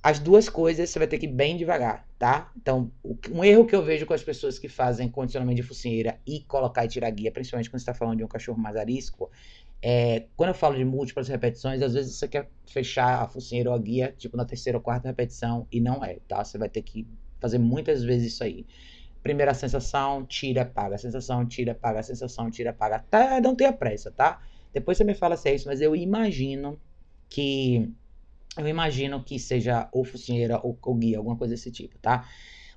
As 0.03 0.19
duas 0.19 0.49
coisas 0.49 0.89
você 0.89 0.99
vai 0.99 1.09
ter 1.09 1.19
que 1.19 1.27
ir 1.27 1.33
bem 1.33 1.57
devagar, 1.57 2.07
tá? 2.19 2.51
Então, 2.57 2.91
um 3.31 3.45
erro 3.45 3.67
que 3.67 3.75
eu 3.75 3.83
vejo 3.83 4.07
com 4.07 4.15
as 4.15 4.23
pessoas 4.23 4.59
que 4.59 4.69
fazem 4.69 5.09
condicionamento 5.09 5.61
de 5.61 5.63
focinheira 5.63 6.21
e 6.27 6.41
colocar 6.41 6.85
e 6.85 6.89
tirar 6.89 7.11
guia, 7.11 7.33
principalmente 7.33 7.69
quando 7.69 7.81
você 7.81 7.91
está 7.91 7.95
falando 7.95 8.19
de 8.19 8.25
um 8.25 8.29
cachorro 8.29 8.59
mais 8.59 8.77
arisco, 8.77 9.31
é, 9.83 10.27
quando 10.37 10.49
eu 10.49 10.55
falo 10.55 10.77
de 10.77 10.85
múltiplas 10.85 11.29
repetições, 11.29 11.83
às 11.83 11.95
vezes 11.95 12.17
você 12.17 12.27
quer 12.27 12.49
fechar 12.67 13.23
a 13.23 13.29
focinheira 13.29 13.71
ou 13.71 13.77
a 13.77 13.79
guia, 13.79 14.15
tipo, 14.17 14.37
na 14.37 14.45
terceira 14.45 14.79
ou 14.79 14.83
quarta 14.83 15.09
repetição, 15.09 15.67
e 15.71 15.81
não 15.81 16.05
é, 16.05 16.19
tá? 16.27 16.43
Você 16.45 16.59
vai 16.59 16.69
ter 16.69 16.83
que 16.83 17.07
fazer 17.41 17.59
muitas 17.59 18.03
vezes 18.03 18.33
isso 18.33 18.43
aí. 18.45 18.67
Primeira 19.23 19.55
sensação, 19.55 20.25
tira, 20.25 20.65
paga. 20.65 20.97
Sensação, 20.99 21.47
tira, 21.47 21.75
paga. 21.75 22.03
Sensação, 22.03 22.51
tira, 22.51 22.73
paga. 22.73 23.01
Tá, 23.11 23.41
não 23.41 23.55
tenha 23.55 23.73
pressa, 23.73 24.11
tá? 24.11 24.41
Depois 24.73 24.97
você 24.97 25.05
me 25.05 25.15
fala 25.15 25.37
se 25.37 25.49
é 25.49 25.55
isso, 25.55 25.67
mas 25.67 25.81
eu 25.81 25.95
imagino 25.95 26.81
que. 27.29 27.91
Eu 28.57 28.67
imagino 28.67 29.23
que 29.23 29.39
seja 29.39 29.89
ou 29.93 30.05
focinheira 30.05 30.59
ou, 30.63 30.77
ou 30.83 30.95
guia, 30.95 31.19
alguma 31.19 31.37
coisa 31.37 31.55
desse 31.55 31.71
tipo, 31.71 31.97
tá? 31.99 32.29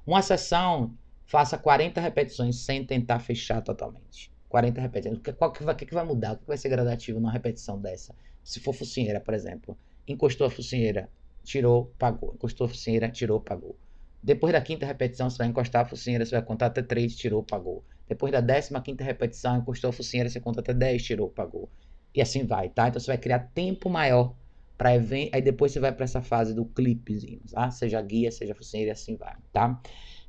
Uma 0.06 0.22
sessão, 0.22 0.96
faça 1.26 1.58
40 1.58 2.00
repetições 2.00 2.58
sem 2.58 2.86
tentar 2.86 3.20
fechar 3.20 3.62
totalmente. 3.62 4.32
40 4.50 4.82
repetições. 4.82 5.18
O 5.18 5.22
que, 5.22 5.32
qual 5.34 5.52
que, 5.52 5.64
vai, 5.64 5.74
que, 5.76 5.86
que 5.86 5.94
vai 5.94 6.04
mudar? 6.04 6.34
O 6.34 6.38
que 6.38 6.48
vai 6.48 6.58
ser 6.58 6.70
gradativo 6.70 7.20
numa 7.20 7.32
repetição 7.32 7.80
dessa? 7.80 8.14
Se 8.44 8.60
for 8.60 8.74
focinheira, 8.74 9.20
por 9.20 9.34
exemplo. 9.34 9.78
Encostou 10.08 10.46
a 10.46 10.50
focinheira, 10.50 11.10
tirou, 11.44 11.94
pagou. 11.98 12.34
Encostou 12.36 12.66
a 12.66 12.70
focinheira, 12.70 13.10
tirou, 13.10 13.40
pagou. 13.40 13.76
Depois 14.24 14.54
da 14.54 14.62
quinta 14.62 14.86
repetição, 14.86 15.30
você 15.30 15.38
vai 15.38 15.48
encostar 15.48 15.84
a 15.84 15.86
focinheira, 15.86 16.26
você 16.26 16.36
vai 16.36 16.44
contar 16.44 16.68
até 16.68 16.82
3, 16.82 17.16
tirou, 17.16 17.44
pagou. 17.44 17.84
Depois 18.08 18.32
da 18.32 18.42
décima 18.42 18.82
quinta 18.82 19.04
repetição, 19.04 19.58
encostou 19.58 19.90
a 19.90 19.94
focinheira, 19.94 20.30
você 20.30 20.40
conta 20.40 20.60
até 20.60 20.74
10, 20.74 21.04
tirou, 21.04 21.30
pagou. 21.30 21.70
E 22.14 22.22
assim 22.22 22.46
vai, 22.46 22.70
tá? 22.70 22.88
Então 22.88 23.00
você 23.00 23.08
vai 23.08 23.18
criar 23.18 23.40
tempo 23.54 23.90
maior 23.90 24.36
para 24.78 24.96
evento. 24.96 25.34
Aí 25.34 25.42
depois 25.42 25.72
você 25.72 25.80
vai 25.80 25.92
para 25.92 26.04
essa 26.04 26.22
fase 26.22 26.54
do 26.54 26.66
clipezinho, 26.66 27.40
tá? 27.52 27.72
Seja 27.72 28.02
guia, 28.02 28.32
seja 28.32 28.54
focinheira 28.54 28.90
e 28.90 28.94
assim 28.94 29.16
vai, 29.16 29.36
tá? 29.54 29.82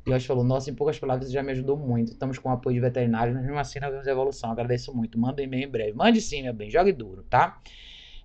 E 0.06 0.10
Jorge 0.10 0.26
falou, 0.26 0.44
nossa, 0.44 0.70
em 0.70 0.74
poucas 0.74 0.98
palavras 0.98 1.30
já 1.30 1.42
me 1.42 1.52
ajudou 1.52 1.76
muito. 1.76 2.12
Estamos 2.12 2.38
com 2.38 2.48
o 2.48 2.52
apoio 2.52 2.74
de 2.74 2.80
veterinários, 2.80 3.34
mas 3.34 3.44
mesmo 3.44 3.58
assim 3.58 3.78
nós 3.80 3.90
vemos 3.90 4.06
evolução. 4.06 4.50
Agradeço 4.50 4.94
muito. 4.94 5.18
Manda 5.18 5.40
um 5.40 5.44
e-mail 5.44 5.64
em 5.64 5.70
breve. 5.70 5.92
Mande 5.92 6.20
sim, 6.20 6.42
meu 6.42 6.52
bem. 6.52 6.70
Jogue 6.70 6.92
duro, 6.92 7.22
tá? 7.24 7.60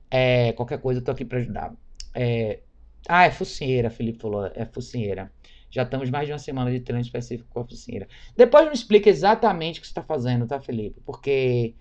É, 0.10 0.54
qualquer 0.54 0.80
coisa 0.80 1.00
eu 1.00 1.04
tô 1.04 1.12
aqui 1.12 1.24
para 1.26 1.40
ajudar. 1.40 1.74
É... 2.14 2.62
Ah, 3.08 3.26
é 3.26 3.32
focinheira, 3.32 3.90
Felipe 3.90 4.20
falou. 4.20 4.46
É 4.54 4.66
focinheira. 4.66 5.32
Já 5.70 5.84
estamos 5.84 6.10
mais 6.10 6.28
de 6.28 6.34
uma 6.34 6.40
semana 6.40 6.72
de 6.72 6.80
treino 6.80 7.02
específico 7.02 7.50
com 7.50 7.60
a 7.60 7.64
oficina. 7.64 8.08
Depois 8.36 8.66
me 8.68 8.74
explica 8.74 9.10
exatamente 9.10 9.80
o 9.80 9.82
que 9.82 9.88
você 9.88 9.92
está 9.92 10.04
fazendo, 10.04 10.48
tá, 10.48 10.60
Felipe? 10.62 11.02
Porque 11.06 11.76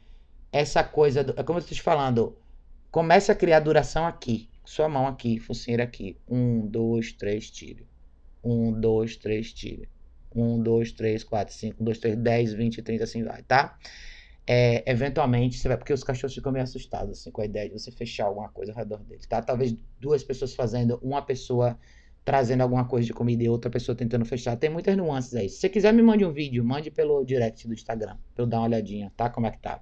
essa 0.52 0.82
coisa, 0.82 1.22
do, 1.22 1.38
é 1.38 1.42
como 1.42 1.58
eu 1.58 1.60
estou 1.60 1.76
te 1.76 1.82
falando, 1.82 2.36
comece 2.90 3.30
a 3.30 3.34
criar 3.34 3.60
duração 3.60 4.06
aqui. 4.06 4.48
Sua 4.64 4.88
mão 4.88 5.06
aqui, 5.06 5.38
focinheira 5.38 5.84
aqui. 5.84 6.18
Um, 6.28 6.66
dois, 6.66 7.12
três, 7.12 7.50
tire. 7.50 7.86
Um, 8.42 8.72
dois, 8.72 9.16
três, 9.16 9.52
tire. 9.52 9.88
Um, 10.34 10.60
dois, 10.60 10.92
três, 10.92 11.22
quatro, 11.22 11.54
cinco, 11.54 11.82
dois, 11.82 11.98
três, 11.98 12.16
dez, 12.16 12.52
vinte, 12.52 12.82
trinta, 12.82 13.04
assim 13.04 13.22
vai, 13.22 13.42
tá? 13.42 13.78
É, 14.46 14.88
eventualmente 14.90 15.58
você 15.58 15.66
vai, 15.66 15.76
porque 15.76 15.92
os 15.92 16.04
cachorros 16.04 16.34
ficam 16.34 16.52
meio 16.52 16.62
assustados 16.62 17.18
assim 17.18 17.32
com 17.32 17.40
a 17.40 17.44
ideia 17.44 17.68
de 17.68 17.72
você 17.72 17.90
fechar 17.90 18.26
alguma 18.26 18.48
coisa 18.48 18.70
ao 18.70 18.78
redor 18.78 18.98
deles, 18.98 19.26
tá? 19.26 19.42
Talvez 19.42 19.74
duas 19.98 20.22
pessoas 20.22 20.54
fazendo, 20.54 21.00
uma 21.02 21.20
pessoa 21.20 21.76
trazendo 22.26 22.62
alguma 22.62 22.84
coisa 22.84 23.06
de 23.06 23.14
comida 23.14 23.44
e 23.44 23.48
outra 23.48 23.70
pessoa 23.70 23.94
tentando 23.94 24.24
fechar. 24.24 24.56
Tem 24.56 24.68
muitas 24.68 24.96
nuances 24.96 25.32
aí. 25.36 25.48
Se 25.48 25.60
você 25.60 25.68
quiser, 25.68 25.92
me 25.92 26.02
mande 26.02 26.24
um 26.24 26.32
vídeo, 26.32 26.64
mande 26.64 26.90
pelo 26.90 27.24
direct 27.24 27.68
do 27.68 27.72
Instagram, 27.72 28.16
pra 28.34 28.42
eu 28.42 28.48
dar 28.48 28.58
uma 28.58 28.66
olhadinha, 28.66 29.12
tá? 29.16 29.30
Como 29.30 29.46
é 29.46 29.50
que 29.52 29.60
tá. 29.60 29.80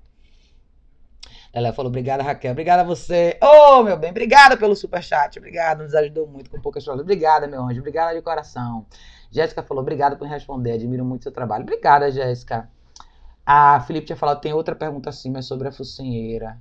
Ela 1.54 1.72
falou, 1.72 1.88
obrigada, 1.88 2.22
Raquel. 2.22 2.52
Obrigada 2.52 2.82
a 2.82 2.84
você. 2.84 3.38
Ô, 3.42 3.78
oh, 3.78 3.82
meu 3.82 3.96
bem, 3.96 4.10
obrigada 4.10 4.58
pelo 4.58 4.76
superchat. 4.76 5.38
Obrigado, 5.38 5.84
nos 5.84 5.94
ajudou 5.94 6.26
muito 6.26 6.50
com 6.50 6.60
poucas 6.60 6.84
palavras. 6.84 7.02
Obrigada, 7.02 7.46
meu 7.46 7.62
anjo. 7.62 7.80
Obrigada 7.80 8.14
de 8.14 8.20
coração. 8.20 8.84
Jéssica 9.30 9.62
falou, 9.62 9.82
obrigada 9.82 10.14
por 10.14 10.28
responder. 10.28 10.72
Admiro 10.72 11.02
muito 11.02 11.22
seu 11.22 11.32
trabalho. 11.32 11.62
Obrigada, 11.62 12.10
Jéssica. 12.10 12.68
A 13.46 13.80
Felipe 13.80 14.08
tinha 14.08 14.16
falado, 14.16 14.42
tem 14.42 14.52
outra 14.52 14.74
pergunta 14.74 15.08
assim, 15.08 15.30
mas 15.30 15.46
sobre 15.46 15.68
a 15.68 15.72
focinheira. 15.72 16.60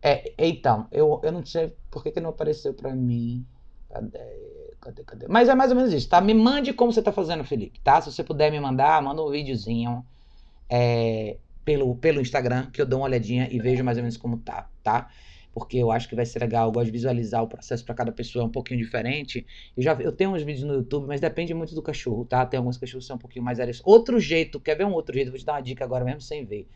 É, 0.00 0.32
então, 0.38 0.86
eu, 0.90 1.20
eu 1.22 1.32
não 1.32 1.44
sei 1.44 1.76
por 1.90 2.02
que, 2.02 2.12
que 2.12 2.20
não 2.20 2.30
apareceu 2.30 2.72
para 2.72 2.94
mim. 2.94 3.44
Cadê? 3.90 4.65
Cadê, 4.80 5.02
cadê? 5.04 5.26
Mas 5.28 5.48
é 5.48 5.54
mais 5.54 5.70
ou 5.70 5.76
menos 5.76 5.92
isso, 5.92 6.08
tá? 6.08 6.20
Me 6.20 6.34
mande 6.34 6.72
como 6.72 6.92
você 6.92 7.02
tá 7.02 7.12
fazendo, 7.12 7.44
Felipe, 7.44 7.80
tá? 7.80 8.00
Se 8.00 8.12
você 8.12 8.22
puder 8.22 8.50
me 8.50 8.60
mandar, 8.60 9.02
manda 9.02 9.22
um 9.22 9.30
videozinho 9.30 10.04
é, 10.68 11.36
pelo, 11.64 11.96
pelo 11.96 12.20
Instagram, 12.20 12.70
que 12.70 12.80
eu 12.80 12.86
dou 12.86 13.00
uma 13.00 13.06
olhadinha 13.06 13.48
e 13.50 13.58
vejo 13.58 13.82
mais 13.82 13.98
ou 13.98 14.02
menos 14.02 14.16
como 14.16 14.38
tá, 14.38 14.68
tá? 14.82 15.10
Porque 15.52 15.78
eu 15.78 15.90
acho 15.90 16.08
que 16.08 16.14
vai 16.14 16.26
ser 16.26 16.38
legal, 16.38 16.68
eu 16.68 16.72
gosto 16.72 16.86
de 16.86 16.92
visualizar 16.92 17.42
o 17.42 17.48
processo 17.48 17.84
para 17.84 17.94
cada 17.94 18.12
pessoa 18.12 18.44
é 18.44 18.46
um 18.46 18.50
pouquinho 18.50 18.78
diferente. 18.78 19.46
Eu 19.76 19.82
já 19.82 19.94
eu 19.94 20.12
tenho 20.12 20.30
uns 20.30 20.42
vídeos 20.42 20.64
no 20.64 20.74
YouTube, 20.74 21.06
mas 21.06 21.20
depende 21.20 21.54
muito 21.54 21.74
do 21.74 21.80
cachorro, 21.82 22.24
tá? 22.24 22.44
Tem 22.44 22.58
alguns 22.58 22.76
cachorros 22.76 23.04
que 23.04 23.08
são 23.08 23.16
um 23.16 23.18
pouquinho 23.18 23.44
mais 23.44 23.58
aéreos. 23.58 23.80
Outro 23.84 24.20
jeito, 24.20 24.60
quer 24.60 24.76
ver 24.76 24.84
um 24.84 24.92
outro 24.92 25.14
jeito? 25.14 25.30
Vou 25.30 25.38
te 25.38 25.46
dar 25.46 25.54
uma 25.54 25.62
dica 25.62 25.82
agora 25.82 26.04
mesmo 26.04 26.20
sem 26.20 26.44
ver. 26.44 26.68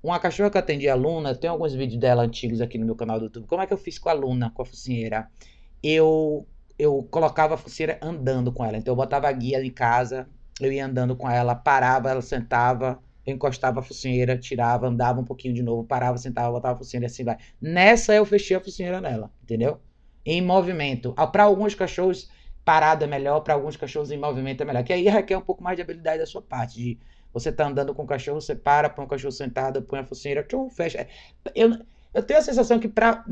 Uma 0.00 0.20
cachorra 0.20 0.50
que 0.50 0.56
eu 0.56 0.60
atendi 0.60 0.88
a 0.88 0.94
Luna, 0.94 1.34
tem 1.34 1.50
alguns 1.50 1.74
vídeos 1.74 1.98
dela 1.98 2.22
antigos 2.22 2.60
aqui 2.60 2.78
no 2.78 2.86
meu 2.86 2.94
canal 2.94 3.18
do 3.18 3.24
YouTube. 3.24 3.46
Como 3.46 3.60
é 3.60 3.66
que 3.66 3.72
eu 3.72 3.78
fiz 3.78 3.98
com 3.98 4.08
a 4.08 4.12
Luna, 4.12 4.50
com 4.50 4.62
a 4.62 4.64
focinheira? 4.64 5.28
Eu 5.82 6.46
eu 6.78 7.02
colocava 7.10 7.54
a 7.54 7.56
focinheira 7.56 7.98
andando 8.02 8.52
com 8.52 8.64
ela. 8.64 8.76
Então 8.76 8.92
eu 8.92 8.96
botava 8.96 9.28
a 9.28 9.32
guia 9.32 9.64
em 9.64 9.70
casa, 9.70 10.28
eu 10.60 10.72
ia 10.72 10.84
andando 10.84 11.16
com 11.16 11.28
ela, 11.28 11.54
parava, 11.54 12.10
ela 12.10 12.22
sentava, 12.22 13.00
eu 13.26 13.34
encostava 13.34 13.80
a 13.80 13.82
focinheira, 13.82 14.36
tirava, 14.36 14.86
andava 14.86 15.20
um 15.20 15.24
pouquinho 15.24 15.54
de 15.54 15.62
novo, 15.62 15.84
parava, 15.84 16.18
sentava, 16.18 16.50
botava 16.50 16.74
a 16.74 16.78
focinheira 16.78 17.06
assim 17.06 17.24
vai. 17.24 17.38
Nessa 17.60 18.14
eu 18.14 18.24
fechei 18.24 18.56
a 18.56 18.60
focinheira 18.60 19.00
nela, 19.00 19.30
entendeu? 19.42 19.80
Em 20.24 20.42
movimento. 20.42 21.14
Ah, 21.16 21.26
para 21.26 21.44
alguns 21.44 21.74
cachorros, 21.74 22.30
parado 22.64 23.04
é 23.04 23.06
melhor, 23.06 23.40
para 23.40 23.54
alguns 23.54 23.76
cachorros 23.76 24.10
em 24.10 24.18
movimento 24.18 24.62
é 24.62 24.66
melhor. 24.66 24.82
Que 24.84 24.92
aí 24.92 25.08
requer 25.08 25.36
um 25.36 25.42
pouco 25.42 25.62
mais 25.62 25.76
de 25.76 25.82
habilidade 25.82 26.18
da 26.18 26.26
sua 26.26 26.42
parte, 26.42 26.74
de 26.76 26.98
você 27.32 27.50
tá 27.50 27.66
andando 27.66 27.94
com 27.94 28.04
o 28.04 28.06
cachorro, 28.06 28.40
você 28.40 28.54
para, 28.54 28.88
põe 28.88 29.04
o 29.04 29.08
cachorro 29.08 29.32
sentado, 29.32 29.82
põe 29.82 29.98
a 30.00 30.04
focinheira, 30.04 30.44
tchum, 30.44 30.70
fecha. 30.70 31.06
Eu, 31.54 31.76
eu 32.14 32.22
tenho 32.22 32.38
a 32.38 32.42
sensação 32.42 32.78
que 32.78 32.88
para 32.88 33.24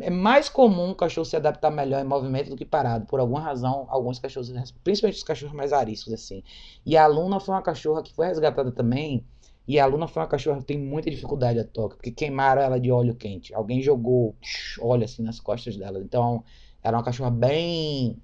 é 0.00 0.10
mais 0.10 0.48
comum 0.48 0.90
o 0.90 0.94
cachorro 0.94 1.24
se 1.24 1.36
adaptar 1.36 1.70
melhor 1.70 2.04
em 2.04 2.08
movimento 2.08 2.50
do 2.50 2.56
que 2.56 2.64
parado. 2.64 3.06
Por 3.06 3.20
alguma 3.20 3.40
razão, 3.40 3.86
alguns 3.88 4.18
cachorros, 4.18 4.50
principalmente 4.84 5.16
os 5.16 5.22
cachorros 5.22 5.54
mais 5.54 5.72
ariscos, 5.72 6.12
assim. 6.12 6.42
E 6.84 6.96
a 6.96 7.06
Luna 7.06 7.40
foi 7.40 7.54
uma 7.54 7.62
cachorra 7.62 8.02
que 8.02 8.12
foi 8.12 8.26
resgatada 8.26 8.70
também. 8.70 9.24
E 9.66 9.78
a 9.78 9.86
Luna 9.86 10.08
foi 10.08 10.22
uma 10.22 10.28
cachorra 10.28 10.60
que 10.60 10.66
tem 10.66 10.78
muita 10.78 11.10
dificuldade 11.10 11.58
a 11.58 11.64
toque, 11.64 11.96
porque 11.96 12.10
queimaram 12.10 12.62
ela 12.62 12.80
de 12.80 12.90
óleo 12.90 13.14
quente. 13.14 13.54
Alguém 13.54 13.82
jogou 13.82 14.34
óleo 14.80 15.04
assim 15.04 15.22
nas 15.22 15.40
costas 15.40 15.76
dela. 15.76 16.00
Então, 16.00 16.42
era 16.82 16.96
uma 16.96 17.02
cachorra 17.02 17.30
bem 17.30 18.16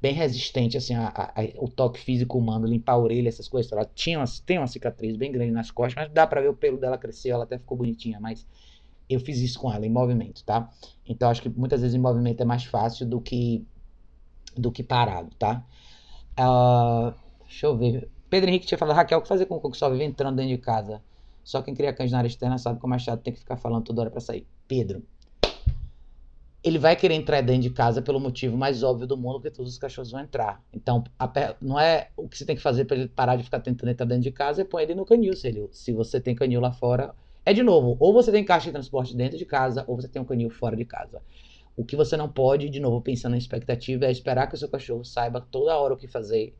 bem 0.00 0.12
resistente 0.12 0.76
assim 0.76 0.94
a, 0.94 1.06
a, 1.08 1.40
a, 1.40 1.44
o 1.56 1.66
toque 1.66 1.98
físico 1.98 2.36
humano, 2.36 2.66
limpar 2.66 2.92
a 2.92 2.98
orelha, 2.98 3.26
essas 3.26 3.48
coisas. 3.48 3.72
Ela 3.72 3.86
tinha 3.86 4.18
uma, 4.18 4.26
tem 4.44 4.58
uma 4.58 4.66
cicatriz 4.66 5.16
bem 5.16 5.32
grande 5.32 5.50
nas 5.52 5.70
costas, 5.70 5.94
mas 5.94 6.12
dá 6.12 6.26
para 6.26 6.42
ver 6.42 6.48
o 6.48 6.54
pelo 6.54 6.76
dela 6.76 6.98
crescer, 6.98 7.30
ela 7.30 7.44
até 7.44 7.56
ficou 7.56 7.78
bonitinha, 7.78 8.20
mas 8.20 8.46
eu 9.08 9.20
fiz 9.20 9.38
isso 9.38 9.58
com 9.58 9.72
ela 9.72 9.86
em 9.86 9.90
movimento, 9.90 10.44
tá? 10.44 10.70
Então 11.06 11.30
acho 11.30 11.42
que 11.42 11.48
muitas 11.48 11.80
vezes 11.80 11.94
em 11.94 12.00
movimento 12.00 12.40
é 12.40 12.44
mais 12.44 12.64
fácil 12.64 13.06
do 13.06 13.20
que 13.20 13.66
do 14.56 14.70
que 14.70 14.82
parado, 14.82 15.34
tá? 15.36 15.64
Uh, 16.38 17.14
deixa 17.46 17.66
eu 17.66 17.76
ver. 17.76 18.08
Pedro 18.30 18.48
Henrique 18.48 18.66
tinha 18.66 18.78
falado, 18.78 18.96
Raquel, 18.96 19.18
o 19.18 19.22
que 19.22 19.28
fazer 19.28 19.46
com 19.46 19.56
o 19.56 19.70
que 19.70 19.76
só 19.76 19.90
vive 19.90 20.04
entrando 20.04 20.36
dentro 20.36 20.56
de 20.56 20.58
casa? 20.58 21.02
Só 21.42 21.60
quem 21.60 21.74
cria 21.74 21.92
cães 21.92 22.10
na 22.10 22.18
área 22.18 22.28
externa 22.28 22.56
sabe 22.56 22.80
como 22.80 22.94
é 22.94 22.98
chato 22.98 23.20
tem 23.20 23.32
que 23.32 23.38
ficar 23.38 23.56
falando 23.56 23.84
toda 23.84 24.00
hora 24.00 24.10
para 24.10 24.20
sair. 24.20 24.46
Pedro, 24.66 25.04
ele 26.64 26.78
vai 26.78 26.96
querer 26.96 27.14
entrar 27.14 27.42
dentro 27.42 27.62
de 27.62 27.70
casa 27.70 28.00
pelo 28.00 28.18
motivo 28.18 28.56
mais 28.56 28.82
óbvio 28.82 29.06
do 29.06 29.18
mundo, 29.18 29.40
que 29.42 29.50
todos 29.50 29.72
os 29.72 29.78
cachorros 29.78 30.10
vão 30.10 30.20
entrar. 30.20 30.64
Então, 30.72 31.04
não 31.60 31.78
é 31.78 32.08
o 32.16 32.26
que 32.26 32.38
você 32.38 32.46
tem 32.46 32.56
que 32.56 32.62
fazer 32.62 32.86
para 32.86 32.96
ele 32.96 33.08
parar 33.08 33.36
de 33.36 33.44
ficar 33.44 33.60
tentando 33.60 33.90
entrar 33.90 34.06
dentro 34.06 34.22
de 34.22 34.32
casa 34.32 34.62
é 34.62 34.64
pôr 34.64 34.80
ele 34.80 34.94
no 34.94 35.04
canil. 35.04 35.36
Se, 35.36 35.48
ele, 35.48 35.68
se 35.72 35.92
você 35.92 36.18
tem 36.18 36.34
canil 36.34 36.60
lá 36.60 36.72
fora, 36.72 37.14
é 37.44 37.52
de 37.52 37.62
novo, 37.62 37.96
ou 38.00 38.12
você 38.12 38.32
tem 38.32 38.44
caixa 38.44 38.66
de 38.66 38.72
transporte 38.72 39.16
dentro 39.16 39.36
de 39.36 39.44
casa, 39.44 39.84
ou 39.86 39.96
você 39.96 40.08
tem 40.08 40.20
um 40.20 40.24
canil 40.24 40.50
fora 40.50 40.76
de 40.76 40.84
casa. 40.84 41.22
O 41.76 41.84
que 41.84 41.96
você 41.96 42.16
não 42.16 42.28
pode, 42.28 42.68
de 42.68 42.80
novo, 42.80 43.00
pensando 43.00 43.32
na 43.32 43.38
expectativa, 43.38 44.06
é 44.06 44.10
esperar 44.10 44.46
que 44.46 44.54
o 44.54 44.58
seu 44.58 44.68
cachorro 44.68 45.04
saiba 45.04 45.40
toda 45.40 45.76
hora 45.76 45.94
o 45.94 45.96
que 45.96 46.06
fazer 46.06 46.56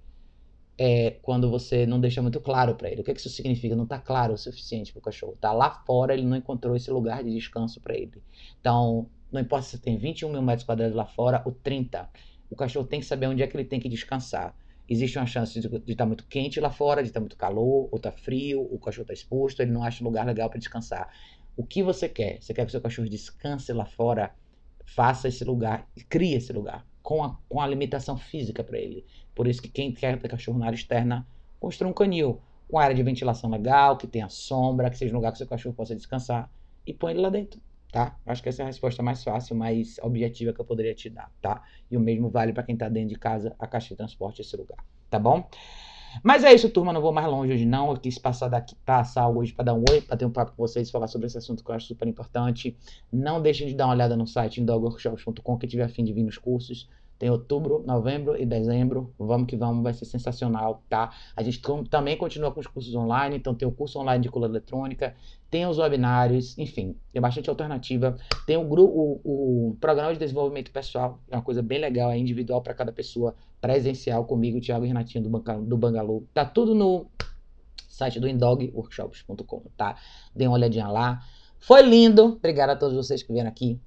é 0.76 1.12
quando 1.22 1.48
você 1.48 1.86
não 1.86 2.00
deixa 2.00 2.20
muito 2.20 2.40
claro 2.40 2.74
para 2.74 2.90
ele. 2.90 3.00
O 3.00 3.04
que, 3.04 3.14
que 3.14 3.20
isso 3.20 3.30
significa? 3.30 3.76
Não 3.76 3.84
está 3.84 3.98
claro 3.98 4.34
o 4.34 4.38
suficiente 4.38 4.92
para 4.92 4.98
o 4.98 5.02
cachorro. 5.02 5.36
Tá 5.40 5.52
lá 5.52 5.70
fora, 5.70 6.12
ele 6.12 6.24
não 6.24 6.36
encontrou 6.36 6.74
esse 6.74 6.90
lugar 6.90 7.22
de 7.22 7.32
descanso 7.32 7.80
para 7.80 7.94
ele. 7.94 8.22
Então, 8.60 9.08
não 9.30 9.40
importa 9.40 9.66
se 9.66 9.78
tem 9.78 9.96
21 9.96 10.30
mil 10.30 10.42
metros 10.42 10.66
quadrados 10.66 10.96
lá 10.96 11.06
fora 11.06 11.42
ou 11.44 11.52
30, 11.52 12.08
o 12.50 12.56
cachorro 12.56 12.86
tem 12.86 13.00
que 13.00 13.06
saber 13.06 13.26
onde 13.26 13.42
é 13.42 13.46
que 13.46 13.56
ele 13.56 13.64
tem 13.64 13.80
que 13.80 13.88
descansar. 13.88 14.54
Existe 14.88 15.18
uma 15.18 15.26
chance 15.26 15.58
de 15.58 15.66
estar 15.66 15.96
tá 15.96 16.06
muito 16.06 16.26
quente 16.26 16.60
lá 16.60 16.70
fora, 16.70 17.02
de 17.02 17.08
estar 17.08 17.20
tá 17.20 17.22
muito 17.22 17.36
calor, 17.36 17.88
ou 17.90 17.98
tá 17.98 18.12
frio, 18.12 18.62
o 18.62 18.78
cachorro 18.78 19.04
está 19.04 19.14
exposto, 19.14 19.60
ele 19.60 19.72
não 19.72 19.82
acha 19.82 20.02
um 20.02 20.06
lugar 20.06 20.26
legal 20.26 20.50
para 20.50 20.58
descansar. 20.58 21.08
O 21.56 21.64
que 21.64 21.82
você 21.82 22.08
quer? 22.08 22.42
Você 22.42 22.52
quer 22.52 22.66
que 22.66 22.72
seu 22.72 22.80
cachorro 22.80 23.08
descanse 23.08 23.72
lá 23.72 23.86
fora? 23.86 24.34
Faça 24.84 25.28
esse 25.28 25.44
lugar, 25.44 25.88
crie 26.08 26.34
esse 26.34 26.52
lugar 26.52 26.86
com 27.04 27.22
a, 27.22 27.38
com 27.48 27.60
a 27.60 27.66
limitação 27.66 28.16
física 28.16 28.64
para 28.64 28.78
ele. 28.78 29.04
Por 29.34 29.46
isso 29.46 29.62
que 29.62 29.68
quem 29.68 29.92
quer 29.92 30.18
ter 30.18 30.28
cachorro 30.28 30.58
na 30.58 30.66
área 30.66 30.76
externa, 30.76 31.26
construa 31.60 31.90
um 31.90 31.94
canil 31.94 32.40
com 32.68 32.78
área 32.78 32.94
de 32.94 33.02
ventilação 33.02 33.50
legal, 33.50 33.96
que 33.96 34.06
tenha 34.06 34.28
sombra, 34.28 34.90
que 34.90 34.96
seja 34.98 35.12
um 35.12 35.16
lugar 35.16 35.30
que 35.30 35.38
seu 35.38 35.46
cachorro 35.46 35.74
possa 35.74 35.94
descansar 35.94 36.50
e 36.86 36.92
põe 36.92 37.12
ele 37.12 37.20
lá 37.20 37.30
dentro, 37.30 37.60
tá? 37.94 38.18
Acho 38.26 38.42
que 38.42 38.48
essa 38.48 38.62
é 38.62 38.64
a 38.64 38.66
resposta 38.66 39.04
mais 39.04 39.22
fácil, 39.22 39.54
mais 39.54 39.98
objetiva 40.02 40.52
que 40.52 40.60
eu 40.60 40.64
poderia 40.64 40.92
te 40.96 41.08
dar, 41.08 41.30
tá? 41.40 41.62
E 41.88 41.96
o 41.96 42.00
mesmo 42.00 42.28
vale 42.28 42.52
para 42.52 42.64
quem 42.64 42.72
está 42.72 42.88
dentro 42.88 43.10
de 43.10 43.14
casa, 43.14 43.54
a 43.56 43.68
caixa 43.68 43.90
de 43.90 43.96
transporte 43.96 44.40
esse 44.40 44.56
lugar, 44.56 44.84
tá 45.08 45.16
bom? 45.16 45.48
Mas 46.20 46.42
é 46.42 46.52
isso, 46.52 46.68
turma. 46.70 46.92
Não 46.92 47.00
vou 47.00 47.12
mais 47.12 47.28
longe 47.28 47.52
hoje, 47.52 47.64
não. 47.64 47.90
Eu 47.90 47.96
quis 47.96 48.18
passar 48.18 48.48
daqui, 48.48 48.74
passar 48.84 49.28
hoje 49.28 49.52
para 49.52 49.66
dar 49.66 49.74
um 49.74 49.84
oi, 49.88 50.00
para 50.00 50.16
ter 50.16 50.24
um 50.24 50.30
papo 50.30 50.52
com 50.56 50.66
vocês, 50.66 50.90
falar 50.90 51.06
sobre 51.06 51.28
esse 51.28 51.38
assunto 51.38 51.64
que 51.64 51.70
eu 51.70 51.74
acho 51.74 51.86
super 51.86 52.08
importante. 52.08 52.76
Não 53.12 53.40
deixem 53.40 53.68
de 53.68 53.74
dar 53.74 53.86
uma 53.86 53.94
olhada 53.94 54.16
no 54.16 54.26
site 54.26 54.60
indogworkshops.com, 54.60 55.56
que 55.56 55.66
tiver 55.68 55.84
afim 55.84 56.04
de 56.04 56.12
vir 56.12 56.24
nos 56.24 56.38
cursos. 56.38 56.88
Tem 57.18 57.30
outubro, 57.30 57.82
novembro 57.86 58.40
e 58.40 58.44
dezembro. 58.44 59.14
Vamos 59.18 59.46
que 59.46 59.56
vamos, 59.56 59.82
vai 59.82 59.94
ser 59.94 60.04
sensacional, 60.04 60.82
tá? 60.88 61.12
A 61.36 61.42
gente 61.42 61.60
também 61.88 62.16
continua 62.16 62.50
com 62.50 62.60
os 62.60 62.66
cursos 62.66 62.94
online, 62.94 63.36
então 63.36 63.54
tem 63.54 63.66
o 63.66 63.72
curso 63.72 63.98
online 63.98 64.22
de 64.22 64.28
cola 64.28 64.46
eletrônica, 64.46 65.14
tem 65.50 65.66
os 65.66 65.78
webinários, 65.78 66.58
enfim, 66.58 66.96
tem 67.12 67.22
bastante 67.22 67.48
alternativa. 67.48 68.16
Tem 68.46 68.56
o, 68.56 68.64
grupo, 68.64 69.20
o, 69.24 69.76
programa 69.80 70.12
de 70.12 70.18
desenvolvimento 70.18 70.70
pessoal, 70.72 71.20
é 71.30 71.36
uma 71.36 71.42
coisa 71.42 71.62
bem 71.62 71.78
legal, 71.78 72.10
é 72.10 72.18
individual 72.18 72.60
para 72.60 72.74
cada 72.74 72.92
pessoa, 72.92 73.34
presencial 73.60 74.24
comigo, 74.24 74.60
Thiago 74.60 74.84
Renatinho 74.84 75.24
do, 75.24 75.42
do 75.62 75.76
Bangalô. 75.76 76.24
Tá 76.34 76.44
tudo 76.44 76.74
no 76.74 77.06
site 77.88 78.18
do 78.18 78.28
indogworkshops.com, 78.28 79.62
tá? 79.76 79.96
Dê 80.34 80.46
uma 80.46 80.56
olhadinha 80.56 80.88
lá. 80.88 81.22
Foi 81.60 81.80
lindo. 81.80 82.24
Obrigado 82.24 82.70
a 82.70 82.76
todos 82.76 82.96
vocês 82.96 83.22
que 83.22 83.32
vieram 83.32 83.48
aqui. 83.48 83.80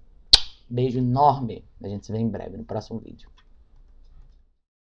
Beijo 0.69 0.99
enorme. 0.99 1.65
A 1.81 1.87
gente 1.87 2.05
se 2.05 2.11
vê 2.11 2.19
em 2.19 2.29
breve 2.29 2.57
no 2.57 2.65
próximo 2.65 2.99
vídeo. 2.99 3.29